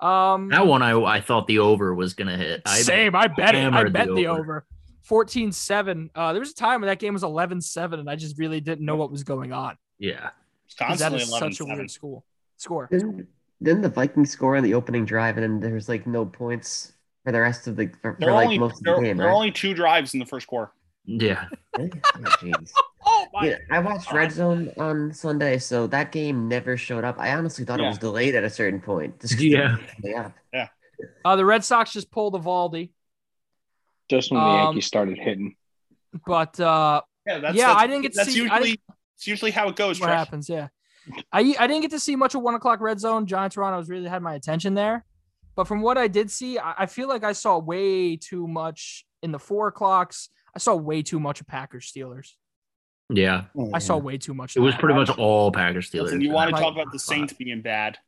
Um, 0.00 0.48
That 0.48 0.66
one 0.66 0.82
I 0.82 0.90
I 1.00 1.20
thought 1.20 1.46
the 1.46 1.60
over 1.60 1.94
was 1.94 2.14
gonna 2.14 2.36
hit. 2.36 2.62
I 2.66 2.78
same. 2.80 3.14
I 3.14 3.28
bet 3.28 3.54
it. 3.54 3.72
I 3.72 3.84
bet 3.84 4.08
the 4.08 4.14
the 4.14 4.26
over. 4.26 4.40
over. 4.40 4.66
14-7. 5.08 6.10
Uh, 6.14 6.32
there 6.32 6.40
was 6.40 6.50
a 6.50 6.54
time 6.54 6.80
when 6.80 6.88
that 6.88 6.98
game 6.98 7.12
was 7.14 7.22
11-7, 7.22 7.94
and 8.00 8.08
I 8.08 8.16
just 8.16 8.38
really 8.38 8.60
didn't 8.60 8.84
know 8.84 8.96
what 8.96 9.10
was 9.10 9.24
going 9.24 9.52
on. 9.52 9.76
Yeah. 9.98 10.30
That 10.78 10.88
Constantly 10.88 11.22
is 11.22 11.28
11 11.30 11.52
such 11.52 11.60
a 11.60 11.64
weird 11.64 11.90
school 11.90 12.24
score. 12.56 12.88
Didn't, 12.90 13.28
didn't 13.62 13.82
the 13.82 13.88
Vikings 13.88 14.30
score 14.30 14.56
on 14.56 14.62
the 14.64 14.74
opening 14.74 15.04
drive 15.04 15.36
and 15.36 15.44
then 15.44 15.60
there 15.60 15.74
was 15.74 15.88
like 15.88 16.06
no 16.06 16.24
points 16.26 16.92
for 17.24 17.32
the 17.32 17.40
rest 17.40 17.66
of 17.68 17.76
the 17.76 17.88
for, 18.02 18.16
There 18.18 18.28
for 18.28 18.30
are 18.30 18.34
like 18.34 18.44
only 18.46 18.58
most 18.58 18.78
of 18.78 18.96
the 18.96 19.00
game, 19.00 19.16
there 19.16 19.26
are 19.26 19.30
right? 19.30 19.36
only 19.36 19.50
two 19.52 19.72
drives 19.74 20.14
in 20.14 20.20
the 20.20 20.26
first 20.26 20.46
quarter. 20.46 20.72
Yeah. 21.04 21.46
Oh. 21.78 21.88
Oh 23.06 23.26
my! 23.34 23.48
Yeah, 23.48 23.58
I 23.70 23.80
watched 23.80 24.10
Red 24.12 24.32
Zone 24.32 24.72
on 24.78 25.12
Sunday, 25.12 25.58
so 25.58 25.86
that 25.88 26.10
game 26.10 26.48
never 26.48 26.74
showed 26.78 27.04
up. 27.04 27.16
I 27.18 27.34
honestly 27.34 27.62
thought 27.66 27.78
it 27.78 27.82
was 27.86 27.98
delayed 27.98 28.34
at 28.34 28.44
a 28.44 28.48
certain 28.48 28.80
point. 28.80 29.20
Just 29.20 29.34
'cause 29.34 29.42
it 29.42 29.48
Yeah. 29.48 29.76
didn't 29.76 30.00
play 30.00 30.14
out. 30.14 30.32
Uh, 31.22 31.36
the 31.36 31.44
Red 31.44 31.62
Sox 31.64 31.92
just 31.92 32.10
pulled 32.10 32.34
a 32.34 32.38
Valdi, 32.38 32.88
Just 34.10 34.30
when 34.30 34.40
the 34.40 34.46
Um, 34.46 34.64
Yankees 34.66 34.86
started 34.86 35.18
hitting. 35.18 35.56
but 36.26 36.58
uh, 36.60 37.00
Yeah, 37.26 37.38
that's 37.38 37.56
Yeah, 37.56 37.66
that's, 37.68 37.80
I 37.80 37.86
didn't 37.86 38.02
get 38.02 38.12
to 38.12 38.16
that's 38.18 38.32
see- 38.32 38.40
usually 38.42 38.80
it's 39.16 39.26
usually 39.26 39.50
how 39.50 39.68
it 39.68 39.76
goes. 39.76 40.00
what 40.00 40.06
Trev. 40.08 40.18
happens? 40.18 40.48
Yeah, 40.48 40.68
I 41.32 41.54
I 41.58 41.66
didn't 41.66 41.82
get 41.82 41.90
to 41.92 42.00
see 42.00 42.16
much 42.16 42.34
of 42.34 42.42
one 42.42 42.54
o'clock 42.54 42.80
red 42.80 43.00
zone. 43.00 43.26
Giants 43.26 43.54
Toronto 43.54 43.78
was 43.78 43.88
really 43.88 44.08
had 44.08 44.22
my 44.22 44.34
attention 44.34 44.74
there, 44.74 45.04
but 45.56 45.64
from 45.64 45.80
what 45.82 45.96
I 45.98 46.08
did 46.08 46.30
see, 46.30 46.58
I, 46.58 46.74
I 46.80 46.86
feel 46.86 47.08
like 47.08 47.24
I 47.24 47.32
saw 47.32 47.58
way 47.58 48.16
too 48.16 48.46
much 48.46 49.04
in 49.22 49.32
the 49.32 49.38
four 49.38 49.68
o'clocks. 49.68 50.28
I 50.54 50.58
saw 50.58 50.74
way 50.74 51.02
too 51.02 51.18
much 51.18 51.40
of 51.40 51.46
Packers 51.46 51.90
Steelers. 51.90 52.32
Yeah. 53.10 53.44
I 53.72 53.78
saw 53.80 53.96
way 53.98 54.16
too 54.18 54.34
much. 54.34 54.56
It 54.56 54.60
was 54.60 54.72
that. 54.74 54.80
pretty 54.80 54.94
much 54.94 55.10
all 55.18 55.50
Packers 55.52 55.90
Steelers. 55.90 56.02
Listen, 56.04 56.20
you 56.20 56.30
want 56.30 56.54
to 56.54 56.60
talk 56.60 56.72
about 56.72 56.90
the. 56.92 56.98
Saints 56.98 57.32
being 57.32 57.60
bad? 57.60 57.98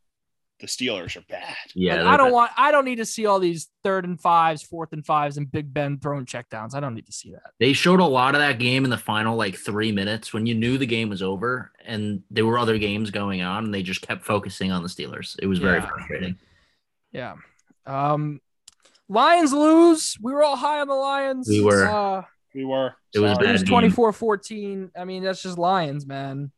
The 0.59 0.67
Steelers 0.67 1.17
are 1.17 1.25
bad. 1.29 1.55
Yeah. 1.75 1.97
Like, 1.97 2.07
I 2.07 2.17
don't 2.17 2.29
bad. 2.29 2.33
want. 2.33 2.51
I 2.57 2.71
don't 2.71 2.85
need 2.87 2.97
to 2.97 3.05
see 3.05 3.27
all 3.27 3.39
these 3.39 3.69
third 3.85 4.05
and 4.07 4.19
fives, 4.21 4.63
fourth 4.63 4.93
and 4.93 5.05
fives, 5.05 5.37
and 5.37 5.51
Big 5.53 5.73
Ben 5.75 5.99
throwing 5.99 6.25
checkdowns. 6.25 6.75
I 6.75 6.81
don't 6.81 6.95
need 6.95 7.05
to 7.07 7.13
see 7.13 7.33
that. 7.33 7.43
They 7.61 7.75
showed 7.75 8.01
a 8.01 8.05
lot 8.07 8.35
of 8.35 8.41
that 8.41 8.59
game 8.59 8.85
in 8.85 8.91
the 8.91 8.97
final 8.97 9.37
like 9.37 9.57
three 9.57 9.93
minutes 9.93 10.33
when 10.33 10.47
you 10.47 10.55
knew 10.55 10.79
the 10.79 10.87
game 10.87 11.11
was 11.11 11.23
over 11.23 11.73
and 11.85 12.23
there 12.31 12.47
were 12.47 12.59
other 12.59 12.79
games 12.79 13.11
going 13.11 13.43
on 13.43 13.65
and 13.67 13.75
they 13.75 13.83
just 13.83 14.01
kept 14.01 14.25
focusing 14.25 14.73
on 14.73 14.83
the 14.83 14.89
Steelers. 14.89 15.37
It 15.43 15.47
was 15.47 15.59
very 15.59 15.79
Yeah. 15.81 15.87
frustrating. 15.89 16.39
Yeah. 17.13 17.35
Um, 17.85 18.41
Lions 19.09 19.53
lose. 19.53 20.17
We 20.23 20.33
were 20.33 20.43
all 20.43 20.57
high 20.57 20.81
on 20.81 20.89
the 20.89 20.95
Lions. 20.95 21.49
We 21.49 21.61
were. 21.63 21.85
Uh, 21.87 22.23
We 22.55 22.65
were. 22.65 22.95
It 23.15 23.19
was 23.21 23.33
Sorry. 23.35 23.45
bad. 23.47 23.53
lose 23.53 23.63
game. 23.63 23.69
24 23.69 24.13
14. 24.15 24.91
I 24.99 25.05
mean, 25.05 25.23
that's 25.23 25.43
just 25.43 25.59
Lions, 25.59 26.07
man. 26.07 26.51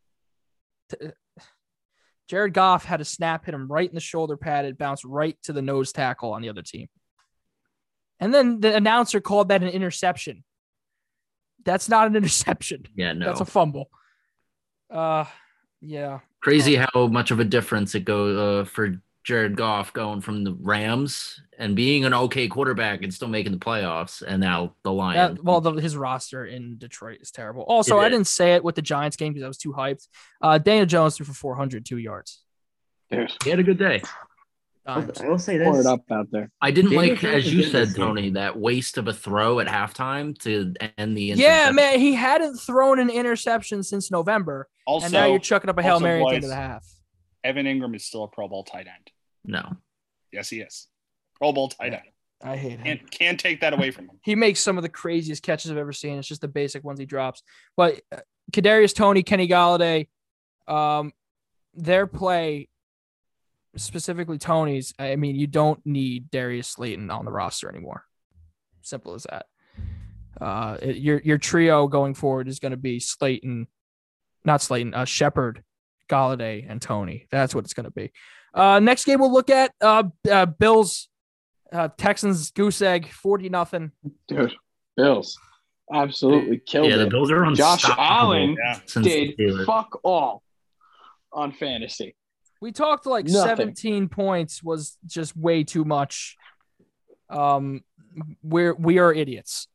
Jared 2.29 2.53
Goff 2.53 2.85
had 2.85 3.01
a 3.01 3.05
snap 3.05 3.47
hit 3.47 3.55
him 3.55 3.69
right 3.69 3.89
in 3.89 3.95
the 3.95 4.01
shoulder 4.01 4.37
pad. 4.37 4.67
It 4.67 4.79
bounced 4.79 5.05
right 5.05 5.37
to 5.45 5.53
the 5.53 5.63
nose 5.63 5.93
tackle 5.93 6.33
on 6.33 6.43
the 6.43 6.51
other 6.51 6.63
team. 6.63 6.89
And 8.21 8.35
then 8.35 8.61
the 8.61 8.75
announcer 8.75 9.21
called 9.21 9.49
that 9.49 9.63
an 9.63 9.69
interception. 9.69 10.45
That's 11.65 11.89
not 11.89 12.07
an 12.07 12.17
interception. 12.17 12.87
Yeah, 12.95 13.13
no. 13.15 13.27
That's 13.27 13.41
a 13.41 13.47
fumble. 13.47 13.91
Uh, 14.91 15.25
yeah. 15.81 16.21
Crazy 16.41 16.77
how 16.77 17.07
much 17.07 17.31
of 17.31 17.41
a 17.41 17.45
difference 17.45 17.95
it 17.95 18.05
goes 18.05 18.37
uh, 18.37 18.69
for 18.69 19.01
Jared 19.29 19.59
Goff 19.59 19.93
going 19.93 20.23
from 20.23 20.43
the 20.43 20.57
Rams 20.59 21.43
and 21.59 21.77
being 21.77 22.07
an 22.07 22.15
okay 22.15 22.49
quarterback 22.49 23.03
and 23.03 23.13
still 23.13 23.29
making 23.29 23.53
the 23.53 23.59
playoffs, 23.59 24.23
and 24.27 24.41
now 24.41 24.75
the 24.85 24.91
Lions. 24.91 25.37
That, 25.37 25.45
well, 25.45 25.61
the, 25.61 25.73
his 25.73 25.99
roster 25.99 26.47
in 26.47 26.79
Detroit 26.79 27.19
is 27.21 27.31
terrible. 27.31 27.65
Also, 27.65 27.99
It 27.99 28.05
I 28.05 28.07
is. 28.07 28.13
didn't 28.13 28.27
say 28.29 28.55
it 28.55 28.65
with 28.65 28.75
the 28.75 28.81
Giants 28.81 29.19
game 29.19 29.35
because 29.35 29.45
I 29.45 29.49
was 29.49 29.59
too 29.59 29.75
hyped. 29.75 30.09
Uh, 30.41 30.57
Daniel 30.57 30.87
Jones 30.87 31.19
threw 31.19 31.27
for 31.27 31.35
402 31.35 31.99
yards. 31.99 32.43
Dude, 33.11 33.31
he 33.45 33.51
had 33.51 33.59
a 33.59 33.63
good 33.63 33.77
day. 33.77 34.01
Dimes. 34.87 35.21
I 35.21 35.29
will 35.29 35.39
say 35.39 35.59
pour 35.59 35.77
this. 35.77 35.85
it 35.85 35.89
up 35.91 36.01
out 36.11 36.29
there. 36.31 36.51
I 36.63 36.71
didn't 36.71 36.93
Daniel 36.93 37.11
like, 37.11 37.21
Jones 37.21 37.35
as 37.35 37.53
you 37.53 37.65
said, 37.65 37.89
this 37.89 37.97
game. 37.97 38.07
Tony, 38.07 38.31
that 38.31 38.59
waste 38.59 38.97
of 38.97 39.09
a 39.09 39.13
throw 39.13 39.61
at 39.61 39.67
halftime 39.67 40.39
to 40.39 40.73
end 40.97 41.19
the 41.19 41.25
Yeah, 41.37 41.71
man, 41.71 42.01
he 42.01 42.15
hadn't 42.15 42.57
thrown 42.57 42.99
an 42.99 43.11
interception 43.11 43.83
since 43.83 44.11
November, 44.11 44.71
Also, 44.87 45.05
and 45.05 45.13
now 45.13 45.27
you're 45.27 45.39
chucking 45.39 45.69
up 45.69 45.77
a 45.77 45.83
hail 45.83 46.01
mary 46.01 46.23
at 46.23 46.29
the 46.31 46.35
end 46.37 46.41
boys, 46.41 46.45
of 46.45 46.49
the 46.49 46.57
half. 46.57 46.87
Evan 47.45 47.67
Engram 47.67 47.95
is 47.95 48.07
still 48.07 48.25
a 48.25 48.29
Pro 48.29 48.49
Bowl 48.49 48.65
tight 48.65 48.87
end. 48.87 49.11
No. 49.45 49.77
Yes, 50.33 50.49
he 50.51 50.61
is. 50.61 50.89
Pro 51.37 51.53
Bowl 51.53 51.69
tight 51.69 51.95
end. 51.95 52.03
I 52.43 52.57
hate 52.57 52.73
him. 52.79 52.85
Can't 52.85 53.11
can't 53.11 53.41
take 53.41 53.61
that 53.63 53.73
away 53.73 53.91
from 53.91 54.05
him. 54.07 54.21
He 54.23 54.35
makes 54.37 54.61
some 54.61 54.77
of 54.77 54.83
the 54.83 54.89
craziest 54.89 55.43
catches 55.43 55.71
I've 55.71 55.77
ever 55.77 55.93
seen. 55.93 56.19
It's 56.19 56.29
just 56.29 56.41
the 56.41 56.49
basic 56.49 56.85
ones 56.85 57.01
he 57.01 57.07
drops. 57.07 57.43
But 57.77 58.01
uh, 58.13 58.19
Kadarius 58.53 58.95
Toney, 58.95 59.23
Kenny 59.25 59.49
Golladay, 59.49 60.07
um, 60.69 61.13
their 61.75 62.07
play, 62.07 62.69
specifically 63.77 64.39
Toney's. 64.39 64.95
I 64.99 65.17
mean, 65.17 65.37
you 65.37 65.47
don't 65.47 65.85
need 65.85 66.31
Darius 66.31 66.69
Slayton 66.69 67.11
on 67.11 67.25
the 67.25 67.33
roster 67.33 67.69
anymore. 67.69 68.05
Simple 68.83 69.15
as 69.15 69.25
that. 69.25 69.47
Uh, 70.41 70.77
it- 70.81 70.97
your 70.99 71.21
your 71.25 71.39
trio 71.39 71.89
going 71.89 72.15
forward 72.15 72.49
is 72.49 72.61
going 72.61 72.71
to 72.71 72.77
be 72.77 73.01
Slayton, 73.01 73.67
not 74.45 74.63
Slayton, 74.63 74.95
uh, 74.95 75.05
Shepard, 75.05 75.65
Golladay, 76.09 76.65
and 76.69 76.81
Toney. 76.81 77.27
That's 77.31 77.55
what 77.55 77.65
it's 77.65 77.75
going 77.75 77.85
to 77.85 77.91
be. 77.91 78.13
Uh, 78.55 78.81
next 78.81 79.05
game 79.05 79.21
we'll 79.21 79.33
look 79.33 79.51
at 79.51 79.73
uh, 79.81 80.05
uh 80.31 80.47
Bills, 80.47 81.09
uh, 81.73 81.89
Texans 81.97 82.51
goose 82.51 82.83
egg, 82.83 83.09
forty 83.11 83.49
nothing. 83.49 83.93
Dude, 84.27 84.55
Bills 84.97 85.39
absolutely 85.93 86.59
killed 86.59 86.91
Yeah, 86.91 86.97
the. 86.97 87.07
Bills 87.07 87.31
are 87.31 87.45
on. 87.45 87.55
Josh 87.55 87.85
Allen 87.89 88.57
Yeah. 88.65 88.81
did 89.03 89.35
fuck 89.67 90.01
all 90.03 90.43
on 91.33 91.53
fantasy. 91.53 92.15
We 92.61 92.73
talked 92.73 93.07
like 93.07 93.27
Nothing. 93.27 93.75
17 93.75 94.09
points 94.09 94.63
was 94.63 94.99
just 95.07 95.37
way 95.37 95.63
too 95.63 95.85
much. 95.85 96.37
Um, 97.31 97.85
we're 98.43 98.75
we 98.75 98.99
are 98.99 99.13
idiots. 99.13 99.69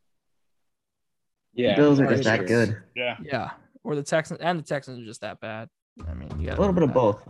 The 1.55 1.63
Yeah, 1.63 1.76
Bills 1.76 1.99
are 1.99 2.07
just 2.07 2.24
that 2.24 2.47
good. 2.47 2.78
Yeah. 2.95 3.17
Yeah, 3.24 3.51
or 3.84 3.95
the 3.95 4.03
Texans 4.03 4.39
and 4.41 4.59
the 4.59 4.63
Texans 4.63 4.99
are 4.99 5.05
just 5.05 5.21
that 5.21 5.39
bad. 5.39 5.69
I 6.07 6.13
mean, 6.13 6.30
you 6.39 6.49
A 6.49 6.55
little 6.55 6.74
bit 6.74 6.84
of 6.84 6.93
both. 6.93 7.21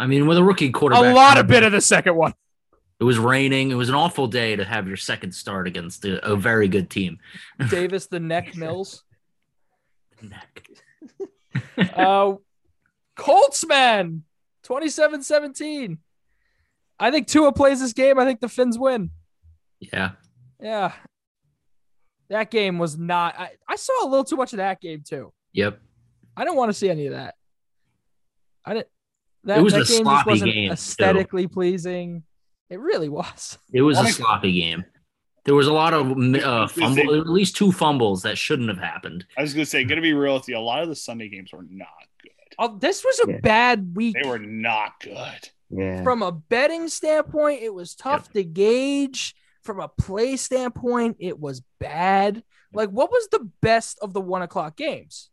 I 0.00 0.06
mean, 0.06 0.26
with 0.26 0.38
a 0.38 0.42
rookie 0.42 0.70
quarterback, 0.70 1.12
A 1.12 1.14
lot 1.14 1.36
of 1.36 1.46
bit 1.46 1.62
of 1.62 1.72
the 1.72 1.80
second 1.82 2.16
one. 2.16 2.32
It 2.98 3.04
was 3.04 3.18
raining. 3.18 3.70
It 3.70 3.74
was 3.74 3.90
an 3.90 3.94
awful 3.94 4.28
day 4.28 4.56
to 4.56 4.64
have 4.64 4.88
your 4.88 4.96
second 4.96 5.32
start 5.32 5.66
against 5.66 6.06
a, 6.06 6.26
a 6.26 6.36
very 6.36 6.68
good 6.68 6.88
team. 6.88 7.18
Davis 7.68 8.06
the 8.06 8.18
neck 8.18 8.56
Mills. 8.56 9.04
uh, 11.94 12.34
Colts 13.14 13.66
man, 13.66 14.22
27-17. 14.64 15.98
I 16.98 17.10
think 17.10 17.26
Tua 17.26 17.52
plays 17.52 17.80
this 17.80 17.92
game. 17.92 18.18
I 18.18 18.24
think 18.24 18.40
the 18.40 18.48
Finns 18.48 18.78
win. 18.78 19.10
Yeah. 19.80 20.12
Yeah. 20.62 20.92
That 22.30 22.50
game 22.50 22.78
was 22.78 22.96
not. 22.96 23.38
I, 23.38 23.50
I 23.68 23.76
saw 23.76 24.06
a 24.06 24.08
little 24.08 24.24
too 24.24 24.36
much 24.36 24.54
of 24.54 24.58
that 24.58 24.80
game 24.80 25.02
too. 25.06 25.30
Yep. 25.52 25.78
I 26.38 26.44
didn't 26.44 26.56
want 26.56 26.70
to 26.70 26.74
see 26.74 26.88
any 26.88 27.06
of 27.06 27.12
that. 27.12 27.34
I 28.64 28.72
didn't. 28.74 28.88
That, 29.44 29.58
It 29.58 29.62
was 29.62 29.72
that 29.72 29.80
a 29.82 29.84
game 29.84 29.86
just 29.88 30.02
sloppy 30.02 30.30
wasn't 30.30 30.52
game, 30.52 30.68
too. 30.68 30.72
aesthetically 30.72 31.46
pleasing. 31.46 32.22
It 32.68 32.80
really 32.80 33.08
was. 33.08 33.58
It 33.72 33.82
was 33.82 33.98
a 33.98 34.06
sloppy 34.06 34.52
game. 34.60 34.84
There 35.44 35.54
was 35.54 35.66
a 35.66 35.72
lot 35.72 35.94
of 35.94 36.10
uh, 36.12 36.14
was 36.14 36.72
fumble, 36.72 37.18
at 37.18 37.26
least 37.28 37.56
two 37.56 37.72
fumbles 37.72 38.22
that 38.22 38.36
shouldn't 38.36 38.68
have 38.68 38.78
happened. 38.78 39.24
I 39.38 39.42
was 39.42 39.54
gonna 39.54 39.64
say, 39.64 39.82
gonna 39.84 40.02
be 40.02 40.12
real 40.12 40.34
with 40.34 40.48
you. 40.48 40.56
A 40.56 40.58
lot 40.58 40.82
of 40.82 40.88
the 40.90 40.94
Sunday 40.94 41.28
games 41.30 41.50
were 41.52 41.64
not 41.68 41.88
good. 42.22 42.30
Oh, 42.58 42.76
this 42.78 43.02
was 43.02 43.18
a 43.26 43.30
Yeah. 43.32 43.38
bad 43.40 43.96
week. 43.96 44.16
They 44.22 44.28
were 44.28 44.38
not 44.38 45.00
good. 45.00 45.48
Yeah. 45.70 46.02
From 46.02 46.22
a 46.22 46.30
betting 46.30 46.88
standpoint, 46.88 47.62
it 47.62 47.72
was 47.72 47.94
tough 47.94 48.30
to 48.32 48.44
gauge. 48.44 49.34
From 49.62 49.80
a 49.80 49.88
play 49.88 50.36
standpoint, 50.36 51.16
it 51.20 51.38
was 51.40 51.62
bad. 51.78 52.42
Like, 52.74 52.90
what 52.90 53.10
was 53.10 53.28
the 53.28 53.48
best 53.62 53.98
of 54.02 54.12
the 54.12 54.20
one 54.20 54.42
o'clock 54.42 54.76
games? 54.76 55.30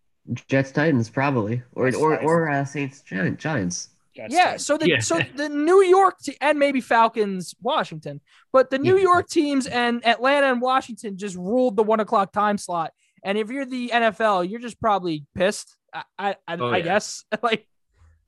Jets 0.49 0.71
Titans 0.71 1.09
probably, 1.09 1.61
or 1.73 1.89
Jets, 1.89 2.01
or 2.01 2.11
Titans. 2.11 2.29
or 2.29 2.49
uh, 2.49 2.65
Saints 2.65 3.01
Gi- 3.01 3.31
Giants. 3.37 3.89
Jets, 4.17 4.33
yeah, 4.33 4.43
Titans. 4.43 4.65
so 4.65 4.77
the 4.77 4.89
Yeah. 4.89 4.99
so 4.99 5.19
the 5.35 5.47
New 5.49 5.81
York 5.83 6.19
te- 6.21 6.37
and 6.41 6.59
maybe 6.59 6.81
Falcons, 6.81 7.55
Washington, 7.61 8.19
but 8.51 8.69
the 8.69 8.77
New 8.79 8.95
Yeah. 8.97 9.03
York 9.03 9.29
teams 9.29 9.65
and 9.67 10.05
Atlanta 10.05 10.47
and 10.51 10.61
Washington 10.61 11.17
just 11.17 11.35
ruled 11.37 11.75
the 11.75 11.83
one 11.83 11.99
o'clock 11.99 12.31
time 12.33 12.57
slot. 12.57 12.91
And 13.23 13.37
if 13.37 13.49
you're 13.49 13.65
the 13.65 13.89
NFL, 13.93 14.49
you're 14.49 14.59
just 14.59 14.79
probably 14.81 15.25
pissed. 15.35 15.75
I 15.93 16.03
I, 16.19 16.35
I, 16.47 16.57
Oh, 16.57 16.67
I 16.67 16.77
yeah. 16.77 16.83
guess 16.83 17.23
like 17.41 17.67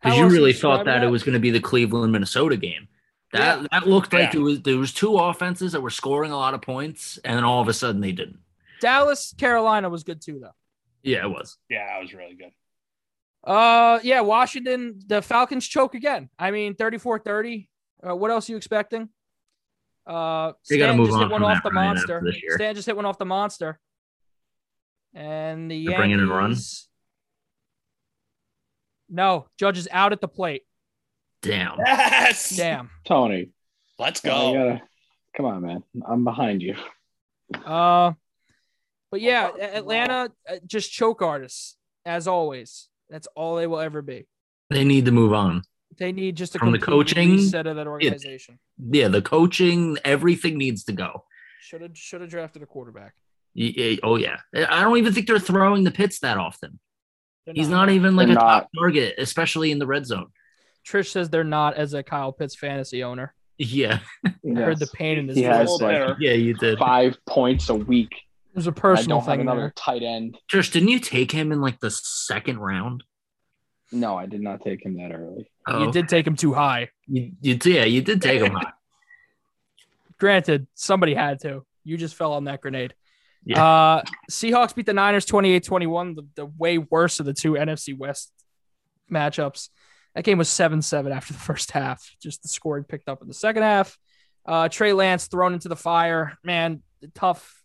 Because 0.02 0.18
you 0.18 0.28
really 0.30 0.52
describe 0.54 0.80
thought 0.80 0.86
that 0.86 1.04
it 1.04 1.08
was 1.10 1.24
going 1.24 1.34
to 1.34 1.40
be 1.40 1.52
the 1.52 1.60
Cleveland 1.60 2.12
Minnesota 2.14 2.56
game. 2.58 2.88
That 3.34 3.62
Yeah. 3.62 3.68
that 3.72 3.88
looked 3.88 4.14
like 4.14 4.34
Yeah. 4.34 4.40
it 4.40 4.44
was 4.44 4.62
there 4.62 4.78
was 4.78 4.94
two 4.94 5.18
offenses 5.18 5.74
that 5.74 5.82
were 5.82 5.90
scoring 5.90 6.32
a 6.32 6.38
lot 6.38 6.54
of 6.54 6.62
points, 6.62 7.20
and 7.24 7.36
then 7.38 7.44
all 7.44 7.62
of 7.62 7.68
a 7.68 7.74
sudden 7.74 8.02
they 8.02 8.12
didn't. 8.12 8.40
Dallas, 8.82 9.34
Carolina 9.38 9.90
was 9.90 10.04
good 10.04 10.22
too 10.22 10.40
though. 10.40 10.56
Yeah, 11.04 11.26
it 11.26 11.30
was. 11.30 11.58
yeah, 11.70 11.98
it 11.98 12.02
was 12.02 12.14
really 12.14 12.36
good. 12.36 12.52
Uh, 13.44 14.00
yeah, 14.04 14.22
Washington, 14.22 15.00
the 15.08 15.22
Falcons 15.22 15.66
choke 15.68 15.96
again. 15.96 16.30
I 16.38 16.52
mean, 16.52 16.76
34 16.76 17.20
30. 17.20 17.70
Uh, 18.08 18.16
what 18.16 18.32
else 18.32 18.50
are 18.50 18.54
you 18.54 18.58
expecting? 18.58 19.10
Uh, 20.06 20.54
They 20.70 20.78
gotta 20.78 20.92
Stan 20.94 20.98
move 20.98 21.08
just 21.08 21.16
on 21.16 21.22
hit 21.30 21.32
one 21.32 21.44
off 21.44 21.64
the 21.64 21.72
monster. 21.72 22.18
after 22.18 22.32
this 22.32 22.42
year. 22.42 22.56
Stan 22.56 22.76
just 22.76 22.86
hit 22.86 22.96
one 22.96 23.06
off 23.06 23.18
the 23.18 23.26
monster. 23.26 23.80
And 25.14 25.70
the 25.72 25.88
They're 25.88 25.98
bringing 25.98 26.20
in 26.20 26.30
run? 26.30 26.52
Yankees. 26.52 26.88
No, 29.10 29.48
Judge 29.58 29.78
is 29.78 29.88
out 29.92 30.12
at 30.14 30.22
the 30.22 30.28
plate. 30.28 30.64
Damn. 31.42 31.78
Yes. 31.80 32.56
Damn. 32.56 32.90
Tony, 33.06 33.50
Let's 33.98 34.22
go. 34.22 34.52
you 34.52 34.58
gotta, 34.60 34.82
come 35.36 35.46
on, 35.46 35.62
man. 35.62 35.84
I'm 36.08 36.24
behind 36.24 36.62
you. 36.62 36.76
Uh, 37.66 38.12
but 39.10 39.22
yeah, 39.22 39.50
Atlanta 39.60 40.32
uh, 40.48 40.56
just 40.68 40.92
choke 40.92 41.22
artists 41.22 41.76
as 42.06 42.28
always. 42.28 42.89
That's 43.10 43.28
all 43.36 43.56
they 43.56 43.68
will 43.68 43.80
ever 43.80 44.02
be. 44.02 44.28
They 44.70 44.84
need 44.84 45.06
to 45.06 45.12
move 45.12 45.34
on. 45.34 45.64
They 45.98 46.12
need 46.12 46.36
just 46.36 46.56
a 46.56 46.60
From 46.60 46.72
the 46.72 46.80
coaching, 46.80 47.32
reset 47.32 47.66
of 47.68 47.76
that 47.76 47.88
organization. 47.88 48.60
Yeah, 48.78 49.08
the 49.08 49.22
coaching, 49.22 49.98
everything 50.06 50.58
needs 50.58 50.84
to 50.86 50.94
go. 50.94 51.24
Should 51.62 51.82
have 51.82 51.98
should 51.98 52.22
have 52.22 52.30
drafted 52.30 52.62
a 52.62 52.66
quarterback. 52.66 53.14
Y- 53.56 53.74
y- 53.76 53.98
Oh 54.04 54.16
yeah, 54.16 54.38
I 54.56 54.82
don't 54.84 54.98
even 54.98 55.12
think 55.14 55.28
they're 55.28 55.40
throwing 55.40 55.84
the 55.84 55.92
Pitts 55.92 56.20
that 56.20 56.38
often. 56.38 56.80
They're 57.46 57.56
He's 57.56 57.68
not 57.68 57.90
even 57.90 58.16
like 58.16 58.28
They're 58.28 58.38
a 58.38 58.40
top 58.40 58.70
target, 58.78 59.16
especially 59.18 59.72
in 59.72 59.80
the 59.80 59.88
red 59.88 60.06
zone. 60.06 60.28
Trish 60.88 61.10
says 61.10 61.30
they're 61.30 61.44
not 61.44 61.76
as 61.76 61.94
a 61.94 62.04
Kyle 62.04 62.32
Pitts 62.32 62.56
fantasy 62.56 63.04
owner. 63.04 63.34
Yeah, 63.58 64.00
I 64.26 64.32
heard 64.56 64.80
the 64.80 64.88
pain 64.88 65.18
in 65.18 65.28
his 65.28 65.36
He 65.38 65.44
voice. 65.44 65.54
has 65.56 65.82
like 65.82 66.18
yeah, 66.20 66.34
you 66.34 66.54
did. 66.54 66.78
five 66.80 67.18
points 67.28 67.68
a 67.70 67.76
week. 67.76 68.16
There's 68.54 68.68
a 68.68 68.72
personal 68.72 69.20
don't 69.20 69.26
have 69.28 69.34
thing 69.34 69.42
another 69.42 69.60
there. 69.62 69.74
tight 69.76 70.04
end. 70.04 70.38
Trish, 70.52 70.72
didn't 70.72 70.90
you 70.90 71.00
take 71.00 71.32
him 71.32 71.52
in 71.52 71.62
like 71.62 71.80
the 71.80 71.92
second 71.92 72.60
round? 72.60 73.04
No, 73.92 74.18
I 74.18 74.26
did 74.26 74.42
not 74.42 74.62
take 74.62 74.86
him 74.86 74.98
that 74.98 75.12
early. 75.12 75.50
Oh, 75.68 75.86
You 75.86 75.92
did 75.92 76.08
take 76.10 76.26
him 76.26 76.36
too 76.36 76.54
high. 76.54 76.90
You, 77.08 77.32
you. 77.42 77.58
Yeah, 77.64 77.86
you 77.86 78.02
did 78.02 78.22
take 78.22 78.42
him 78.42 78.54
high. 78.54 78.72
Granted, 80.20 80.68
somebody 80.76 81.14
had 81.14 81.40
to. 81.42 81.66
You 81.84 81.98
just 81.98 82.16
fell 82.16 82.34
on 82.34 82.44
that 82.46 82.62
grenade. 82.62 82.94
Yeah. 83.46 83.64
Uh, 83.64 84.04
Seahawks 84.30 84.76
beat 84.76 84.86
the 84.86 84.94
Niners 84.94 85.26
28 85.26 85.64
21, 85.64 86.16
the, 86.16 86.28
the 86.36 86.46
way 86.46 86.78
worse 86.78 87.20
of 87.20 87.26
the 87.26 87.34
two 87.34 87.54
NFC 87.54 87.98
West 87.98 88.32
matchups. 89.12 89.70
That 90.14 90.24
game 90.24 90.38
was 90.38 90.50
7 90.50 90.82
7 90.82 91.12
after 91.12 91.34
the 91.34 91.40
first 91.40 91.72
half. 91.72 92.12
Just 92.22 92.42
the 92.44 92.50
score 92.50 92.78
had 92.78 92.88
picked 92.88 93.08
up 93.08 93.22
in 93.22 93.28
the 93.28 93.34
second 93.34 93.64
half. 93.64 93.98
Uh, 94.46 94.68
Trey 94.70 94.94
Lance 94.94 95.28
thrown 95.28 95.54
into 95.54 95.70
the 95.70 95.76
fire. 95.76 96.38
Man, 96.44 96.82
tough. 97.16 97.59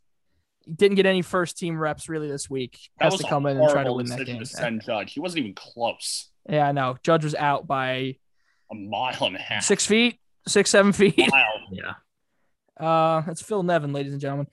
Didn't 0.73 0.97
get 0.97 1.07
any 1.07 1.23
first 1.23 1.59
team 1.59 1.79
reps 1.79 2.09
really 2.09 2.29
this 2.29 2.49
week. 2.49 2.79
That 2.99 3.07
Has 3.07 3.13
was 3.15 3.21
to 3.23 3.29
come 3.29 3.47
in 3.47 3.57
and 3.59 3.69
try 3.71 3.85
to 3.85 3.93
win 3.93 4.07
that 4.07 4.25
game. 4.25 4.39
to 4.39 4.47
send 4.47 4.83
Judge. 4.83 5.13
He 5.13 5.21
wasn't 5.21 5.41
even 5.41 5.55
close. 5.55 6.31
Yeah, 6.49 6.69
I 6.69 6.73
know. 6.73 6.97
Judge 7.03 7.25
was 7.25 7.35
out 7.35 7.67
by 7.67 8.17
A 8.71 8.75
mile 8.75 9.17
and 9.23 9.37
a 9.37 9.39
half. 9.41 9.63
six 9.65 9.85
feet, 9.87 10.19
six, 10.47 10.71
seven 10.71 10.93
feet. 10.93 11.19
Mile. 11.19 11.45
Yeah. 11.71 11.95
Uh, 12.79 13.21
that's 13.23 13.41
Phil 13.43 13.63
Nevin, 13.63 13.93
ladies 13.93 14.13
and 14.13 14.21
gentlemen. 14.21 14.47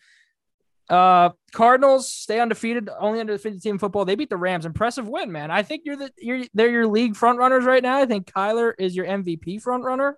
Uh, 0.89 1.29
Cardinals 1.53 2.11
stay 2.11 2.39
undefeated, 2.39 2.89
only 2.99 3.19
undefeated 3.21 3.61
team 3.61 3.75
in 3.75 3.79
football. 3.79 4.03
They 4.05 4.15
beat 4.15 4.29
the 4.29 4.37
Rams. 4.37 4.65
Impressive 4.65 5.07
win, 5.07 5.31
man. 5.31 5.49
I 5.51 5.63
think 5.63 5.83
you're 5.85 5.95
the 5.95 6.11
you're 6.17 6.43
they're 6.53 6.69
your 6.69 6.87
league 6.87 7.15
front 7.15 7.39
runners 7.39 7.63
right 7.63 7.81
now. 7.81 7.97
I 7.97 8.05
think 8.05 8.31
Kyler 8.31 8.73
is 8.77 8.95
your 8.95 9.05
MVP 9.05 9.61
front 9.61 9.83
runner. 9.85 10.17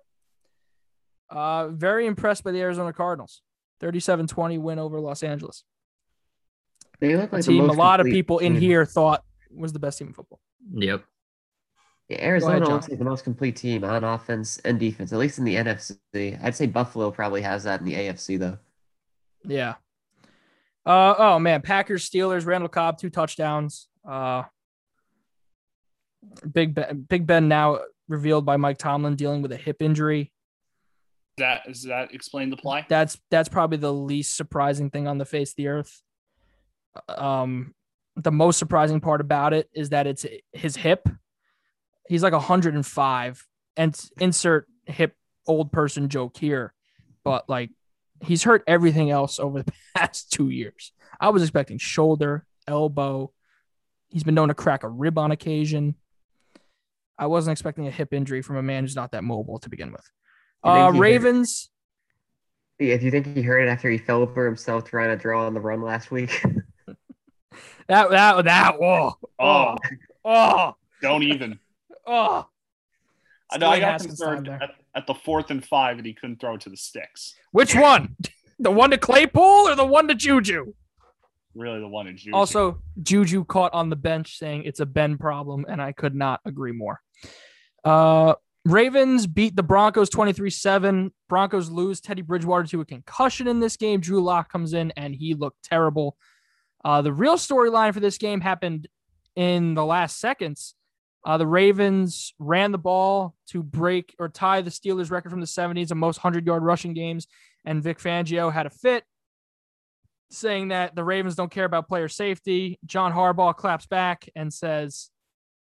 Uh, 1.30 1.68
very 1.68 2.06
impressed 2.06 2.42
by 2.44 2.50
the 2.52 2.60
Arizona 2.60 2.92
Cardinals. 2.92 3.40
37-20 3.82 4.58
win 4.60 4.78
over 4.78 5.00
Los 5.00 5.22
Angeles. 5.22 5.64
They 7.08 7.16
look 7.16 7.32
A 7.32 7.36
like 7.36 7.44
the 7.44 7.52
team 7.52 7.68
a 7.68 7.72
lot 7.72 8.00
of 8.00 8.04
complete 8.04 8.18
people 8.18 8.38
in 8.38 8.52
team. 8.52 8.60
here 8.60 8.84
thought 8.84 9.22
was 9.50 9.72
the 9.72 9.78
best 9.78 9.98
team 9.98 10.08
in 10.08 10.14
football. 10.14 10.40
Yep. 10.74 11.04
Yeah, 12.08 12.24
Arizona 12.24 12.60
John. 12.60 12.70
looks 12.74 12.88
like 12.88 12.98
the 12.98 13.04
most 13.04 13.24
complete 13.24 13.56
team 13.56 13.82
on 13.84 14.04
offense 14.04 14.58
and 14.58 14.78
defense, 14.78 15.12
at 15.12 15.18
least 15.18 15.38
in 15.38 15.44
the 15.44 15.54
NFC. 15.54 16.38
I'd 16.42 16.54
say 16.54 16.66
Buffalo 16.66 17.10
probably 17.10 17.40
has 17.42 17.64
that 17.64 17.80
in 17.80 17.86
the 17.86 17.94
AFC 17.94 18.38
though. 18.38 18.58
Yeah. 19.46 19.74
Uh 20.84 21.14
oh 21.16 21.38
man, 21.38 21.62
Packers 21.62 22.08
Steelers 22.08 22.44
Randall 22.46 22.68
Cobb 22.68 22.98
two 22.98 23.10
touchdowns. 23.10 23.88
Uh 24.08 24.42
Big 26.50 26.74
Ben, 26.74 27.06
Big 27.08 27.26
Ben 27.26 27.48
now 27.48 27.80
revealed 28.08 28.44
by 28.44 28.56
Mike 28.56 28.78
Tomlin 28.78 29.16
dealing 29.16 29.42
with 29.42 29.52
a 29.52 29.56
hip 29.56 29.80
injury. 29.80 30.30
That 31.38 31.64
does 31.66 31.84
that 31.84 32.14
explain 32.14 32.50
the 32.50 32.56
play? 32.56 32.84
That's 32.88 33.18
that's 33.30 33.48
probably 33.48 33.78
the 33.78 33.92
least 33.92 34.36
surprising 34.36 34.90
thing 34.90 35.08
on 35.08 35.18
the 35.18 35.24
face 35.24 35.50
of 35.50 35.56
the 35.56 35.68
earth. 35.68 36.02
Um 37.08 37.74
the 38.16 38.32
most 38.32 38.58
surprising 38.58 39.00
part 39.00 39.20
about 39.20 39.52
it 39.52 39.68
is 39.74 39.90
that 39.90 40.06
it's 40.06 40.24
his 40.52 40.76
hip. 40.76 41.08
He's 42.08 42.22
like 42.22 42.32
105 42.32 43.46
and 43.76 44.10
insert 44.20 44.68
hip 44.86 45.16
old 45.46 45.72
person 45.72 46.08
joke 46.08 46.36
here. 46.36 46.74
But 47.24 47.48
like 47.48 47.70
he's 48.22 48.44
hurt 48.44 48.62
everything 48.66 49.10
else 49.10 49.40
over 49.40 49.62
the 49.62 49.72
past 49.96 50.32
2 50.32 50.50
years. 50.50 50.92
I 51.20 51.30
was 51.30 51.42
expecting 51.42 51.78
shoulder, 51.78 52.46
elbow. 52.68 53.32
He's 54.08 54.24
been 54.24 54.34
known 54.34 54.48
to 54.48 54.54
crack 54.54 54.84
a 54.84 54.88
rib 54.88 55.18
on 55.18 55.32
occasion. 55.32 55.96
I 57.18 57.26
wasn't 57.26 57.52
expecting 57.52 57.86
a 57.86 57.90
hip 57.90 58.12
injury 58.12 58.42
from 58.42 58.56
a 58.56 58.62
man 58.62 58.84
who's 58.84 58.96
not 58.96 59.12
that 59.12 59.24
mobile 59.24 59.58
to 59.60 59.68
begin 59.68 59.92
with. 59.92 60.08
Uh, 60.62 60.92
Ravens. 60.94 61.70
Yeah, 62.78 62.96
do 62.96 63.04
you 63.04 63.10
think 63.10 63.26
he 63.26 63.42
heard 63.42 63.66
it 63.66 63.68
after 63.68 63.88
he 63.88 63.98
fell 63.98 64.22
over 64.22 64.46
himself 64.46 64.84
trying 64.84 65.10
to 65.10 65.16
draw 65.16 65.46
on 65.46 65.54
the 65.54 65.60
run 65.60 65.82
last 65.82 66.10
week? 66.10 66.42
That 67.88 68.10
that 68.10 68.44
that 68.44 68.80
whoa 68.80 69.18
Oh, 69.38 69.76
oh 70.24 70.76
don't 71.02 71.22
even. 71.22 71.58
oh. 72.06 72.46
I 73.50 73.58
know 73.58 73.68
I 73.68 73.78
got 73.78 74.00
concerned 74.00 74.48
at, 74.48 74.70
at 74.94 75.06
the 75.06 75.14
fourth 75.14 75.50
and 75.50 75.64
five 75.64 75.98
and 75.98 76.06
he 76.06 76.14
couldn't 76.14 76.40
throw 76.40 76.54
it 76.54 76.62
to 76.62 76.70
the 76.70 76.76
sticks. 76.76 77.34
Which 77.52 77.74
one? 77.74 78.16
The 78.58 78.70
one 78.70 78.90
to 78.90 78.98
Claypool 78.98 79.42
or 79.42 79.74
the 79.74 79.84
one 79.84 80.08
to 80.08 80.14
Juju? 80.14 80.72
Really, 81.54 81.78
the 81.80 81.88
one 81.88 82.06
to 82.06 82.12
Juju. 82.14 82.34
Also, 82.34 82.80
Juju 83.02 83.44
caught 83.44 83.72
on 83.74 83.90
the 83.90 83.96
bench 83.96 84.38
saying 84.38 84.64
it's 84.64 84.80
a 84.80 84.86
Ben 84.86 85.18
problem, 85.18 85.66
and 85.68 85.80
I 85.80 85.92
could 85.92 86.14
not 86.14 86.40
agree 86.44 86.72
more. 86.72 87.00
Uh, 87.84 88.34
Ravens 88.64 89.26
beat 89.26 89.54
the 89.54 89.62
Broncos 89.62 90.08
23 90.08 90.50
7. 90.50 91.12
Broncos 91.28 91.70
lose 91.70 92.00
Teddy 92.00 92.22
Bridgewater 92.22 92.64
to 92.68 92.80
a 92.80 92.84
concussion 92.84 93.46
in 93.46 93.60
this 93.60 93.76
game. 93.76 94.00
Drew 94.00 94.22
Lock 94.22 94.50
comes 94.50 94.72
in 94.72 94.90
and 94.96 95.14
he 95.14 95.34
looked 95.34 95.62
terrible. 95.62 96.16
Uh, 96.84 97.02
the 97.02 97.12
real 97.12 97.36
storyline 97.36 97.94
for 97.94 98.00
this 98.00 98.18
game 98.18 98.40
happened 98.40 98.88
in 99.36 99.74
the 99.74 99.84
last 99.84 100.20
seconds. 100.20 100.74
Uh, 101.24 101.38
the 101.38 101.46
Ravens 101.46 102.34
ran 102.38 102.70
the 102.70 102.78
ball 102.78 103.34
to 103.48 103.62
break 103.62 104.14
or 104.18 104.28
tie 104.28 104.60
the 104.60 104.70
Steelers' 104.70 105.10
record 105.10 105.30
from 105.30 105.40
the 105.40 105.46
70s 105.46 105.90
of 105.90 105.96
most 105.96 106.18
100 106.18 106.46
yard 106.46 106.62
rushing 106.62 106.92
games. 106.92 107.26
And 107.64 107.82
Vic 107.82 107.98
Fangio 107.98 108.52
had 108.52 108.66
a 108.66 108.70
fit 108.70 109.04
saying 110.30 110.68
that 110.68 110.94
the 110.94 111.04
Ravens 111.04 111.34
don't 111.34 111.50
care 111.50 111.64
about 111.64 111.88
player 111.88 112.08
safety. 112.08 112.78
John 112.84 113.12
Harbaugh 113.12 113.56
claps 113.56 113.86
back 113.86 114.28
and 114.36 114.52
says, 114.52 115.10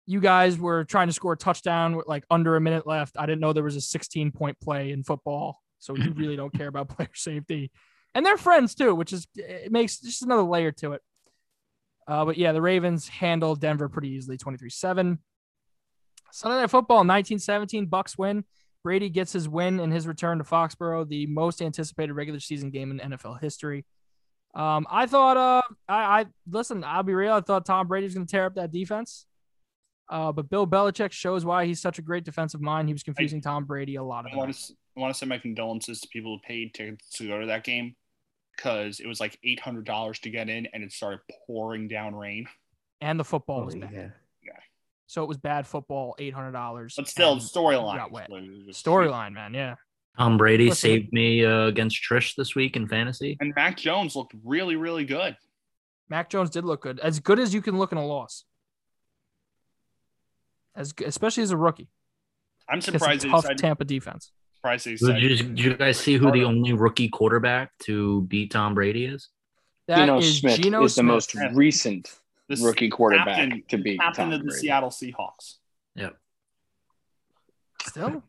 You 0.04 0.20
guys 0.20 0.58
were 0.58 0.84
trying 0.84 1.06
to 1.06 1.14
score 1.14 1.32
a 1.32 1.36
touchdown 1.38 1.96
with 1.96 2.06
like 2.06 2.24
under 2.30 2.56
a 2.56 2.60
minute 2.60 2.86
left. 2.86 3.16
I 3.18 3.24
didn't 3.24 3.40
know 3.40 3.54
there 3.54 3.62
was 3.62 3.76
a 3.76 3.80
16 3.80 4.32
point 4.32 4.60
play 4.60 4.92
in 4.92 5.04
football. 5.04 5.62
So 5.78 5.96
you 5.96 6.12
really 6.16 6.36
don't 6.36 6.52
care 6.52 6.68
about 6.68 6.90
player 6.90 7.08
safety. 7.14 7.70
And 8.16 8.24
they're 8.24 8.38
friends 8.38 8.74
too, 8.74 8.94
which 8.94 9.12
is, 9.12 9.26
it 9.36 9.70
makes 9.70 10.00
just 10.00 10.22
another 10.22 10.42
layer 10.42 10.72
to 10.72 10.94
it. 10.94 11.02
Uh, 12.08 12.24
but 12.24 12.38
yeah, 12.38 12.52
the 12.52 12.62
Ravens 12.62 13.06
handled 13.08 13.60
Denver 13.60 13.90
pretty 13.90 14.08
easily 14.08 14.38
23 14.38 14.70
7. 14.70 15.18
Sunday 16.32 16.56
Night 16.56 16.70
Football, 16.70 16.98
1917, 16.98 17.86
Bucks 17.86 18.16
win. 18.16 18.44
Brady 18.82 19.10
gets 19.10 19.34
his 19.34 19.50
win 19.50 19.80
in 19.80 19.90
his 19.90 20.06
return 20.06 20.38
to 20.38 20.44
Foxborough, 20.44 21.06
the 21.06 21.26
most 21.26 21.60
anticipated 21.60 22.14
regular 22.14 22.40
season 22.40 22.70
game 22.70 22.90
in 22.90 23.10
NFL 23.10 23.42
history. 23.42 23.84
Um, 24.54 24.86
I 24.90 25.04
thought, 25.04 25.36
uh, 25.36 25.62
I, 25.86 26.20
I 26.20 26.26
listen. 26.48 26.84
I'll 26.84 27.02
be 27.02 27.12
real. 27.12 27.34
I 27.34 27.42
thought 27.42 27.66
Tom 27.66 27.86
Brady 27.86 28.06
was 28.06 28.14
going 28.14 28.26
to 28.26 28.30
tear 28.30 28.46
up 28.46 28.54
that 28.54 28.72
defense. 28.72 29.26
Uh, 30.08 30.32
but 30.32 30.48
Bill 30.48 30.66
Belichick 30.66 31.12
shows 31.12 31.44
why 31.44 31.66
he's 31.66 31.82
such 31.82 31.98
a 31.98 32.02
great 32.02 32.24
defensive 32.24 32.62
mind. 32.62 32.88
He 32.88 32.94
was 32.94 33.02
confusing 33.02 33.42
Tom 33.42 33.66
Brady 33.66 33.96
a 33.96 34.02
lot 34.02 34.24
of 34.24 34.32
I 34.32 34.36
want 34.36 34.54
to 34.54 34.74
I 34.96 35.00
want 35.00 35.12
to 35.12 35.18
send 35.18 35.28
my 35.28 35.36
condolences 35.36 36.00
to 36.00 36.08
people 36.08 36.36
who 36.36 36.40
paid 36.48 36.72
tickets 36.72 37.10
to 37.18 37.28
go 37.28 37.40
to 37.40 37.46
that 37.48 37.64
game 37.64 37.94
because 38.56 39.00
it 39.00 39.06
was 39.06 39.20
like 39.20 39.38
eight 39.44 39.60
hundred 39.60 39.84
dollars 39.84 40.18
to 40.20 40.30
get 40.30 40.48
in, 40.48 40.66
and 40.72 40.82
it 40.82 40.92
started 40.92 41.20
pouring 41.46 41.88
down 41.88 42.14
rain. 42.14 42.46
And 43.00 43.20
the 43.20 43.24
football 43.24 43.64
was 43.64 43.74
Oh, 43.74 43.80
bad. 43.80 43.92
yeah. 43.92 44.52
So 45.08 45.22
it 45.22 45.28
was 45.28 45.36
bad 45.36 45.66
football, 45.66 46.16
eight 46.18 46.34
hundred 46.34 46.52
dollars. 46.52 46.94
But 46.96 47.06
still, 47.08 47.36
storyline. 47.36 47.96
got 47.96 48.10
wet. 48.10 48.28
was 48.28 48.42
Storyline, 48.76 49.32
man. 49.34 49.54
Yeah. 49.54 49.76
Tom 50.18 50.36
Brady 50.38 50.70
Listen- 50.70 50.90
saved 50.90 51.12
me 51.12 51.44
uh, 51.44 51.66
against 51.66 52.02
Trish 52.02 52.34
this 52.34 52.54
week 52.56 52.74
in 52.74 52.88
fantasy. 52.88 53.36
And 53.38 53.52
Mac 53.54 53.76
Jones 53.76 54.16
looked 54.16 54.34
really, 54.44 54.74
really 54.74 55.04
good. 55.04 55.36
Mac 56.08 56.30
Jones 56.30 56.50
did 56.50 56.64
look 56.64 56.82
good, 56.82 56.98
as 57.00 57.20
good 57.20 57.38
as 57.38 57.52
you 57.54 57.60
can 57.62 57.76
look 57.78 57.92
in 57.92 57.98
a 57.98 58.06
loss, 58.06 58.44
as 60.74 60.92
especially 61.04 61.42
as 61.42 61.50
a 61.50 61.56
rookie. 61.56 61.88
I'm 62.68 62.78
Against 62.78 62.88
a 62.88 62.92
surprised 62.98 63.22
they 63.22 63.28
tough 63.28 63.42
decided, 63.42 63.58
Tampa 63.58 63.84
defense. 63.84 64.32
Surprised 64.66 64.86
they 64.86 65.20
Did 65.20 65.22
you, 65.22 65.36
did 65.46 65.58
you 65.60 65.74
guys 65.76 65.98
see 65.98 66.16
who 66.16 66.30
the 66.32 66.44
only 66.44 66.72
rookie 66.72 67.08
quarterback 67.08 67.70
to 67.84 68.22
beat 68.22 68.50
Tom 68.50 68.74
Brady 68.74 69.04
is? 69.06 69.28
That 69.88 69.98
Geno 69.98 70.18
is 70.18 70.38
Smith 70.38 70.60
Geno 70.60 70.82
is 70.84 70.94
the 70.94 71.02
most 71.02 71.34
Yeah. 71.34 71.50
recent 71.54 72.12
This 72.48 72.60
rookie 72.60 72.88
quarterback 72.90 73.26
captain- 73.36 73.62
to 73.68 73.78
beat 73.78 74.00
captain 74.00 74.24
Tom 74.26 74.32
of 74.32 74.40
the 74.40 74.46
Brady. 74.46 74.60
Seattle 74.60 74.90
Seahawks. 74.90 75.56
Yep. 75.94 76.16
Still, 77.86 78.22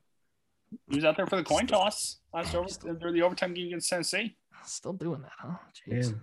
He 0.90 0.96
was 0.98 1.06
out 1.06 1.18
there 1.18 1.26
for 1.26 1.36
the 1.38 1.44
coin 1.44 1.66
toss 1.66 2.20
last 2.34 2.54
over 2.54 2.68
during 2.94 3.16
the 3.16 3.22
overtime 3.24 3.54
game 3.54 3.68
against 3.68 3.90
Tennessee. 3.90 4.36
still 4.66 4.94
doing 4.94 5.22
that, 5.22 5.32
huh? 5.38 5.56
Yeah. 5.88 5.96
Jeez. 6.00 6.20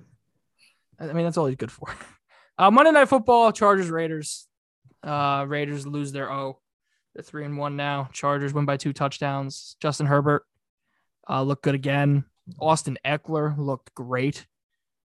I 1.00 1.12
mean, 1.12 1.24
that's 1.24 1.36
all 1.36 1.46
he's 1.46 1.56
good 1.56 1.72
for. 1.72 1.88
Uh, 2.56 2.70
Monday 2.70 2.92
Night 2.92 3.08
Football, 3.08 3.50
Chargers 3.50 3.90
Raiders. 3.90 4.46
Uh, 5.02 5.44
Raiders 5.48 5.88
lose 5.88 6.12
their 6.12 6.30
O. 6.30 6.60
They're 7.14 7.22
three 7.22 7.44
and 7.44 7.56
one 7.56 7.76
now. 7.76 8.08
Chargers 8.12 8.52
win 8.52 8.64
by 8.64 8.76
two 8.76 8.92
touchdowns. 8.92 9.76
Justin 9.80 10.06
Herbert 10.06 10.44
uh, 11.28 11.42
looked 11.42 11.62
good 11.62 11.74
again. 11.74 12.24
Austin 12.60 12.98
Ekeler 13.04 13.56
looked 13.56 13.94
great 13.94 14.46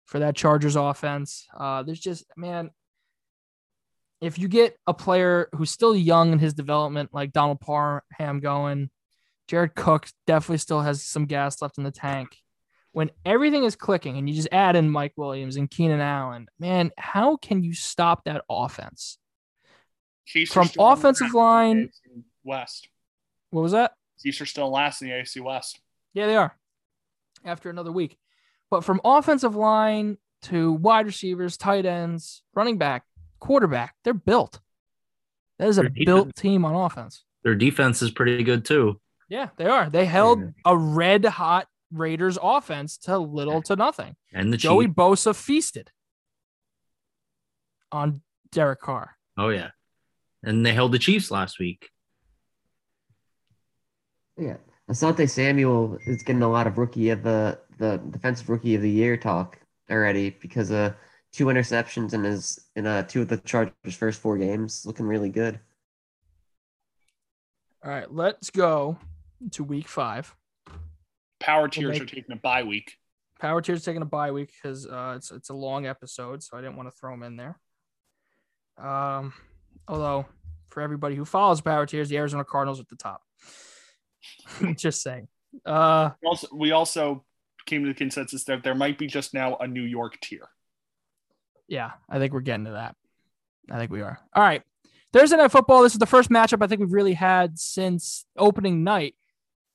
for 0.06 0.20
that 0.20 0.36
Chargers 0.36 0.76
offense. 0.76 1.46
Uh, 1.56 1.82
there's 1.82 2.00
just 2.00 2.24
man, 2.36 2.70
if 4.20 4.38
you 4.38 4.48
get 4.48 4.78
a 4.86 4.94
player 4.94 5.48
who's 5.52 5.70
still 5.70 5.94
young 5.94 6.32
in 6.32 6.38
his 6.38 6.54
development, 6.54 7.10
like 7.12 7.32
Donald 7.32 7.60
Parham 7.60 8.40
going, 8.40 8.90
Jared 9.48 9.74
Cook 9.74 10.08
definitely 10.26 10.58
still 10.58 10.80
has 10.80 11.02
some 11.02 11.26
gas 11.26 11.60
left 11.60 11.78
in 11.78 11.84
the 11.84 11.90
tank 11.90 12.38
when 12.96 13.10
everything 13.26 13.64
is 13.64 13.76
clicking 13.76 14.16
and 14.16 14.26
you 14.26 14.34
just 14.34 14.48
add 14.50 14.74
in 14.74 14.88
Mike 14.88 15.12
Williams 15.18 15.56
and 15.56 15.70
Keenan 15.70 16.00
Allen, 16.00 16.46
man, 16.58 16.90
how 16.96 17.36
can 17.36 17.62
you 17.62 17.74
stop 17.74 18.24
that 18.24 18.42
offense? 18.48 19.18
Chiefs 20.26 20.52
From 20.52 20.68
offensive 20.78 21.32
line- 21.32 21.90
West. 22.44 22.88
What 23.50 23.62
was 23.62 23.72
that? 23.72 23.94
Chiefs 24.22 24.40
are 24.40 24.46
still 24.46 24.70
last 24.70 25.00
in 25.02 25.08
the 25.08 25.14
AFC 25.14 25.40
West. 25.40 25.80
Yeah, 26.12 26.26
they 26.26 26.36
are 26.36 26.56
after 27.44 27.70
another 27.70 27.92
week. 27.92 28.18
But 28.70 28.82
from 28.84 29.00
offensive 29.04 29.54
line 29.54 30.18
to 30.42 30.72
wide 30.72 31.06
receivers, 31.06 31.56
tight 31.56 31.86
ends, 31.86 32.42
running 32.54 32.76
back, 32.78 33.04
quarterback, 33.38 33.94
they're 34.04 34.14
built. 34.14 34.60
That 35.58 35.68
is 35.68 35.78
a 35.78 35.84
defense- 35.84 36.04
built 36.04 36.34
team 36.36 36.64
on 36.64 36.74
offense. 36.74 37.24
Their 37.44 37.54
defense 37.54 38.02
is 38.02 38.10
pretty 38.10 38.42
good 38.42 38.64
too. 38.64 39.00
Yeah, 39.28 39.50
they 39.56 39.66
are. 39.66 39.88
They 39.88 40.06
held 40.06 40.40
Yeah. 40.40 40.50
a 40.64 40.76
red 40.76 41.24
hot 41.24 41.68
Raiders 41.92 42.36
offense 42.42 42.96
to 42.98 43.16
little 43.18 43.62
to 43.62 43.76
nothing. 43.76 44.16
And 44.32 44.52
the 44.52 44.56
Joey 44.56 44.86
Chiefs. 44.86 44.96
Bosa 44.96 45.34
feasted 45.36 45.92
on 47.92 48.22
Derek 48.50 48.80
Carr. 48.80 49.16
Oh 49.36 49.48
yeah. 49.50 49.70
And 50.46 50.64
they 50.64 50.72
held 50.72 50.92
the 50.92 50.98
Chiefs 50.98 51.30
last 51.30 51.58
week. 51.58 51.90
Yeah. 54.38 54.56
Asante 54.88 55.28
Samuel 55.28 55.98
is 56.06 56.22
getting 56.22 56.42
a 56.42 56.50
lot 56.50 56.66
of 56.66 56.78
rookie 56.78 57.10
of 57.10 57.22
the 57.22 57.58
the 57.78 58.00
defensive 58.10 58.48
rookie 58.48 58.74
of 58.74 58.82
the 58.82 58.90
year 58.90 59.16
talk 59.16 59.58
already 59.90 60.30
because 60.30 60.70
of 60.70 60.94
two 61.32 61.46
interceptions 61.46 62.14
in 62.14 62.24
his 62.24 62.60
in 62.76 62.86
uh 62.86 63.02
two 63.02 63.22
of 63.22 63.28
the 63.28 63.38
Chargers' 63.38 63.96
first 63.96 64.20
four 64.20 64.38
games, 64.38 64.86
looking 64.86 65.06
really 65.06 65.28
good. 65.28 65.58
All 67.84 67.90
right, 67.90 68.10
let's 68.10 68.50
go 68.50 68.98
to 69.52 69.64
week 69.64 69.88
five. 69.88 70.34
Power 71.40 71.68
tiers 71.68 71.90
make- 71.90 72.02
are 72.02 72.06
taking 72.06 72.32
a 72.32 72.36
bye 72.36 72.62
week. 72.62 72.96
Power 73.40 73.60
tier's 73.60 73.84
taking 73.84 74.02
a 74.02 74.06
bye 74.06 74.30
week 74.30 74.52
because 74.54 74.86
uh, 74.86 75.14
it's 75.16 75.30
it's 75.30 75.50
a 75.50 75.54
long 75.54 75.86
episode, 75.86 76.42
so 76.42 76.56
I 76.56 76.60
didn't 76.60 76.76
want 76.76 76.88
to 76.88 76.96
throw 76.96 77.10
them 77.10 77.22
in 77.24 77.36
there. 77.36 77.58
Um, 78.78 79.34
although 79.88 80.26
for 80.70 80.80
everybody 80.82 81.14
who 81.14 81.24
follows 81.24 81.60
power 81.60 81.86
tiers, 81.86 82.08
the 82.08 82.18
Arizona 82.18 82.44
Cardinals 82.44 82.80
at 82.80 82.88
the 82.88 82.96
top. 82.96 83.22
just 84.76 85.02
saying. 85.02 85.28
Uh, 85.64 86.10
We 86.22 86.28
Also, 86.28 86.48
we 86.52 86.70
also 86.72 87.24
came 87.64 87.82
to 87.82 87.88
the 87.88 87.94
consensus 87.94 88.44
that 88.44 88.62
there 88.62 88.74
might 88.74 88.98
be 88.98 89.06
just 89.06 89.34
now 89.34 89.56
a 89.56 89.66
New 89.66 89.82
York 89.82 90.20
tier. 90.20 90.48
yeah, 91.68 91.92
I 92.08 92.18
think 92.18 92.32
we're 92.32 92.40
getting 92.40 92.66
to 92.66 92.72
that. 92.72 92.94
I 93.70 93.78
think 93.78 93.90
we 93.90 94.02
are. 94.02 94.20
All 94.34 94.42
right. 94.42 94.62
Thursday 95.12 95.36
night 95.36 95.50
football. 95.50 95.82
This 95.82 95.94
is 95.94 95.98
the 95.98 96.06
first 96.06 96.30
matchup 96.30 96.62
I 96.62 96.66
think 96.66 96.80
we've 96.80 96.92
really 96.92 97.14
had 97.14 97.58
since 97.58 98.26
opening 98.36 98.84
night. 98.84 99.14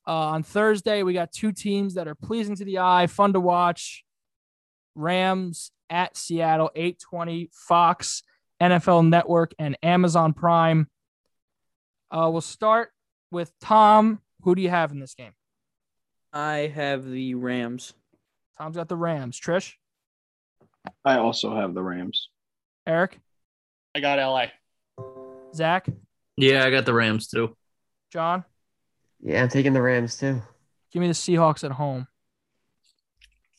Uh, 0.08 0.12
on 0.14 0.44
Thursday, 0.44 1.04
we 1.04 1.14
got 1.14 1.32
two 1.32 1.52
teams 1.52 1.96
that 1.96 2.08
are 2.08 2.16
pleasing 2.16 2.56
to 2.56 2.66
the 2.66 2.80
eye, 2.80 3.08
fun 3.08 3.34
to 3.34 3.40
watch. 3.40 4.04
Rams 4.96 5.72
at 5.90 6.16
Seattle, 6.16 6.72
820, 6.76 7.50
Fox, 7.54 8.24
NFL 8.62 9.10
Network, 9.10 9.54
and 9.58 9.78
Amazon 9.82 10.34
Prime. 10.34 10.88
Uh, 12.12 12.30
we'll 12.32 12.42
start 12.42 12.92
with 13.32 13.52
Tom. 13.60 14.22
Who 14.44 14.56
do 14.56 14.62
you 14.62 14.70
have 14.70 14.92
in 14.92 15.00
this 15.00 15.16
game? 15.16 15.34
I 16.32 16.72
have 16.74 17.10
the 17.10 17.36
Rams. 17.36 17.94
Tom's 18.58 18.76
got 18.76 18.88
the 18.88 18.96
Rams. 18.96 19.40
Trish, 19.40 19.74
I 21.04 21.18
also 21.18 21.56
have 21.56 21.74
the 21.74 21.82
Rams. 21.82 22.30
Eric, 22.86 23.20
I 23.96 24.00
got 24.00 24.20
LA. 24.20 24.48
Zach, 25.54 25.88
Yeah, 26.38 26.64
I 26.66 26.70
got 26.70 26.86
the 26.86 26.94
Rams 26.94 27.28
too. 27.28 27.56
John. 28.12 28.46
Yeah, 29.20 29.42
I'm 29.44 29.50
taking 29.50 29.74
the 29.74 29.82
Rams 29.82 30.18
too. 30.18 30.42
Give 30.92 31.02
me 31.02 31.08
the 31.08 31.14
Seahawks 31.14 31.64
at 31.64 31.72
home. 31.72 32.08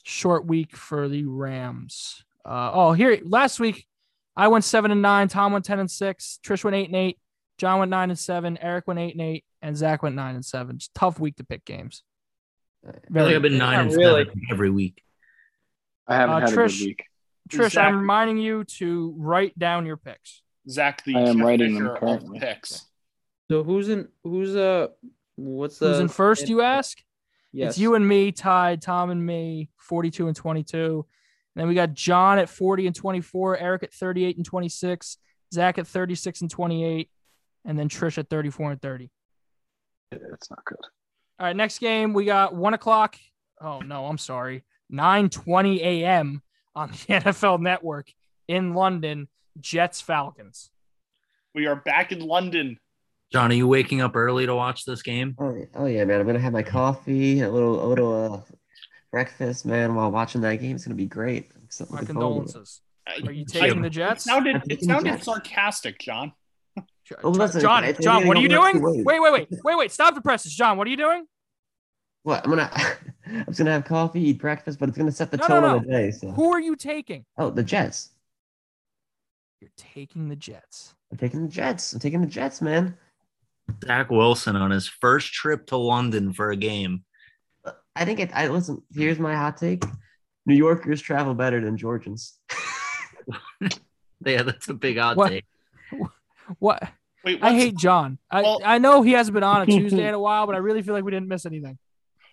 Short 0.05 0.47
week 0.47 0.77
for 0.77 1.09
the 1.09 1.25
Rams. 1.25 2.25
Uh, 2.45 2.71
oh, 2.73 2.93
here 2.93 3.21
last 3.25 3.61
week 3.61 3.87
I 4.37 4.49
went 4.49 4.65
seven 4.65 4.91
and 4.91 5.03
nine. 5.03 5.29
Tom 5.29 5.53
went 5.53 5.65
ten 5.65 5.79
and 5.79 5.91
six. 5.91 6.39
Trish 6.45 6.65
went 6.65 6.75
eight 6.77 6.87
and 6.87 6.97
eight. 6.97 7.19
John 7.59 7.79
went 7.79 7.91
nine 7.91 8.11
and 8.11 8.19
seven. 8.19 8.59
Eric 8.59 8.87
went 8.87 8.99
eight 8.99 9.13
and 9.13 9.21
eight, 9.21 9.45
and 9.61 9.77
Zach 9.77 10.03
went 10.03 10.15
nine 10.17 10.35
and 10.35 10.45
seven. 10.45 10.79
Just 10.79 10.95
tough 10.95 11.21
week 11.21 11.37
to 11.37 11.45
pick 11.45 11.65
games. 11.65 12.03
I 12.87 12.93
feel. 13.13 13.27
I've 13.27 13.43
been 13.43 13.59
nine 13.59 13.77
Not 13.77 13.87
and 13.87 13.97
really. 13.97 14.25
seven 14.25 14.43
every 14.51 14.71
week. 14.71 15.03
I 16.09 16.17
haven't 16.17 16.37
Uh, 16.37 16.41
had 16.41 16.49
a 16.49 16.53
Trish- 16.53 16.79
good 16.79 16.87
week. 16.87 17.05
Trish, 17.51 17.73
Zach- 17.73 17.89
I'm 17.89 17.99
reminding 18.01 18.39
you 18.39 18.65
to 18.65 19.15
write 19.19 19.59
down 19.59 19.85
your 19.87 19.97
picks. 19.97 20.43
Zach, 20.69 21.05
the 21.05 21.15
I 21.17 21.21
am 21.23 21.43
writing 21.43 21.75
them 21.75 21.95
currently. 21.97 22.41
picks. 22.41 22.87
So 23.51 23.63
who's 23.63 23.89
in? 23.89 24.09
Who's 24.25 24.57
uh? 24.57 24.89
What's 25.37 25.79
the? 25.79 25.89
Who's 25.89 26.01
in 26.01 26.09
first? 26.09 26.49
You 26.49 26.63
ask. 26.63 26.99
Yes. 27.53 27.71
It's 27.73 27.79
you 27.79 27.95
and 27.95 28.07
me 28.09 28.33
tied. 28.33 28.81
Tom 28.81 29.11
and 29.11 29.25
me, 29.25 29.69
42 29.77 30.27
and 30.27 30.35
22. 30.35 31.05
And 31.55 31.61
then 31.61 31.69
we 31.69 31.75
got 31.75 31.93
John 31.93 32.39
at 32.39 32.49
40 32.49 32.87
and 32.87 32.97
24, 32.97 33.59
Eric 33.59 33.83
at 33.83 33.93
38 33.93 34.37
and 34.37 34.47
26, 34.47 35.19
Zach 35.53 35.79
at 35.79 35.87
36 35.87 36.41
and 36.41 36.51
28, 36.51 37.11
and 37.67 37.79
then 37.79 37.89
Trish 37.89 38.17
at 38.19 38.31
34 38.31 38.73
and 38.73 38.81
30. 38.83 39.11
It's 40.13 40.51
not 40.51 40.65
good. 40.65 40.79
All 41.39 41.47
right, 41.47 41.57
next 41.57 41.79
game 41.79 42.13
we 42.15 42.25
got 42.25 42.55
one 42.55 42.75
o'clock. 42.75 43.17
Oh 43.61 43.81
no, 43.81 44.07
I'm 44.07 44.19
sorry, 44.19 44.65
9:20 44.93 45.79
a.m. 45.81 46.43
on 46.75 46.91
the 46.91 46.97
NFL 47.09 47.61
Network 47.61 48.09
in 48.49 48.75
London. 48.75 49.29
Jets 49.61 50.01
Falcons. 50.01 50.71
We 51.55 51.67
are 51.67 51.77
back 51.77 52.13
in 52.13 52.21
London. 52.21 52.79
John, 53.33 53.51
are 53.51 53.55
you 53.55 53.67
waking 53.69 54.01
up 54.01 54.17
early 54.17 54.47
to 54.47 54.55
watch 54.55 54.85
this 54.85 55.03
game? 55.03 55.35
Oh, 55.39 55.55
yeah- 55.55 55.65
oh 55.75 55.87
yeah, 55.87 56.05
man! 56.05 56.21
I'm 56.21 56.27
gonna 56.27 56.39
have 56.39 56.53
my 56.53 56.63
coffee, 56.63 57.41
a 57.41 57.51
little, 57.51 57.85
a 57.85 57.87
little 57.87 58.35
uh, 58.35 58.41
breakfast, 59.13 59.65
man, 59.65 59.95
while 59.95 60.11
watching 60.11 60.41
that 60.41 60.57
game. 60.57 60.75
It's 60.75 60.85
gonna 60.85 60.97
be 60.97 61.07
great. 61.07 61.51
I'm 61.55 61.67
so 61.71 61.87
My 61.91 62.01
looking 62.01 62.15
forward 62.17 62.49
to 62.49 62.59
it. 62.59 62.65
condolences. 62.65 62.81
Are 63.07 63.33
you 63.33 63.43
I- 63.49 63.53
taking 63.53 63.83
the 63.83 63.87
It 63.89 63.91
Jets? 63.91 64.25
sounded, 64.25 64.63
it 64.69 64.83
sounded 64.83 65.11
Jets. 65.13 65.25
sarcastic, 65.27 65.99
John. 66.01 66.33
Oh, 67.23 67.31
listen, 67.31 67.61
John, 67.61 67.85
I 67.85 67.93
John, 67.93 68.27
what 68.27 68.37
are 68.37 68.41
you 68.41 68.49
doing? 68.49 68.81
Wait, 68.81 69.05
wait, 69.05 69.21
wait, 69.33 69.49
wait, 69.65 69.77
wait. 69.79 69.91
Stop 69.93 70.15
the 70.15 70.21
presses, 70.23 70.55
John. 70.55 70.79
What 70.79 70.87
are 70.87 70.91
you 70.91 70.97
doing? 70.97 71.27
What? 72.23 72.43
I'm 72.45 72.51
gonna, 72.51 72.71
I'm 73.27 73.45
just 73.47 73.59
gonna 73.59 73.73
have 73.73 73.85
coffee, 73.85 74.29
eat 74.29 74.39
breakfast, 74.39 74.79
but 74.79 74.89
it's 74.89 74.97
gonna 74.97 75.13
set 75.13 75.31
the 75.31 75.37
No, 75.37 75.47
no, 75.47 75.49
tone 75.49 75.63
no. 75.63 75.77
of 75.77 75.83
the 75.85 75.89
day. 75.91 76.11
So. 76.13 76.31
Who 76.31 76.53
are 76.53 76.61
you 76.61 76.75
taking? 76.77 77.25
Oh, 77.37 77.51
the 77.51 77.63
Jets. 77.65 78.11
You're 79.61 79.71
taking 79.77 80.29
the 80.29 80.37
Jets. 80.37 80.95
I'm 81.11 81.19
taking 81.19 81.43
the 81.43 81.49
Jets. 81.49 81.93
I'm 81.93 82.01
taking 82.01 82.21
the 82.21 82.27
Jets, 82.27 82.63
man. 82.63 82.97
Zach 83.85 84.11
Wilson 84.11 84.57
on 84.57 84.71
his 84.71 84.89
first 84.89 85.33
trip 85.33 85.67
to 85.67 85.77
London 85.77 86.33
for 86.33 86.51
a 86.51 86.57
game. 86.57 87.05
I 87.95 88.05
think 88.05 88.21
it. 88.21 88.31
I 88.35 88.49
listen. 88.49 88.83
Here's 88.95 89.19
my 89.19 89.35
hot 89.35 89.57
take: 89.57 89.85
New 90.47 90.55
Yorkers 90.55 91.01
travel 91.01 91.35
better 91.35 91.61
than 91.61 91.77
Georgians. 91.77 92.39
Yeah, 94.25 94.43
that's 94.45 94.69
a 94.69 94.75
big 94.75 94.99
hot 94.99 95.17
What? 95.17 95.31
take. 95.31 95.45
What? 96.61 96.83
Wait, 97.25 97.43
I 97.43 97.55
hate 97.55 97.77
John. 97.77 98.19
I, 98.31 98.43
Well- 98.43 98.61
I 98.65 98.79
know 98.79 99.03
he 99.03 99.13
hasn't 99.13 99.35
been 99.35 99.43
on 99.43 99.63
a 99.63 99.67
Tuesday 99.79 100.07
in 100.07 100.15
a 100.15 100.19
while, 100.19 100.47
but 100.47 100.55
I 100.55 100.59
really 100.59 100.83
feel 100.83 100.95
like 100.95 101.05
we 101.05 101.11
didn't 101.11 101.29
miss 101.29 101.47
anything. 101.47 101.79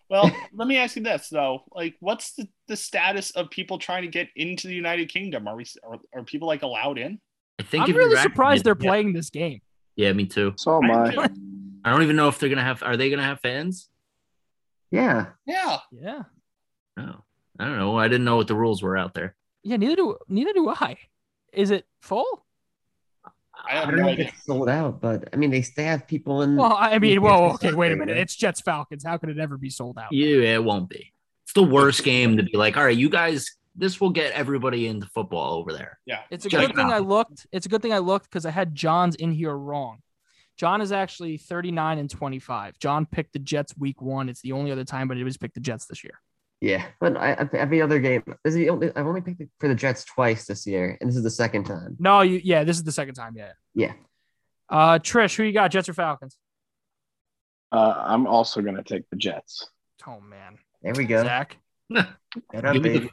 Well, 0.10 0.31
let 0.53 0.68
me 0.68 0.77
ask 0.77 0.95
you 0.95 1.03
this 1.03 1.30
though: 1.30 1.64
like, 1.72 1.95
what's 1.99 2.34
the, 2.34 2.48
the 2.68 2.76
status 2.76 3.31
of 3.31 3.49
people 3.49 3.77
trying 3.80 4.03
to 4.03 4.07
get 4.07 4.27
into 4.36 4.68
the 4.68 4.76
United 4.76 5.10
Kingdom? 5.10 5.48
Are 5.48 5.56
we 5.56 5.65
are, 5.84 5.98
are 6.15 6.23
people 6.23 6.48
like 6.48 6.61
allowed 6.64 6.98
in? 6.98 7.19
I 7.60 7.64
think 7.64 7.88
I'm 7.90 7.95
really 7.95 8.15
surprised 8.18 8.64
they're 8.64 8.73
vaccinated- 8.76 8.86
yeah. 8.86 8.90
playing 8.90 9.14
this 9.14 9.30
game. 9.30 9.61
Yeah, 9.95 10.14
me 10.14 10.26
too. 10.26 10.53
So 10.57 10.84
am 10.84 10.91
I. 10.91 11.15
I- 11.15 11.30
I 11.86 11.91
don't 11.91 12.03
even 12.03 12.18
know 12.18 12.27
if 12.27 12.38
they're 12.40 12.49
gonna 12.49 12.61
have. 12.64 12.84
Are 12.84 12.98
they 12.98 13.10
gonna 13.10 13.23
have 13.23 13.40
fans? 13.40 13.88
Yeah. 14.91 15.27
Yeah, 15.45 15.77
Yeah. 15.91 16.23
Oh, 16.97 17.23
I 17.59 17.65
don't 17.65 17.77
know. 17.77 17.97
I 17.97 18.07
didn't 18.07 18.25
know 18.25 18.35
what 18.35 18.47
the 18.47 18.55
rules 18.55 18.81
were 18.81 18.97
out 18.97 19.13
there. 19.13 19.35
Yeah, 19.63 19.77
neither 19.77 19.95
do 19.95 20.17
neither 20.27 20.53
do 20.53 20.69
I. 20.69 20.97
Is 21.53 21.71
it 21.71 21.85
full? 22.01 22.45
I 23.67 23.73
have 23.75 23.87
I 23.87 23.91
don't 23.91 23.99
no 23.99 24.05
know 24.05 24.11
if 24.13 24.19
it's 24.19 24.45
sold 24.45 24.69
out, 24.69 25.01
but 25.01 25.29
I 25.33 25.35
mean, 25.35 25.51
they 25.51 25.61
they 25.75 25.83
have 25.83 26.07
people 26.07 26.41
in. 26.41 26.55
Well, 26.55 26.75
I 26.77 26.97
mean, 26.97 27.13
Yeah, 27.13 27.19
whoa, 27.19 27.53
okay, 27.53 27.73
wait 27.73 27.91
a 27.91 27.95
minute. 27.95 28.17
It's 28.17 28.35
Jets 28.35 28.61
Falcons. 28.61 29.03
How 29.03 29.17
could 29.17 29.29
it 29.29 29.37
ever 29.39 29.57
be 29.57 29.69
sold 29.69 29.97
out? 29.97 30.11
Yeah, 30.11 30.55
it 30.55 30.63
won't 30.63 30.89
be. 30.89 31.11
It's 31.43 31.53
the 31.53 31.63
worst 31.63 32.03
game 32.03 32.37
to 32.37 32.43
be 32.43 32.57
like, 32.57 32.77
all 32.77 32.85
right, 32.85 32.95
you 32.97 33.09
guys, 33.09 33.57
this 33.75 33.99
will 33.99 34.11
get 34.11 34.31
everybody 34.33 34.87
into 34.87 35.07
football 35.07 35.55
over 35.55 35.73
there. 35.73 35.99
Yeah, 36.05 36.21
It's 36.29 36.45
a 36.45 36.49
Jets 36.49 36.67
good 36.67 36.75
thing 36.75 36.91
I 36.91 36.99
looked. 36.99 37.47
It's 37.51 37.65
a 37.65 37.69
good 37.69 37.81
thing 37.81 37.93
I 37.93 37.97
looked 37.97 38.29
because 38.29 38.45
I 38.45 38.51
had 38.51 38.75
John's 38.75 39.15
in 39.15 39.31
here 39.31 39.55
wrong. 39.55 39.99
John 40.60 40.81
is 40.81 40.91
actually 40.91 41.38
39 41.38 41.99
and 41.99 42.10
25. 42.10 42.77
John 42.80 43.06
picked 43.06 43.31
the 43.31 43.40
Jets 43.40 43.73
week 43.77 44.02
one. 44.02 44.27
It's 44.27 44.41
the 44.41 44.52
only 44.52 44.73
other 44.73 44.84
time, 44.84 45.07
but 45.07 45.18
it 45.18 45.23
was 45.23 45.38
picked 45.38 45.53
the 45.56 45.61
Jets 45.61 45.86
this 45.86 46.03
year. 46.03 46.19
Yeah, 46.60 46.86
but 46.99 47.15
I, 47.15 47.31
I- 47.31 47.49
every 47.57 47.81
other 47.81 47.99
game. 47.99 48.22
Is 48.44 48.56
the 48.56 48.69
only. 48.69 48.90
I've 48.94 49.07
only 49.07 49.22
picked 49.22 49.41
for 49.61 49.69
the 49.69 49.76
Jets 49.76 50.03
twice 50.03 50.45
this 50.48 50.68
year, 50.68 50.98
and 50.99 51.10
this 51.10 51.15
is 51.15 51.23
the 51.23 51.30
second 51.30 51.64
time. 51.64 51.95
No, 51.98 52.19
you 52.19 52.41
yeah, 52.44 52.65
this 52.65 52.76
is 52.76 52.84
the 52.84 52.91
second 52.91 53.15
time. 53.15 53.36
Yeah. 53.38 53.53
Yeah. 53.73 53.94
Uh 54.68 54.99
Trish, 54.99 55.38
who 55.38 55.44
you 55.44 55.53
got? 55.53 55.72
Jets 55.72 55.88
or 55.88 55.94
Falcons? 55.94 56.38
Uh, 57.72 57.94
I'm 57.98 58.27
also 58.27 58.61
gonna 58.61 58.84
take 58.84 59.10
the 59.10 59.15
Jets. 59.15 59.69
Oh 60.06 60.19
man. 60.19 60.57
There 60.81 60.94
we 60.94 61.06
go. 61.06 61.23
Zach, 61.23 61.56
Get 61.94 62.06
up, 62.65 62.73
give, 62.73 62.84
me 62.84 62.90
the, 62.99 63.10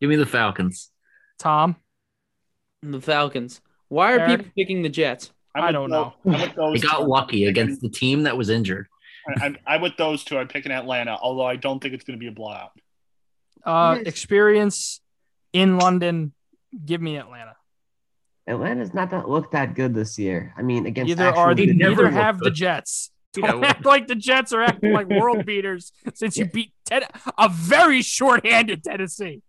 give 0.00 0.10
me 0.10 0.16
the 0.16 0.26
Falcons. 0.26 0.90
Tom. 1.38 1.76
The 2.82 3.00
Falcons. 3.00 3.62
Why 3.88 4.12
are 4.14 4.18
Eric? 4.20 4.38
people 4.40 4.52
picking 4.56 4.82
the 4.82 4.88
Jets? 4.90 5.30
I'm 5.54 5.64
I 5.64 5.72
don't 5.72 5.90
tho- 5.90 6.14
know. 6.24 6.34
I'm 6.34 6.52
those 6.56 6.80
They 6.80 6.86
got 6.86 7.00
two. 7.00 7.06
lucky 7.06 7.44
against 7.46 7.80
the 7.82 7.88
team 7.88 8.22
that 8.24 8.36
was 8.36 8.48
injured. 8.48 8.86
I- 9.28 9.44
I'm, 9.46 9.56
I'm 9.66 9.80
with 9.82 9.96
those 9.96 10.24
two. 10.24 10.38
I'm 10.38 10.48
picking 10.48 10.72
Atlanta, 10.72 11.16
although 11.20 11.44
I 11.46 11.56
don't 11.56 11.80
think 11.80 11.94
it's 11.94 12.04
going 12.04 12.18
to 12.18 12.20
be 12.20 12.28
a 12.28 12.32
blowout. 12.32 12.70
Uh 13.64 13.98
experience 14.04 15.00
in 15.52 15.78
London. 15.78 16.32
Give 16.84 17.00
me 17.00 17.16
Atlanta. 17.18 17.54
Atlanta's 18.48 18.92
not 18.92 19.10
that 19.10 19.28
looked 19.28 19.52
that 19.52 19.74
good 19.74 19.94
this 19.94 20.18
year. 20.18 20.52
I 20.56 20.62
mean, 20.62 20.86
against 20.86 21.10
Neither 21.10 21.28
actual 21.28 21.42
are 21.42 21.54
They 21.54 21.66
neither 21.66 22.04
look 22.04 22.12
have 22.12 22.38
the. 22.38 22.50
Jets. 22.50 23.10
Yeah, 23.36 23.52
Don't 23.52 23.60
well- 23.60 23.70
act 23.70 23.84
like 23.84 24.08
the 24.08 24.14
Jets 24.16 24.52
are 24.52 24.62
acting 24.62 24.92
like 24.92 25.08
world 25.08 25.46
beaters 25.46 25.92
since 26.14 26.36
you 26.36 26.46
beat 26.46 26.72
ten, 26.84 27.02
a 27.38 27.48
very 27.48 28.02
short-handed 28.02 28.82
Tennessee. 28.82 29.42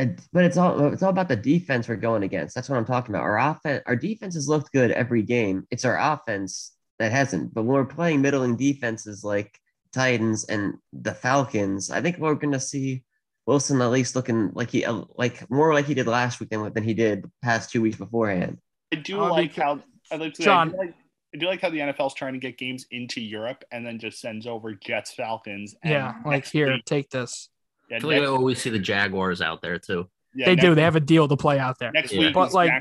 And- 0.00 0.20
but 0.32 0.44
it's 0.44 0.56
all 0.56 0.92
it's 0.92 1.02
all 1.02 1.10
about 1.10 1.28
the 1.28 1.36
defense 1.36 1.88
we're 1.88 1.96
going 1.96 2.22
against. 2.22 2.54
That's 2.54 2.68
what 2.68 2.76
I'm 2.78 2.84
talking 2.84 3.14
about. 3.14 3.22
Our 3.24 3.38
offense, 3.38 3.82
our 3.86 3.96
defense 3.96 4.34
has 4.34 4.48
looked 4.48 4.72
good 4.72 4.90
every 4.92 5.22
game. 5.22 5.66
It's 5.70 5.84
our 5.84 5.98
offense 5.98 6.72
that 6.98 7.12
hasn't. 7.12 7.52
But 7.54 7.64
when 7.64 7.74
we're 7.76 7.84
playing 7.84 8.20
middling 8.22 8.56
defenses 8.56 9.24
like 9.24 9.58
Titans 9.92 10.44
and 10.44 10.74
the 10.92 11.12
Falcons, 11.14 11.90
I 11.90 12.00
think 12.00 12.18
we're 12.18 12.34
going 12.34 12.52
to 12.52 12.60
see 12.60 13.02
Wilson 13.46 13.82
at 13.82 13.90
least 13.90 14.14
looking 14.16 14.50
like 14.54 14.70
he 14.70 14.84
uh, 14.84 15.02
like 15.16 15.48
more 15.50 15.74
like 15.74 15.86
he 15.86 15.94
did 15.94 16.06
last 16.06 16.40
week 16.40 16.50
than, 16.50 16.72
than 16.72 16.84
he 16.84 16.94
did 16.94 17.24
the 17.24 17.30
past 17.42 17.70
two 17.70 17.82
weeks 17.82 17.96
beforehand. 17.96 18.58
I 18.92 18.96
do 18.96 19.20
I'll 19.20 19.30
like 19.30 19.54
how 19.54 19.80
I 20.10 20.16
like 20.16 20.34
to 20.34 20.42
say, 20.42 20.44
John. 20.44 20.68
I 20.68 20.72
do 20.72 20.78
like, 20.78 20.94
I 21.34 21.38
do 21.38 21.46
like 21.46 21.60
how 21.60 21.70
the 21.70 21.78
NFL's 21.78 22.14
trying 22.14 22.32
to 22.34 22.38
get 22.38 22.58
games 22.58 22.86
into 22.90 23.20
Europe 23.20 23.64
and 23.70 23.84
then 23.84 23.98
just 23.98 24.20
sends 24.20 24.46
over 24.46 24.74
Jets 24.74 25.12
Falcons. 25.12 25.74
And 25.82 25.92
Yeah, 25.92 26.14
like 26.24 26.46
here, 26.46 26.72
week- 26.72 26.84
take 26.84 27.10
this. 27.10 27.48
Yeah, 27.90 27.96
I 27.96 28.00
feel 28.00 28.10
like 28.10 28.22
I 28.22 28.26
always 28.26 28.60
see 28.62 28.70
the 28.70 28.78
Jaguars 28.78 29.40
out 29.42 29.60
there 29.62 29.78
too. 29.78 30.08
yeah, 30.34 30.46
they 30.46 30.54
next, 30.54 30.64
do. 30.66 30.74
They 30.74 30.82
have 30.82 30.96
a 30.96 31.00
deal 31.00 31.26
to 31.28 31.36
play 31.36 31.58
out 31.58 31.78
there. 31.78 31.90
next 31.92 32.12
Yeah. 32.12 32.20
week. 32.20 32.34
But, 32.34 32.52
like, 32.54 32.72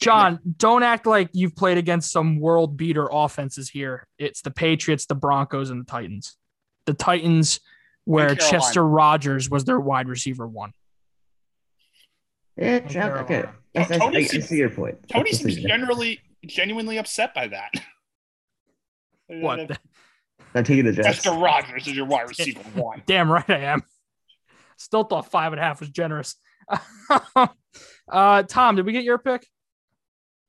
John, 0.00 0.40
don't 0.58 0.82
act 0.82 1.06
like 1.06 1.30
you've 1.32 1.56
played 1.56 1.78
against 1.78 2.10
some 2.12 2.38
world 2.38 2.76
beater 2.76 3.08
offenses 3.10 3.70
here. 3.70 4.06
It's 4.18 4.42
the 4.42 4.50
Patriots, 4.50 5.06
the 5.06 5.14
Broncos, 5.14 5.70
and 5.70 5.80
the 5.80 5.84
Titans. 5.90 6.36
The 6.84 6.94
Titans, 6.94 7.60
where 8.04 8.34
Chester 8.34 8.84
Rogers 8.86 9.48
was 9.50 9.64
their 9.64 9.80
wide 9.80 10.08
receiver 10.08 10.46
one. 10.46 10.72
Yeah, 12.56 12.72
Like 12.74 12.88
Chuck, 12.90 13.12
okay. 13.22 13.26
Carolina. 13.42 13.54
I, 13.76 13.80
I, 13.80 13.84
Tony 13.98 14.16
I, 14.16 14.20
I 14.20 14.24
see 14.24 14.56
your 14.56 14.70
point. 14.70 14.96
Tony 15.08 15.30
I 15.30 15.32
seems 15.32 15.58
your- 15.58 15.68
generally 15.68 16.20
genuinely 16.46 16.98
upset 16.98 17.34
by 17.34 17.48
that. 17.48 17.70
What? 19.28 19.78
I'm 20.54 20.64
taking 20.64 20.84
the 20.86 20.92
Jets. 20.92 21.06
Chester 21.08 21.32
Rogers 21.32 21.86
is 21.86 21.94
your 21.94 22.06
wide 22.06 22.28
receiver 22.28 22.60
one. 22.74 23.02
Damn 23.06 23.30
right 23.30 23.48
I 23.48 23.58
am. 23.60 23.82
Still 24.78 25.04
thought 25.04 25.30
five 25.30 25.52
and 25.52 25.60
a 25.60 25.62
half 25.62 25.80
was 25.80 25.90
generous. 25.90 26.36
uh, 28.08 28.42
Tom, 28.44 28.76
did 28.76 28.86
we 28.86 28.92
get 28.92 29.04
your 29.04 29.18
pick? 29.18 29.46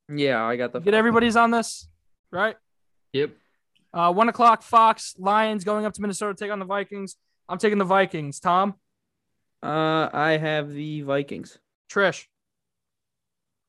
Yeah, 0.08 0.44
I 0.44 0.56
got 0.56 0.72
the. 0.72 0.80
Get 0.80 0.94
everybody's 0.94 1.36
on 1.36 1.52
this, 1.52 1.88
right? 2.32 2.56
Yep. 3.14 3.32
Uh, 3.94 4.14
one 4.14 4.30
o'clock. 4.30 4.62
Fox 4.62 5.16
Lions 5.18 5.64
going 5.64 5.86
up 5.86 5.94
to 5.94 6.02
Minnesota 6.02 6.34
to 6.34 6.44
take 6.44 6.52
on 6.52 6.60
the 6.60 6.66
Vikings. 6.66 7.16
I'm 7.48 7.58
taking 7.58 7.78
the 7.80 7.86
Vikings. 7.86 8.40
Tom, 8.40 8.76
Uh, 9.64 10.10
I 10.14 10.38
have 10.40 10.72
the 10.72 11.02
Vikings. 11.02 11.58
Trish, 11.92 12.26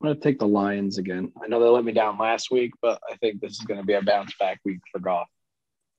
I'm 0.00 0.08
gonna 0.08 0.20
take 0.20 0.38
the 0.38 0.46
Lions 0.46 0.98
again. 0.98 1.32
I 1.42 1.46
know 1.48 1.58
they 1.58 1.68
let 1.68 1.84
me 1.84 1.92
down 1.92 2.18
last 2.18 2.50
week, 2.50 2.72
but 2.82 3.00
I 3.10 3.16
think 3.16 3.40
this 3.40 3.52
is 3.52 3.60
gonna 3.60 3.82
be 3.84 3.94
a 3.94 4.02
bounce 4.02 4.34
back 4.38 4.60
week 4.64 4.80
for 4.92 4.98
Goff. 4.98 5.28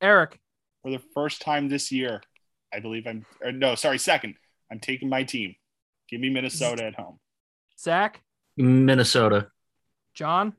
Eric, 0.01 0.39
For 0.83 0.91
the 0.91 1.01
first 1.15 1.41
time 1.41 1.67
this 1.69 1.91
year, 1.91 2.21
I 2.73 2.79
believe 2.79 3.05
I'm. 3.07 3.25
Or 3.43 3.51
no, 3.51 3.73
sorry, 3.75 3.97
second. 3.97 4.35
I'm 4.71 4.79
taking 4.79 5.09
my 5.09 5.23
team. 5.23 5.55
Give 6.09 6.21
me 6.21 6.29
Minnesota 6.29 6.85
at 6.85 6.95
home. 6.95 7.19
Zach, 7.77 8.21
Minnesota. 8.57 9.47
John. 10.13 10.53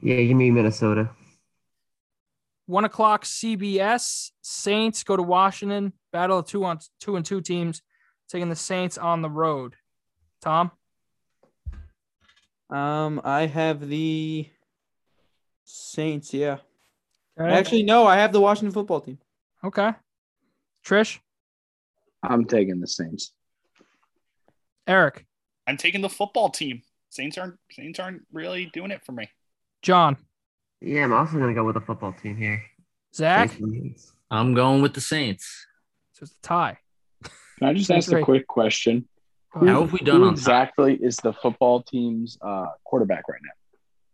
Yeah, 0.00 0.22
give 0.22 0.36
me 0.36 0.50
Minnesota. 0.50 1.10
One 2.66 2.84
o'clock. 2.84 3.24
CBS 3.24 4.30
Saints 4.42 5.02
go 5.04 5.16
to 5.16 5.22
Washington. 5.22 5.92
Battle 6.12 6.38
of 6.38 6.46
two 6.46 6.64
on 6.64 6.78
two 7.00 7.16
and 7.16 7.24
two 7.24 7.40
teams, 7.40 7.82
taking 8.28 8.48
the 8.48 8.56
Saints 8.56 8.96
on 8.98 9.22
the 9.22 9.30
road. 9.30 9.74
Tom, 10.40 10.70
Um, 12.70 13.20
I 13.24 13.46
have 13.46 13.88
the 13.88 14.48
Saints. 15.64 16.32
Yeah. 16.34 16.58
Okay. 17.40 17.50
Actually, 17.50 17.82
no, 17.84 18.06
I 18.06 18.16
have 18.16 18.32
the 18.32 18.40
Washington 18.40 18.72
football 18.72 19.00
team. 19.00 19.18
okay. 19.64 19.92
Trish, 20.84 21.18
I'm 22.22 22.44
taking 22.44 22.80
the 22.80 22.86
Saints. 22.86 23.32
Eric, 24.86 25.26
I'm 25.66 25.76
taking 25.76 26.00
the 26.00 26.08
football 26.08 26.48
team. 26.48 26.82
Saints 27.10 27.38
aren't 27.38 27.56
Saints 27.72 27.98
aren't 27.98 28.22
really 28.32 28.66
doing 28.66 28.90
it 28.90 29.04
for 29.04 29.12
me. 29.12 29.28
John, 29.82 30.16
Yeah, 30.80 31.04
I'm 31.04 31.12
also 31.12 31.38
gonna 31.38 31.54
go 31.54 31.64
with 31.64 31.74
the 31.74 31.80
football 31.80 32.12
team 32.12 32.36
here. 32.36 32.62
Zach. 33.14 33.50
I'm 34.30 34.54
going 34.54 34.82
with 34.82 34.94
the 34.94 35.00
Saints. 35.00 35.66
So 36.12 36.24
it's 36.24 36.32
a 36.32 36.40
tie. 36.42 36.78
Can 37.58 37.68
I 37.68 37.72
just 37.74 37.88
That's 37.88 38.08
ask 38.08 38.16
a 38.16 38.22
quick 38.22 38.46
question? 38.46 39.08
Go. 39.54 39.66
How 39.66 39.80
have 39.82 39.92
we 39.92 40.00
done 40.00 40.20
Who 40.20 40.28
on 40.28 40.28
time? 40.28 40.34
exactly 40.34 40.94
is 40.94 41.16
the 41.16 41.32
football 41.32 41.82
team's 41.82 42.38
uh, 42.42 42.66
quarterback 42.84 43.28
right 43.28 43.40
now? 43.42 43.50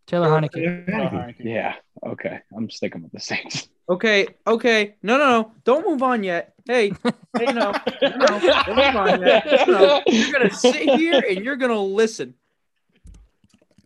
Taylor 0.06 0.28
Heinicke. 0.28 1.35
Yeah. 1.40 1.74
Okay. 2.06 2.40
I'm 2.56 2.70
sticking 2.70 3.02
with 3.02 3.12
the 3.12 3.20
Saints. 3.20 3.68
Okay, 3.89 4.27
okay. 4.47 4.94
No, 5.02 5.19
no, 5.19 5.28
no. 5.43 5.52
Don't 5.65 5.86
move 5.86 6.02
on 6.02 6.23
yet. 6.24 6.55
Hey, 6.66 6.89
hey, 7.39 7.44
no, 7.52 7.73
no, 8.01 8.40
don't 8.40 8.69
move 8.69 8.97
on 8.97 9.20
yet. 9.20 9.69
No, 9.69 10.01
you're 10.06 10.32
gonna 10.32 10.51
sit 10.51 10.89
here 10.98 11.23
and 11.28 11.44
you're 11.44 11.56
gonna 11.56 11.78
listen. 11.81 12.35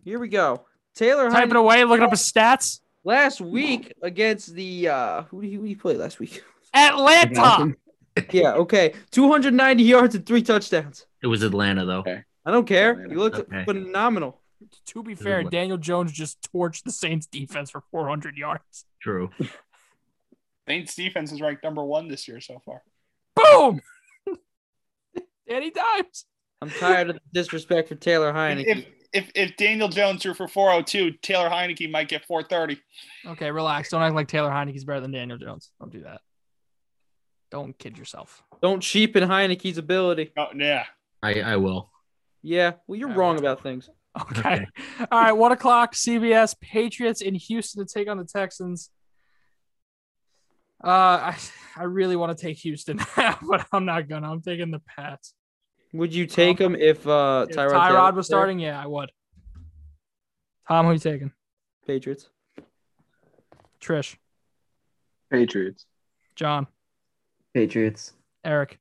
Here 0.05 0.17
we 0.19 0.29
go. 0.29 0.65
Taylor 0.95 1.29
Typing 1.29 1.51
Heinicke 1.55 1.59
away, 1.59 1.83
looking 1.83 2.03
up 2.05 2.11
his 2.11 2.21
stats. 2.31 2.79
last 3.03 3.41
week 3.41 3.93
against 4.01 4.53
the 4.53 4.87
uh 4.87 5.21
who 5.23 5.41
did 5.41 5.49
he, 5.49 5.55
who 5.55 5.61
did 5.63 5.67
he 5.69 5.75
play 5.75 5.95
last 5.97 6.19
week? 6.19 6.41
Atlanta. 6.73 7.75
yeah, 8.31 8.53
okay. 8.53 8.93
290 9.11 9.83
yards 9.83 10.15
and 10.15 10.25
three 10.25 10.41
touchdowns. 10.41 11.05
It 11.21 11.27
was 11.27 11.43
Atlanta 11.43 11.85
though. 11.85 11.99
Okay. 11.99 12.23
I 12.45 12.51
don't 12.51 12.65
care. 12.65 13.07
He 13.07 13.15
looked 13.15 13.37
Okay. 13.39 13.65
phenomenal. 13.65 14.39
To 14.87 15.03
be 15.03 15.15
fair. 15.15 15.43
Daniel 15.43 15.77
Jones 15.77 16.11
just 16.11 16.37
torched 16.53 16.83
the 16.83 16.91
Saints 16.91 17.27
defense 17.27 17.69
for 17.71 17.81
400 17.91 18.35
yards. 18.37 18.85
True. 19.01 19.29
Saints 20.69 20.95
defense 20.95 21.31
is 21.31 21.41
ranked 21.41 21.63
number 21.63 21.83
one 21.83 22.07
this 22.07 22.27
year 22.27 22.39
so 22.39 22.61
far. 22.63 22.83
Boom. 23.35 23.81
Danny 25.49 25.71
Dimes. 25.71 26.25
I'm 26.61 26.69
tired 26.69 27.09
of 27.09 27.15
the 27.15 27.21
disrespect 27.33 27.89
for 27.89 27.95
Taylor 27.95 28.31
Heinicke. 28.33 28.65
If, 28.67 28.85
if 29.13 29.31
if 29.33 29.57
Daniel 29.57 29.87
Jones 29.87 30.21
threw 30.21 30.33
for 30.33 30.47
402, 30.47 31.17
Taylor 31.23 31.49
Heinicke 31.49 31.89
might 31.89 32.07
get 32.09 32.25
430. 32.25 32.79
Okay, 33.31 33.49
relax. 33.49 33.89
Don't 33.89 34.03
act 34.03 34.13
like 34.13 34.27
Taylor 34.27 34.51
Heinicke's 34.51 34.83
better 34.83 34.99
than 34.99 35.11
Daniel 35.11 35.37
Jones. 35.39 35.71
Don't 35.79 35.91
do 35.91 36.03
that. 36.03 36.21
Don't 37.49 37.77
kid 37.79 37.97
yourself. 37.97 38.43
Don't 38.61 38.81
cheapen 38.81 39.27
Heinicke's 39.27 39.77
ability. 39.79 40.31
Oh 40.37 40.47
yeah. 40.55 40.85
I 41.23 41.41
I 41.41 41.55
will. 41.55 41.89
Yeah, 42.43 42.73
well, 42.87 42.99
you're 42.99 43.09
I 43.09 43.15
wrong 43.15 43.35
will. 43.35 43.41
about 43.41 43.63
things. 43.63 43.89
Okay. 44.19 44.65
All 45.11 45.19
right. 45.19 45.31
One 45.31 45.51
o'clock. 45.51 45.93
CBS 45.93 46.59
Patriots 46.59 47.21
in 47.21 47.35
Houston 47.35 47.85
to 47.85 47.91
take 47.91 48.09
on 48.09 48.17
the 48.17 48.25
Texans. 48.25 48.89
Uh, 50.83 50.87
I 51.33 51.37
I 51.75 51.83
really 51.83 52.15
want 52.15 52.37
to 52.37 52.41
take 52.41 52.57
Houston, 52.59 52.99
but 53.15 53.65
I'm 53.71 53.85
not 53.85 54.07
gonna. 54.07 54.31
I'm 54.31 54.41
taking 54.41 54.71
the 54.71 54.79
Pats. 54.79 55.33
Would 55.93 56.13
you 56.13 56.25
take 56.25 56.59
him 56.59 56.75
if 56.75 57.05
uh 57.07 57.47
If 57.49 57.55
Tyrod, 57.55 57.71
Tyrod, 57.71 58.15
was 58.15 58.27
there? 58.27 58.37
starting, 58.37 58.59
yeah, 58.59 58.81
I 58.81 58.85
would. 58.87 59.11
Tom, 60.67 60.85
who 60.85 60.93
you 60.93 60.99
taking? 60.99 61.31
Patriots. 61.87 62.29
Trish, 63.81 64.15
Patriots. 65.31 65.85
John, 66.35 66.67
Patriots. 67.53 68.13
Eric. 68.45 68.79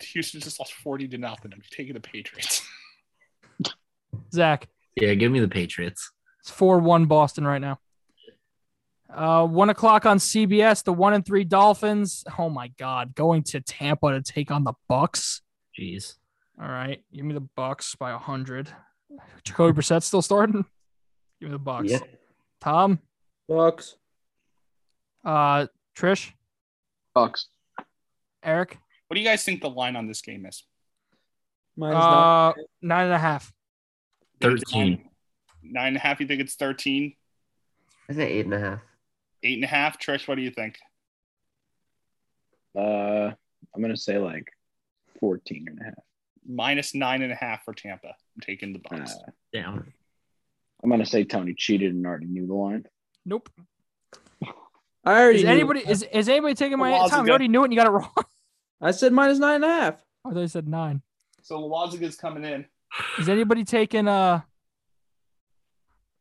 Houston 0.00 0.40
just 0.40 0.60
lost 0.60 0.74
40 0.74 1.08
to 1.08 1.18
nothing. 1.18 1.52
I'm 1.52 1.62
taking 1.72 1.94
the 1.94 2.00
Patriots. 2.00 2.64
Zach. 4.32 4.68
Yeah, 4.94 5.14
give 5.14 5.32
me 5.32 5.40
the 5.40 5.48
Patriots. 5.48 6.12
It's 6.40 6.50
four 6.50 6.78
one 6.78 7.06
Boston 7.06 7.44
right 7.44 7.60
now. 7.60 7.80
Uh, 9.12 9.46
one 9.46 9.70
o'clock 9.70 10.04
on 10.06 10.18
CBS. 10.18 10.84
The 10.84 10.92
one 10.92 11.14
and 11.14 11.24
three 11.24 11.44
Dolphins. 11.44 12.24
Oh 12.38 12.48
my 12.50 12.68
God, 12.78 13.14
going 13.14 13.42
to 13.44 13.60
Tampa 13.60 14.12
to 14.12 14.22
take 14.22 14.50
on 14.50 14.64
the 14.64 14.74
Bucks. 14.88 15.40
Jeez. 15.78 16.16
All 16.60 16.68
right, 16.68 17.02
give 17.14 17.24
me 17.24 17.34
the 17.34 17.40
Bucks 17.56 17.94
by 17.94 18.10
a 18.10 18.18
hundred. 18.18 18.68
Jacoby 19.44 19.80
Brissett 19.80 20.02
still 20.02 20.22
starting. 20.22 20.64
Give 21.40 21.48
me 21.50 21.52
the 21.52 21.58
Bucks. 21.58 21.90
Yeah. 21.90 22.00
Tom, 22.60 22.98
Bucks. 23.48 23.96
uh, 25.24 25.66
Trish, 25.96 26.32
Bucks. 27.14 27.48
Eric, 28.42 28.78
What 29.06 29.14
do 29.14 29.20
you 29.20 29.26
guys 29.26 29.42
think 29.44 29.62
the 29.62 29.70
line 29.70 29.96
on 29.96 30.06
this 30.06 30.20
game 30.20 30.44
is? 30.46 30.64
Minus 31.76 31.94
nine. 31.96 32.12
uh, 32.12 32.52
nine 32.82 33.04
and 33.06 33.14
a 33.14 33.18
half. 33.18 33.52
Thirteen. 34.40 35.08
Nine 35.62 35.88
and 35.88 35.96
a 35.96 36.00
half. 36.00 36.20
You 36.20 36.26
think 36.26 36.40
it's 36.40 36.54
13? 36.54 37.14
I 38.08 38.14
say 38.14 38.28
eight 38.32 38.44
and 38.46 38.54
a 38.54 38.58
half. 38.60 38.80
Eight 39.42 39.54
and 39.54 39.64
a 39.64 39.68
half. 39.68 39.98
Trish, 39.98 40.26
what 40.26 40.34
do 40.36 40.42
you 40.42 40.50
think? 40.50 40.78
Uh, 42.76 43.32
I'm 43.74 43.82
gonna 43.82 43.96
say 43.96 44.18
like 44.18 44.48
14 45.20 45.66
and 45.68 45.80
a 45.80 45.84
half. 45.84 45.94
Minus 46.48 46.94
nine 46.94 47.22
and 47.22 47.32
a 47.32 47.36
half 47.36 47.64
for 47.64 47.74
Tampa. 47.74 48.08
I'm 48.08 48.40
taking 48.40 48.72
the 48.72 48.80
Uh, 48.90 48.98
Bucks. 48.98 49.14
Damn. 49.52 49.92
I'm 50.82 50.90
gonna 50.90 51.06
say 51.06 51.24
Tony 51.24 51.54
cheated 51.54 51.92
and 51.94 52.06
already 52.06 52.26
knew 52.26 52.46
the 52.46 52.54
line. 52.54 52.86
Nope. 53.24 53.48
I 55.04 55.22
already 55.22 55.38
Is 55.38 55.44
knew. 55.44 55.50
anybody 55.50 55.80
is, 55.80 56.02
is 56.12 56.28
anybody 56.28 56.54
taking 56.54 56.78
my 56.78 56.90
Laws 56.90 57.10
Tom? 57.10 57.24
You 57.26 57.30
already 57.30 57.48
knew 57.48 57.62
it 57.62 57.64
and 57.66 57.72
you 57.72 57.78
got 57.78 57.86
it 57.86 57.90
wrong. 57.90 58.12
I 58.80 58.90
said 58.92 59.12
minus 59.12 59.38
nine 59.38 59.56
and 59.56 59.64
a 59.64 59.68
half. 59.68 60.04
I 60.24 60.30
thought 60.32 60.40
you 60.40 60.48
said 60.48 60.68
nine. 60.68 61.02
so 61.42 61.58
Lawaziga's 61.60 62.16
coming 62.16 62.44
in. 62.44 62.66
Is 63.18 63.28
anybody 63.28 63.64
taking 63.64 64.06
uh 64.08 64.40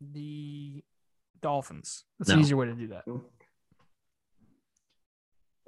the 0.01 0.76
Dolphins? 1.41 2.03
That's 2.19 2.31
an 2.31 2.39
easier 2.39 2.57
way 2.57 2.67
to 2.67 2.73
do 2.73 2.87
that. 2.89 3.03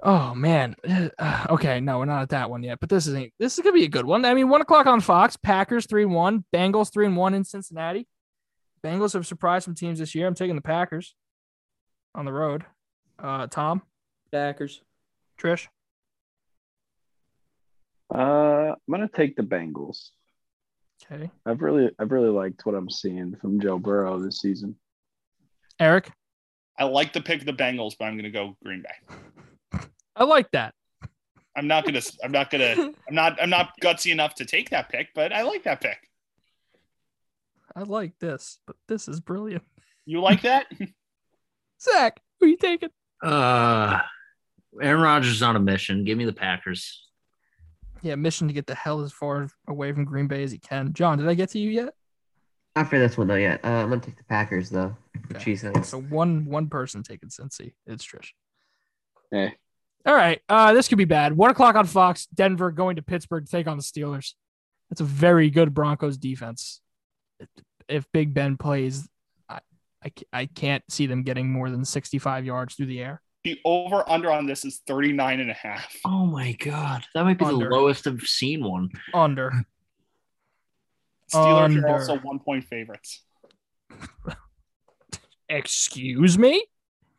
Oh 0.02 0.34
man. 0.34 0.76
Okay, 1.50 1.80
no, 1.80 1.98
we're 1.98 2.04
not 2.04 2.22
at 2.22 2.28
that 2.30 2.48
one 2.50 2.62
yet. 2.62 2.78
But 2.80 2.88
this 2.88 3.06
isn't. 3.06 3.32
This 3.38 3.58
is 3.58 3.62
gonna 3.62 3.74
be 3.74 3.84
a 3.84 3.88
good 3.88 4.04
one. 4.06 4.24
I 4.24 4.34
mean, 4.34 4.48
one 4.48 4.60
o'clock 4.60 4.86
on 4.86 5.00
Fox. 5.00 5.36
Packers 5.36 5.86
three 5.86 6.04
and 6.04 6.14
one. 6.14 6.44
Bengals 6.54 6.92
three 6.92 7.06
and 7.06 7.16
one 7.16 7.34
in 7.34 7.44
Cincinnati. 7.44 8.06
Bengals 8.84 9.12
have 9.12 9.26
surprised 9.26 9.64
some 9.64 9.74
teams 9.74 9.98
this 9.98 10.14
year. 10.14 10.26
I'm 10.26 10.34
taking 10.34 10.54
the 10.56 10.62
Packers 10.62 11.14
on 12.14 12.24
the 12.24 12.32
road. 12.32 12.64
Uh, 13.18 13.46
Tom, 13.48 13.82
Packers. 14.32 14.80
Trish, 15.38 15.66
Uh, 18.14 18.72
I'm 18.74 18.76
gonna 18.90 19.08
take 19.08 19.36
the 19.36 19.42
Bengals. 19.42 20.10
okay, 21.10 21.30
I've 21.46 21.60
really, 21.62 21.90
I've 21.98 22.12
really 22.12 22.28
liked 22.30 22.64
what 22.66 22.74
I'm 22.74 22.90
seeing 22.90 23.36
from 23.36 23.60
Joe 23.60 23.78
Burrow 23.78 24.18
this 24.18 24.40
season. 24.40 24.76
Eric. 25.80 26.10
I 26.78 26.84
like 26.84 27.12
the 27.12 27.20
pick 27.20 27.40
of 27.40 27.46
the 27.46 27.52
Bengals, 27.52 27.94
but 27.98 28.04
I'm 28.04 28.14
going 28.14 28.24
to 28.24 28.30
go 28.30 28.56
Green 28.62 28.82
Bay. 28.82 29.80
I 30.14 30.24
like 30.24 30.50
that. 30.52 30.74
I'm 31.56 31.66
not 31.66 31.84
going 31.84 32.00
to. 32.00 32.12
I'm 32.22 32.30
not 32.30 32.50
going 32.50 32.60
to. 32.76 32.94
I'm 33.08 33.14
not. 33.14 33.42
I'm 33.42 33.50
not 33.50 33.72
gutsy 33.82 34.12
enough 34.12 34.36
to 34.36 34.44
take 34.44 34.70
that 34.70 34.88
pick, 34.88 35.08
but 35.14 35.32
I 35.32 35.42
like 35.42 35.64
that 35.64 35.80
pick. 35.80 35.98
I 37.74 37.82
like 37.82 38.18
this, 38.18 38.58
but 38.66 38.76
this 38.88 39.08
is 39.08 39.20
brilliant. 39.20 39.64
You 40.04 40.20
like 40.20 40.42
that? 40.42 40.66
Zach, 41.80 42.20
who 42.38 42.46
you 42.46 42.56
taking? 42.56 42.90
Uh 43.22 44.00
Aaron 44.80 45.00
Rodgers 45.00 45.32
is 45.32 45.42
on 45.42 45.56
a 45.56 45.60
mission. 45.60 46.04
Give 46.04 46.16
me 46.16 46.24
the 46.24 46.32
Packers. 46.32 47.06
Yeah, 48.02 48.14
mission 48.14 48.48
to 48.48 48.54
get 48.54 48.66
the 48.66 48.74
hell 48.74 49.00
as 49.02 49.12
far 49.12 49.48
away 49.68 49.92
from 49.92 50.04
Green 50.04 50.26
Bay 50.26 50.42
as 50.42 50.52
he 50.52 50.58
can. 50.58 50.92
John, 50.92 51.18
did 51.18 51.28
I 51.28 51.34
get 51.34 51.50
to 51.50 51.58
you 51.58 51.70
yet? 51.70 51.94
Not 52.76 52.88
for 52.88 52.98
this 52.98 53.18
one 53.18 53.26
though 53.26 53.34
yet. 53.34 53.64
Uh, 53.64 53.68
I'm 53.68 53.88
gonna 53.88 54.00
take 54.00 54.16
the 54.16 54.24
Packers 54.24 54.70
though. 54.70 54.96
For 55.28 55.36
Okay. 55.36 55.82
So 55.82 56.00
one 56.00 56.46
one 56.46 56.68
person 56.68 57.02
taking 57.02 57.28
Cincy. 57.28 57.72
It's 57.86 58.04
Trish. 58.04 58.30
Hey, 59.30 59.54
All 60.06 60.14
right. 60.14 60.40
Uh, 60.48 60.72
this 60.72 60.88
could 60.88 60.98
be 60.98 61.04
bad. 61.04 61.36
One 61.36 61.50
o'clock 61.50 61.76
on 61.76 61.86
Fox. 61.86 62.26
Denver 62.26 62.70
going 62.72 62.96
to 62.96 63.02
Pittsburgh 63.02 63.44
to 63.44 63.50
take 63.50 63.66
on 63.68 63.76
the 63.76 63.82
Steelers. 63.82 64.34
That's 64.88 65.00
a 65.00 65.04
very 65.04 65.50
good 65.50 65.72
Broncos 65.72 66.16
defense. 66.16 66.80
If 67.88 68.06
Big 68.12 68.34
Ben 68.34 68.56
plays, 68.56 69.08
I, 69.48 69.60
I, 70.04 70.12
I 70.32 70.46
can't 70.46 70.82
see 70.88 71.06
them 71.06 71.22
getting 71.22 71.50
more 71.52 71.70
than 71.70 71.84
65 71.84 72.44
yards 72.44 72.74
through 72.74 72.86
the 72.86 73.00
air. 73.00 73.22
the 73.44 73.60
over 73.64 74.02
under 74.08 74.30
on 74.32 74.46
this 74.46 74.64
is 74.64 74.80
39 74.86 75.40
and 75.40 75.50
a 75.50 75.54
half. 75.54 75.94
Oh 76.04 76.26
my 76.26 76.52
god. 76.52 77.04
That 77.14 77.24
might 77.24 77.38
be 77.38 77.44
Under. 77.44 77.68
the 77.68 77.74
lowest 77.74 78.06
I've 78.08 78.22
seen 78.22 78.64
one. 78.64 78.90
Under. 79.14 79.52
Steelers 81.30 81.64
Under. 81.64 81.86
are 81.88 81.98
also 81.98 82.18
one 82.18 82.38
point 82.38 82.64
favorites. 82.64 83.22
Excuse 85.48 86.38
me? 86.38 86.64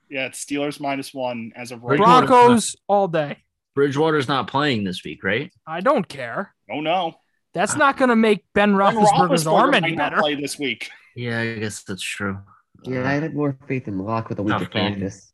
Yeah, 0.09 0.27
it's 0.27 0.43
Steelers 0.43 0.79
minus 0.79 1.13
one 1.13 1.51
as 1.55 1.71
of 1.71 1.81
right 1.83 1.97
Bridgewater- 1.97 2.27
Broncos 2.27 2.75
all 2.87 3.07
day. 3.07 3.37
Bridgewater's 3.75 4.27
not 4.27 4.47
playing 4.47 4.83
this 4.83 5.03
week, 5.03 5.23
right? 5.23 5.51
I 5.65 5.79
don't 5.81 6.07
care. 6.07 6.53
Oh 6.69 6.81
no. 6.81 7.15
That's 7.53 7.75
not 7.75 7.97
going 7.97 8.09
to 8.09 8.15
make 8.15 8.45
Ben 8.53 8.71
Ben 8.71 8.77
Roethlisberger's 8.77 9.45
arm 9.45 9.73
any 9.73 9.93
better. 9.95 10.17
play 10.17 10.35
this 10.35 10.57
week. 10.57 10.89
Yeah, 11.17 11.39
I 11.41 11.55
guess 11.55 11.83
that's 11.83 12.01
true. 12.01 12.37
Yeah, 12.83 13.07
I 13.07 13.13
had 13.15 13.35
more 13.35 13.57
faith 13.67 13.89
in 13.89 13.97
Lock 13.99 14.29
with 14.29 14.39
a 14.39 14.43
week 14.43 14.53
Tough 14.53 14.61
of 14.63 14.71
game. 14.71 14.93
practice. 14.93 15.33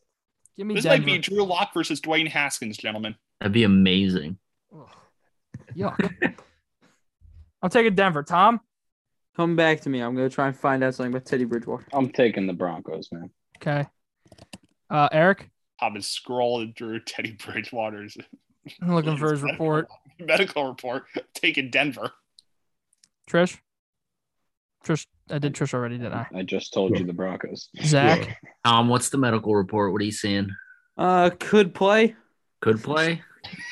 Give 0.58 0.66
me 0.66 0.74
This 0.74 0.84
Denver. 0.86 0.98
might 0.98 1.06
be 1.06 1.18
Drew 1.20 1.44
Lock 1.44 1.74
versus 1.76 2.02
Dwayne 2.02 2.28
Haskins, 2.28 2.78
gentlemen. 2.78 3.16
That'd 3.40 3.54
be 3.54 3.64
amazing. 3.64 4.40
Yuck. 5.76 6.36
I'm 7.62 7.70
taking 7.70 7.94
Denver. 7.94 8.24
Tom? 8.24 8.60
Come 9.38 9.56
back 9.56 9.82
to 9.82 9.90
me. 9.90 10.02
I'm 10.02 10.16
gonna 10.16 10.30
try 10.32 10.48
and 10.48 10.58
find 10.58 10.84
out 10.84 10.96
something 10.96 11.14
about 11.14 11.26
Teddy 11.26 11.46
Bridgewater. 11.46 11.86
I'm 11.94 12.10
taking 12.10 12.48
the 12.48 12.54
Broncos, 12.54 13.10
man. 13.12 13.30
Okay. 13.58 13.86
Uh, 14.90 15.08
Eric? 15.12 15.50
I've 15.80 15.94
been 15.94 16.02
scrolling 16.02 16.76
through 16.76 17.02
Teddy 17.02 17.38
Bridgewater's 17.46 18.18
I'm 18.82 18.96
looking 18.96 19.16
for 19.16 19.32
his 19.32 19.42
report. 19.44 19.88
medical 20.20 20.68
report. 20.68 21.06
Taking 21.36 21.70
Denver. 21.70 22.12
Trish? 23.30 23.60
Trish, 24.84 25.06
I 25.30 25.38
did 25.38 25.54
Trish 25.54 25.74
already, 25.76 26.00
didn't 26.00 26.14
I? 26.14 26.28
I 26.34 26.42
just 26.42 26.74
told 26.74 26.98
you 26.98 27.06
the 27.06 27.14
Broncos. 27.14 27.70
Zach? 27.84 28.42
Um, 28.66 28.88
what's 28.88 29.10
the 29.10 29.18
medical 29.20 29.56
report? 29.56 29.92
What 29.92 30.02
are 30.02 30.06
you 30.06 30.12
seeing? 30.12 30.50
Uh, 30.98 31.30
could 31.40 31.76
play. 31.76 32.16
Could 32.62 32.82
play? 32.84 33.22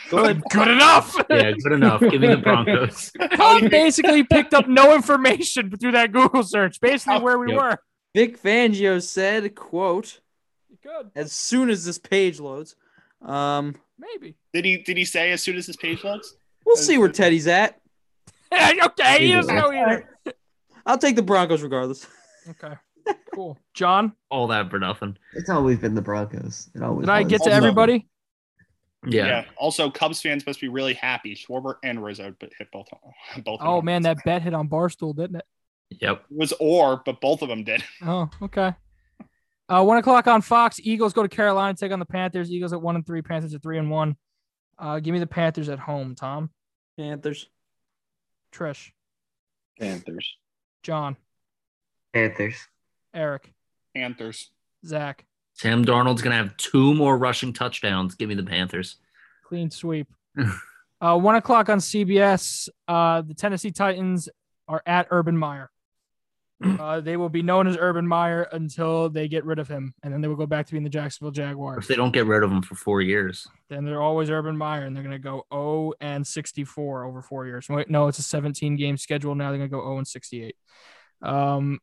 Good. 0.09 0.41
Good 0.51 0.67
enough. 0.67 1.15
Yeah, 1.29 1.51
good 1.63 1.71
enough. 1.73 1.99
Give 2.01 2.21
me 2.21 2.27
the 2.27 2.37
Broncos. 2.37 3.11
Tom 3.35 3.67
basically 3.69 4.23
picked 4.23 4.53
up 4.53 4.67
no 4.67 4.93
information 4.93 5.75
through 5.75 5.93
that 5.93 6.11
Google 6.11 6.43
search. 6.43 6.79
Basically, 6.79 7.19
where 7.19 7.37
we 7.39 7.51
Yep. 7.53 7.61
were. 7.61 7.77
Vic 8.13 8.41
Fangio 8.41 9.01
said, 9.01 9.55
"quote 9.55 10.21
Good. 10.83 11.11
As 11.15 11.31
soon 11.31 11.69
as 11.71 11.83
this 11.85 11.97
page 11.97 12.39
loads, 12.39 12.75
um, 13.23 13.75
Maybe. 13.97 14.35
Did 14.53 14.65
he 14.65 14.77
did 14.77 14.97
he 14.97 15.05
say 15.05 15.31
as 15.31 15.41
soon 15.41 15.55
as 15.55 15.65
this 15.65 15.75
page 15.75 16.03
loads? 16.03 16.35
we'll 16.65 16.75
see 16.75 16.97
where 16.97 17.09
Teddy's 17.09 17.47
at. 17.47 17.79
okay, 18.53 19.25
he 19.27 19.33
doesn't 19.33 19.55
know 19.55 19.71
either. 19.71 20.09
I'll 20.85 20.97
take 20.97 21.15
the 21.15 21.23
Broncos 21.23 21.63
regardless. 21.63 22.05
Okay. 22.49 22.75
Cool. 23.33 23.57
John, 23.73 24.13
All 24.31 24.47
that 24.47 24.69
for 24.69 24.79
nothing. 24.79 25.17
It's 25.33 25.49
always 25.49 25.77
been 25.79 25.93
the 25.95 26.01
Broncos. 26.01 26.69
It 26.75 26.81
always 26.81 27.05
did 27.05 27.11
I 27.11 27.23
get 27.23 27.43
to 27.43 27.51
everybody? 27.51 28.07
Yeah. 29.07 29.45
Also, 29.57 29.89
Cubs 29.89 30.21
fans 30.21 30.45
must 30.45 30.61
be 30.61 30.67
really 30.67 30.93
happy. 30.93 31.35
Schwarber 31.35 31.75
and 31.83 32.03
Rizzo, 32.03 32.33
hit 32.39 32.71
both. 32.71 32.87
Both. 33.43 33.59
Oh 33.61 33.77
them. 33.77 33.85
man, 33.85 34.01
that 34.03 34.17
bet 34.25 34.41
hit 34.41 34.53
on 34.53 34.69
Barstool, 34.69 35.15
didn't 35.15 35.37
it? 35.37 35.45
Yep. 35.89 36.25
It 36.31 36.37
was 36.37 36.53
or, 36.59 37.01
but 37.05 37.21
both 37.21 37.41
of 37.41 37.49
them 37.49 37.63
did. 37.63 37.83
Oh, 38.05 38.29
okay. 38.41 38.73
Uh, 39.67 39.83
one 39.83 39.97
o'clock 39.97 40.27
on 40.27 40.41
Fox. 40.41 40.79
Eagles 40.81 41.13
go 41.13 41.23
to 41.23 41.29
Carolina, 41.29 41.75
take 41.75 41.91
on 41.91 41.99
the 41.99 42.05
Panthers. 42.05 42.51
Eagles 42.51 42.71
at 42.71 42.81
one 42.81 42.95
and 42.95 43.05
three. 43.05 43.21
Panthers 43.21 43.53
at 43.55 43.63
three 43.63 43.79
and 43.79 43.89
one. 43.89 44.15
Uh, 44.77 44.99
give 44.99 45.13
me 45.13 45.19
the 45.19 45.27
Panthers 45.27 45.69
at 45.69 45.79
home. 45.79 46.13
Tom, 46.15 46.51
Panthers. 46.97 47.47
Trish, 48.53 48.91
Panthers. 49.79 50.37
John, 50.83 51.17
Panthers. 52.13 52.55
Eric, 53.13 53.51
Panthers. 53.95 54.51
Zach. 54.85 55.25
Sam 55.55 55.85
Darnold's 55.85 56.21
gonna 56.21 56.35
have 56.35 56.55
two 56.57 56.93
more 56.93 57.17
rushing 57.17 57.53
touchdowns. 57.53 58.15
Give 58.15 58.29
me 58.29 58.35
the 58.35 58.43
Panthers. 58.43 58.97
Clean 59.45 59.71
sweep. 59.71 60.07
uh, 61.01 61.17
one 61.17 61.35
o'clock 61.35 61.69
on 61.69 61.79
CBS. 61.79 62.69
Uh, 62.87 63.21
the 63.21 63.33
Tennessee 63.33 63.71
Titans 63.71 64.29
are 64.67 64.83
at 64.85 65.07
Urban 65.09 65.37
Meyer. 65.37 65.69
Uh, 66.79 67.01
they 67.01 67.17
will 67.17 67.29
be 67.29 67.41
known 67.41 67.67
as 67.67 67.75
Urban 67.77 68.07
Meyer 68.07 68.43
until 68.53 69.09
they 69.09 69.27
get 69.27 69.43
rid 69.43 69.59
of 69.59 69.67
him, 69.67 69.93
and 70.03 70.13
then 70.13 70.21
they 70.21 70.27
will 70.27 70.37
go 70.37 70.45
back 70.45 70.65
to 70.65 70.71
being 70.71 70.85
the 70.85 70.89
Jacksonville 70.89 71.31
Jaguars. 71.31 71.79
If 71.79 71.87
they 71.87 71.95
don't 71.95 72.13
get 72.13 72.25
rid 72.25 72.43
of 72.43 72.51
him 72.51 72.61
for 72.61 72.75
four 72.75 73.01
years, 73.01 73.45
then 73.69 73.83
they're 73.83 74.01
always 74.01 74.29
Urban 74.29 74.55
Meyer, 74.55 74.85
and 74.85 74.95
they're 74.95 75.03
going 75.03 75.11
to 75.11 75.19
go 75.19 75.45
0 75.53 75.93
and 75.99 76.25
64 76.25 77.03
over 77.03 77.21
four 77.21 77.45
years. 77.45 77.67
Wait, 77.67 77.89
no, 77.89 78.07
it's 78.07 78.19
a 78.19 78.23
17 78.23 78.77
game 78.77 78.95
schedule 78.95 79.35
now. 79.35 79.49
They're 79.49 79.57
going 79.57 79.69
to 79.69 79.75
go 79.75 79.81
0 79.83 79.97
and 79.97 80.07
68. 80.07 80.55
Um, 81.21 81.79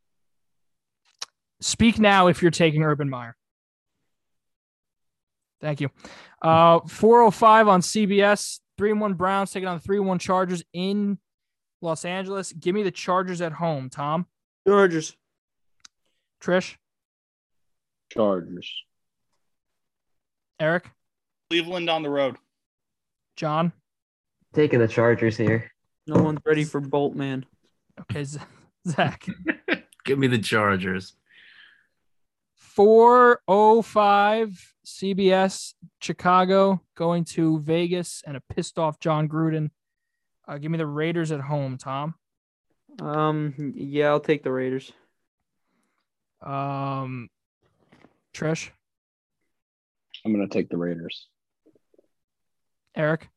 speak 1.61 1.99
now 1.99 2.27
if 2.27 2.41
you're 2.41 2.51
taking 2.51 2.81
Urban 2.81 3.09
Meyer. 3.09 3.37
Thank 5.63 5.81
you. 5.81 5.89
Uh, 6.41 6.79
405 6.81 7.67
on 7.69 7.81
CBS. 7.81 8.59
3 8.77 8.91
and 8.91 9.01
1 9.01 9.13
Browns 9.13 9.51
taking 9.51 9.69
on 9.69 9.77
the 9.77 9.83
3 9.83 9.97
and 9.97 10.07
1 10.07 10.19
Chargers 10.19 10.63
in 10.73 11.17
Los 11.81 12.05
Angeles. 12.05 12.51
Give 12.51 12.75
me 12.75 12.83
the 12.83 12.91
Chargers 12.91 13.39
at 13.39 13.53
home, 13.53 13.89
Tom. 13.89 14.25
Chargers. 14.67 15.15
Trish, 16.43 16.75
Chargers. 18.11 18.69
Eric, 20.59 20.91
Cleveland 21.49 21.89
on 21.89 22.03
the 22.03 22.09
road. 22.09 22.35
John. 23.37 23.71
Taking 24.53 24.79
the 24.79 24.89
Chargers 24.89 25.37
here. 25.37 25.71
No 26.05 26.21
one's 26.21 26.39
ready 26.45 26.65
for 26.65 26.81
Boltman. 26.81 27.45
Okay, 28.01 28.25
Zach. 28.87 29.25
give 30.03 30.19
me 30.19 30.27
the 30.27 30.39
Chargers. 30.39 31.15
405 32.57 34.72
CBS 34.85 35.73
Chicago 36.01 36.81
going 36.95 37.25
to 37.25 37.59
Vegas 37.61 38.21
and 38.25 38.35
a 38.35 38.41
pissed 38.41 38.77
off 38.77 38.99
Jon 38.99 39.29
Gruden. 39.29 39.69
Uh, 40.47 40.57
give 40.57 40.71
me 40.71 40.77
the 40.77 40.85
Raiders 40.85 41.31
at 41.31 41.39
home, 41.39 41.77
Tom. 41.77 42.15
Um, 43.01 43.73
yeah, 43.75 44.07
I'll 44.07 44.19
take 44.19 44.43
the 44.43 44.51
Raiders. 44.51 44.91
Um, 46.41 47.29
Trish, 48.33 48.69
I'm 50.25 50.33
gonna 50.33 50.47
take 50.47 50.69
the 50.69 50.77
Raiders. 50.77 51.27
Eric, 52.95 53.29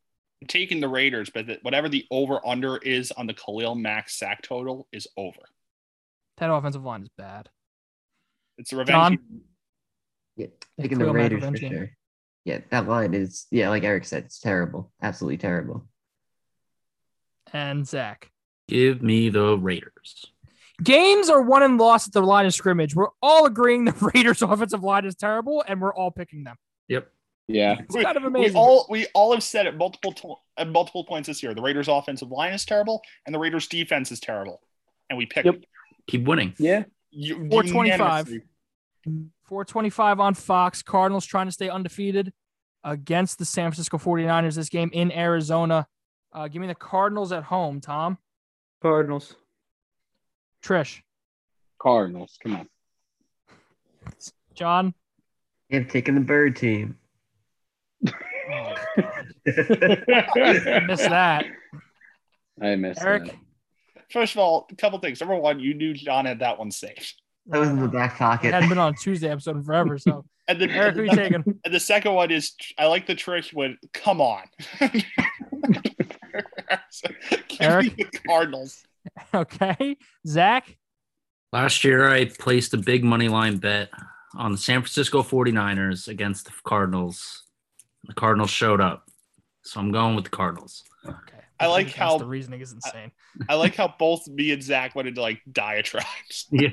I'm 0.43 0.49
taking 0.49 0.81
the 0.81 0.89
Raiders, 0.89 1.31
but 1.31 1.47
the, 1.47 1.59
whatever 1.63 1.89
the 1.89 2.05
over 2.11 2.45
under 2.45 2.77
is 2.79 3.13
on 3.13 3.27
the 3.29 3.35
Khalil 3.35 3.77
Mack's 3.77 4.19
sack 4.19 4.43
total 4.43 4.89
is 4.93 5.07
over. 5.17 5.41
that 6.39 6.53
offensive 6.53 6.85
line 6.85 7.03
is 7.03 7.09
bad. 7.17 7.49
It's 8.59 8.73
a 8.73 8.77
revenge. 8.77 9.19
John, 9.19 9.41
Yeah, 10.37 10.47
Yeah, 10.77 10.83
taking 10.83 10.99
the 10.99 11.11
Raiders 11.13 11.45
for 11.45 11.57
sure. 11.57 11.91
Yeah, 12.45 12.59
that 12.71 12.87
line 12.89 13.15
is 13.15 13.47
yeah, 13.51 13.71
like 13.71 13.83
Eric 13.85 14.05
said, 14.05 14.25
it's 14.25 14.39
terrible. 14.39 14.93
Absolutely 15.03 15.39
terrible. 15.39 15.87
and 17.53 17.87
Zach. 17.87 18.31
Give 18.69 19.03
me 19.03 19.29
the 19.29 19.57
Raiders. 19.57 20.27
Games 20.83 21.29
are 21.31 21.41
won 21.41 21.63
and 21.63 21.79
lost 21.79 22.09
at 22.09 22.13
the 22.13 22.21
line 22.21 22.45
of 22.47 22.53
scrimmage. 22.55 22.95
We're 22.95 23.09
all 23.23 23.47
agreeing 23.47 23.85
the 23.85 24.11
Raiders' 24.15 24.43
offensive 24.43 24.83
line 24.83 25.05
is 25.07 25.15
terrible, 25.15 25.65
and 25.67 25.81
we're 25.81 25.95
all 25.95 26.11
picking 26.11 26.45
them. 26.45 26.57
Yep. 26.89 27.11
Yeah. 27.49 27.77
It's 27.79 27.95
kind 27.95 28.17
of 28.17 28.33
We 28.33 28.51
all 28.53 28.87
we 28.91 29.07
all 29.15 29.33
have 29.33 29.43
said 29.43 29.67
at 29.67 29.77
multiple 29.77 30.13
to- 30.13 30.35
at 30.59 30.69
multiple 30.69 31.05
points 31.05 31.29
this 31.29 31.43
year. 31.43 31.55
The 31.55 31.63
Raiders' 31.63 31.89
offensive 31.89 32.31
line 32.31 32.53
is 32.53 32.65
terrible, 32.65 33.03
and 33.25 33.35
the 33.35 33.39
Raiders' 33.39 33.69
defense 33.69 34.11
is 34.13 34.21
terrible, 34.21 34.61
and 35.09 35.17
we 35.17 35.27
pick. 35.27 35.45
Yep. 35.47 35.65
Keep 36.09 36.25
winning. 36.27 36.55
Yeah. 36.59 36.85
You- 37.11 37.49
425. 37.51 38.41
Unanimously. 39.07 39.33
425 39.45 40.21
on 40.21 40.35
Fox. 40.35 40.83
Cardinals 40.83 41.25
trying 41.25 41.47
to 41.47 41.53
stay 41.53 41.69
undefeated 41.69 42.33
against 42.85 43.39
the 43.39 43.45
San 43.45 43.71
Francisco 43.71 43.99
49ers 43.99 44.55
this 44.55 44.69
game 44.69 44.91
in 44.93 45.13
Arizona. 45.13 45.87
Uh, 46.33 46.49
give 46.49 46.61
me 46.61 46.69
the 46.69 46.75
Cardinals 46.75 47.33
at 47.33 47.45
home, 47.45 47.81
Tom. 47.81 48.19
Cardinals. 48.83 49.35
Trish, 50.63 51.01
Cardinals. 51.79 52.39
Come 52.43 52.57
on. 52.57 52.69
John. 54.55 54.95
Yeah, 55.69 55.79
I'm 55.79 55.89
taking 55.89 56.15
the 56.15 56.21
bird 56.21 56.57
team. 56.57 56.97
I 58.07 58.13
missed 60.87 61.09
that. 61.09 61.47
I 62.61 62.75
missed 62.77 63.03
Eric, 63.03 63.27
that. 63.27 63.35
First 64.11 64.35
of 64.35 64.39
all, 64.39 64.67
a 64.71 64.77
couple 64.77 64.99
things. 64.99 65.21
Number 65.21 65.37
one, 65.37 65.61
you 65.61 65.75
knew 65.75 65.95
John 65.95 66.25
had 66.25 66.41
that 66.41 66.59
one 66.59 66.71
safe, 66.71 67.15
That 67.49 67.61
was 67.61 67.69
in 67.69 67.81
the 67.81 67.89
back 67.89 68.17
pocket. 68.19 68.49
it 68.49 68.51
pocket. 68.51 68.55
hadn't 68.55 68.69
been 68.71 68.79
on 68.79 68.93
a 68.93 68.97
Tuesday 68.97 69.29
episode 69.29 69.57
in 69.57 69.63
forever. 69.63 69.99
So, 69.99 70.25
and 70.49 70.61
then 70.61 70.71
Eric, 70.71 70.97
who 70.97 71.03
you 71.05 71.15
taking? 71.15 71.45
And 71.65 71.73
the 71.75 71.79
second 71.81 72.13
one 72.13 72.31
is 72.31 72.53
I 72.79 72.87
like 72.87 73.07
the 73.07 73.15
trick 73.15 73.47
when 73.53 73.79
come 73.95 74.21
on. 74.21 74.43
Give 77.49 77.61
Eric? 77.61 77.97
the 77.97 78.05
Cardinals. 78.27 78.83
Okay. 79.33 79.97
Zach, 80.27 80.77
Last 81.53 81.85
year, 81.85 82.09
I 82.09 82.25
placed 82.25 82.75
a 82.75 82.77
big 82.77 83.05
money 83.05 83.29
line 83.29 83.57
bet 83.59 83.89
on 84.35 84.51
the 84.51 84.59
San 84.59 84.81
Francisco 84.81 85.23
49ers 85.23 86.09
against 86.09 86.47
the 86.47 86.53
Cardinals. 86.65 87.45
The 88.05 88.15
Cardinals 88.15 88.51
showed 88.51 88.81
up. 88.81 89.09
So 89.63 89.79
I'm 89.79 89.93
going 89.93 90.17
with 90.17 90.25
the 90.25 90.31
Cardinals. 90.31 90.83
okay. 91.07 91.39
I 91.61 91.69
like 91.69 91.93
how- 91.95 92.19
the 92.19 92.27
reasoning 92.27 92.61
is 92.61 92.73
insane. 92.73 93.13
I 93.49 93.55
like 93.55 93.77
how 93.77 93.95
both 93.97 94.27
me 94.27 94.51
and 94.51 94.61
Zach 94.63 94.97
went 94.97 95.07
into 95.07 95.21
like 95.23 95.41
diatribes. 95.53 96.47
Yeah. 96.51 96.71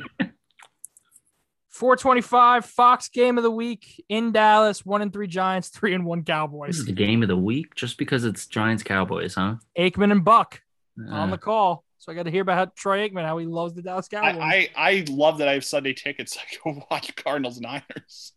425 1.73 2.65
Fox 2.65 3.09
game 3.09 3.37
of 3.37 3.43
the 3.43 3.49
week 3.51 4.03
in 4.07 4.31
Dallas. 4.31 4.85
One 4.85 5.01
and 5.01 5.11
three 5.11 5.25
Giants, 5.27 5.69
three 5.69 5.93
and 5.95 6.05
one 6.05 6.23
Cowboys. 6.23 6.67
This 6.69 6.77
is 6.79 6.85
the 6.85 6.91
game 6.93 7.23
of 7.23 7.27
the 7.29 7.35
week 7.37 7.73
just 7.75 7.97
because 7.97 8.25
it's 8.25 8.45
Giants 8.45 8.83
Cowboys, 8.83 9.33
huh? 9.35 9.55
Aikman 9.77 10.11
and 10.11 10.23
Buck 10.23 10.61
on 11.09 11.29
Uh, 11.29 11.31
the 11.31 11.37
call. 11.39 11.83
So 11.97 12.11
I 12.11 12.15
got 12.15 12.23
to 12.23 12.31
hear 12.31 12.41
about 12.43 12.57
how 12.57 12.65
Troy 12.75 13.07
Aikman, 13.09 13.23
how 13.25 13.37
he 13.39 13.47
loves 13.47 13.73
the 13.73 13.81
Dallas 13.81 14.07
Cowboys. 14.07 14.39
I, 14.39 14.69
I 14.77 14.89
I 14.91 15.05
love 15.09 15.39
that 15.39 15.47
I 15.47 15.53
have 15.53 15.65
Sunday 15.65 15.93
tickets. 15.93 16.37
I 16.37 16.41
go 16.63 16.85
watch 16.91 17.15
Cardinals 17.15 17.59
Niners. 17.59 18.33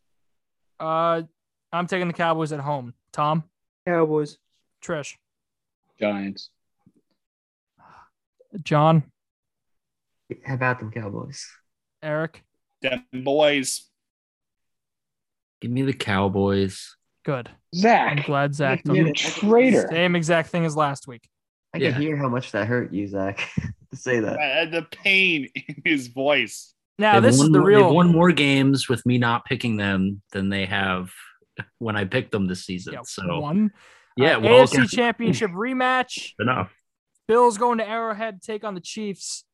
Uh, 0.80 1.22
I'm 1.72 1.86
taking 1.86 2.06
the 2.08 2.14
Cowboys 2.14 2.52
at 2.52 2.60
home. 2.60 2.94
Tom, 3.12 3.44
Cowboys. 3.86 4.38
Trish, 4.82 5.14
Giants. 6.00 6.48
John, 8.62 9.02
How 10.46 10.54
about 10.54 10.78
them 10.78 10.90
Cowboys? 10.90 11.44
Eric. 12.02 12.42
Them 12.90 13.24
boys. 13.24 13.88
give 15.60 15.70
me 15.70 15.82
the 15.82 15.92
Cowboys. 15.92 16.96
Good. 17.24 17.50
Zach. 17.74 18.10
I'm 18.12 18.16
Zach. 18.18 18.26
glad 18.26 18.54
Zach 18.54 18.82
took 18.84 18.96
You 18.96 19.06
it. 19.08 19.16
traitor. 19.16 19.88
Same 19.90 20.14
exact 20.16 20.50
thing 20.50 20.64
as 20.64 20.76
last 20.76 21.08
week. 21.08 21.28
I 21.74 21.78
Yeah. 21.78 21.92
can 21.92 22.02
hear 22.02 22.16
how 22.16 22.28
much 22.28 22.52
that 22.52 22.66
hurt 22.66 22.92
you, 22.92 23.06
Zach, 23.08 23.38
to 23.90 23.96
say 23.96 24.20
that. 24.20 24.38
Uh, 24.38 24.70
the 24.70 24.82
pain 24.90 25.48
in 25.54 25.82
his 25.84 26.08
voice. 26.08 26.74
Now 26.98 27.14
They've 27.14 27.24
this 27.24 27.40
is 27.40 27.50
the 27.50 27.58
more- 27.58 27.70
They've 27.70 27.78
real. 27.78 27.94
won 27.94 28.08
more 28.12 28.32
games 28.32 28.88
with 28.88 29.04
me 29.04 29.18
not 29.18 29.44
picking 29.44 29.76
them 29.76 30.22
than 30.32 30.48
they 30.48 30.66
have 30.66 31.10
when 31.78 31.96
I 31.96 32.04
picked 32.04 32.32
them 32.32 32.46
this 32.46 32.64
season. 32.64 32.94
Yeah, 32.94 33.00
so 33.04 33.40
one. 33.40 33.72
yeah, 34.16 34.36
Uh, 34.36 34.40
well, 34.40 34.62
AFC 34.66 34.78
okay. 34.78 34.86
Championship 34.86 35.50
rematch. 35.50 36.32
enough. 36.38 36.72
Bills 37.28 37.58
going 37.58 37.78
to 37.78 37.88
Arrowhead 37.88 38.40
to 38.40 38.46
take 38.46 38.62
on 38.62 38.74
the 38.74 38.80
Chiefs. 38.80 39.44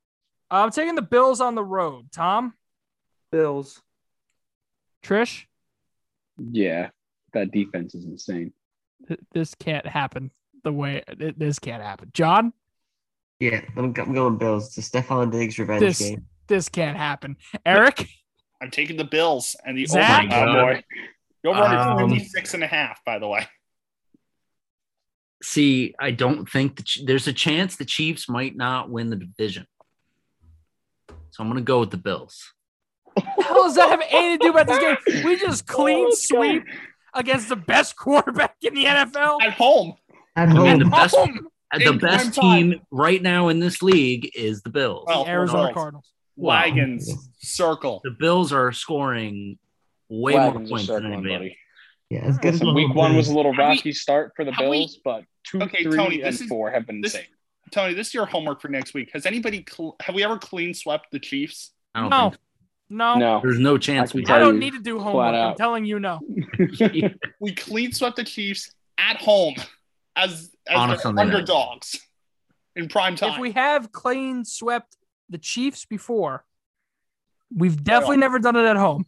Uh, 0.51 0.57
I'm 0.65 0.71
taking 0.71 0.95
the 0.95 1.03
Bills 1.03 1.41
on 1.41 1.55
the 1.55 1.65
road. 1.65 2.13
Tom, 2.13 2.53
Bills. 3.33 3.83
Trish, 5.03 5.47
Yeah. 6.39 6.91
That 7.33 7.51
defense 7.51 7.95
is 7.95 8.05
insane. 8.05 8.53
this 9.33 9.55
can't 9.55 9.87
happen 9.87 10.31
the 10.63 10.73
way 10.73 11.03
this 11.17 11.59
can't 11.59 11.83
happen. 11.83 12.11
John, 12.15 12.53
Yeah, 13.41 13.63
I'm, 13.77 13.87
I'm 13.99 14.13
going 14.15 14.37
Bills. 14.39 14.77
It's 14.79 14.95
a 14.95 15.03
Stefon 15.03 15.33
Diggs 15.33 15.59
revenge 15.59 15.81
This- 15.81 15.99
game. 15.99 16.27
this 16.47 16.69
can't 16.69 16.97
happen. 16.97 17.37
Eric, 17.67 18.07
I'm 18.61 18.71
taking 18.71 18.97
the 18.99 19.05
Bills 19.05 19.57
and 19.65 19.77
the 19.77 19.87
Zach? 19.87 20.27
over. 20.27 20.35
Oh 20.37 20.53
my 20.53 20.75
boy. 20.75 20.85
The 21.43 21.49
over 21.49 21.59
under 21.63 22.05
Um, 22.05 22.11
56 22.11 22.55
and 22.55 22.63
a 22.63 22.67
half, 22.69 23.01
by 23.05 23.19
the 23.19 23.27
way. 23.27 23.45
See, 25.43 25.95
I 25.99 26.13
don't 26.13 26.49
think 26.49 26.77
the, 26.77 26.83
Ch- 26.85 27.01
there's 27.05 27.27
a 27.27 27.33
chance 27.33 27.75
the 27.77 27.85
Chiefs 27.85 28.29
might 28.29 28.55
not 28.55 28.91
win 28.91 29.11
the 29.11 29.17
division. 29.17 29.67
So 31.09 31.43
I'm 31.43 31.49
gonna 31.49 31.63
go 31.63 31.81
with 31.81 31.91
the 31.91 31.97
Bills. 31.97 32.52
How 33.41 33.63
does 33.65 33.75
that 33.77 33.89
have 33.91 34.03
anything 34.11 34.39
to 34.39 34.45
do 34.47 34.51
about 34.51 34.67
this 34.67 34.79
game? 34.79 35.25
We 35.25 35.37
just 35.37 35.67
clean 35.67 36.07
Oh, 36.07 36.11
God. 36.11 36.17
sweep 36.19 36.65
against 37.15 37.49
the 37.49 37.57
best 37.57 37.97
quarterback 37.97 38.57
in 38.63 38.75
the 38.75 38.85
NFL. 38.85 39.43
At 39.43 39.53
home. 39.53 39.95
At 40.37 40.49
I 40.49 40.53
mean, 40.55 40.79
the 40.79 40.85
home. 40.87 40.91
best, 40.91 41.15
Home. 41.15 41.49
the 41.79 41.93
best 41.95 42.35
team 42.35 42.81
right 42.91 43.21
now 43.21 43.49
in 43.49 43.61
this 43.61 43.83
league 43.83 44.31
is 44.35 44.63
the 44.63 44.71
Bills. 44.71 45.05
Well, 45.07 45.25
The 45.25 45.31
Arizona 45.31 45.63
Bills. 45.65 45.75
Cardinals. 45.75 46.09
Wow. 46.37 46.49
Wagons. 46.55 47.29
Circle. 47.41 48.01
The 48.05 48.13
Bills 48.19 48.53
are 48.53 48.73
scoring 48.73 49.59
way 50.09 50.35
Wagons 50.35 50.71
more 50.71 50.79
points 50.79 50.89
than 50.89 51.07
anybody. 51.13 51.35
buddy. 51.35 51.59
Yeah, 52.09 52.21
as 52.25 52.37
good 52.39 52.55
as 52.55 52.61
Listen, 52.61 52.75
week 52.75 52.89
Mahomes 52.91 52.95
one 52.95 53.17
was 53.17 53.29
a 53.29 53.35
little 53.35 53.53
Have 53.53 53.59
we- 53.69 53.75
rocky 53.77 53.93
start 53.93 54.33
for 54.37 54.45
the 54.45 54.53
have 54.53 54.69
we- 54.69 54.79
Bills, 54.81 54.99
but 55.05 55.25
two, 55.47 55.61
Okay, 55.63 55.83
three, 55.83 55.97
Tony, 55.97 56.21
and 56.23 56.29
is- 56.35 56.43
four 56.45 56.71
have 56.71 56.87
been 56.87 57.01
this- 57.01 57.15
insane. 57.15 57.29
Tony, 57.71 57.95
this 57.95 58.09
is 58.09 58.15
your 58.15 58.27
homework 58.27 58.61
for 58.61 58.69
next 58.69 58.93
week. 58.93 59.11
Has 59.15 59.25
anybody 59.25 59.65
cl- 59.71 59.97
have 60.01 60.15
we 60.15 60.23
ever 60.23 60.37
clean 60.39 60.75
swept 60.75 61.11
the 61.11 61.19
Chiefs? 61.19 61.73
I 61.95 62.01
don't 62.01 62.11
No. 62.11 62.31
think 62.31 62.41
No, 62.93 63.15
No, 63.17 63.41
there's 63.43 63.59
no 63.59 63.79
chance 63.79 64.11
I 64.11 64.13
can 64.13 64.21
we 64.21 64.27
I 64.27 64.39
don't 64.39 64.59
need 64.59 64.75
to 64.75 64.81
do 64.81 64.97
flat 64.99 65.05
homework. 65.05 65.35
I'm 65.35 65.57
telling 65.57 65.85
you 65.87 65.99
no. 65.99 66.21
We 67.41 67.55
clean 67.55 67.93
swept 67.93 68.17
the 68.17 68.25
Chiefs 68.25 68.71
at 68.99 69.17
home 69.17 69.55
as 70.15 70.51
as 70.69 70.77
On 70.77 70.91
a 70.91 70.93
their 70.93 71.01
Sunday 71.01 71.25
night. 71.25 71.35
underdogs 71.35 72.01
in 72.77 72.89
prime 72.89 73.17
time. 73.17 73.33
If 73.35 73.39
we 73.39 73.53
have 73.53 73.91
clean 73.93 74.45
swept 74.45 74.97
the 75.31 75.39
Chiefs 75.39 75.87
before, 75.87 76.45
we've 77.55 77.83
definitely 77.83 78.19
never 78.19 78.39
done 78.39 78.57
it 78.57 78.65
at 78.67 78.77
home. 78.77 79.07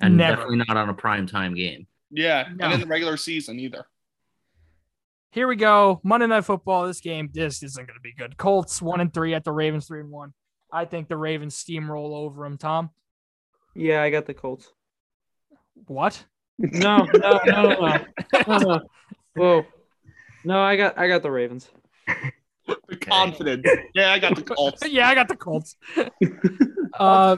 and 0.00 0.16
Never. 0.16 0.36
definitely 0.36 0.64
not 0.66 0.76
on 0.76 0.88
a 0.88 0.94
prime 0.94 1.26
time 1.26 1.54
game. 1.54 1.86
yeah, 2.10 2.48
No. 2.56 2.64
and 2.64 2.74
in 2.74 2.80
the 2.80 2.86
regular 2.86 3.16
season 3.18 3.60
either. 3.60 3.84
Here 5.32 5.46
we 5.46 5.54
go. 5.56 6.00
Monday 6.02 6.26
Night 6.26 6.44
Football. 6.44 6.86
This 6.86 7.00
game, 7.00 7.28
this 7.32 7.62
isn't 7.62 7.86
going 7.86 7.94
to 7.96 8.00
be 8.02 8.12
good. 8.14 8.36
Colts 8.36 8.80
one 8.82 9.00
and 9.00 9.12
three 9.14 9.34
at 9.34 9.44
the 9.44 9.52
Ravens 9.52 9.86
three 9.86 10.00
and 10.00 10.10
one. 10.10 10.32
I 10.72 10.84
think 10.84 11.08
the 11.08 11.16
Ravens 11.16 11.54
steamroll 11.54 12.14
over 12.14 12.44
them. 12.44 12.58
Tom, 12.58 12.90
Yeah, 13.74 14.02
I 14.02 14.10
got 14.10 14.26
the 14.26 14.34
Colts. 14.34 14.72
what? 15.86 16.24
No, 16.58 16.98
no, 17.04 17.40
no, 17.46 17.62
no, 17.62 17.62
no. 17.80 18.04
no, 18.46 18.58
no. 18.58 18.80
Whoa. 19.34 19.66
No, 20.44 20.60
I 20.60 20.76
got 20.76 20.98
I 20.98 21.08
got 21.08 21.22
the 21.22 21.30
Ravens. 21.30 21.70
The 22.88 22.96
confidence. 22.96 23.66
Yeah, 23.94 24.12
I 24.12 24.18
got 24.18 24.36
the 24.36 24.42
Colts. 24.42 24.82
yeah, 24.88 25.08
I 25.08 25.14
got 25.14 25.28
the 25.28 25.36
Colts. 25.36 25.76
uh, 26.94 27.36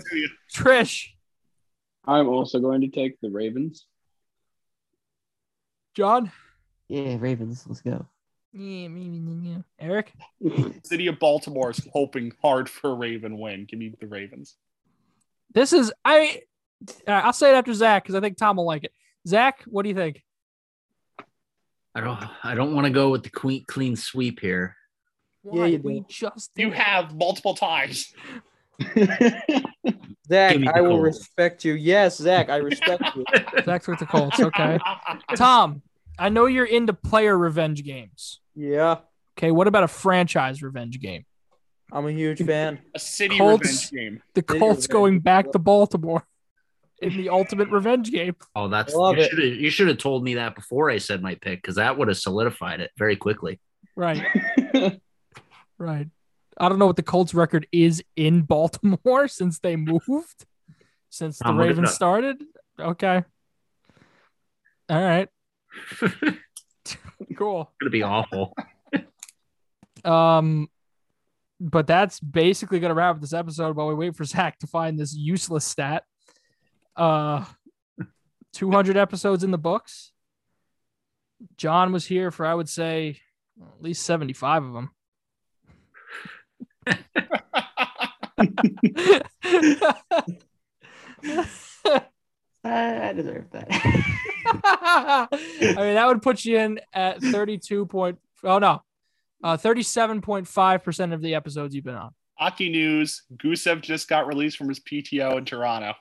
Trish, 0.54 1.08
I'm 2.04 2.28
also 2.28 2.58
going 2.58 2.80
to 2.82 2.88
take 2.88 3.20
the 3.20 3.30
Ravens. 3.30 3.86
John, 5.94 6.32
Yeah, 6.88 7.16
Ravens. 7.20 7.64
Let's 7.66 7.80
go. 7.80 8.06
Yeah, 8.52 8.88
maybe, 8.88 9.48
yeah. 9.48 9.58
Eric. 9.78 10.12
City 10.84 11.06
of 11.06 11.18
Baltimore 11.18 11.70
is 11.70 11.86
hoping 11.92 12.32
hard 12.42 12.68
for 12.68 12.90
a 12.90 12.94
Raven 12.94 13.38
win. 13.38 13.64
Give 13.66 13.78
me 13.78 13.94
the 14.00 14.06
Ravens. 14.06 14.56
This 15.54 15.72
is 15.72 15.92
I. 16.04 16.42
I'll 17.06 17.32
say 17.32 17.50
it 17.50 17.54
after 17.54 17.72
Zach 17.74 18.02
because 18.02 18.14
I 18.14 18.20
think 18.20 18.36
Tom 18.36 18.56
will 18.56 18.66
like 18.66 18.84
it. 18.84 18.92
Zach, 19.26 19.62
what 19.66 19.82
do 19.84 19.88
you 19.90 19.94
think? 19.94 20.22
I 21.94 22.00
don't. 22.00 22.18
I 22.42 22.54
don't 22.54 22.74
want 22.74 22.86
to 22.86 22.92
go 22.92 23.10
with 23.10 23.22
the 23.22 23.30
clean 23.30 23.64
clean 23.66 23.96
sweep 23.96 24.40
here. 24.40 24.76
Why? 25.42 25.66
you 25.66 25.78
we 25.82 26.00
do. 26.00 26.06
just 26.08 26.50
You 26.56 26.70
did. 26.70 26.78
have 26.78 27.14
multiple 27.14 27.54
times. 27.54 28.12
Zach, 30.28 30.52
Give 30.52 30.60
me 30.60 30.66
the 30.68 30.72
I 30.74 30.80
will 30.80 30.90
Colts. 30.98 31.18
respect 31.18 31.64
you. 31.64 31.74
Yes, 31.74 32.16
Zach, 32.16 32.48
I 32.48 32.56
respect 32.56 33.02
you. 33.16 33.24
Zach 33.64 33.82
took 33.82 33.98
the 33.98 34.06
Colts. 34.06 34.40
Okay. 34.40 34.78
Tom, 35.36 35.82
I 36.22 36.28
know 36.28 36.46
you're 36.46 36.64
into 36.64 36.92
player 36.92 37.36
revenge 37.36 37.82
games. 37.84 38.40
Yeah, 38.54 38.98
Okay, 39.38 39.50
what 39.50 39.66
about 39.66 39.84
a 39.84 39.88
franchise 39.88 40.62
revenge 40.62 41.00
game? 41.00 41.24
I'm 41.90 42.06
a 42.06 42.12
huge 42.12 42.42
fan. 42.44 42.80
A 42.94 42.98
city 42.98 43.38
Colts. 43.38 43.62
revenge 43.62 43.90
game. 43.90 44.22
The 44.34 44.44
City 44.48 44.58
Colts 44.58 44.76
revenge. 44.76 44.88
going 44.88 45.20
back 45.20 45.52
to 45.52 45.58
Baltimore 45.58 46.26
in 47.02 47.16
the 47.16 47.28
ultimate 47.28 47.68
revenge 47.68 48.10
game. 48.10 48.36
Oh, 48.54 48.68
that's 48.68 48.94
Love 48.94 49.16
you 49.16 49.24
should 49.24 49.38
have 49.38 49.54
you 49.54 49.70
should 49.70 49.88
have 49.88 49.98
told 49.98 50.24
me 50.24 50.34
that 50.34 50.54
before 50.54 50.90
I 50.90 50.98
said 50.98 51.22
my 51.22 51.34
pick 51.34 51.60
because 51.60 51.76
that 51.76 51.98
would 51.98 52.08
have 52.08 52.18
solidified 52.18 52.80
it 52.80 52.90
very 52.96 53.16
quickly. 53.16 53.60
Right. 53.96 54.22
right. 55.78 56.08
I 56.58 56.68
don't 56.68 56.78
know 56.78 56.86
what 56.86 56.96
the 56.96 57.02
Colts 57.02 57.34
record 57.34 57.66
is 57.72 58.02
in 58.16 58.42
Baltimore 58.42 59.28
since 59.28 59.58
they 59.58 59.76
moved, 59.76 60.46
since 61.10 61.38
the 61.38 61.48
I'm 61.48 61.58
Ravens 61.58 61.92
started. 61.92 62.42
Okay. 62.78 63.24
All 64.88 65.02
right. 65.02 65.28
cool. 67.36 67.62
It's 67.62 67.78
gonna 67.80 67.90
be 67.90 68.02
awful. 68.02 68.54
Um, 70.04 70.68
but 71.60 71.86
that's 71.86 72.18
basically 72.18 72.80
gonna 72.80 72.94
wrap 72.94 73.14
up 73.14 73.20
this 73.20 73.32
episode 73.32 73.76
while 73.76 73.86
we 73.86 73.94
wait 73.94 74.16
for 74.16 74.24
Zach 74.24 74.58
to 74.58 74.66
find 74.66 74.98
this 74.98 75.14
useless 75.14 75.64
stat. 75.64 76.02
Uh, 76.96 77.44
200 78.52 78.96
episodes 78.96 79.44
in 79.44 79.52
the 79.52 79.58
books. 79.58 80.10
John 81.56 81.92
was 81.92 82.04
here 82.04 82.32
for 82.32 82.44
I 82.44 82.54
would 82.54 82.68
say 82.68 83.20
at 83.60 83.80
least 83.80 84.04
75 84.04 84.64
of 84.64 84.72
them. 84.72 84.90
I, 92.64 93.08
I 93.08 93.12
deserve 93.12 93.50
that. 93.52 93.66
I 94.64 95.28
mean, 95.76 95.94
that 95.94 96.06
would 96.06 96.22
put 96.22 96.44
you 96.44 96.58
in 96.58 96.80
at 96.92 97.20
32 97.20 97.86
point. 97.86 98.18
Oh 98.44 98.58
no, 98.58 98.82
uh, 99.42 99.56
37.5 99.56 100.82
percent 100.82 101.12
of 101.12 101.20
the 101.20 101.34
episodes 101.34 101.74
you've 101.74 101.84
been 101.84 101.94
on. 101.94 102.14
Hockey 102.34 102.70
news: 102.70 103.22
Gusev 103.36 103.80
just 103.80 104.08
got 104.08 104.26
released 104.26 104.56
from 104.56 104.68
his 104.68 104.80
PTO 104.80 105.38
in 105.38 105.44
Toronto. 105.44 105.94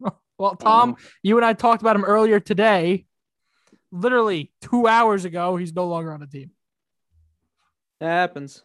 Well, 0.38 0.54
Tom, 0.54 0.96
you 1.22 1.38
and 1.38 1.46
I 1.46 1.54
talked 1.54 1.80
about 1.80 1.96
him 1.96 2.04
earlier 2.04 2.40
today. 2.40 3.06
Literally 3.90 4.52
two 4.60 4.86
hours 4.86 5.24
ago, 5.24 5.56
he's 5.56 5.74
no 5.74 5.86
longer 5.86 6.12
on 6.12 6.20
the 6.20 6.26
team. 6.26 6.50
That 8.00 8.08
happens. 8.08 8.62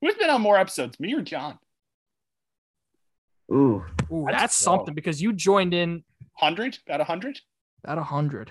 Who's 0.00 0.14
been 0.16 0.30
on 0.30 0.40
more 0.40 0.58
episodes, 0.58 0.98
me 0.98 1.14
or 1.14 1.22
John? 1.22 1.60
Ooh, 3.52 3.84
Ooh, 4.12 4.24
That's 4.28 4.40
that's, 4.42 4.56
something 4.56 4.94
because 4.94 5.22
you 5.22 5.32
joined 5.32 5.72
in 5.74 6.02
Hundred? 6.34 6.78
About 6.86 7.06
hundred? 7.06 7.40
at 7.86 7.96
100. 7.96 8.50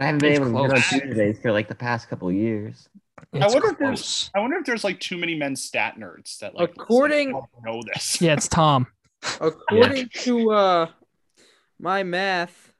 I 0.00 0.04
haven't 0.04 0.20
been 0.20 0.32
It's 0.32 0.40
able 0.40 0.46
to 0.46 0.52
get 0.52 0.76
on 0.76 0.82
close. 0.82 1.00
Tuesdays 1.02 1.38
for 1.40 1.52
like 1.52 1.68
the 1.68 1.74
past 1.74 2.08
couple 2.08 2.30
years. 2.32 2.88
I 3.18 3.38
It's 3.44 3.54
wonder 3.54 3.68
if 3.70 3.78
there's 3.78 4.30
I 4.34 4.40
wonder 4.40 4.56
if 4.58 4.64
there's 4.66 4.84
like 4.84 5.00
too 5.00 5.16
many 5.16 5.34
men 5.34 5.56
stat 5.56 5.96
nerds 5.98 6.38
that 6.38 6.54
like 6.54 6.70
According- 6.70 7.32
don't 7.32 7.46
know 7.64 7.82
this. 7.92 8.20
Yeah, 8.20 8.32
it's 8.34 8.48
Tom. 8.48 8.86
According 9.40 10.08
to 10.20 10.50
uh 10.52 10.86
my 11.78 12.02
math, 12.02 12.72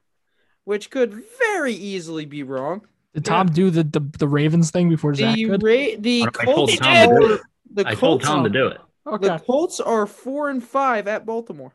which 0.63 0.89
could 0.89 1.23
very 1.39 1.73
easily 1.73 2.25
be 2.25 2.43
wrong, 2.43 2.81
Did 3.13 3.25
Tom 3.25 3.47
do 3.47 3.69
the, 3.69 3.83
the 3.83 3.99
the 4.19 4.27
Ravens 4.27 4.69
thing 4.71 4.89
before 4.89 5.13
Zach 5.15 5.35
the 5.35 5.45
could? 5.45 5.63
ra- 5.63 5.95
the 5.99 6.25
I 6.39 6.45
told 6.45 6.55
Colts 6.69 6.77
Tom 6.77 6.93
to 6.93 7.07
do 7.19 7.25
are 7.25 7.33
it. 7.35 7.41
the 7.73 7.87
I 7.87 7.95
told 7.95 8.21
Tom 8.23 8.43
to 8.43 8.49
do 8.49 8.67
it. 8.67 8.81
Okay. 9.07 9.27
The 9.27 9.39
Colts 9.39 9.79
are 9.79 10.05
four 10.05 10.49
and 10.49 10.63
five 10.63 11.07
at 11.07 11.25
Baltimore. 11.25 11.73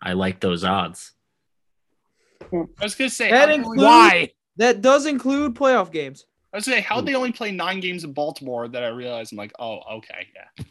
I 0.00 0.12
like 0.14 0.40
those 0.40 0.64
odds. 0.64 1.12
I 2.52 2.64
was 2.82 2.94
gonna 2.94 3.10
say 3.10 3.30
That 3.30 3.50
includes- 3.50 3.82
Why? 3.82 4.32
That 4.56 4.80
does 4.80 5.06
include 5.06 5.54
playoff 5.54 5.92
games. 5.92 6.24
I 6.52 6.56
was 6.56 6.64
gonna 6.66 6.78
say 6.78 6.80
how'd 6.82 7.04
they 7.06 7.14
only 7.14 7.32
play 7.32 7.50
nine 7.52 7.80
games 7.80 8.04
in 8.04 8.12
Baltimore 8.12 8.68
that 8.68 8.82
I 8.82 8.88
realized 8.88 9.32
I'm 9.32 9.38
like, 9.38 9.52
oh, 9.58 9.80
okay, 9.98 10.28
yeah. 10.34 10.64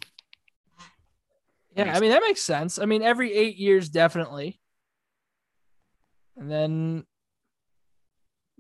Yeah, 1.76 1.96
I 1.96 2.00
mean 2.00 2.10
that 2.10 2.24
makes 2.24 2.42
sense. 2.42 2.80
I 2.80 2.86
mean 2.86 3.04
every 3.04 3.32
eight 3.34 3.58
years 3.58 3.88
definitely, 3.90 4.60
and 6.36 6.50
then 6.52 7.06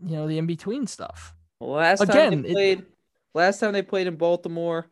you 0.05 0.15
know 0.15 0.27
the 0.27 0.37
in 0.37 0.45
between 0.45 0.85
stuff. 0.85 1.33
Last 1.59 2.01
Again, 2.01 2.31
time 2.31 2.41
they 2.43 2.49
it- 2.49 2.53
played, 2.53 2.85
last 3.33 3.59
time 3.59 3.73
they 3.73 3.81
played 3.81 4.05
in 4.05 4.15
Baltimore 4.17 4.87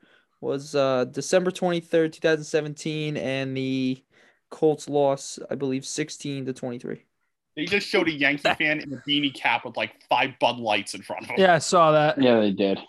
was 0.45 0.75
uh, 0.75 1.05
December 1.05 1.51
twenty 1.51 1.79
third, 1.79 2.13
two 2.13 2.21
thousand 2.21 2.45
seventeen, 2.45 3.17
and 3.17 3.55
the 3.57 4.01
Colts 4.49 4.87
lost, 4.87 5.39
I 5.49 5.55
believe, 5.55 5.85
sixteen 5.85 6.45
to 6.45 6.53
twenty 6.53 6.79
three. 6.79 7.03
They 7.55 7.65
just 7.65 7.87
showed 7.87 8.07
a 8.07 8.11
Yankee 8.11 8.53
fan 8.57 8.79
in 8.79 8.93
a 8.93 8.97
beanie 8.97 9.33
cap 9.33 9.65
with 9.65 9.75
like 9.75 9.91
five 10.07 10.31
Bud 10.39 10.57
Lights 10.57 10.93
in 10.93 11.01
front 11.01 11.23
of 11.23 11.29
him. 11.31 11.35
Yeah, 11.39 11.55
I 11.55 11.59
saw 11.59 11.91
that. 11.91 12.21
Yeah, 12.21 12.39
they 12.39 12.51
did. 12.51 12.79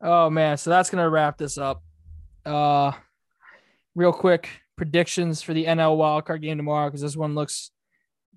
Oh 0.00 0.30
man, 0.30 0.56
so 0.56 0.70
that's 0.70 0.90
gonna 0.90 1.08
wrap 1.08 1.38
this 1.38 1.58
up. 1.58 1.82
Uh, 2.44 2.92
real 3.94 4.12
quick 4.12 4.48
predictions 4.76 5.42
for 5.42 5.52
the 5.52 5.66
NL 5.66 5.96
wildcard 5.98 6.42
game 6.42 6.56
tomorrow 6.56 6.88
because 6.88 7.02
this 7.02 7.16
one 7.16 7.34
looks 7.34 7.70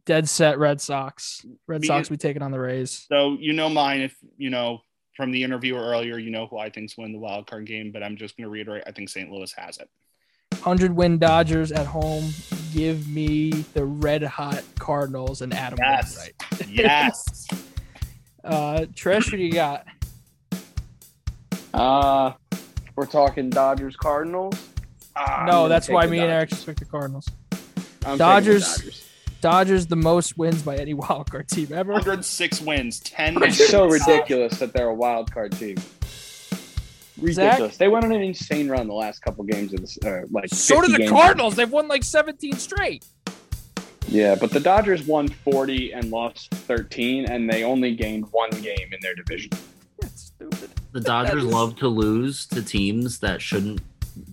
dead 0.05 0.27
set. 0.27 0.59
Red 0.59 0.81
Sox. 0.81 1.45
Red 1.67 1.85
Sox 1.85 2.09
we 2.09 2.17
take 2.17 2.35
it 2.35 2.41
on 2.41 2.51
the 2.51 2.59
Rays. 2.59 3.05
So 3.09 3.37
you 3.39 3.53
know 3.53 3.69
mine 3.69 4.01
if 4.01 4.15
you 4.37 4.49
know 4.49 4.81
from 5.15 5.31
the 5.31 5.43
interview 5.43 5.75
earlier, 5.75 6.17
you 6.17 6.31
know 6.31 6.47
who 6.47 6.57
I 6.57 6.69
think's 6.69 6.97
win 6.97 7.11
the 7.11 7.19
wild 7.19 7.47
card 7.47 7.65
game, 7.65 7.91
but 7.91 8.01
I'm 8.03 8.17
just 8.17 8.35
gonna 8.37 8.49
reiterate, 8.49 8.83
I 8.87 8.91
think 8.91 9.09
St. 9.09 9.31
Louis 9.31 9.51
has 9.53 9.77
it. 9.77 9.89
Hundred 10.61 10.95
win 10.95 11.17
Dodgers 11.17 11.71
at 11.71 11.85
home. 11.85 12.29
Give 12.73 13.07
me 13.07 13.51
the 13.73 13.83
red 13.85 14.23
hot 14.23 14.63
Cardinals 14.79 15.41
and 15.41 15.53
Adam 15.53 15.77
Yes. 15.81 16.17
Wainwright. 16.17 16.69
Yes. 16.69 17.47
Uh, 18.45 18.79
Trish, 18.93 19.31
what 19.31 19.37
do 19.37 19.37
you 19.37 19.53
got? 19.53 19.85
Uh, 21.73 22.33
We're 22.95 23.05
talking 23.05 23.49
Dodgers 23.49 23.95
Cardinals. 23.95 24.55
Ah, 25.15 25.45
no, 25.47 25.69
that's 25.69 25.87
why 25.87 26.01
take 26.01 26.09
the 26.09 26.17
me 26.17 26.23
and 26.23 26.29
Eric 26.31 26.49
Dodgers. 26.49 26.57
just 26.57 26.65
picked 26.65 26.79
the 26.79 26.85
Cardinals. 26.85 27.29
I'm 27.53 27.57
taking 28.01 28.11
the 28.11 28.17
Dodgers, 28.17 29.07
Dodgers. 29.43 29.85
Dodgers, 29.85 29.87
the 29.87 29.95
most 29.95 30.37
wins 30.37 30.61
by 30.61 30.77
any 30.77 30.93
wild 30.93 31.29
card 31.29 31.47
team 31.47 31.67
ever. 31.73 31.93
106 31.93 32.61
wins, 32.61 32.99
10 33.01 33.43
It's 33.43 33.69
so 33.69 33.87
ridiculous 33.87 34.59
that 34.59 34.73
they're 34.73 34.87
a 34.87 34.93
wild 34.93 35.31
card 35.31 35.51
team. 35.51 35.77
Ridiculous. 37.19 37.77
They 37.77 37.87
went 37.87 38.05
on 38.05 38.11
an 38.11 38.21
insane 38.21 38.69
run 38.69 38.87
the 38.87 38.93
last 38.93 39.21
couple 39.21 39.43
games 39.43 39.73
of 39.73 39.81
this. 39.81 39.97
Uh, 40.03 40.23
like 40.31 40.49
So 40.49 40.81
did 40.81 40.93
the 40.93 40.97
games. 40.99 41.11
Cardinals. 41.11 41.55
They've 41.55 41.71
won 41.71 41.87
like 41.87 42.03
17 42.03 42.53
straight. 42.53 43.05
Yeah, 44.07 44.35
but 44.35 44.51
the 44.51 44.59
Dodgers 44.59 45.03
won 45.03 45.27
40 45.27 45.93
and 45.93 46.11
lost 46.11 46.51
13, 46.51 47.25
and 47.25 47.49
they 47.49 47.63
only 47.63 47.95
gained 47.95 48.31
one 48.31 48.49
game 48.49 48.89
in 48.91 48.99
their 49.01 49.15
division. 49.15 49.51
That's 49.99 50.25
stupid. 50.25 50.71
The 50.91 51.01
Dodgers 51.01 51.45
love 51.45 51.77
to 51.77 51.87
lose 51.87 52.45
to 52.47 52.61
teams 52.61 53.19
that 53.19 53.41
shouldn't 53.41 53.81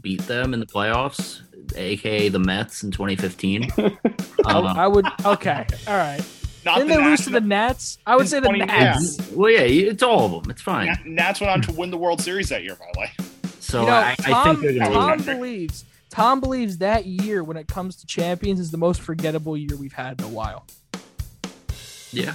beat 0.02 0.22
them 0.22 0.52
in 0.52 0.60
the 0.60 0.66
playoffs, 0.66 1.40
aka 1.76 2.28
the 2.28 2.38
Mets 2.38 2.82
in 2.82 2.90
2015. 2.90 3.68
I- 3.78 4.52
Um, 4.52 4.66
I 4.66 4.86
would. 4.88 5.06
Okay. 5.24 5.66
All 5.86 5.96
right. 5.96 6.20
Not 6.64 6.76
Didn't 6.78 6.88
the 6.90 6.96
they 6.96 7.04
lose 7.04 7.24
to 7.24 7.30
the 7.30 7.40
Nats? 7.40 7.98
I 8.06 8.16
would 8.16 8.22
In 8.22 8.28
say 8.28 8.40
the 8.40 8.48
20 8.48 8.58
yeah. 8.66 8.98
Well, 9.32 9.50
yeah, 9.50 9.60
it's 9.60 10.02
all 10.02 10.26
of 10.26 10.42
them. 10.42 10.50
It's 10.50 10.60
fine. 10.62 10.86
Nat- 10.86 11.06
Nats 11.06 11.40
went 11.40 11.50
on 11.50 11.62
to 11.62 11.72
win 11.72 11.90
the 11.90 11.96
World 11.96 12.20
Series 12.20 12.48
that 12.50 12.62
year, 12.62 12.74
by 12.74 12.84
the 12.92 13.00
way. 13.00 13.10
So 13.60 13.80
you 13.82 13.86
know, 13.86 13.92
I, 13.94 14.16
I 14.26 14.44
think 14.44 14.60
they're 14.60 14.72
going 14.74 14.90
to 14.90 14.94
Tom 14.94 15.16
lose. 15.18 15.26
believes 15.26 15.84
Tom 16.10 16.40
believes 16.40 16.78
that 16.78 17.06
year 17.06 17.42
when 17.44 17.56
it 17.56 17.68
comes 17.68 17.96
to 17.96 18.06
champions 18.06 18.60
is 18.60 18.70
the 18.70 18.78
most 18.78 19.00
forgettable 19.00 19.56
year 19.56 19.76
we've 19.76 19.92
had 19.92 20.20
in 20.20 20.26
a 20.26 20.28
while. 20.30 20.66
Yeah. 22.12 22.34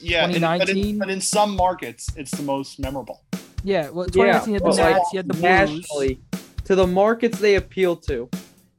Yeah, 0.00 0.24
and- 0.24 0.32
but, 0.34 0.66
2019? 0.66 0.86
in, 0.86 0.98
but 0.98 1.10
in 1.10 1.20
some 1.20 1.56
markets, 1.56 2.08
it's 2.16 2.30
the 2.32 2.42
most 2.42 2.78
memorable. 2.78 3.22
Yeah, 3.62 3.88
well, 3.90 4.06
Yeah, 4.12 4.40
2019 4.42 4.54
had 4.54 4.60
the 4.62 4.64
but, 4.68 4.76
like, 4.76 4.96
Nats, 4.96 5.12
you 5.12 5.16
had 5.18 5.28
the 5.28 5.32
Blues. 5.34 5.42
nationally 5.42 6.20
to 6.64 6.74
the 6.74 6.86
markets 6.86 7.38
they 7.38 7.54
appeal 7.54 7.96
to. 7.96 8.28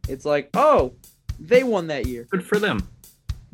It's 0.07 0.25
like, 0.25 0.49
oh, 0.53 0.93
they 1.39 1.63
won 1.63 1.87
that 1.87 2.05
year. 2.05 2.27
Good 2.29 2.45
for 2.45 2.59
them. 2.59 2.87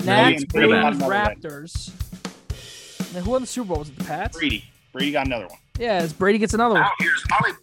Nats, 0.03 0.45
Brady- 0.45 0.45
Brady 0.45 0.67
Braves, 0.67 0.81
got 0.83 0.93
another 0.93 1.07
win. 1.07 1.51
Raptors. 1.51 3.13
Now, 3.13 3.19
who 3.21 3.31
won 3.31 3.41
the 3.41 3.47
Super 3.47 3.67
Bowl? 3.69 3.77
Was 3.79 3.89
it 3.89 3.97
the 3.97 4.03
Pats? 4.05 4.37
Brady. 4.37 4.65
Brady 4.93 5.11
got 5.11 5.25
another 5.27 5.47
one. 5.47 5.57
Yeah, 5.79 5.93
as 5.95 6.13
Brady 6.13 6.37
gets 6.37 6.53
another 6.53 6.73
one. 6.75 6.81
Now 6.83 6.91
here's 6.99 7.23
Hollywood. 7.29 7.61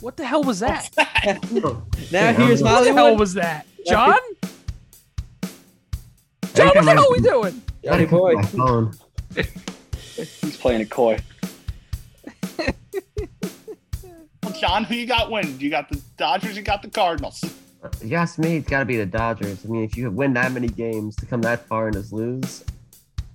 What 0.00 0.16
the 0.16 0.24
hell 0.26 0.42
was 0.42 0.60
that? 0.60 0.90
Now 2.12 2.32
here's 2.32 2.62
What 2.62 2.84
the 2.84 2.92
hell 2.92 3.16
was 3.16 3.34
that? 3.34 3.66
John? 3.86 4.18
John, 6.54 6.66
what 6.66 6.74
the 6.74 6.82
hell 6.82 7.06
are 7.08 7.12
we 7.12 7.20
doing? 7.20 7.62
Johnny 7.82 8.04
boy. 8.04 8.34
He's 10.14 10.56
playing 10.58 10.82
a 10.82 10.86
coy. 10.86 11.18
Well, 14.42 14.52
John, 14.60 14.84
who 14.84 14.94
you 14.94 15.06
got 15.06 15.30
win? 15.30 15.58
You 15.58 15.70
got 15.70 15.88
the 15.88 15.98
Dodgers, 16.18 16.54
you 16.54 16.62
got 16.62 16.82
the 16.82 16.90
Cardinals. 16.90 17.42
If 17.84 18.04
you 18.04 18.16
ask 18.16 18.38
me, 18.38 18.56
it's 18.56 18.68
got 18.68 18.80
to 18.80 18.84
be 18.84 18.96
the 18.96 19.06
Dodgers. 19.06 19.64
I 19.64 19.68
mean, 19.68 19.84
if 19.84 19.96
you 19.96 20.10
win 20.10 20.32
that 20.34 20.52
many 20.52 20.68
games 20.68 21.16
to 21.16 21.26
come 21.26 21.42
that 21.42 21.66
far 21.66 21.86
and 21.88 21.94
just 21.96 22.12
lose, 22.12 22.64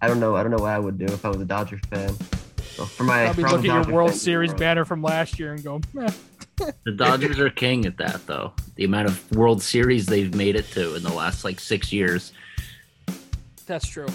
I 0.01 0.07
don't 0.07 0.19
know. 0.19 0.35
I 0.35 0.41
don't 0.41 0.51
know 0.51 0.57
what 0.57 0.71
I 0.71 0.79
would 0.79 0.97
do 0.97 1.05
if 1.05 1.23
I 1.23 1.29
was 1.29 1.39
a 1.39 1.45
Dodgers 1.45 1.81
fan. 1.89 2.15
So 2.75 2.85
for 2.85 3.03
my 3.03 3.25
Probably 3.25 3.43
from 3.43 3.51
look 3.51 3.59
at 3.59 3.85
your 3.87 3.93
World 3.93 4.09
fans, 4.11 4.21
Series 4.21 4.51
bro. 4.51 4.59
banner 4.59 4.85
from 4.85 5.03
last 5.03 5.37
year 5.39 5.53
and 5.53 5.63
go, 5.63 5.81
eh. 5.99 6.11
The 6.83 6.91
Dodgers 6.91 7.39
are 7.39 7.49
king 7.49 7.85
at 7.85 7.97
that, 7.97 8.25
though. 8.25 8.53
The 8.75 8.85
amount 8.85 9.07
of 9.07 9.31
World 9.31 9.61
Series 9.61 10.05
they've 10.05 10.33
made 10.33 10.55
it 10.55 10.65
to 10.71 10.95
in 10.95 11.03
the 11.03 11.13
last 11.13 11.43
like 11.43 11.59
six 11.59 11.93
years. 11.93 12.33
That's 13.65 13.87
true. 13.87 14.07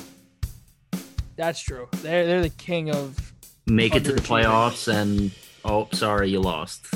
That's 1.37 1.61
true. 1.61 1.89
They're 2.03 2.27
they're 2.27 2.43
the 2.43 2.51
king 2.51 2.91
of. 2.91 3.33
Make 3.67 3.95
it 3.95 4.05
to 4.05 4.13
the 4.13 4.21
playoffs, 4.21 4.93
and 4.93 5.31
oh, 5.65 5.89
sorry, 5.93 6.31
you 6.31 6.41
lost. 6.41 6.87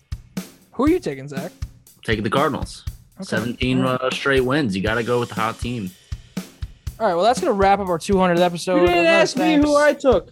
Who 0.72 0.84
are 0.84 0.88
you 0.88 1.00
taking, 1.00 1.28
Zach? 1.28 1.52
Taking 2.08 2.24
the 2.24 2.30
Cardinals. 2.30 2.86
Okay. 3.18 3.24
17 3.24 3.78
All 3.80 3.84
right. 3.84 4.00
uh, 4.00 4.10
straight 4.10 4.40
wins. 4.40 4.74
You 4.74 4.82
got 4.82 4.94
to 4.94 5.02
go 5.02 5.20
with 5.20 5.28
the 5.28 5.34
hot 5.34 5.60
team. 5.60 5.90
All 6.98 7.06
right, 7.06 7.14
well, 7.14 7.22
that's 7.22 7.38
gonna 7.38 7.52
wrap 7.52 7.80
up 7.80 7.88
our 7.88 7.98
200th 7.98 8.40
episode. 8.40 8.76
You 8.76 8.86
didn't 8.86 8.98
Unless 9.00 9.36
ask 9.36 9.36
me 9.36 9.56
who 9.56 9.76
I 9.76 9.92
took. 9.92 10.30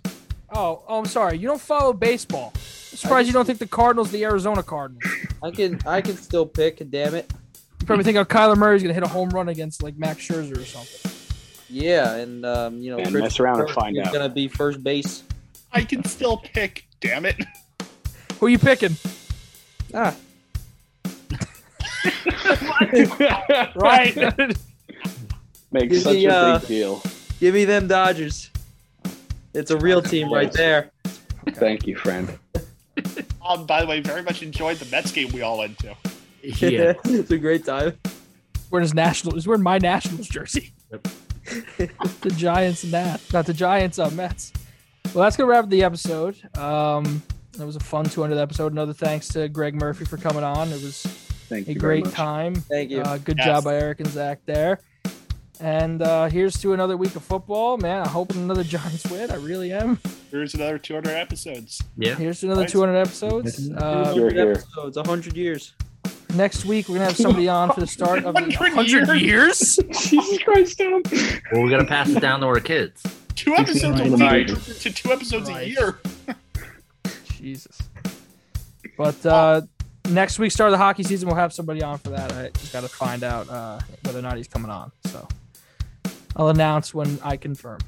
Oh, 0.50 0.82
oh, 0.88 0.98
I'm 0.98 1.04
sorry. 1.04 1.36
You 1.36 1.46
don't 1.46 1.60
follow 1.60 1.92
baseball. 1.92 2.52
I'm 2.54 2.60
surprised 2.96 3.26
you 3.26 3.34
don't 3.34 3.44
think 3.44 3.58
the 3.58 3.66
Cardinals, 3.66 4.10
the 4.10 4.24
Arizona 4.24 4.62
Cardinals. 4.62 5.04
I 5.42 5.50
can 5.50 5.78
I 5.86 6.00
can 6.00 6.16
still 6.16 6.46
pick. 6.46 6.78
Damn 6.90 7.14
it. 7.14 7.30
You 7.78 7.86
probably 7.86 8.04
think 8.04 8.16
of 8.16 8.26
Kyler 8.28 8.56
Murray's 8.56 8.82
gonna 8.82 8.94
hit 8.94 9.02
a 9.02 9.08
home 9.08 9.28
run 9.28 9.50
against 9.50 9.82
like 9.82 9.98
Max 9.98 10.26
Scherzer 10.26 10.56
or 10.56 10.64
something. 10.64 11.10
Yeah, 11.68 12.14
and 12.14 12.46
um, 12.46 12.78
you 12.80 12.90
know, 12.90 12.96
Man, 12.96 13.10
Chris 13.12 13.22
mess 13.22 13.40
around 13.40 13.60
and 13.60 13.70
find 13.70 13.98
out. 13.98 14.14
gonna 14.14 14.30
be 14.30 14.48
first 14.48 14.82
base. 14.82 15.24
I 15.72 15.82
can 15.82 16.02
still 16.06 16.38
pick. 16.38 16.86
Damn 17.00 17.26
it. 17.26 17.36
Who 18.40 18.46
are 18.46 18.48
you 18.48 18.58
picking? 18.58 18.96
Ah, 19.92 20.16
Right. 23.76 24.16
Makes 25.72 25.92
Give 25.92 26.02
such 26.02 26.14
me, 26.14 26.26
a 26.26 26.32
uh, 26.32 26.58
big 26.60 26.68
deal. 26.68 27.02
give 27.40 27.54
me 27.54 27.64
them 27.64 27.88
Dodgers. 27.88 28.50
It's 29.54 29.70
a 29.70 29.76
real 29.78 30.00
team 30.00 30.32
right 30.32 30.52
there. 30.52 30.90
Thank 31.50 31.86
you, 31.86 31.96
friend. 31.96 32.38
Um, 33.46 33.64
by 33.64 33.80
the 33.80 33.86
way, 33.86 34.00
very 34.00 34.22
much 34.22 34.42
enjoyed 34.42 34.78
the 34.78 34.86
Mets 34.90 35.12
game 35.12 35.28
we 35.32 35.40
all 35.42 35.58
went 35.58 35.78
to. 35.78 35.94
Yeah. 36.42 36.94
it's 37.04 37.30
a 37.30 37.38
great 37.38 37.64
time. 37.64 37.96
wearing 38.70 38.82
his 38.82 38.92
national. 38.94 39.34
He's 39.34 39.46
wearing 39.46 39.62
my 39.62 39.78
Nationals 39.78 40.26
jersey. 40.28 40.72
the 40.88 42.34
Giants 42.36 42.82
and 42.82 42.92
that, 42.92 43.20
not 43.32 43.46
the 43.46 43.54
Giants. 43.54 44.00
Uh, 44.00 44.10
Mets. 44.10 44.52
Well, 45.14 45.22
that's 45.22 45.36
gonna 45.36 45.48
wrap 45.48 45.62
up 45.64 45.70
the 45.70 45.84
episode. 45.84 46.36
Um, 46.58 47.22
it 47.56 47.64
was 47.64 47.76
a 47.76 47.80
fun 47.80 48.06
200th 48.06 48.40
episode. 48.42 48.72
Another 48.72 48.92
thanks 48.92 49.28
to 49.28 49.48
Greg 49.48 49.76
Murphy 49.76 50.04
for 50.04 50.16
coming 50.16 50.42
on. 50.42 50.68
It 50.70 50.82
was 50.82 51.25
Thank 51.48 51.68
a 51.68 51.72
you 51.74 51.80
very 51.80 51.96
great 52.00 52.04
much. 52.06 52.14
time. 52.14 52.54
Thank 52.54 52.90
you. 52.90 53.00
Uh, 53.02 53.18
good 53.18 53.38
Yes. 53.38 53.46
job 53.46 53.64
by 53.64 53.76
Eric 53.76 54.00
and 54.00 54.08
Zach 54.08 54.40
there. 54.46 54.80
And 55.58 56.02
uh, 56.02 56.26
here's 56.26 56.60
to 56.60 56.74
another 56.74 56.96
week 56.98 57.16
of 57.16 57.22
football, 57.24 57.78
man. 57.78 58.02
I 58.02 58.08
hope 58.08 58.30
another 58.34 58.62
Giants 58.74 59.08
win. 59.10 59.30
I 59.30 59.36
really 59.36 59.72
am. 59.72 59.98
Here's 60.30 60.54
another 60.54 60.78
200 60.78 61.10
episodes. 61.10 61.82
Yeah. 61.96 62.14
Here's 62.14 62.42
another 62.42 62.62
Nice. 62.62 62.72
200 62.72 62.94
episodes. 62.98 63.70
Uh, 63.70 64.12
You're 64.14 64.30
here. 64.32 64.52
episodes, 64.52 64.98
hundred 65.06 65.34
years. 65.36 65.72
next 66.34 66.64
week 66.66 66.88
we're 66.88 66.96
gonna 66.96 67.06
have 67.06 67.16
somebody 67.16 67.48
on 67.48 67.72
for 67.72 67.80
the 67.80 67.86
start 67.86 68.24
of 68.24 68.34
the 68.34 68.40
100 68.42 68.74
100 68.76 69.20
years. 69.22 69.76
Jesus 69.92 70.42
Christ, 70.42 70.78
Tom. 70.78 71.02
Well, 71.52 71.62
we 71.62 71.70
got 71.70 71.78
to 71.78 71.86
pass 71.86 72.10
it 72.10 72.20
down 72.20 72.40
to 72.40 72.46
our 72.46 72.60
kids. 72.60 73.02
Two 73.34 73.54
episodes 73.54 74.00
a 74.00 74.16
Right. 74.16 74.48
week 74.50 74.58
to 74.80 74.92
two 74.92 75.12
episodes 75.12 75.48
Right. 75.48 75.66
a 75.66 75.70
year. 75.70 75.98
Jesus. 77.32 77.78
But 78.98 79.24
uh, 79.24 79.62
next 80.10 80.38
week, 80.38 80.52
start 80.52 80.68
of 80.68 80.72
the 80.72 80.78
hockey 80.78 81.02
season, 81.02 81.28
we'll 81.28 81.36
have 81.36 81.52
somebody 81.52 81.82
on 81.82 81.98
for 81.98 82.10
that. 82.10 82.32
I 82.32 82.50
just 82.50 82.72
got 82.72 82.82
to 82.82 82.88
find 82.88 83.22
out 83.22 83.48
uh, 83.48 83.80
whether 84.04 84.18
or 84.18 84.22
not 84.22 84.36
he's 84.36 84.48
coming 84.48 84.70
on. 84.70 84.92
So 85.06 85.26
I'll 86.36 86.48
announce 86.48 86.94
when 86.94 87.18
I 87.22 87.36
confirm. 87.36 87.80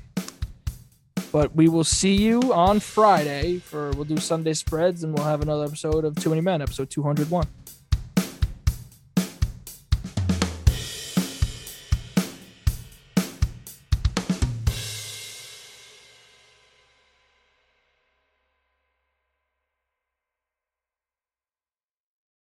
But 1.30 1.54
we 1.54 1.68
will 1.68 1.84
see 1.84 2.14
you 2.14 2.40
on 2.52 2.80
Friday 2.80 3.58
for 3.58 3.90
we'll 3.90 4.04
do 4.04 4.16
Sunday 4.16 4.54
spreads 4.54 5.04
and 5.04 5.14
we'll 5.14 5.26
have 5.26 5.42
another 5.42 5.64
episode 5.64 6.04
of 6.04 6.14
Too 6.16 6.30
Many 6.30 6.40
Men, 6.40 6.62
episode 6.62 6.88
201. 6.88 7.46